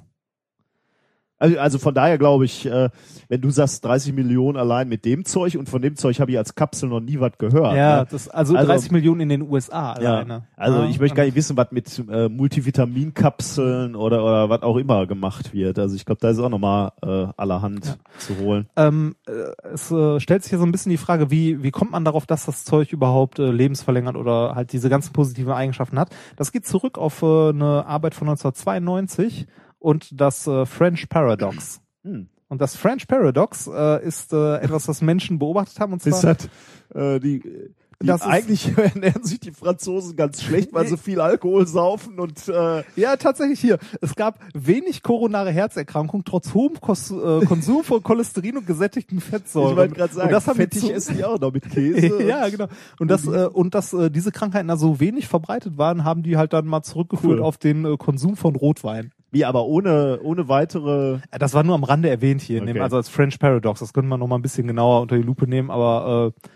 [1.38, 2.90] Also, also von daher glaube ich, äh,
[3.28, 6.38] wenn du sagst 30 Millionen allein mit dem Zeug und von dem Zeug habe ich
[6.38, 7.74] als Kapsel noch nie was gehört.
[7.76, 8.06] ja, ne?
[8.10, 10.14] das, also, Also- 30 Millionen in den USA ja.
[10.14, 10.44] alleine.
[10.56, 14.76] Also Ja, ich möchte gar nicht wissen, was mit äh, Multivitaminkapseln oder, oder was auch
[14.76, 15.78] immer gemacht wird.
[15.78, 18.66] Also ich glaube, da ist auch nochmal äh, allerhand zu holen.
[18.76, 19.32] Ähm, äh,
[19.72, 22.26] es äh, stellt sich ja so ein bisschen die Frage, wie, wie kommt man darauf,
[22.26, 26.10] dass das Zeug überhaupt äh, lebensverlängert oder halt diese ganzen positiven Eigenschaften hat?
[26.36, 29.46] Das geht zurück auf äh, eine Arbeit von 1992
[29.84, 31.82] und das äh, French Paradox.
[32.04, 32.28] Hm.
[32.48, 36.48] Und das French Paradox äh, ist äh, etwas, was Menschen beobachtet haben und zwar Ist
[36.94, 41.20] das, äh, die, die Das eigentlich ernähren sich die Franzosen ganz schlecht, weil sie viel
[41.20, 43.78] Alkohol saufen und äh, Ja, tatsächlich hier.
[44.00, 49.72] Es gab wenig koronare Herzerkrankungen trotz hohem Kos äh, Konsum von Cholesterin und gesättigten Fettsäuren.
[49.72, 52.22] ich wollte gerade sagen, und das haben fettig essen die auch noch mit Käse.
[52.26, 52.68] ja, genau.
[52.98, 56.38] Und das äh, und dass äh, diese Krankheiten da so wenig verbreitet waren, haben die
[56.38, 57.42] halt dann mal zurückgeführt Cool.
[57.42, 59.12] auf den äh, Konsum von Rotwein.
[59.34, 62.78] Wie aber ohne, ohne weitere Äh, Das war nur am Rande erwähnt hier, Okay.
[62.80, 63.80] also als French Paradox.
[63.80, 66.48] Das könnte man noch mal ein bisschen genauer unter die Lupe nehmen, aber äh,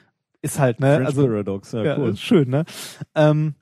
[0.42, 1.72] ist halt ne, French also Paradox.
[1.72, 2.10] Ja, ja, cool.
[2.10, 2.64] ist schön, ne?
[3.14, 3.54] Ähm,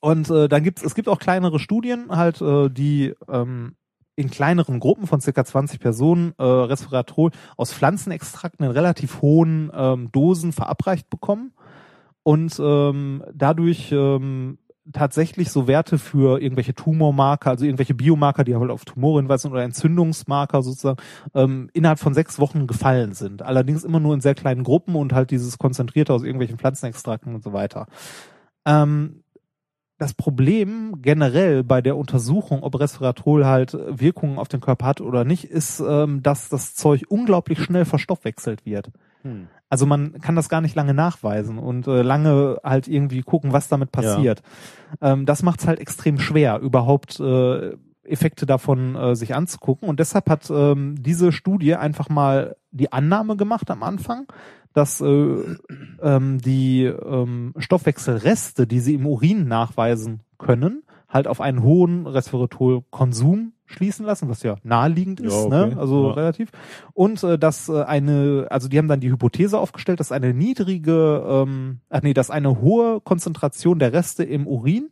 [0.00, 3.74] und äh, dann gibt's es gibt auch kleinere Studien halt, äh, die ähm,
[4.16, 10.10] in kleineren Gruppen von circa 20 Personen äh, Resveratrol aus Pflanzenextrakten in relativ hohen ähm,
[10.10, 11.52] Dosen verabreicht bekommen
[12.22, 14.58] und ähm, dadurch ähm,
[14.92, 19.62] tatsächlich so Werte für irgendwelche Tumormarker, also irgendwelche Biomarker, die halt auf Tumore hinweisen oder
[19.62, 21.00] Entzündungsmarker sozusagen,
[21.34, 23.42] ähm, innerhalb von sechs Wochen gefallen sind.
[23.42, 27.42] Allerdings immer nur in sehr kleinen Gruppen und halt dieses konzentrierte aus irgendwelchen Pflanzenextrakten und
[27.42, 27.86] so weiter.
[28.64, 29.22] Ähm,
[29.98, 35.24] das Problem generell bei der Untersuchung, ob Resveratrol halt Wirkungen auf den Körper hat oder
[35.24, 38.90] nicht, ist, ähm, dass das Zeug unglaublich schnell verstoffwechselt wird.
[39.22, 39.48] Hm.
[39.70, 43.68] Also man kann das gar nicht lange nachweisen und äh, lange halt irgendwie gucken, was
[43.68, 44.42] damit passiert.
[45.00, 49.88] Ähm, das macht es halt extrem schwer, überhaupt äh, Effekte davon äh, sich anzugucken.
[49.88, 54.26] Und deshalb hat ähm, diese Studie einfach mal die Annahme gemacht am Anfang,
[54.72, 55.36] dass äh,
[56.02, 63.52] ähm, die ähm, Stoffwechselreste, die sie im Urin nachweisen können, halt auf einen hohen Resveratrol-Konsum
[63.70, 65.70] schließen lassen, was ja naheliegend ist, Ja, okay.
[65.74, 65.76] ne?
[65.78, 66.12] also Ja.
[66.14, 66.50] relativ.
[66.92, 71.24] Und äh, dass äh, eine, also die haben dann die Hypothese aufgestellt, dass eine niedrige,
[71.26, 74.90] ähm, ach nee, dass eine hohe Konzentration der Reste im Urin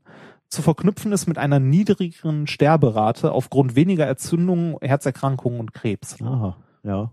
[0.49, 6.17] zu verknüpfen ist mit einer niedrigeren Sterberate aufgrund weniger Entzündungen, Herzerkrankungen und Krebs.
[6.23, 7.11] Aha, ja.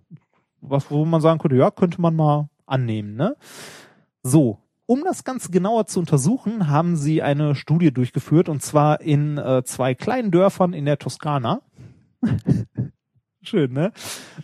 [0.61, 3.35] Was, wo man sagen könnte, ja, könnte man mal annehmen, ne?
[4.23, 4.59] So.
[4.87, 9.63] Um das Ganze genauer zu untersuchen, haben sie eine Studie durchgeführt und zwar in äh,
[9.63, 11.61] zwei kleinen Dörfern in der Toskana.
[13.41, 13.91] Schön, ne?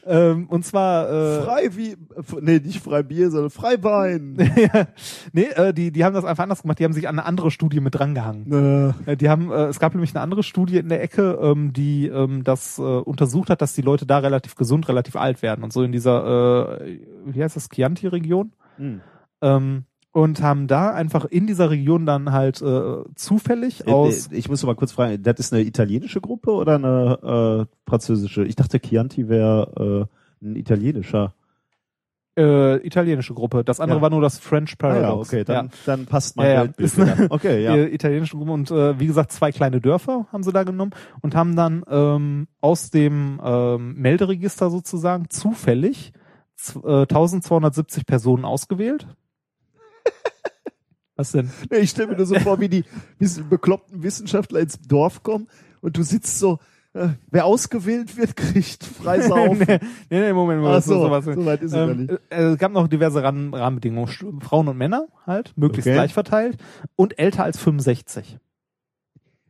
[0.06, 1.96] Ähm, und zwar äh, Frei wie,
[2.40, 4.34] nee, nicht frei Bier, sondern frei Wein.
[5.34, 6.78] nee, äh, die, die haben das einfach anders gemacht.
[6.78, 8.96] Die haben sich an eine andere Studie mit drangehangen.
[9.08, 11.74] äh, Äh, Die haben, äh, es gab nämlich eine andere Studie in der Ecke, ähm,
[11.74, 15.64] die ähm, das äh, untersucht hat, dass die Leute da relativ gesund, relativ alt werden
[15.64, 18.54] und so in dieser, äh, wie heißt das, Chianti-Region.
[18.78, 19.02] Hm.
[19.42, 24.50] Ähm, und haben da einfach in dieser Region dann halt äh, zufällig aus Äh, Ich
[24.50, 28.44] muss mal kurz fragen, das ist eine italienische Gruppe oder eine äh, französische?
[28.46, 30.08] Ich dachte, Chianti wäre
[30.42, 31.34] äh, ein italienischer.
[32.38, 33.64] äh, italienische Gruppe.
[33.66, 34.02] Das andere Ja.
[34.04, 35.30] war nur das French Ah, ja, Paradox.
[35.30, 36.62] okay, dann, dann passt mein Ja, ja.
[36.62, 37.28] Weltbild wieder.
[37.30, 37.76] Okay, ja.
[37.76, 41.36] äh, italienische Gruppe und äh, wie gesagt zwei kleine Dörfer haben sie da genommen und
[41.36, 46.14] haben dann ähm, aus dem ähm, Melderegister sozusagen zufällig
[46.84, 49.08] äh, 1270 Personen ausgewählt.
[51.22, 51.50] Was denn?
[51.72, 52.84] Ich stelle mir nur so vor, wie die
[53.50, 55.48] bekloppten Wissenschaftler ins Dorf kommen
[55.82, 56.60] und du sitzt so,
[56.94, 59.66] äh, wer ausgewählt wird, kriegt frei saufen.
[59.68, 59.80] nee,
[60.10, 60.78] nee, nee, Moment, Moment.
[60.80, 61.24] Ach so, sowas.
[61.26, 62.12] so weit ist es ähm, nicht.
[62.30, 64.08] äh, Es gab noch diverse Rahmen, Rahmenbedingungen.
[64.42, 65.96] Frauen und Männer halt, möglichst Okay.
[65.96, 66.58] gleich verteilt
[66.96, 68.38] und älter als 65.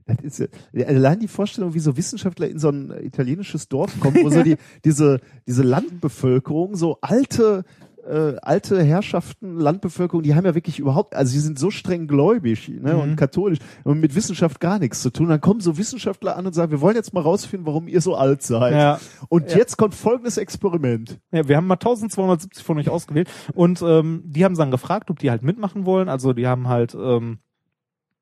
[0.08, 4.18] Das ist ja, allein die Vorstellung, wie so Wissenschaftler in so ein italienisches Dorf kommen,
[4.24, 7.64] wo so die, diese, diese Landbevölkerung, so alte,
[8.08, 12.70] äh, alte Herrschaften, Landbevölkerung, die haben ja wirklich überhaupt, also die sind so streng gläubig
[12.70, 13.00] ne, Mhm.
[13.00, 15.30] und katholisch und mit Wissenschaft gar nichts zu tun.
[15.30, 18.16] Dann kommen so Wissenschaftler an und sagen, wir wollen jetzt mal rausfinden, warum ihr so
[18.16, 18.74] alt seid.
[18.74, 19.00] Ja.
[19.30, 19.58] Und Ja.
[19.58, 21.20] jetzt kommt folgendes Experiment.
[21.32, 25.20] Ja, wir haben mal 1270 von euch ausgewählt und ähm, die haben dann gefragt, ob
[25.20, 26.10] die halt mitmachen wollen.
[26.10, 27.40] Also die haben halt ähm,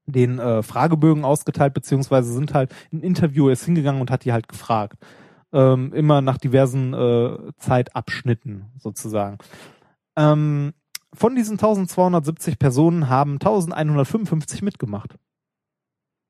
[0.06, 4.48] den äh, Fragebögen ausgeteilt, beziehungsweise sind halt ein Interviewer ist hingegangen und hat die halt
[4.48, 4.98] gefragt.
[5.52, 9.40] Ähm, immer nach diversen äh, Zeitabschnitten sozusagen.
[10.16, 10.74] Ähm,
[11.14, 15.16] von diesen 1270 Personen haben 1155 mitgemacht.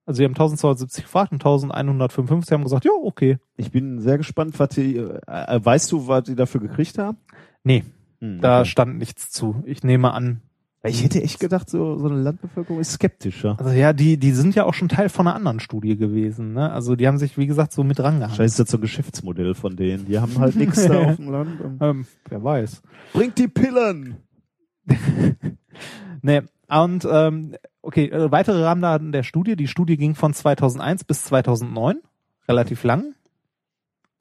[0.05, 3.37] Also die haben 1270 gefragt und 1155 haben gesagt, ja, okay.
[3.57, 7.17] Ich bin sehr gespannt, was die, äh, äh, weißt du, was die dafür gekriegt haben?
[7.63, 7.83] Nee,
[8.19, 8.69] Hm, da okay.
[8.69, 9.63] stand nichts zu.
[9.65, 10.41] Ich nehme an,
[10.83, 13.57] Ich hätte echt gedacht, so, so eine Landbevölkerung ist skeptischer.
[13.59, 16.71] Also ja, die, die sind ja auch schon Teil von einer anderen Studie gewesen, ne?
[16.71, 18.45] Also die haben sich, wie gesagt, so mit rangehangen.
[18.45, 20.05] Ist das so ein Geschäftsmodell von denen.
[20.05, 21.59] Die haben halt nichts da auf dem Land.
[21.81, 22.81] Ähm, wer weiß.
[23.13, 24.17] Bringt die Pillen!
[26.21, 29.55] Nee, und ähm, okay, äh, weitere Rahmendaten der Studie.
[29.55, 31.99] Die Studie ging von 2001 bis 2009,
[32.47, 33.15] relativ lang.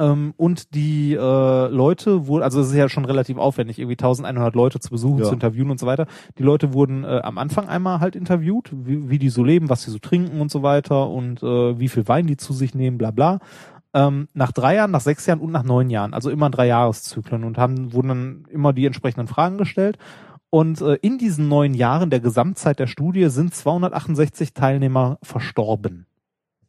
[0.01, 4.55] Ähm, und die äh, Leute wurden, also es ist ja schon relativ aufwendig, irgendwie 1100
[4.55, 5.25] Leute zu besuchen, Ja.
[5.25, 6.07] zu interviewen und so weiter.
[6.39, 9.83] Die Leute wurden äh, am Anfang einmal halt interviewt, wie, wie die so leben, was
[9.83, 12.97] sie so trinken und so weiter und äh, wie viel Wein die zu sich nehmen,
[12.99, 13.41] bla bla.
[13.95, 17.43] Ähm, nach drei Jahren, nach sechs Jahren und nach neun Jahren, also immer drei Jahreszyklen
[17.43, 19.99] und haben, wurden dann immer die entsprechenden Fragen gestellt.
[20.51, 26.07] Und äh, in diesen neun Jahren der Gesamtzeit der Studie sind 268 Teilnehmer verstorben.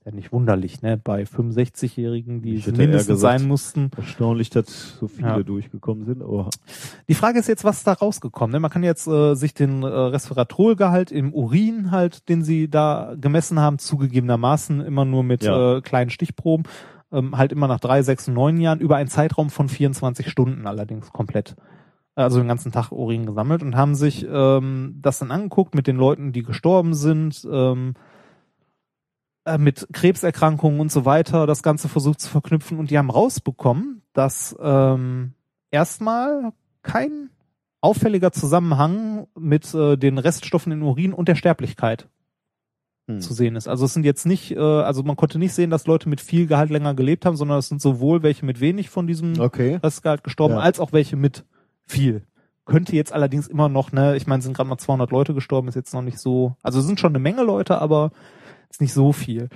[0.05, 0.97] Ja, nicht wunderlich, ne?
[0.97, 3.91] Bei 65-Jährigen, die mindestens gesagt- sein mussten.
[3.97, 5.43] Erstaunlich, dass so viele Ja.
[5.43, 6.21] durchgekommen sind.
[6.21, 6.49] Oh.
[7.09, 8.53] Die Frage ist jetzt, was ist da rausgekommen?
[8.53, 8.59] Ne?
[8.61, 13.59] Man kann jetzt äh, sich den äh, Resveratrolgehalt im Urin halt, den sie da gemessen
[13.59, 15.77] haben, zugegebenermaßen immer nur mit Ja.
[15.77, 16.63] äh, kleinen Stichproben,
[17.11, 20.65] ähm, halt immer nach drei, sechs und neun Jahren, über einen Zeitraum von 24 Stunden
[20.65, 21.55] allerdings komplett.
[22.15, 25.97] Also den ganzen Tag Urin gesammelt und haben sich ähm, das dann angeguckt mit den
[25.97, 27.99] Leuten, die gestorben sind, ähm, äh,
[29.57, 34.55] mit Krebserkrankungen und so weiter, das Ganze versucht zu verknüpfen und die haben rausbekommen, dass
[34.61, 35.33] ähm,
[35.71, 36.51] erstmal
[36.81, 37.29] kein
[37.81, 42.07] auffälliger Zusammenhang mit äh, den Reststoffen in Urin und der Sterblichkeit
[43.09, 43.21] Hm.
[43.21, 43.67] zu sehen ist.
[43.67, 46.45] Also es sind jetzt nicht, äh, also man konnte nicht sehen, dass Leute mit viel
[46.45, 49.79] Gehalt länger gelebt haben, sondern es sind sowohl welche mit wenig von diesem Okay.
[49.81, 50.59] Restgehalt gestorben, Ja.
[50.59, 51.43] als auch welche mit
[51.87, 52.21] viel.
[52.65, 55.67] Könnte jetzt allerdings immer noch, ne, ich meine, es sind gerade mal 200 Leute gestorben,
[55.67, 58.11] ist jetzt noch nicht so, also es sind schon eine Menge Leute, aber
[58.69, 59.49] ist nicht so viel.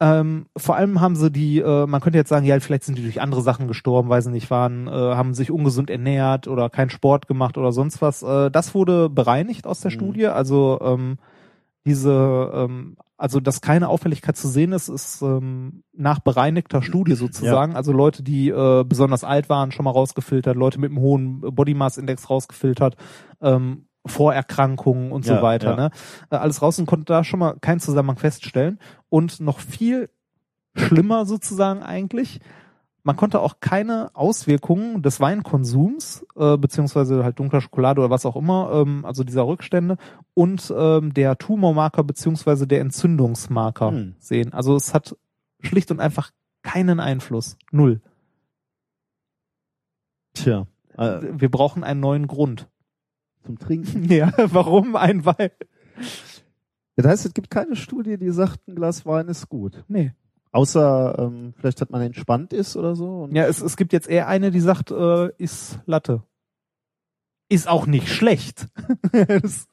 [0.00, 3.02] Ähm, vor allem haben sie die, äh, man könnte jetzt sagen, ja, vielleicht sind die
[3.02, 6.90] durch andere Sachen gestorben, weil sie nicht waren, äh, haben sich ungesund ernährt oder keinen
[6.90, 8.22] Sport gemacht oder sonst was.
[8.24, 9.94] Äh, das wurde bereinigt aus der Mhm.
[9.94, 10.26] Studie.
[10.26, 11.18] Also ähm,
[11.86, 17.76] diese, ähm, also dass keine Auffälligkeit zu sehen ist, ist ähm, nach bereinigter Studie sozusagen.
[17.76, 21.74] Also Leute, die äh, besonders alt waren, schon mal rausgefiltert, Leute mit einem hohen Body
[21.74, 22.96] Mass Index rausgefiltert.
[23.40, 25.76] Ähm, Vorerkrankungen und so Ja, weiter, ja.
[25.76, 25.90] ne?
[26.30, 28.78] Äh, Alles raus und konnte da schon mal keinen Zusammenhang feststellen.
[29.08, 30.10] Und noch viel
[30.74, 32.40] schlimmer sozusagen eigentlich,
[33.04, 38.36] man konnte auch keine Auswirkungen des Weinkonsums, äh, beziehungsweise halt dunkler Schokolade oder was auch
[38.36, 39.96] immer, ähm, also dieser Rückstände
[40.34, 44.14] und ähm, der Tumormarker beziehungsweise der Entzündungsmarker Hm.
[44.20, 44.52] sehen.
[44.52, 45.16] Also es hat
[45.60, 46.30] schlicht und einfach
[46.62, 47.56] keinen Einfluss.
[47.72, 48.00] Null.
[50.34, 50.66] Tja,
[50.96, 52.68] äh, Wir brauchen einen neuen Grund.
[53.42, 54.04] Zum Trinken.
[54.10, 55.50] Ja, warum ein Wein?
[56.96, 59.84] Das heißt, es gibt keine Studie, die sagt, ein Glas Wein ist gut.
[59.88, 60.12] Nee.
[60.50, 63.28] Außer, ähm, vielleicht hat man entspannt ist oder so.
[63.32, 66.22] Ja, es, es gibt jetzt eher eine, die sagt, äh, ist Latte.
[67.48, 68.68] Ist auch nicht schlecht.
[69.12, 69.66] das,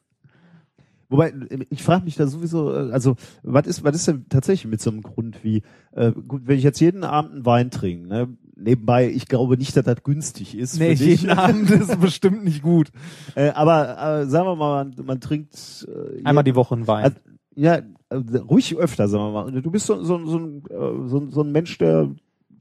[1.10, 1.34] Wobei,
[1.70, 4.90] ich frage mich da sowieso, äh, also, was ist, was ist denn tatsächlich mit so
[4.90, 8.28] einem Grund wie, äh, gut, wenn ich jetzt jeden Abend einen Wein trinke, ne,
[8.60, 10.78] nebenbei, ich glaube nicht, dass das günstig ist.
[10.78, 11.22] nee, für dich.
[11.22, 12.90] jeden Abend ist bestimmt nicht gut.
[13.34, 17.04] Äh, aber äh, sagen wir mal, man, man trinkt äh, Einmal die Woche ein Wein.
[17.04, 17.16] Also,
[17.54, 17.76] ja,
[18.10, 19.62] äh, ruhig öfter, sagen wir mal.
[19.62, 22.08] Du bist so, so, so, ein, äh, so, so ein Mensch, der,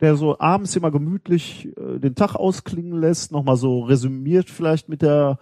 [0.02, 5.02] der so abends immer gemütlich äh, den Tag ausklingen lässt, nochmal so resümiert vielleicht mit
[5.02, 5.40] der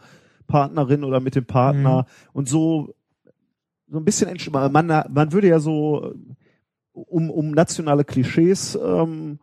[0.47, 2.93] Partnerin oder mit dem Partner und so
[3.89, 6.17] so ein bisschen entsch- man man würde ja so äh,
[6.93, 9.39] um um nationale Klischees ähm,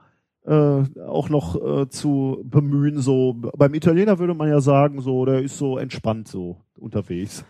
[0.46, 5.42] äh, auch noch äh, zu bemühen so beim Italiener würde man ja sagen so der
[5.42, 7.44] ist so entspannt so unterwegs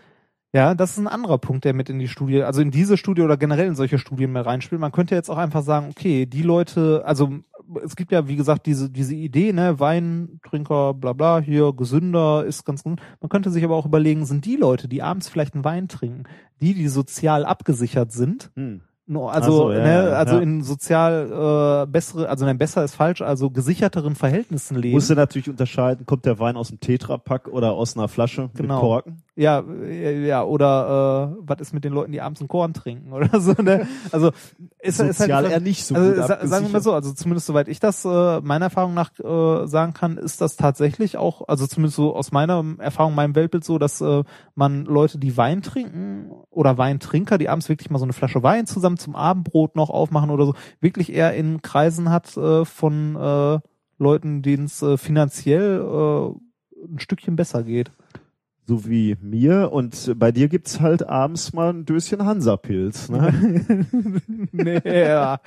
[0.53, 3.23] Ja, das ist ein anderer Punkt, der mit in die Studie, also in diese Studie
[3.23, 4.79] oder generell in solche Studien mehr reinspielt.
[4.79, 7.41] Man könnte jetzt auch einfach sagen, okay, die Leute, also
[7.83, 12.63] es gibt ja, wie gesagt, diese, diese Idee, ne, Weintrinker, bla bla, hier gesünder, ist
[12.63, 13.01] ganz gut.
[13.19, 16.23] Man könnte sich aber auch überlegen, sind die Leute, die abends vielleicht einen Wein trinken,
[16.61, 18.79] die, die sozial abgesichert sind, hm.
[19.07, 20.41] Also, so, ja, ne, also ja.
[20.41, 24.95] in sozial äh, bessere, also nein, besser ist falsch, also gesicherteren Verhältnissen leben.
[24.95, 28.73] musst du natürlich unterscheiden kommt der Wein aus dem Tetrapack oder aus einer Flasche Genau.
[28.75, 32.73] mit Korken Ja, ja, oder äh, was ist mit den Leuten, die abends einen Korn
[32.73, 33.85] trinken oder so, ne?
[34.13, 34.29] Also
[34.79, 37.11] ist, ist sozial halt, eher nicht so also gut sa sagen wir mal so, also
[37.11, 41.49] zumindest soweit ich das äh, meiner Erfahrung nach äh, sagen kann, ist das tatsächlich auch,
[41.49, 44.23] also zumindest so aus meiner Erfahrung, meinem Weltbild so, dass äh,
[44.55, 48.67] man Leute, die Wein trinken oder Weintrinker, die abends wirklich mal so eine Flasche Wein
[48.67, 53.59] zusammen zum Abendbrot noch aufmachen oder so, wirklich eher in Kreisen hat äh, von äh,
[53.97, 57.91] Leuten, denen es äh, finanziell äh, ein Stückchen besser geht.
[58.67, 63.31] So wie mir und bei dir gibt's halt abends mal ein Döschen Hansapilz ne?
[64.51, 65.39] nee, ja.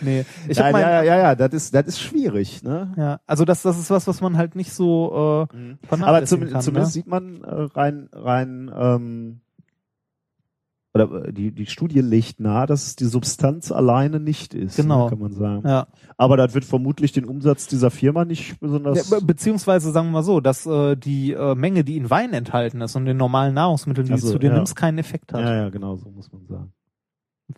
[0.00, 0.24] nee.
[0.48, 2.92] Ich ja, ja, ja, ja, das ist, das ist schwierig, ne?
[2.96, 6.52] Ja, also das, das ist was, was man halt nicht so äh, Aber vernachlässigen zum,
[6.52, 7.00] kann, zumindest ne?
[7.00, 9.40] sieht man äh, rein, rein, ähm,
[10.94, 15.04] oder äh, die, die Studie legt nahe, dass es die Substanz alleine nicht ist, Genau.
[15.04, 15.66] ne, kann man sagen.
[15.66, 15.86] Ja.
[16.16, 19.10] Aber das wird vermutlich den Umsatz dieser Firma nicht besonders.
[19.10, 22.32] Ja, be beziehungsweise sagen wir mal so, dass äh, die äh, Menge, die in Wein
[22.34, 24.56] enthalten ist und in normalen Nahrungsmitteln, die Also, du zu dir ja.
[24.56, 25.40] nimmst, keinen Effekt hat.
[25.40, 26.72] ja, ja, genau, so muss man sagen.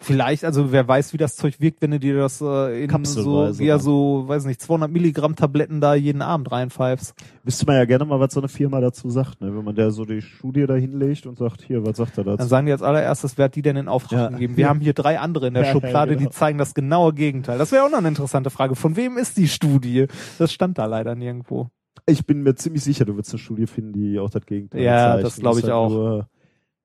[0.01, 2.93] Vielleicht, also wer weiß, wie das Zeug wirkt, wenn du dir das äh, in so,
[2.97, 3.83] Kapselweise wie ja dann.
[3.85, 7.15] so, weiß nicht, 200 Milligramm Tabletten da jeden Abend reinpfeifst.
[7.43, 9.55] Wüsste man ja gerne mal, was so eine Firma dazu sagt, ne?
[9.57, 12.37] wenn man der so die Studie da hinlegt und sagt, hier, was sagt er Dann
[12.39, 12.49] dazu?
[12.49, 14.29] sagen die als allererstes, wer hat die denn in Auftrag Ja.
[14.31, 14.57] gegeben?
[14.57, 16.29] Wir haben hier drei andere in der Ja, ja, Schublade, genau.
[16.29, 17.59] die zeigen das genaue Gegenteil.
[17.59, 18.75] Das wäre auch noch eine interessante Frage.
[18.77, 20.07] Von wem ist die Studie?
[20.39, 21.69] Das stand da leider nirgendwo.
[22.07, 25.13] Ich bin mir ziemlich sicher, du wirst eine Studie finden, die auch das Gegenteil Ja,
[25.13, 25.25] zeigt.
[25.25, 25.89] das glaub ist ich halt auch.
[25.91, 26.29] Nur,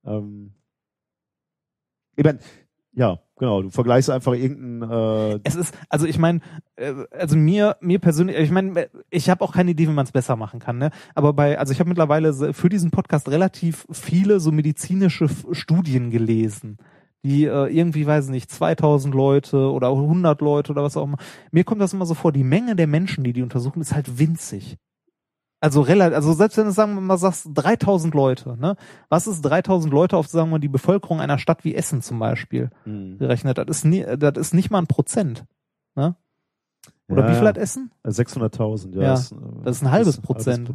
[0.06, 0.54] ähm,
[2.16, 2.40] ich mein,
[3.00, 6.42] ja, genau, du vergleichst einfach irgendeinen äh, Es ist, also ich meine,
[6.76, 10.12] äh, also mir, mir persönlich, ich meine, ich habe auch keine Idee, wie man es
[10.12, 10.92] besser machen kann, ne?
[11.16, 16.78] Aber bei, also ich habe mittlerweile für diesen Podcast relativ viele so medizinische Studien gelesen,
[17.24, 21.18] die äh, irgendwie, weiß nicht, 2000 Leute oder 100 Leute oder was auch immer.
[21.52, 24.20] Mir kommt das immer so vor, die Menge der Menschen, die die untersuchen, ist halt
[24.20, 24.76] winzig.
[25.62, 28.76] Also relativ, also selbst wenn du sagen wir mal sagst 3000 Leute, ne?
[29.10, 32.18] Was ist 3000 Leute auf sagen wir mal die Bevölkerung einer Stadt wie Essen zum
[32.20, 33.58] Beispiel gerechnet?
[33.58, 35.44] Das ist nie, das ist nicht mal ein Prozent.
[35.96, 36.16] Ne?
[37.10, 37.50] Oder Ja, wie viel ja.
[37.50, 37.92] hat Essen?
[38.06, 39.02] 600.000, ja.
[39.02, 39.18] Ja, äh,
[39.66, 40.72] das ist ein halbes ist Prozent.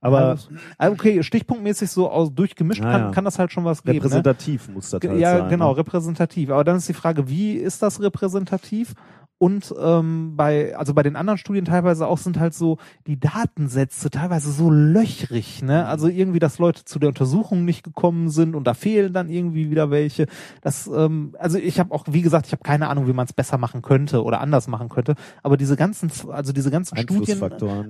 [0.00, 0.36] Aber
[0.78, 3.10] Ah, okay, stichpunktmäßig so aus, durchgemischt Ja, kann, ja.
[3.10, 3.96] kann das halt schon was geben.
[3.98, 4.04] Ne?
[4.04, 5.48] repräsentativ muss das halt Ja, sein.
[5.48, 5.78] genau, Ne?
[5.78, 6.50] repräsentativ.
[6.50, 8.94] Aber dann ist die Frage, wie ist das repräsentativ?
[9.42, 12.78] Und ähm, bei, also bei den anderen Studien teilweise auch sind halt so
[13.08, 15.84] die Datensätze teilweise so löchrig, ne?
[15.86, 19.68] Also irgendwie, dass Leute zu der Untersuchung nicht gekommen sind und da fehlen dann irgendwie
[19.68, 20.26] wieder welche.
[20.60, 23.32] Das, ähm, also ich habe auch, wie gesagt, ich habe keine Ahnung, wie man es
[23.32, 25.16] besser machen könnte oder anders machen könnte.
[25.42, 27.40] Aber diese ganzen, also diese ganzen Studien,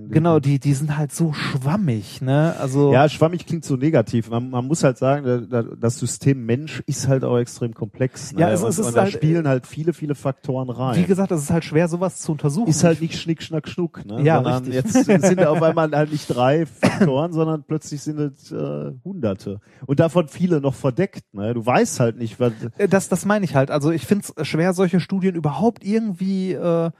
[0.08, 2.54] genau, die, die sind halt so schwammig, ne?
[2.58, 4.30] Also Ja, schwammig klingt so negativ.
[4.30, 8.32] Man, man muss halt sagen, da, da, das System Mensch ist halt auch extrem komplex.
[8.32, 8.40] Ne?
[8.40, 10.96] Ja, es- und, es ist und da halt- spielen halt viele, viele Faktoren rein.
[10.98, 12.68] Wie gesagt, es ist halt schwer, sowas zu untersuchen.
[12.68, 14.04] ist halt nicht Schnick, Schnack, Schnuck.
[14.06, 14.22] Ne?
[14.22, 14.74] Ja, sondern richtig.
[14.74, 19.60] jetzt sind auf einmal halt nicht drei Faktoren, sondern plötzlich sind es äh, Hunderte.
[19.86, 21.34] Und davon viele noch verdeckt.
[21.34, 21.54] Ne?
[21.54, 22.52] Du weißt halt nicht, was...
[22.78, 23.70] Äh, Das, das meine ich halt.
[23.70, 26.90] Also ich finde es schwer, solche Studien überhaupt irgendwie, äh,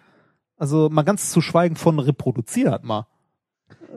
[0.57, 3.07] also mal ganz zu schweigen von reproduziert mal.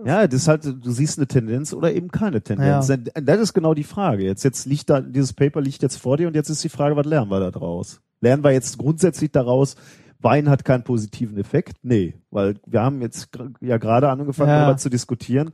[0.04, 2.90] Ja, das ist halt, du siehst eine Tendenz oder eben keine Tendenz.
[2.90, 2.98] Ja.
[2.98, 4.24] Das ist genau die Frage.
[4.24, 6.96] Jetzt, jetzt liegt da, dieses Paper liegt jetzt vor dir und jetzt ist die Frage,
[6.96, 8.02] was lernen wir da draus?
[8.22, 9.76] Lernen wir jetzt grundsätzlich daraus,
[10.20, 11.78] Wein hat keinen positiven Effekt?
[11.84, 13.30] Nee, weil wir haben jetzt
[13.62, 14.60] ja gerade angefangen, Ja.
[14.62, 15.52] darüber zu diskutieren.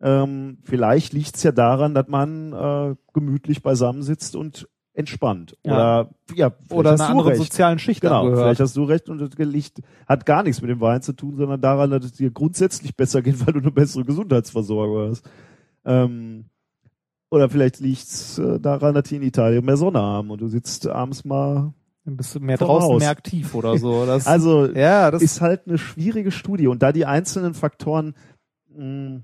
[0.00, 5.56] Ähm, vielleicht liegt es ja daran, dass man äh, gemütlich beisammen sitzt und entspannt.
[5.64, 5.72] Ja.
[5.72, 7.42] Oder ja, Oder einer anderen recht.
[7.42, 8.40] sozialen Schicht Genau, angehört.
[8.42, 11.36] vielleicht hast du recht und das liegt, hat gar nichts mit dem Wein zu tun,
[11.36, 15.24] sondern daran, dass es dir grundsätzlich besser geht, weil du eine bessere Gesundheitsversorgung hast.
[15.84, 16.46] Ähm,
[17.30, 20.48] oder vielleicht liegt es äh, daran, dass die in Italien mehr Sonne haben und du
[20.48, 21.72] sitzt abends mal.
[22.04, 22.82] Ein bisschen mehr Voraus.
[22.84, 24.04] draußen, mehr aktiv oder so.
[24.06, 28.14] Das, Also ja, das ist halt eine schwierige Studie und da die einzelnen Faktoren
[28.74, 29.20] mh,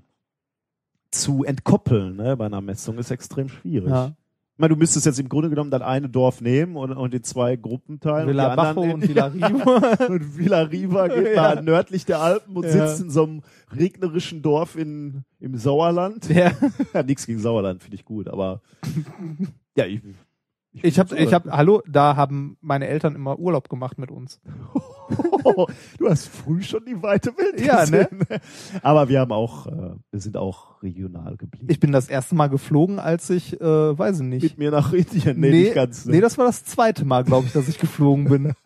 [1.11, 3.89] zu entkoppeln ne, bei einer Messung ist extrem schwierig.
[3.89, 4.13] ja.
[4.55, 7.23] Ich meine, du müsstest jetzt im Grunde genommen das eine Dorf nehmen und, und in
[7.23, 8.27] zwei Gruppen teilen.
[8.27, 9.25] Villa und die Bajo anderen und in- Villa
[9.97, 10.05] Riva.
[10.13, 11.41] Und Villa Riva geht Ja.
[11.55, 12.71] mal nördlich der Alpen und Ja.
[12.89, 13.41] sitzt in so einem
[13.73, 16.27] regnerischen Dorf in, im Sauerland.
[16.29, 16.51] ja.
[16.93, 18.61] Ja, nix gegen Sauerland, finde ich gut, aber
[19.77, 20.01] ja, ich,
[20.81, 24.39] Ich habe, ich habe, hallo, da haben meine Eltern immer Urlaub gemacht mit uns.
[25.97, 28.07] du hast früh schon die weite Welt Ja, ne?
[28.09, 28.41] gesehen.
[28.81, 31.67] Aber wir haben auch, äh, wir sind auch regional geblieben.
[31.69, 34.43] Ich bin das erste Mal geflogen, als ich, äh, weiß ich nicht.
[34.43, 36.05] mit mir nach Indien, nee, nee, nicht ganz.
[36.05, 36.13] ne?
[36.13, 38.53] nee, das war das zweite Mal, glaube ich, dass ich geflogen bin.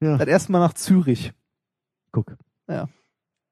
[0.00, 0.16] Ja.
[0.18, 1.32] Das erste Mal nach Zürich.
[2.10, 2.36] Guck.
[2.68, 2.88] Ja.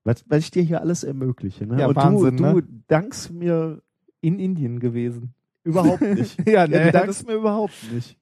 [0.02, 1.64] Was, was ich dir hier alles ermögliche.
[1.64, 1.78] Ne?
[1.78, 2.82] Ja, Und Wahnsinn, du, du ne?
[2.88, 3.82] dankst mir
[4.20, 5.32] In Indien gewesen.
[5.64, 6.38] Überhaupt nicht.
[6.46, 8.16] Ja, Ja, ne, du dankst mir überhaupt nicht.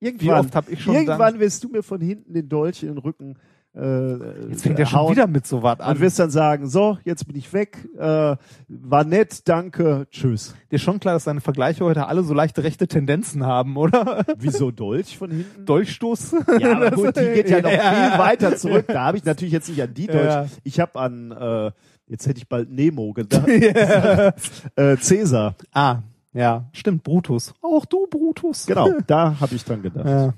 [0.00, 2.88] Wie Irgendwann, oft habe ich schon irgendwann wirst du mir von hinten den Dolch in
[2.88, 3.36] den Rücken
[3.74, 5.94] äh, Jetzt fängt er schon hauen wieder mit so was an.
[5.96, 8.36] und wirst dann sagen, so, jetzt bin ich weg, äh,
[8.68, 10.54] war nett, danke, tschüss.
[10.70, 14.26] Dir ist schon klar, dass deine Vergleiche heute alle so leichte rechte Tendenzen haben, oder?
[14.36, 15.64] Wieso Dolch von hinten?
[15.64, 16.34] Dolchstoß?
[16.60, 18.10] Ja, aber gut, die geht ja noch Ja.
[18.10, 18.84] viel weiter zurück.
[18.88, 20.22] Da habe ich natürlich jetzt nicht an die Dolch.
[20.26, 20.46] Ja.
[20.64, 21.70] Ich habe an, äh,
[22.12, 23.48] jetzt hätte ich bald Nemo gedacht.
[23.48, 24.32] Ja.
[24.76, 25.56] äh, Cäsar.
[25.72, 25.98] Ah,
[26.32, 27.52] ja, stimmt, Brutus.
[27.60, 28.66] Auch du, Brutus.
[28.66, 30.06] Genau, da habe ich dran gedacht.
[30.06, 30.34] Ja.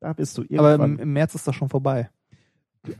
[0.00, 0.92] Da bist du Aber irgendwann.
[0.94, 2.08] im, im März ist das schon vorbei.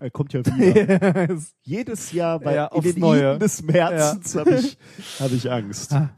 [0.00, 1.28] er kommt ja wieder.
[1.28, 1.36] Ja.
[1.62, 3.30] Jedes Jahr bei Ja, in den Neue.
[3.30, 4.78] Iden des Märzens habe ich,
[5.20, 5.92] hab ich Angst.
[5.92, 6.10] Ah.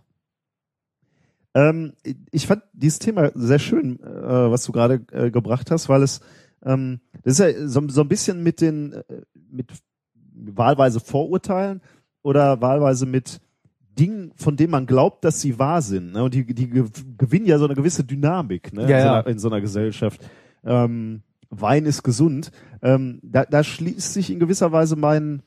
[1.55, 1.94] Ähm,
[2.31, 6.20] ich fand dieses Thema sehr schön, äh, was du gerade äh, gebracht hast, weil es
[6.65, 9.05] ähm, das ist ja so, so ein bisschen mit den äh,
[9.51, 9.70] mit
[10.37, 11.81] wahlweise Vorurteilen
[12.23, 13.41] oder wahlweise mit
[13.99, 16.13] Dingen, von denen man glaubt, dass sie wahr sind.
[16.13, 16.23] Ne?
[16.23, 18.89] Und die, die gew- gewinnen ja so eine gewisse Dynamik ne?
[18.91, 20.21] Ja, in, so einer, in so einer Gesellschaft.
[20.65, 22.51] Ähm, Wein ist gesund.
[22.83, 25.43] Ähm, da, da schließt sich in gewisser Weise mein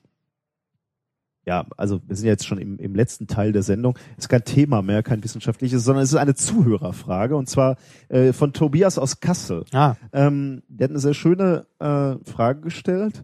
[1.45, 3.97] ja, also wir sind ja jetzt schon im, im letzten Teil der Sendung.
[4.17, 7.77] Ist kein Thema mehr, kein wissenschaftliches, sondern es ist eine Zuhörerfrage und zwar
[8.09, 9.63] äh, von Tobias aus Kassel.
[9.73, 13.23] Ah, Ähm, der hat eine sehr schöne äh, Frage gestellt.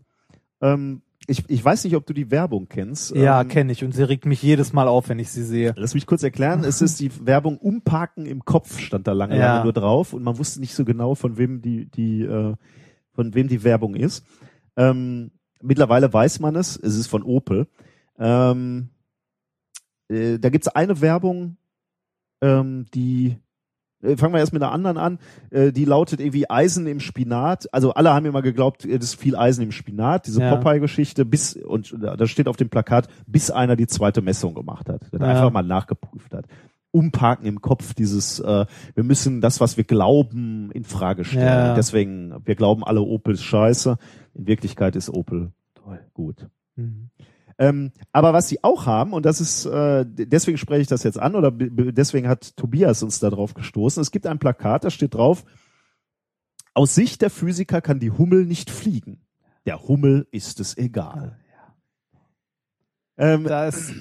[0.62, 3.16] Ähm, ich, ich weiß nicht, ob du die Werbung kennst.
[3.16, 5.74] ja, ähm, kenne ich und sie regt mich jedes Mal auf, wenn ich sie sehe.
[5.78, 6.64] Lass mich kurz erklären.
[6.64, 9.54] Es ist die Werbung Umparken im Kopf stand da lange, Ja.
[9.54, 12.56] lange nur drauf und man wusste nicht so genau, von wem die, die, äh,
[13.14, 14.26] von wem die Werbung ist.
[14.78, 15.32] Ähm,
[15.62, 16.78] mittlerweile weiß man es.
[16.78, 17.68] Es ist von Opel.
[18.20, 18.90] Ähm,
[20.10, 21.58] äh, da gibt's eine Werbung,
[22.42, 23.38] ähm, die
[24.18, 25.20] fangen wir erst mit einer anderen an,
[25.52, 27.68] äh, die lautet irgendwie Eisen im Spinat.
[27.74, 30.56] Also alle haben immer geglaubt, äh, das ist viel Eisen im Spinat, diese Ja.
[30.56, 34.90] Popeye-Geschichte, bis, und da da steht auf dem Plakat, bis einer die zweite Messung gemacht
[34.90, 35.26] hat, der Ja.
[35.28, 36.46] einfach mal nachgeprüft hat.
[36.92, 41.44] Umparken im Kopf, dieses, äh, wir müssen das, was wir glauben, in Frage stellen.
[41.68, 41.74] Ja.
[41.76, 43.98] Deswegen, wir glauben alle, Opel ist scheiße.
[44.34, 46.48] In Wirklichkeit ist Opel toll, gut.
[46.78, 47.10] Mhm.
[47.58, 51.20] Ähm, aber was sie auch haben, und das ist, äh, deswegen spreche ich das jetzt
[51.20, 54.02] an, oder deswegen hat Tobias uns da drauf gestoßen.
[54.02, 55.46] Es gibt ein Plakat, da steht drauf,
[56.74, 59.22] aus Sicht der Physiker kann die Hummel nicht fliegen.
[59.66, 61.40] Der Hummel ist es egal.
[63.18, 63.94] Ähm, Da ist,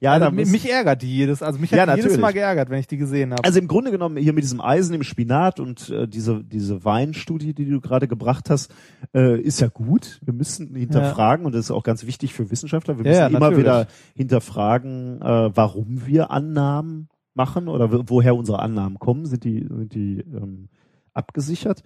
[0.00, 2.18] ja, da also, muss, mich ärgert die jedes, also mich Ja, hat die jedes.
[2.18, 3.44] Mal geärgert, wenn ich die gesehen habe.
[3.44, 7.54] also im Grunde genommen hier mit diesem Eisen im Spinat und äh, diese, diese Weinstudie,
[7.54, 8.72] die du gerade gebracht hast,
[9.14, 10.20] äh, ist ja gut.
[10.22, 12.98] Wir müssen hinterfragen und das ist auch ganz wichtig für Wissenschaftler.
[12.98, 18.34] Wir Ja, müssen ja, immer wieder hinterfragen, äh, warum wir Annahmen machen oder wo- woher
[18.36, 19.26] unsere Annahmen kommen.
[19.26, 20.68] Sind die, sind die ähm,
[21.12, 21.82] abgesichert?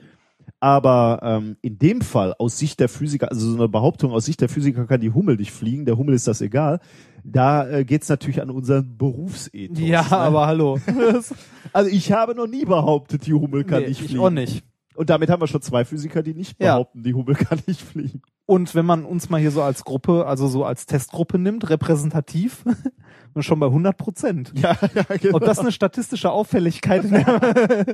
[0.61, 4.41] Aber ähm, in dem Fall aus Sicht der Physiker, also so eine Behauptung aus Sicht
[4.41, 6.81] der Physiker kann die Hummel nicht fliegen, der Hummel ist das egal.
[7.25, 9.79] Da äh, geht's natürlich an unseren Berufsethos.
[9.79, 10.13] ja, ne?
[10.17, 10.79] aber hallo.
[11.75, 14.21] Also ich habe noch nie behauptet, die Hummel kann Nee, nicht ich fliegen.
[14.25, 14.65] auch nicht.
[14.99, 16.73] Und damit haben wir schon zwei Physiker, die nicht Ja.
[16.75, 18.21] behaupten, die Hummel kann nicht fliegen.
[18.47, 22.65] Und wenn man uns mal hier so als Gruppe, also so als Testgruppe nimmt, repräsentativ,
[23.35, 24.53] sind schon bei 100 Prozent.
[24.61, 25.37] Ja, ja genau.
[25.37, 27.87] Ob das eine statistische Auffälligkeit der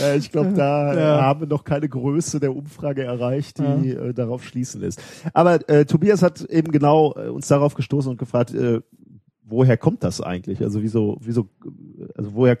[0.00, 1.18] Äh, ich glaube, da Ja.
[1.18, 5.02] äh, haben wir noch keine Größe der Umfrage erreicht, die äh, darauf schließen lässt.
[5.32, 8.80] Aber äh, Tobias hat eben genau äh, uns darauf gestoßen und gefragt, äh,
[9.42, 10.62] woher kommt das eigentlich?
[10.62, 11.48] Also wieso, wieso,
[12.14, 12.56] also woher,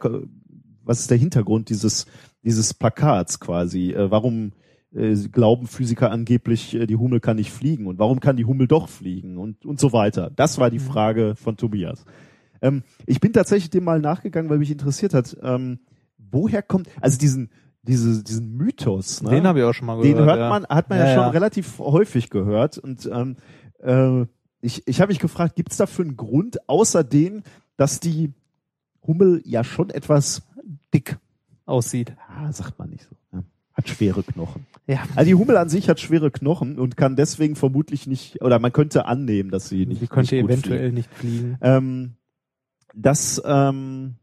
[0.82, 2.06] was ist der Hintergrund dieses
[2.44, 3.92] dieses Plakats quasi?
[3.92, 4.52] Äh, warum
[4.94, 8.68] äh, glauben Physiker angeblich, äh, die Hummel kann nicht fliegen und warum kann die Hummel
[8.68, 10.30] doch fliegen und und so weiter?
[10.34, 12.04] Das war die Frage von Tobias.
[12.62, 15.80] Ähm, ich bin tatsächlich dem mal nachgegangen, weil mich interessiert hat, ähm,
[16.18, 17.50] woher kommt, also diesen,
[17.82, 19.30] diese, diesen Mythos, ne?
[19.30, 20.18] Den habe ich auch schon mal gehört.
[20.18, 20.48] den hört ja.
[20.48, 21.30] man, hat man ja, Ja, schon ja.
[21.30, 23.36] relativ häufig gehört und ähm,
[23.82, 24.26] äh,
[24.60, 27.42] ich, ich habe mich gefragt, gibt es dafür einen Grund, außer dem,
[27.76, 28.32] dass die
[29.06, 30.42] Hummel ja schon etwas
[30.94, 31.18] dick
[31.66, 32.14] aussieht.
[32.28, 33.44] ah, sagt man nicht so, ne?
[33.74, 34.66] hat schwere Knochen.
[34.86, 35.02] Ja.
[35.16, 38.72] Also die Hummel an sich hat schwere Knochen und kann deswegen vermutlich nicht, oder man
[38.72, 40.94] könnte annehmen, dass sie nicht Die könnte nicht eventuell fliegen.
[40.94, 41.58] nicht fliegen.
[41.60, 42.12] Ähm,
[42.94, 44.14] das, ähm,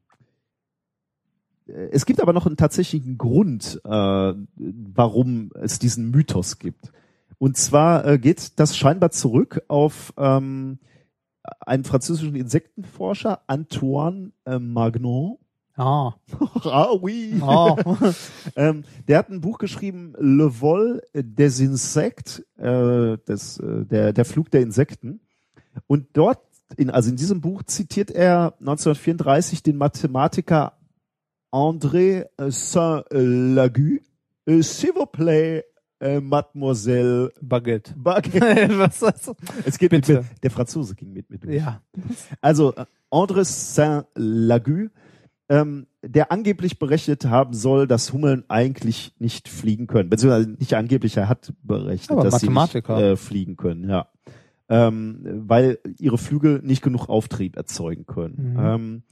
[1.67, 6.91] äh, es gibt aber noch einen tatsächlichen Grund, äh, warum es diesen Mythos gibt.
[7.37, 10.79] Und zwar äh, geht das scheinbar zurück auf ähm,
[11.59, 15.37] einen französischen Insektenforscher, Antoine äh, Magnon.
[15.81, 16.15] Ah.
[16.65, 17.41] ah oui.
[17.41, 17.75] Ah.
[18.55, 24.25] ähm, der hat ein Buch geschrieben, Le Vol des Insectes, äh, das, äh, der, der
[24.25, 25.21] Flug der Insekten.
[25.87, 26.39] Und dort,
[26.77, 30.73] in, also in diesem Buch zitiert er 1934 den Mathematiker
[31.51, 34.01] André Saint-Lagu.
[34.45, 35.65] Äh, S'il vous plaît,
[35.99, 37.93] äh, Mademoiselle Baguette.
[37.97, 38.69] Baguette.
[38.77, 39.31] Was was?
[39.65, 40.19] Es geht mit, Bitte.
[40.19, 41.55] mit, der Franzose ging mit mir durch.
[41.55, 41.81] Ja.
[42.39, 44.89] Also äh, André Saint-Lagu,
[45.51, 50.09] ähm, der angeblich berechnet haben soll, dass Hummeln eigentlich nicht fliegen können.
[50.09, 54.07] Beziehungsweise nicht angeblich, er hat berechnet, Aber dass sie nicht äh, fliegen können, ja.
[54.69, 58.53] Ähm, weil ihre Flügel nicht genug Auftrieb erzeugen können.
[58.53, 58.59] Mhm.
[58.59, 59.03] Ähm,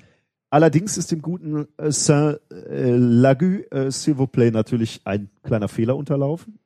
[0.50, 6.60] allerdings ist dem guten äh, Saint-Lagu, äh, s'il vous plaît, natürlich ein kleiner Fehler unterlaufen.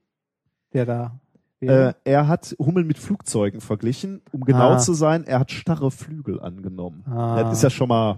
[0.73, 1.19] Der da.
[1.61, 4.21] Äh, er hat Hummeln mit Flugzeugen verglichen.
[4.31, 4.77] Um genau Ah.
[4.77, 7.03] zu sein, er hat starre Flügel angenommen.
[7.07, 7.41] Ah.
[7.41, 8.17] Das ist ja schon mal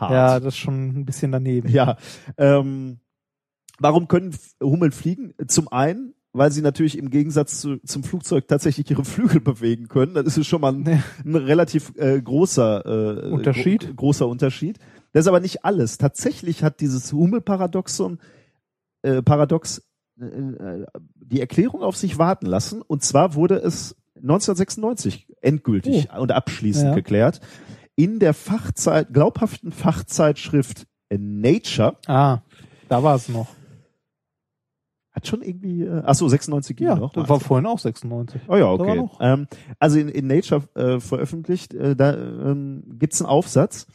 [0.00, 0.12] hart.
[0.12, 1.68] ja, das ist schon ein bisschen daneben.
[1.68, 1.96] Ja.
[2.36, 3.00] Ähm,
[3.78, 5.34] warum können Hummeln fliegen?
[5.46, 10.14] Zum einen, weil sie natürlich im Gegensatz zu, zum Flugzeug tatsächlich ihre Flügel bewegen können.
[10.14, 11.02] Das ist schon mal ein, Ja.
[11.24, 13.86] ein relativ äh, großer äh, Unterschied.
[13.88, 14.78] Gro großer Unterschied.
[15.12, 15.98] Das ist aber nicht alles.
[15.98, 18.18] Tatsächlich hat dieses Hummelparadoxon
[19.02, 19.82] äh, Paradox
[20.20, 20.86] äh, äh,
[21.16, 22.80] die Erklärung auf sich warten lassen.
[22.82, 26.94] Und zwar wurde es 1996 endgültig und abschließend Ja.
[26.94, 27.40] geklärt
[27.96, 31.96] in der Fachzeit, glaubhaften Fachzeitschrift Nature.
[32.06, 32.38] Ah,
[32.88, 33.48] da war es noch.
[35.10, 37.12] Hat schon irgendwie, äh, ach so, 96 ging Ja, noch.
[37.12, 38.40] das war vorhin auch 96.
[38.48, 39.04] Oh ja, okay.
[39.20, 39.46] Ähm,
[39.78, 43.86] also in, in Nature äh, veröffentlicht, äh, da ähm, gibt's einen Aufsatz.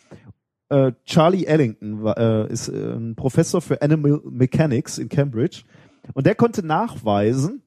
[0.70, 5.64] Äh, Charlie Ellington war, äh, ist äh, ein Professor für Animal Mechanics in Cambridge
[6.14, 7.64] und der konnte nachweisen,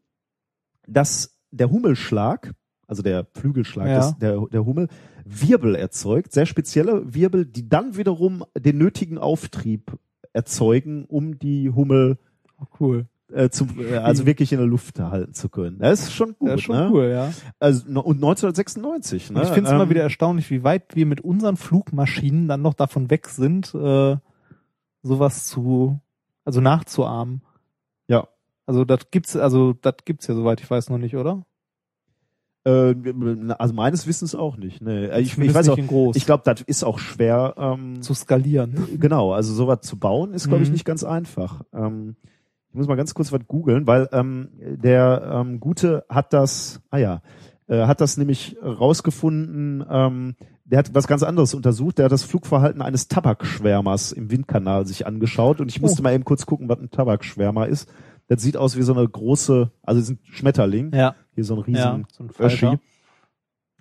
[0.87, 2.53] dass der Hummelschlag,
[2.87, 3.97] also der Flügelschlag Ja.
[3.99, 4.87] des, der, der Hummel,
[5.31, 9.97] Wirbel erzeugt, sehr spezielle Wirbel, die dann wiederum den nötigen Auftrieb
[10.33, 12.19] erzeugen, um die Hummel
[12.61, 13.07] Oh, cool.
[13.33, 15.79] äh, zum, äh, also wirklich in der Luft halten zu können.
[15.79, 16.49] Das ist schon gut.
[16.51, 16.91] Das ist schon ne?
[16.93, 17.33] cool, ja.
[17.59, 19.31] Also, und 1996.
[19.31, 19.43] Ne?
[19.43, 22.75] Ich finde es immer Ähm, wieder erstaunlich, wie weit wir mit unseren Flugmaschinen dann noch
[22.75, 24.17] davon weg sind, äh,
[25.03, 26.01] sowas zu,
[26.45, 27.43] also nachzuahmen.
[28.09, 28.29] Ja.
[28.67, 31.45] Also das gibt's, also das gibt's ja soweit ich weiß noch nicht, oder?
[32.65, 32.95] Äh,
[33.59, 34.83] also meines Wissens auch nicht.
[34.83, 35.19] Ne.
[35.21, 37.55] Ich, ich weiß nicht auch, ich glaube, das ist auch schwer.
[37.57, 38.75] Ähm, zu skalieren.
[38.99, 40.75] genau, also sowas zu bauen ist, glaube ich, Mhm.
[40.75, 41.63] nicht ganz einfach.
[41.73, 42.17] Ähm,
[42.69, 46.99] ich muss mal ganz kurz was googeln, weil ähm, der ähm, Gute hat das, ah
[46.99, 47.23] ja,
[47.67, 52.23] äh, hat das nämlich rausgefunden, ähm, der hat was ganz anderes untersucht, der hat das
[52.23, 56.05] Flugverhalten eines Tabakschwärmers im Windkanal sich angeschaut und ich musste Oh.
[56.05, 57.89] mal eben kurz gucken, was ein Tabakschwärmer ist.
[58.31, 61.17] Das sieht aus wie so eine große, also ist ein Schmetterling, Ja.
[61.35, 62.79] hier so ein Ja, riesen so ein Öschi.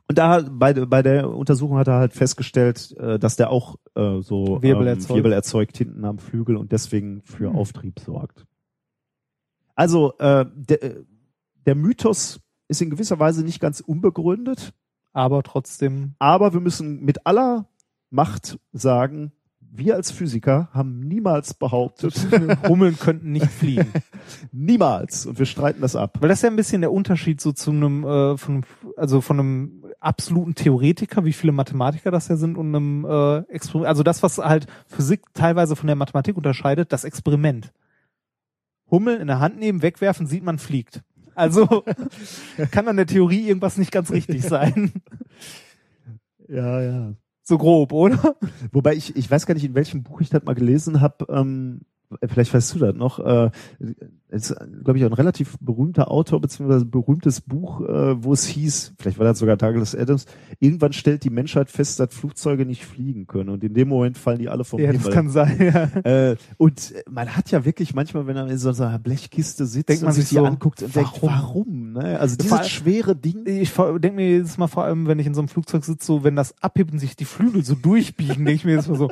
[0.07, 4.21] Und da bei, bei der Untersuchung hat er halt festgestellt, äh, dass der auch äh,
[4.21, 5.17] so Wirbel ähm, erzeugt.
[5.17, 7.55] Wirbel erzeugt hinten am Flügel und deswegen für Hm.
[7.57, 8.47] Auftrieb sorgt.
[9.75, 11.03] Also äh, der, äh,
[11.67, 14.73] der Mythos ist in gewisser Weise nicht ganz unbegründet,
[15.13, 17.67] Aber trotzdem, aber wir müssen mit aller
[18.09, 19.31] Macht sagen,
[19.71, 22.15] wir als Physiker haben niemals behauptet,
[22.67, 23.91] Hummeln könnten nicht fliegen.
[24.51, 26.17] niemals, und wir streiten das ab.
[26.19, 28.65] Weil das ist ja ein bisschen der Unterschied so zu einem, äh, von,
[28.97, 33.89] also von einem absoluten Theoretiker, wie viele Mathematiker das ja sind, und einem äh, Experiment.
[33.89, 37.71] Also das, was halt Physik teilweise von der Mathematik unterscheidet, das Experiment.
[38.89, 41.03] Hummel in der Hand nehmen, wegwerfen, sieht man fliegt.
[41.35, 41.85] Also
[42.71, 44.91] kann an der Theorie irgendwas nicht ganz richtig sein.
[46.47, 47.13] Ja, ja.
[47.49, 48.35] So grob, oder?
[48.71, 51.81] Wobei ich, ich weiß gar nicht, in welchem Buch ich das mal gelesen habe, ähm,
[52.27, 53.51] vielleicht weißt du das noch, äh,
[54.29, 58.45] ist, glaube ich, auch ein relativ berühmter Autor, beziehungsweise ein berühmtes Buch, äh, wo es
[58.45, 60.25] hieß, vielleicht war das sogar Douglas Adams,
[60.59, 64.39] irgendwann stellt die Menschheit fest, dass Flugzeuge nicht fliegen können und in dem Moment fallen
[64.39, 65.13] die alle vom Ja, das Himmel.
[65.13, 65.57] kann sein.
[65.59, 66.29] Ja.
[66.31, 70.03] Äh, und man hat ja wirklich manchmal, wenn man in so einer Blechkiste sitzt Denkt
[70.03, 71.29] man sich die so, anguckt und denkt, warum?
[71.29, 71.93] warum?
[71.93, 72.19] Ne?
[72.19, 73.45] Also dieses allem- schwere Ding.
[73.45, 76.23] Ich denke mir jedes Mal vor allem, wenn ich in so einem Flugzeug sitze, so
[76.23, 79.09] wenn das abhebt und sich die Flügel so durchbiegen, denke ich mir jedes Mal so.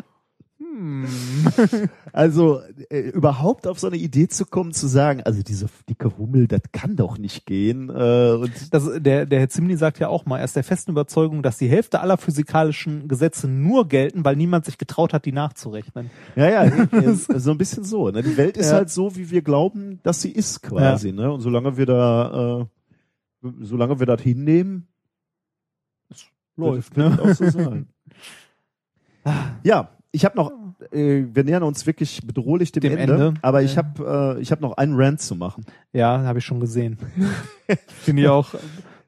[2.13, 6.47] Also äh, überhaupt auf so eine Idee zu kommen, zu sagen, also diese dicke Hummel,
[6.47, 7.89] das kann doch nicht gehen.
[7.89, 10.91] Äh, und Das, der, der Herr Zimni sagt ja auch mal, er ist der festen
[10.91, 15.31] Überzeugung, dass die Hälfte aller physikalischen Gesetze nur gelten, weil niemand sich getraut hat, die
[15.31, 16.09] nachzurechnen.
[16.35, 18.09] ja, ja, so ein bisschen so.
[18.09, 18.23] Ne?
[18.23, 18.77] Die Welt ist Ja.
[18.77, 21.11] halt so, wie wir glauben, dass sie ist quasi.
[21.11, 21.31] Ne?
[21.31, 22.61] Und solange wir da,
[23.43, 24.87] äh, solange wir das hinnehmen,
[26.59, 27.19] Läuft, ne?
[27.21, 27.87] auch so sein.
[29.63, 30.51] ja, ich habe noch,
[30.91, 33.33] äh, wir nähern uns wirklich bedrohlich dem, Dem Ende, Ende.
[33.41, 35.65] aber ich habe äh, ich habe noch einen Rant zu machen.
[35.93, 36.97] Ja, habe ich schon gesehen.
[38.03, 38.55] Finde ich auch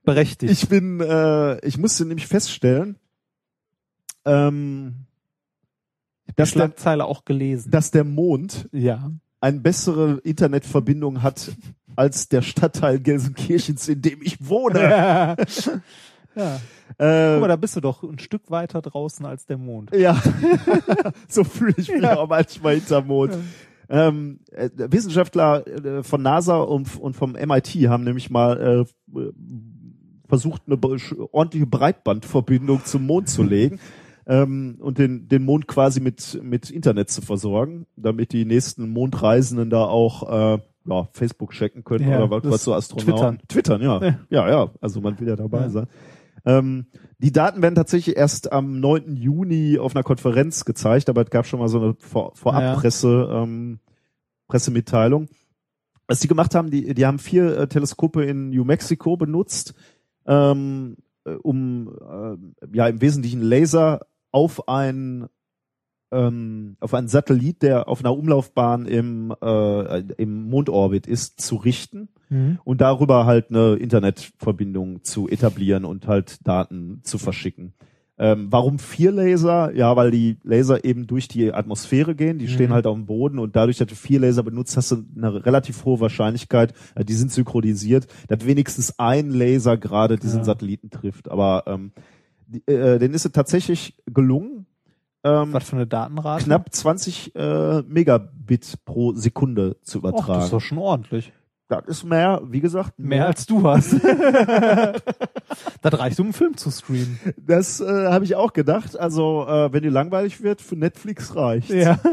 [0.03, 0.51] berechtigt.
[0.51, 2.97] Ich bin, äh, ich musste nämlich feststellen,
[4.25, 5.05] ähm,
[6.27, 7.71] die dass, der, Schlagzeile auch gelesen.
[7.71, 9.11] dass der Mond ja.
[9.41, 11.51] eine bessere Internetverbindung hat
[11.95, 15.35] als der Stadtteil Gelsenkirchens, in dem ich wohne.
[16.39, 16.59] ja.
[16.99, 17.31] ja.
[17.31, 19.95] Äh, Guck mal, da bist du doch ein Stück weiter draußen als der Mond.
[19.95, 20.21] ja,
[21.27, 23.37] so fühle ich mich auch manchmal hinterm Mond.
[23.91, 29.21] Ähm, äh, Wissenschaftler äh, von NASA und, und vom MIT haben nämlich mal äh,
[30.27, 30.77] versucht, eine
[31.31, 33.79] ordentliche Breitbandverbindung zum Mond zu legen
[34.27, 39.71] ähm, und den, den Mond quasi mit, mit Internet zu versorgen, damit die nächsten Mondreisenden
[39.71, 43.39] da auch äh, ja, Facebook checken können Ja, oder was, was so Astronauten.
[43.47, 44.01] Twittern, ja.
[44.03, 44.19] Ja.
[44.29, 44.49] ja.
[44.49, 45.69] Ja, Also man will ja dabei Ja.
[45.69, 45.87] sein.
[46.45, 46.87] Ähm,
[47.17, 49.15] die Daten werden tatsächlich erst am 9.
[49.15, 53.79] Juni auf einer Konferenz gezeigt, aber es gab schon mal so eine Vor Vorabpresse, ähm,
[54.47, 55.27] Pressemitteilung.
[56.07, 59.75] Was die gemacht haben, die, die haben vier äh, Teleskope in New Mexico benutzt,
[60.25, 65.27] ähm, äh, um äh, ja im Wesentlichen Laser auf ein
[66.11, 72.09] ähm, auf einen Satellit, der auf einer Umlaufbahn im, äh, im Mondorbit ist, zu richten
[72.31, 72.59] Mhm.
[72.63, 77.73] und darüber halt eine Internetverbindung zu etablieren und halt Daten zu verschicken.
[78.21, 79.73] Ähm, warum vier Laser?
[79.73, 82.73] Ja, weil die Laser eben durch die Atmosphäre gehen, die stehen Mhm.
[82.73, 85.85] halt auf dem Boden und dadurch, dass du vier Laser benutzt, hast du eine relativ
[85.85, 90.43] hohe Wahrscheinlichkeit, äh, die sind synchronisiert, dass wenigstens ein Laser gerade diesen Ja.
[90.45, 91.31] Satelliten trifft.
[91.31, 91.93] Aber ähm,
[92.47, 94.58] die, äh, denen ist es tatsächlich gelungen,
[95.23, 96.45] ähm, Was für eine Datenrate?
[96.45, 100.33] knapp 20 äh, Megabit pro Sekunde zu Och, übertragen.
[100.33, 101.33] das ist doch schon ordentlich.
[101.67, 103.93] Das ist mehr, wie gesagt, Mehr als du hast.
[105.81, 107.19] das reicht, um einen Film zu streamen.
[107.37, 108.97] Das äh, habe ich auch gedacht.
[108.97, 111.69] Also, äh, wenn dir langweilig wird, für Netflix reicht.
[111.69, 111.99] Ja.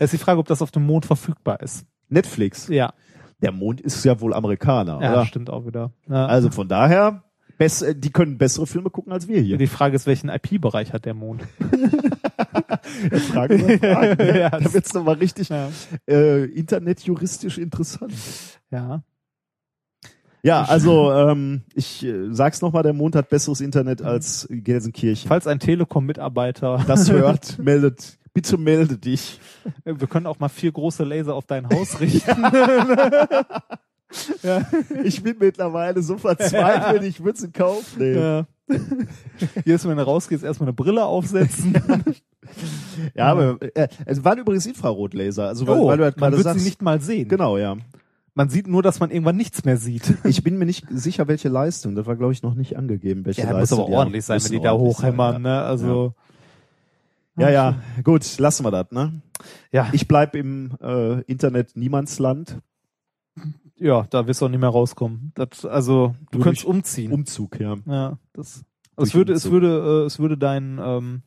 [0.00, 1.84] Es ist die Frage, ob das auf dem Mond verfügbar ist.
[2.08, 2.66] Netflix.
[2.68, 2.92] Ja,
[3.40, 5.26] Der Mond ist ja wohl Amerikaner, ja oder?
[5.26, 5.92] stimmt auch wieder.
[6.08, 6.26] Ja.
[6.26, 7.22] Also von daher,
[7.60, 9.58] bess äh, die können bessere Filme gucken als wir hier.
[9.58, 11.42] die Frage ist, welchen IP-Bereich hat der Mond?
[13.30, 14.38] Frage über Fragen, ne?
[14.40, 15.68] Ja, da wird's noch mal richtig Ja.
[16.08, 18.12] äh, internetjuristisch interessant.
[18.70, 19.02] ja.
[20.42, 25.28] Ja, also ähm, ich äh, sag's noch mal, der Mond hat besseres Internet als Gelsenkirchen.
[25.28, 29.38] Falls ein Telekom-Mitarbeiter das hört, meldet, bitte melde dich.
[29.84, 32.42] Wir können auch mal vier große Laser auf dein Haus richten.
[35.04, 38.18] Ich bin mittlerweile so verzweifelt, ich würde in Kauf nehmen.
[38.18, 38.46] Ja.
[39.64, 41.74] Jedes Mal, wenn du rausgehst, erstmal eine Brille aufsetzen.
[43.14, 46.42] Ja, aber äh, es waren übrigens Infrarotlaser, also weil, Oh, weil du halt man wird
[46.42, 46.58] sagst.
[46.60, 47.28] sie nicht mal sehen.
[47.28, 47.76] Genau, ja.
[48.34, 50.14] Man sieht nur, dass man irgendwann nichts mehr sieht.
[50.24, 51.94] Ich bin mir nicht sicher, welche Leistung.
[51.94, 53.78] Das war, glaube ich, noch nicht angegeben, welche Ja, muss Leistung.
[53.80, 55.62] aber die ordentlich sein, wenn die da hochhämmern, sein, ne?
[55.62, 56.14] Also,
[57.38, 58.02] Ja, ja, ja.
[58.02, 59.20] gut, lassen wir das, ne?
[59.70, 62.58] ja, Ich bleib im äh, Internet Niemandsland.
[63.80, 65.32] Ja, da wirst du auch nicht mehr rauskommen.
[65.34, 67.12] Das, also, du Nur könntest umziehen.
[67.12, 67.76] Umzug, ja.
[67.86, 68.64] ja, das,
[68.96, 69.52] Durch es würde, es Umzug.
[69.52, 71.22] würde, äh, es würde deinen, ähm,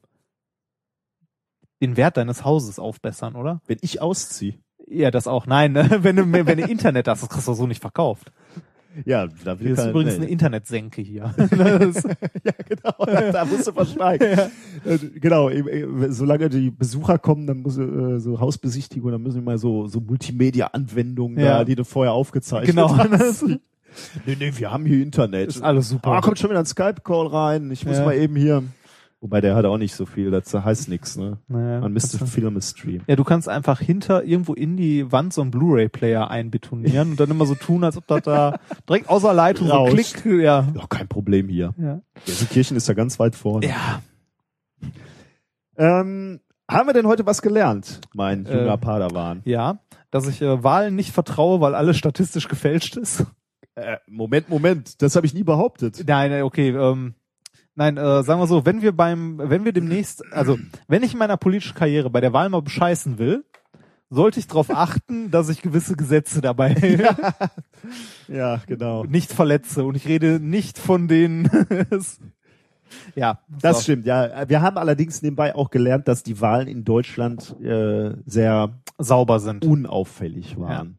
[1.82, 3.62] den Wert deines Hauses aufbessern, oder?
[3.66, 4.60] Wenn ich ausziehe.
[4.88, 5.48] Ja, das auch.
[5.48, 5.90] Nein, ne?
[6.04, 8.32] wenn du, wenn du Internet hast, das kriegst du so nicht verkauft.
[9.06, 11.34] Ja, da will Hier ist übrigens eine Internetsenke hier.
[12.44, 14.24] Ja, genau, da, da musst du versteigen.
[14.86, 19.44] Äh, Genau, äh, solange die Besucher kommen, dann muss äh, so Hausbesichtigung, dann müssen wir
[19.44, 21.60] mal so, so Multimedia-Anwendungen Ja.
[21.60, 22.96] da, die du vorher aufgezeichnet Genau.
[22.98, 23.44] hast.
[24.26, 25.50] nee, nee, wir haben hier Internet.
[25.50, 26.12] ist alles super.
[26.12, 27.72] Ah, kommt schon wieder ein Skype-Call rein.
[27.72, 28.06] Ich muss Ja.
[28.06, 28.64] mal eben hier.
[29.24, 31.38] Wobei der hat auch nicht so viel, das heißt nichts, ne?
[31.48, 32.98] Naja, Man müsste kannst Film Stream.
[33.00, 37.20] du- ja, du kannst einfach hinter irgendwo in die Wand so einen Blu-ray-Player einbetonieren und
[37.22, 40.26] dann immer so tun, als ob das da direkt außer Leitung so klickt.
[40.26, 40.68] Ja.
[40.76, 41.74] Ja, kein Problem hier.
[41.78, 42.02] Ja.
[42.26, 43.66] Gelsenkirchen ist ja ganz weit vorne.
[43.66, 44.02] ja.
[45.78, 49.42] Ähm, haben wir denn heute was gelernt, mein Äh, junger Padawan?
[49.46, 49.80] Ja,
[50.12, 53.26] dass ich äh, Wahlen nicht vertraue, weil alles statistisch gefälscht ist.
[53.76, 56.04] Äh, Moment, Moment, das habe ich nie behauptet.
[56.06, 57.16] Nein, nein, okay, ähm,
[57.76, 61.20] nein, äh, sagen wir so, wenn wir beim, wenn wir demnächst, also wenn ich in
[61.20, 63.46] meiner politischen Karriere bei der Wahl mal bescheißen will,
[64.10, 66.76] sollte ich darauf achten, dass ich gewisse Gesetze dabei
[68.28, 69.04] Ja, genau.
[69.06, 71.50] nicht verletze und ich rede nicht von den.
[73.16, 73.84] ja, Das so.
[73.84, 74.48] stimmt, ja.
[74.48, 79.66] Wir haben allerdings nebenbei auch gelernt, dass die Wahlen in Deutschland äh, sehr sauber sind.
[79.66, 80.98] unauffällig waren.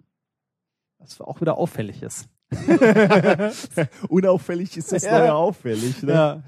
[0.98, 2.28] Was auch wieder auffällig ist.
[4.08, 5.18] Unauffällig ist das Ja.
[5.18, 6.02] neue auffällig.
[6.02, 6.12] Ne?
[6.12, 6.42] Ja.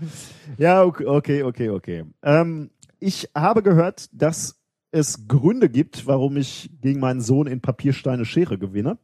[0.58, 2.05] Ja, okay, okay, okay.
[2.23, 4.60] Ähm, ich habe gehört, dass
[4.91, 8.99] es Gründe gibt, warum ich gegen meinen Sohn in Papiersteine Schere gewinne.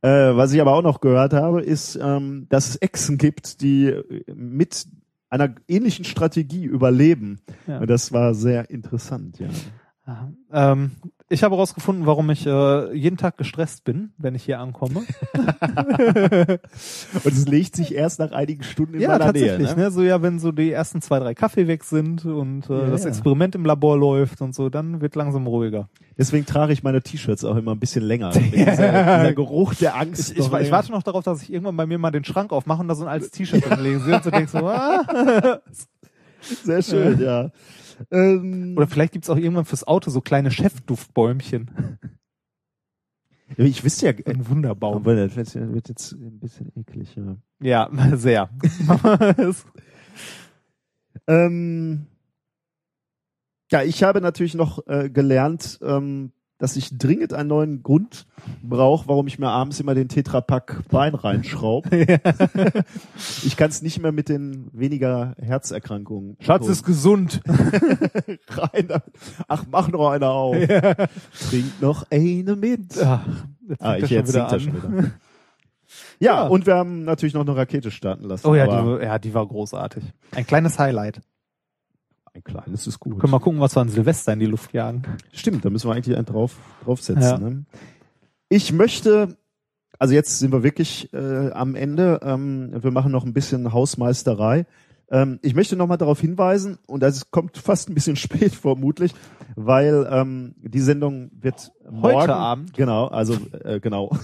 [0.00, 3.86] Äh, was ich aber auch noch gehört habe, ist, ähm, dass es Echsen gibt, die
[3.86, 4.86] äh, mit
[5.30, 7.40] einer ähnlichen Strategie überleben.
[7.66, 7.78] Ja.
[7.78, 9.48] Und das war sehr interessant, ja.
[10.06, 10.32] Ja.
[10.72, 10.90] Ähm,
[11.32, 15.00] ich habe herausgefunden, warum ich äh, jeden Tag gestresst bin, wenn ich hier ankomme.
[17.24, 19.48] Und es legt sich erst nach einigen Stunden in ja, meiner Nähe.
[19.48, 19.76] tatsächlich.
[19.76, 19.84] Ne?
[19.84, 19.90] Ne?
[19.90, 23.04] So ja, wenn so die ersten zwei, drei Kaffee weg sind und äh, Ja, das
[23.04, 23.08] ja.
[23.08, 25.88] Experiment im Labor läuft und so, dann wird langsam ruhiger.
[26.18, 28.30] Deswegen trage ich meine T-Shirts auch immer ein bisschen länger.
[28.54, 30.32] dieser, dieser Geruch der Angst.
[30.32, 32.82] Ich, ich, ich warte noch darauf, dass ich irgendwann bei mir mal den Schrank aufmache
[32.82, 35.60] und da so ein altes T-Shirt drin legen sehe und so denkst so, ah.
[36.64, 37.50] Sehr schön, ja.
[38.10, 41.98] Ähm, Oder vielleicht gibt's auch irgendwann fürs Auto so kleine Chefduftbäumchen.
[43.56, 44.96] ich wüsste ja, Ein Wunderbaum.
[44.96, 47.16] aber das wird wird jetzt ein bisschen eklig.
[47.16, 47.36] Ja.
[47.90, 48.50] Ja, sehr.
[51.28, 52.06] Ähm,
[53.70, 56.32] ja, ich habe natürlich noch äh, gelernt, ähm,
[56.62, 58.24] dass ich dringend einen neuen Grund
[58.62, 61.88] brauche, warum ich mir abends immer den Tetrapack Wein reinschraube.
[63.44, 66.36] ich kann es nicht mehr mit den weniger Herzerkrankungen.
[66.38, 67.40] Schatz ist gesund.
[68.48, 68.88] rein.
[69.48, 70.54] Ach, mach noch einer auf.
[70.56, 72.96] Trink noch eine mit.
[73.02, 73.26] Ach,
[73.80, 75.10] Ah, ich jetzt singt er schon wieder.
[76.20, 76.46] Ja, Ja.
[76.46, 78.46] und wir haben natürlich noch eine Rakete starten lassen.
[78.46, 80.04] Oh ja, die, ja, die war großartig.
[80.30, 81.20] Ein kleines Highlight.
[82.34, 83.18] Ein kleines ist gut.
[83.18, 85.02] Können wir gucken, was wir an Silvester in die Luft jagen.
[85.32, 87.22] Stimmt, da müssen wir eigentlich einen drauf, draufsetzen.
[87.22, 87.38] Ja.
[87.38, 87.64] Ne?
[88.48, 89.36] Ich möchte,
[89.98, 92.20] also jetzt sind wir wirklich äh, am Ende.
[92.22, 94.66] Ähm, wir machen noch ein bisschen Hausmeisterei.
[95.10, 99.14] Ähm, ich möchte nochmal darauf hinweisen, und das kommt fast ein bisschen spät vermutlich,
[99.54, 102.72] weil ähm, die Sendung wird morgen, Abend?
[102.74, 104.10] Genau, also äh, genau.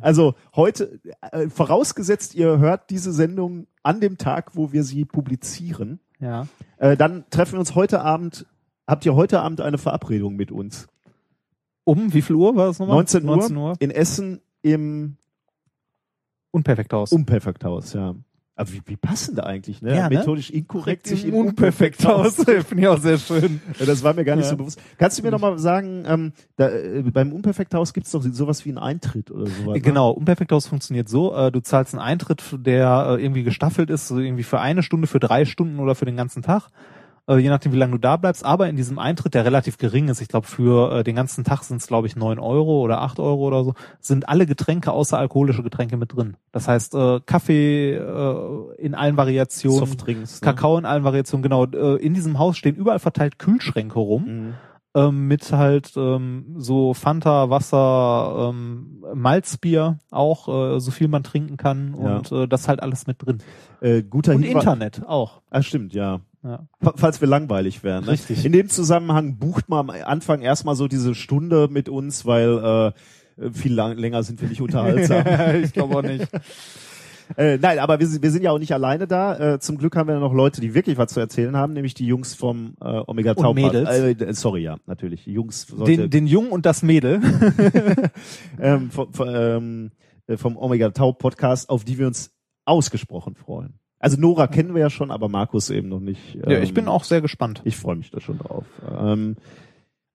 [0.00, 1.00] Also heute,
[1.32, 6.48] äh, vorausgesetzt, ihr hört diese Sendung an dem Tag, wo wir sie publizieren, Ja.
[6.78, 8.46] äh, dann treffen wir uns heute Abend.
[8.86, 10.88] Habt ihr heute Abend eine Verabredung mit uns?
[11.84, 12.96] Um wie viel Uhr war das nochmal?
[12.96, 13.74] 19 Uhr, 19 Uhr.
[13.78, 15.16] in Essen im
[16.50, 17.12] Unperfekthaus.
[17.12, 18.14] Unperfekthaus, ja.
[18.56, 19.96] Aber wie, wie passend eigentlich, ne?
[19.96, 20.18] Ja, ne?
[20.18, 22.38] Methodisch inkorrekt sich im Unperfekthaus.
[22.38, 22.64] Unperfekthaus.
[22.68, 23.60] Finde ich auch sehr schön.
[23.84, 24.50] Das war mir gar nicht Ja.
[24.50, 24.80] so bewusst.
[24.96, 28.68] Kannst du mir noch mal sagen, ähm, da, äh, beim Unperfekthaus gibt's doch sowas wie
[28.68, 29.74] einen Eintritt oder sowas?
[29.74, 29.80] ne?
[29.80, 34.18] Genau, Unperfekthaus funktioniert so, äh, du zahlst einen Eintritt, der äh, irgendwie gestaffelt ist, so
[34.20, 36.68] irgendwie für eine Stunde, für drei Stunden oder für den ganzen Tag.
[37.26, 40.08] Äh, je nachdem, wie lange du da bleibst, aber in diesem Eintritt, der relativ gering
[40.08, 43.00] ist, ich glaube für äh, den ganzen Tag sind es, glaube ich, neun Euro oder
[43.00, 46.36] acht Euro oder so, sind alle Getränke außer alkoholische Getränke mit drin.
[46.52, 50.42] Das heißt, äh, Kaffee äh, in allen Variationen, Softdrinks.
[50.42, 50.44] Ne?
[50.44, 51.64] Kakao in allen Variationen, genau.
[51.64, 54.54] Äh, in diesem Haus stehen überall verteilt Kühlschränke rum Mhm.
[54.94, 61.56] ähm, mit halt ähm, so Fanta, Wasser, ähm, Malzbier auch, äh, so viel man trinken
[61.56, 62.16] kann Ja.
[62.18, 63.38] und äh, das halt alles mit drin.
[63.80, 64.62] Äh, guter Und Hinweis.
[64.64, 65.40] Internet auch.
[65.50, 66.20] Ah, stimmt, ja.
[66.44, 66.68] Ja.
[66.80, 68.04] Fa- Falls wir langweilig wären.
[68.04, 68.12] Ne?
[68.12, 68.44] Richtig.
[68.44, 72.92] In dem Zusammenhang bucht man am Anfang erstmal so diese Stunde mit uns, weil
[73.38, 75.24] äh, viel lang, länger sind wir nicht unterhaltsam.
[75.64, 76.28] ich glaube auch nicht.
[77.38, 79.54] Äh, nein, aber wir, sind- wir sind ja auch nicht alleine da.
[79.54, 82.04] Äh, zum Glück haben wir noch Leute, die wirklich was zu erzählen haben, nämlich die
[82.06, 83.48] Jungs vom äh, Omega Tau.
[83.88, 85.24] Äh, sorry, ja, natürlich.
[85.24, 87.22] Jungs Den, den Jungen und das Mädel.
[88.60, 89.90] ähm, vom, vom, ähm,
[90.26, 92.30] äh, vom Omega Tau Podcast, auf die wir uns
[92.66, 93.78] ausgesprochen freuen.
[94.04, 96.34] Also Nora kennen wir ja schon, aber Markus eben noch nicht.
[96.34, 97.62] ja, ich Ähm, bin auch sehr gespannt.
[97.64, 98.66] Ich freue mich da schon drauf.
[98.86, 99.36] Ähm,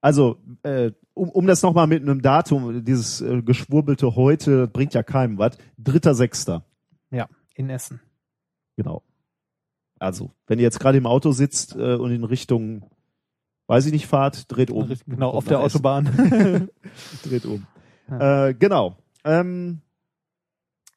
[0.00, 5.02] also, äh, um, um das nochmal mit einem Datum, dieses äh, geschwurbelte heute, bringt ja
[5.02, 5.58] keinem was.
[5.76, 6.64] Dritter Sechster.
[7.10, 7.98] Ja, in Essen.
[8.76, 9.02] Genau.
[9.98, 12.88] Also, wenn ihr jetzt gerade im Auto sitzt äh, und in Richtung,
[13.66, 14.88] weiß ich nicht, fahrt, dreht um.
[15.08, 15.58] Genau, auf der.
[15.58, 16.04] Autobahn.
[17.24, 17.66] Dreht um.
[18.08, 18.98] Äh, genau.
[19.24, 19.80] Ähm,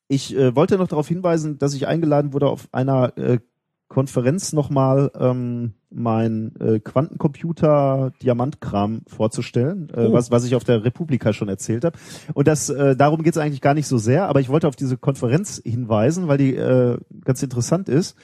[0.07, 3.39] ich äh, wollte noch darauf hinweisen, dass ich eingeladen wurde auf einer äh,
[3.87, 10.13] Konferenz nochmal ähm, mein äh, Quantencomputer Diamantkram vorzustellen, äh, Oh.
[10.13, 11.97] was, was ich auf der Republika schon erzählt habe.
[12.33, 14.75] Und das äh, darum geht es eigentlich gar nicht so sehr, aber ich wollte auf
[14.75, 18.15] diese Konferenz hinweisen, weil die äh, ganz interessant ist.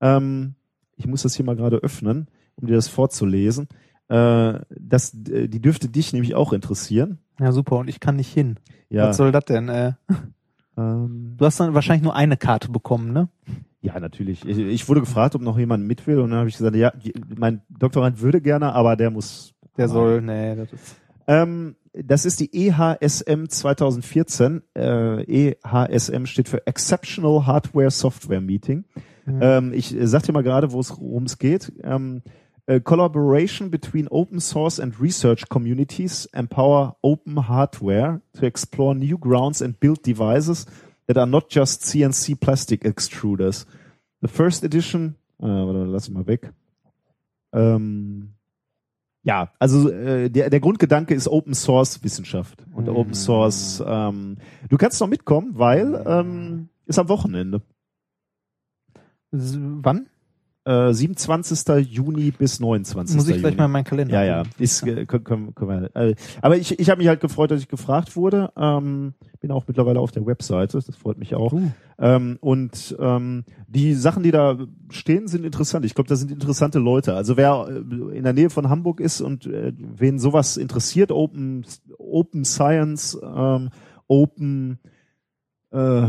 [0.00, 0.54] Ähm,
[0.96, 3.66] ich muss das hier mal gerade öffnen, um dir das vorzulesen.
[4.08, 7.18] Äh, das, äh, die dürfte dich nämlich auch interessieren.
[7.40, 7.76] Ja, super.
[7.78, 8.56] Und ich kann nicht hin.
[8.90, 9.68] Ja, Was soll das denn?
[9.68, 9.92] Äh?
[10.76, 13.28] Ähm, Du hast dann wahrscheinlich nur eine Karte bekommen, ne?
[13.82, 14.44] Ja, natürlich.
[14.44, 16.92] Ich, ich wurde gefragt, ob noch jemand mit will und dann habe ich gesagt, ja,
[17.36, 19.54] mein Doktorand würde gerne, aber der muss.
[19.76, 20.96] Der soll, nee, das ist.
[21.26, 24.62] Ähm, das ist die E EHSM 2014.
[24.76, 28.84] Äh, EHSM steht für Exceptional Hardware Software Meeting.
[29.40, 31.72] Ähm, ich äh, sag dir mal gerade, wo es worum es geht.
[31.82, 32.22] Ähm,
[32.70, 39.60] äh, collaboration between open source and research communities empower open hardware to explore new grounds
[39.60, 40.66] and build devices
[41.06, 43.66] that are not just CNC plastic extruders.
[44.22, 46.52] The first edition, äh, warte, lass ich mal weg.
[47.52, 48.34] Ähm,
[49.24, 52.96] ja, also äh, der, der Grundgedanke ist Open Source Wissenschaft und Mhm.
[52.96, 53.82] Open Source.
[53.84, 54.36] Ähm,
[54.68, 57.62] du kannst noch mitkommen, weil ähm, ist am Wochenende.
[59.32, 60.06] S- Wann?
[60.64, 61.86] Äh, 27.
[61.86, 63.16] Juni bis 29.
[63.16, 63.56] Muss ich gleich Juni.
[63.56, 64.42] mal in meinen Kalender Ja, ja.
[64.58, 67.60] Ist, äh, können, können, können wir, äh, aber ich, ich habe mich halt gefreut, dass
[67.60, 68.52] ich gefragt wurde.
[68.56, 70.78] Ähm, bin auch mittlerweile auf der Webseite.
[70.78, 71.52] Das freut mich auch.
[71.52, 71.70] Uh.
[71.98, 74.58] Ähm, und ähm, die Sachen, die da
[74.90, 75.86] stehen, sind interessant.
[75.86, 77.14] Ich glaube, da sind interessante Leute.
[77.14, 81.64] Also wer äh, in der Nähe von Hamburg ist und äh, wen sowas interessiert, Open,
[81.96, 83.70] Open Science, ähm,
[84.06, 84.78] Open,
[85.72, 86.08] äh,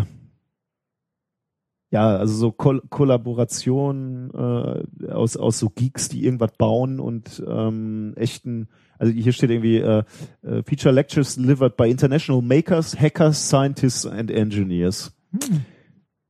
[1.91, 8.13] ja, also so Kol Kollaboration äh, aus, aus so Geeks, die irgendwas bauen und ähm,
[8.15, 10.03] echten, also hier steht irgendwie äh,
[10.41, 15.13] äh, Feature Lectures delivered by international makers, hackers, scientists and engineers.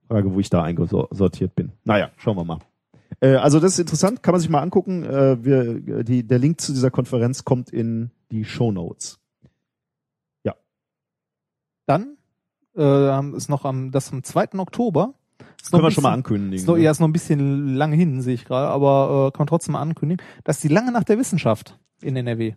[0.07, 1.71] Frage, wo ich da eingesortiert bin.
[1.85, 2.59] Naja, schauen wir mal.
[3.21, 5.03] Äh, also das ist interessant, kann man sich mal angucken.
[5.05, 9.21] Äh, wir, die, der Link zu dieser Konferenz kommt in die Show Notes.
[11.91, 12.17] Dann
[12.77, 14.59] äh, ist noch am, das am 2.
[14.59, 15.13] Oktober.
[15.61, 16.53] Ist noch Können wir schon mal ankündigen.
[16.55, 16.81] Ist noch, ne?
[16.83, 19.73] ja, ist noch ein bisschen lange hin, sehe ich gerade, aber äh, kann man trotzdem
[19.73, 20.25] mal ankündigen.
[20.43, 22.53] Das ist die lange Nacht der Wissenschaft in NRW.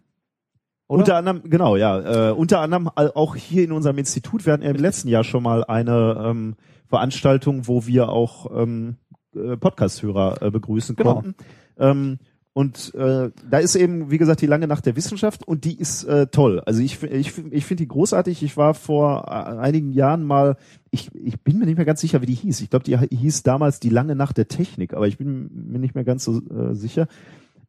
[0.86, 0.98] Oder?
[1.00, 2.30] Unter anderem, genau, ja.
[2.30, 4.44] Äh, unter anderem auch hier in unserem Institut.
[4.46, 6.56] Wir hatten ja im letzten Jahr schon mal eine ähm,
[6.88, 8.96] Veranstaltung, wo wir auch ähm,
[9.34, 11.14] äh, Podcast-Hörer äh, begrüßen Genau.
[11.14, 11.34] konnten.
[11.78, 12.18] Ähm,
[12.54, 16.04] und äh, da ist eben, wie gesagt, die lange Nacht der Wissenschaft und die ist
[16.04, 16.62] äh, toll.
[16.64, 18.44] Also ich, ich, ich finde die großartig.
[18.44, 20.56] Ich war vor äh, einigen Jahren mal,
[20.92, 22.60] ich, ich bin mir nicht mehr ganz sicher, wie die hieß.
[22.60, 25.80] Ich glaube, die hi- hieß damals die lange Nacht der Technik, aber ich bin mir
[25.80, 27.08] nicht mehr ganz so äh, sicher.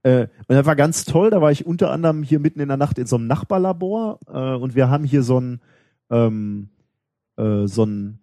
[0.03, 1.31] Äh, und das war ganz toll.
[1.31, 4.53] Da war ich unter anderem hier mitten in der Nacht in so einem Nachbarlabor äh,
[4.55, 5.61] und wir haben hier so ein
[6.11, 6.69] ähm,
[7.37, 8.19] äh, so ein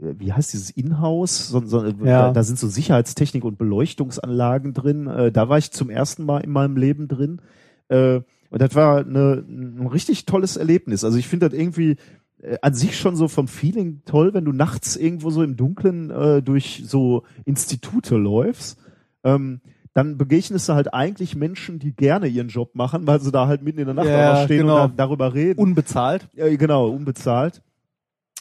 [0.00, 1.48] wie heißt dieses Inhouse?
[1.48, 1.92] So, so, Ja.
[2.28, 5.06] da, da sind so Sicherheitstechnik und Beleuchtungsanlagen drin.
[5.06, 7.40] Äh, da war ich zum ersten Mal in meinem Leben drin.
[7.88, 8.20] Äh,
[8.50, 11.04] und das war eine, ein richtig tolles Erlebnis.
[11.04, 11.96] Also ich finde das irgendwie
[12.42, 16.10] äh, an sich schon so vom Feeling toll, wenn du nachts irgendwo so im Dunkeln
[16.10, 18.78] äh, durch so Institute läufst.
[19.22, 19.60] Ähm,
[19.92, 23.62] dann begegnest du halt eigentlich Menschen, die gerne ihren Job machen, weil sie da halt
[23.62, 24.84] mitten in der Nacht noch stehen genau.
[24.84, 25.60] und da, darüber reden.
[25.60, 26.28] Unbezahlt.
[26.34, 27.60] Ja, genau, unbezahlt.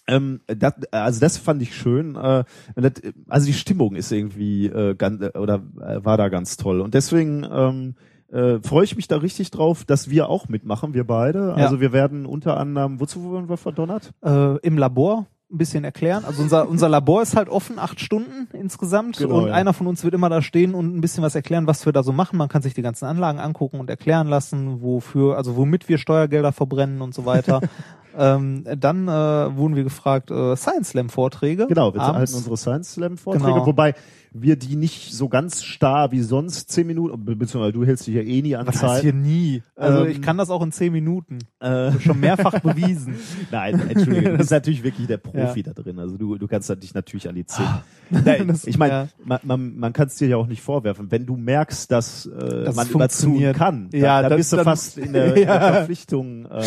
[0.09, 2.15] Ähm, das, also das fand ich schön.
[2.15, 2.43] Äh,
[2.75, 2.93] das,
[3.27, 6.81] also die Stimmung ist irgendwie äh, ganz, oder äh, war da ganz toll.
[6.81, 7.95] Und deswegen ähm,
[8.31, 11.49] äh, freue ich mich da richtig drauf, dass wir auch mitmachen, wir beide.
[11.49, 11.53] Ja.
[11.55, 14.11] Also wir werden unter anderem, wozu wurden wir verdonnert?
[14.23, 16.25] Äh, Im Labor ein bisschen erklären.
[16.25, 19.17] Also unser, unser Labor ist halt offen, acht Stunden insgesamt.
[19.17, 19.53] Genau, und ja.
[19.53, 22.03] einer von uns wird immer da stehen und ein bisschen was erklären, was wir da
[22.03, 22.37] so machen.
[22.37, 26.51] Man kann sich die ganzen Anlagen angucken und erklären lassen, wofür, also womit wir Steuergelder
[26.51, 27.61] verbrennen und so weiter.
[28.17, 31.67] ähm, dann äh, wurden wir gefragt, äh, Science Slam Vorträge.
[31.67, 33.65] Genau, wir halten unsere Science Slam Vorträge, Genau.
[33.65, 33.95] wobei
[34.31, 38.15] wir die nicht so ganz starr wie sonst zehn Minuten, be- beziehungsweise du hältst dich
[38.15, 39.21] ja eh nie an Was heißt hier Zeit.
[39.21, 39.63] nie?
[39.75, 41.39] Also Ähm, ich kann das auch in zehn Minuten.
[41.59, 43.15] Äh, Schon mehrfach bewiesen.
[43.51, 45.65] Nein, Entschuldige, du bist natürlich wirklich der Profi Ja.
[45.69, 45.99] Ah, da drin.
[45.99, 47.65] Also du, du kannst dich natürlich an die Zehn.
[48.09, 49.07] Nein, Das- ich meine, ja.
[49.23, 51.09] man, man, man kann es dir ja auch nicht vorwerfen.
[51.11, 54.55] Wenn du merkst, dass, äh, Dass man überziehen kann, dann, Ja, dann das- bist du
[54.57, 55.59] dann- fast in der, in der.
[55.61, 56.45] Verpflichtung.
[56.45, 56.63] Äh,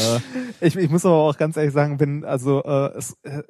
[0.61, 3.43] Ich, ich muss aber auch ganz ehrlich sagen, wenn, also äh, es, äh,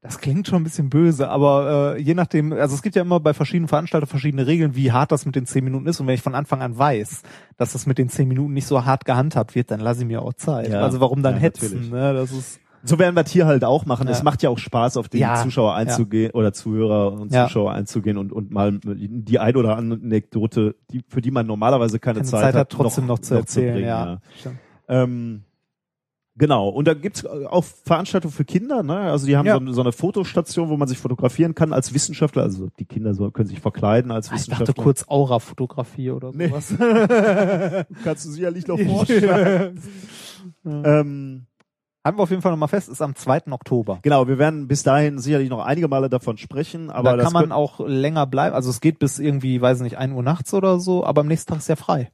[0.00, 3.18] das klingt schon ein bisschen böse, aber äh, je nachdem, also es gibt ja immer
[3.18, 6.00] bei verschiedenen Veranstaltern verschiedene Regeln, wie hart das mit den zehn Minuten ist.
[6.00, 7.22] Und wenn ich von Anfang an weiß,
[7.56, 10.22] dass das mit den zehn Minuten nicht so hart gehandhabt wird, dann lasse ich mir
[10.22, 10.68] auch Zeit.
[10.70, 10.82] Ja.
[10.82, 11.64] Also warum dann Ja, hetzen?
[11.64, 11.90] natürlich.
[11.90, 12.14] Ne?
[12.14, 14.06] Das ist so werden wir es hier halt auch machen.
[14.06, 14.12] Ja.
[14.12, 15.42] Es macht ja auch Spaß, auf den Ja.
[15.42, 17.46] Zuschauer einzugehen oder Zuhörer und Ja.
[17.48, 21.98] Zuschauer einzugehen und, und mal die ein oder andere Anekdote, die, für die man normalerweise
[21.98, 23.72] keine, keine Zeit, Zeit hat, trotzdem noch, zu noch erzählen.
[23.74, 24.18] bringen, ja.
[24.38, 24.58] Stimmt.
[24.86, 25.42] Ähm,
[26.38, 28.96] Genau, und da gibt's auch Veranstaltungen für Kinder, ne?
[28.96, 29.54] Also die haben Ja.
[29.54, 32.44] so, eine- so eine Fotostation, wo man sich fotografieren kann als Wissenschaftler.
[32.44, 34.84] Also die Kinder so, können sich verkleiden als Ich dachte Wissenschaftler.
[34.84, 36.46] kurz Aura-Fotografie oder Nee.
[36.48, 36.72] sowas.
[38.04, 39.80] kannst du sicherlich noch vorstellen.
[40.64, 41.46] ähm,
[42.04, 43.50] Haben wir auf jeden Fall nochmal fest, ist am 2.
[43.52, 43.98] Oktober.
[44.02, 47.52] genau, wir werden bis dahin sicherlich noch einige Male davon sprechen, aber da kann man
[47.52, 48.54] auch länger bleiben.
[48.54, 51.50] Also es geht bis irgendwie, weiß nicht, 1 Uhr nachts oder so, aber am nächsten
[51.50, 52.10] Tag ist ja frei.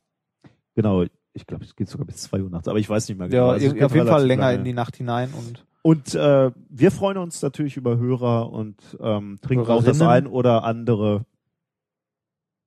[0.74, 1.04] genau,
[1.34, 3.48] ich glaube, es geht sogar bis zwei Uhr nachts, aber ich weiß nicht mehr genau.
[3.48, 4.58] Ja, Also auf jeden Fall länger lange.
[4.58, 9.38] in die Nacht hinein und Und äh, wir freuen uns natürlich über Hörer und ähm,
[9.42, 11.26] trinken auch das ein oder andere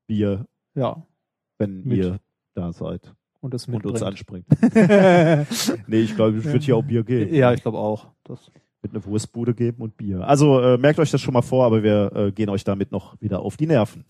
[0.08, 1.02] Bier, ja,
[1.58, 1.98] wenn Mit.
[1.98, 2.20] ihr
[2.54, 4.46] da seid und es und uns anspringt.
[5.88, 7.34] nee, ich glaube, es wird hier auch Bier geben.
[7.34, 8.08] ja, ich glaube auch.
[8.24, 10.22] Das Wird eine Wurstbude geben und Bier.
[10.28, 13.20] Also äh, merkt euch das schon mal vor, aber wir äh, gehen euch damit noch
[13.22, 14.06] wieder auf die Nerven.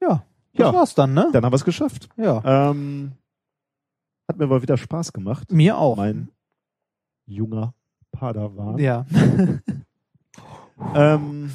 [0.00, 0.74] Ja, das Ja.
[0.74, 1.28] war's dann, ne?
[1.32, 2.08] Dann haben wir es geschafft.
[2.16, 2.70] Ja.
[2.70, 3.12] Ähm,
[4.28, 5.50] hat mir mal wieder Spaß gemacht.
[5.52, 5.96] Mir auch.
[5.96, 6.28] Mein
[7.26, 7.74] junger
[8.12, 8.78] Padawan.
[8.78, 9.06] ja.
[10.94, 11.50] Ähm,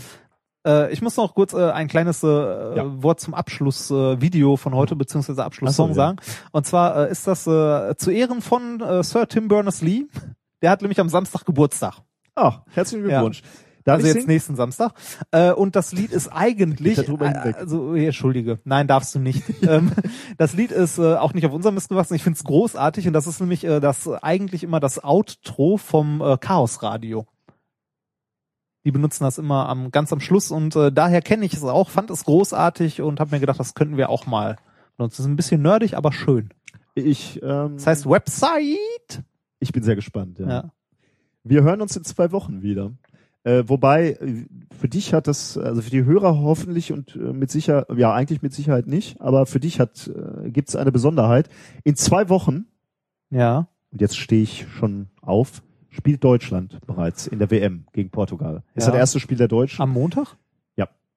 [0.68, 3.02] Äh, ich muss noch kurz äh, ein kleines äh, Ja.
[3.02, 6.08] Wort zum Abschlussvideo äh, von heute, beziehungsweise Abschlusssong Ach so, ja.
[6.08, 6.18] sagen.
[6.52, 10.08] Und zwar äh, ist das äh, zu Ehren von Sir Tim Berners-Lee.
[10.62, 12.02] Der hat nämlich am Samstag Geburtstag.
[12.36, 13.22] ah, herzlichen Ja.
[13.22, 13.42] Glückwunsch.
[13.42, 13.52] Darf
[13.86, 14.94] also ich jetzt nächsten Samstag.
[15.32, 19.44] Äh, und das Lied ist eigentlich, da äh, also äh, entschuldige, nein, darfst du nicht.
[19.62, 19.92] ähm,
[20.38, 22.16] das Lied ist äh, auch nicht auf unserem Mist gewachsen.
[22.16, 26.22] Ich finde es großartig und das ist nämlich äh, das eigentlich immer das Outro vom
[26.22, 27.26] äh, Chaos Radio.
[28.86, 31.90] Die benutzen das immer am ganz am Schluss und äh, daher kenne ich es auch,
[31.90, 34.58] fand es großartig und habe mir gedacht, das könnten wir auch mal
[34.98, 35.18] benutzen.
[35.18, 36.50] Das ist ein bisschen nerdig, aber schön.
[36.96, 39.24] Ich, ähm, Das heißt Website.
[39.60, 40.40] ich bin sehr gespannt.
[40.40, 40.48] Ja.
[40.48, 40.72] Ja.
[41.44, 42.92] Wir hören uns in zwei Wochen wieder.
[43.44, 44.46] Äh, wobei, äh,
[44.78, 48.42] für dich hat das, also für die Hörer hoffentlich und äh, mit Sicherheit, ja eigentlich
[48.42, 51.50] mit Sicherheit nicht, aber für dich hat, äh, gibt es eine Besonderheit.
[51.84, 52.66] In zwei Wochen,
[53.30, 53.68] Ja.
[53.92, 58.64] und jetzt stehe ich schon auf, spielt Deutschland bereits in der WM gegen Portugal.
[58.76, 58.92] Ist Ja.
[58.92, 59.82] das erste Spiel der Deutschen.
[59.82, 60.36] Am Montag?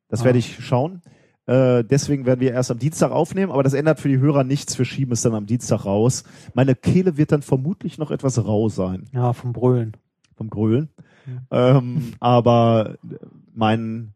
[0.08, 0.24] Das Ah.
[0.26, 1.00] werde ich schauen.
[1.46, 4.76] Äh, deswegen werden wir erst am Dienstag aufnehmen, aber das ändert für die Hörer nichts.
[4.78, 6.24] Wir schieben es dann am Dienstag raus.
[6.52, 9.96] Meine Kehle wird dann vermutlich noch etwas rau sein Ja, vom Brüllen.
[10.36, 10.90] vom Grölen.
[11.50, 12.96] Ähm, aber
[13.54, 14.14] mein,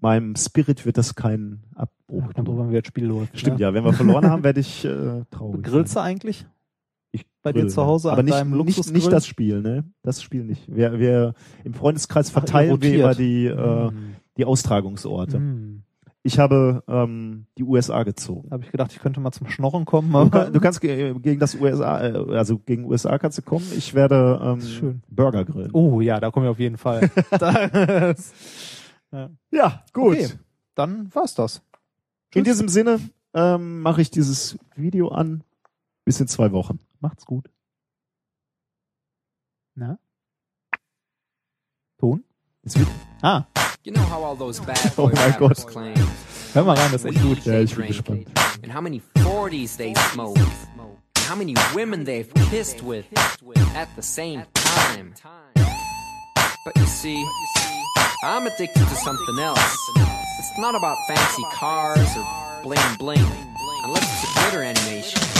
[0.00, 2.32] meinem Spirit wird das kein Abbruch.
[2.34, 3.38] Kommt drüber, an, wie das Spiel läuft.
[3.38, 3.62] Stimmt, ne?
[3.64, 3.74] ja.
[3.74, 5.62] Wenn wir verloren haben, werde ich äh, traurig.
[5.62, 6.46] Grillst du eigentlich?
[7.12, 8.12] Ich bei dir grill, zu Hause ja.
[8.12, 8.96] aber an nicht, deinem nicht, Luxusgrill?
[8.96, 9.84] nicht das Spiel, ne?
[10.02, 10.74] Das Spiel nicht.
[10.74, 13.00] Wir, wir im Freundeskreis Ach, verteilen wir rotiert.
[13.00, 14.16] immer die, äh, Hm.
[14.36, 15.38] die Austragungsorte.
[15.38, 15.82] Hm.
[16.22, 18.48] Ich habe ähm, die USA gezogen.
[18.50, 20.12] Da habe ich gedacht, ich könnte mal zum Schnorren kommen.
[20.12, 23.66] Du, kann, du kannst ge gegen das USA, äh, also gegen USA kannst du kommen.
[23.74, 25.02] Ich werde ähm, ist schön.
[25.08, 25.70] Burger grillen.
[25.72, 27.10] oh ja, da kommen wir auf jeden Fall.
[27.30, 28.32] das,
[29.50, 30.16] Ja, gut.
[30.16, 30.28] Okay.
[30.74, 31.62] Dann war's das.
[32.34, 33.00] In diesem Sinne
[33.34, 35.42] ähm, mache ich dieses Video an.
[36.04, 36.80] Bis in zwei Wochen.
[37.00, 37.50] Macht's gut.
[39.74, 39.98] Na?
[41.98, 42.24] Ton?
[42.62, 42.88] Wird,
[43.22, 43.44] Ah,
[43.82, 45.72] You know how all those bad Oh boy my rappers God.
[45.72, 45.96] claim
[46.54, 47.38] hör mal rein, das ist echt gut.
[47.46, 48.28] Ja, ich bin gespannt.
[48.62, 53.06] and how many 40s they smoke and how many women they've kissed with
[53.74, 55.14] at the same time.
[56.64, 57.24] But you see,
[58.22, 59.76] I'm addicted to something else.
[59.96, 62.26] It's not about fancy cars or
[62.62, 63.24] bling bling,
[63.84, 65.39] unless it's a glitter animation.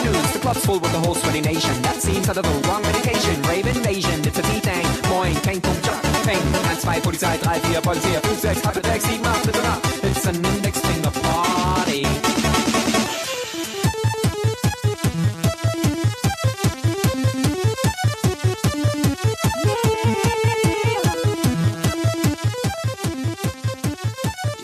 [0.00, 0.32] afternoons.
[0.32, 1.82] The club's full with the whole sweaty nation.
[1.82, 3.42] That seems out of the wrong medication.
[3.42, 4.86] Rave invasion, it's a B-Thing.
[5.08, 6.40] Moin, kein Punkt, jump, ping.
[6.40, 9.80] 1, 2, Polizei, 3, 4, Polizei, 5, 6, 8, 6, 7, 8, bitte nach.
[10.02, 12.06] It's an index finger party.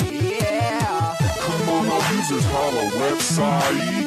[0.01, 1.17] Yeah.
[1.41, 4.06] Come on, our users holla website.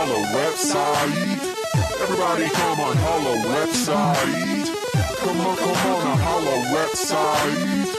[0.00, 1.40] Holla website.
[2.00, 4.66] Everybody come on, holla website.
[5.18, 7.90] Come on, come on, holla website.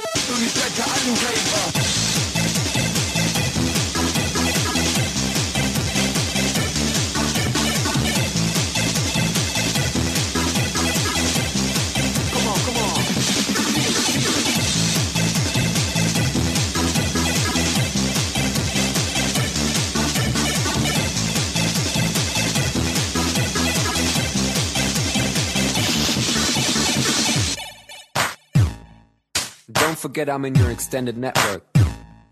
[30.01, 31.63] Forget I'm in your extended network.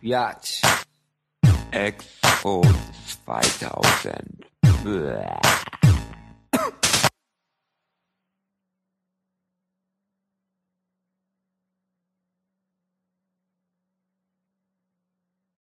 [0.02, 0.60] Yacht.
[1.72, 2.64] Expo
[3.28, 4.44] 2000.
[4.84, 5.69] Blah.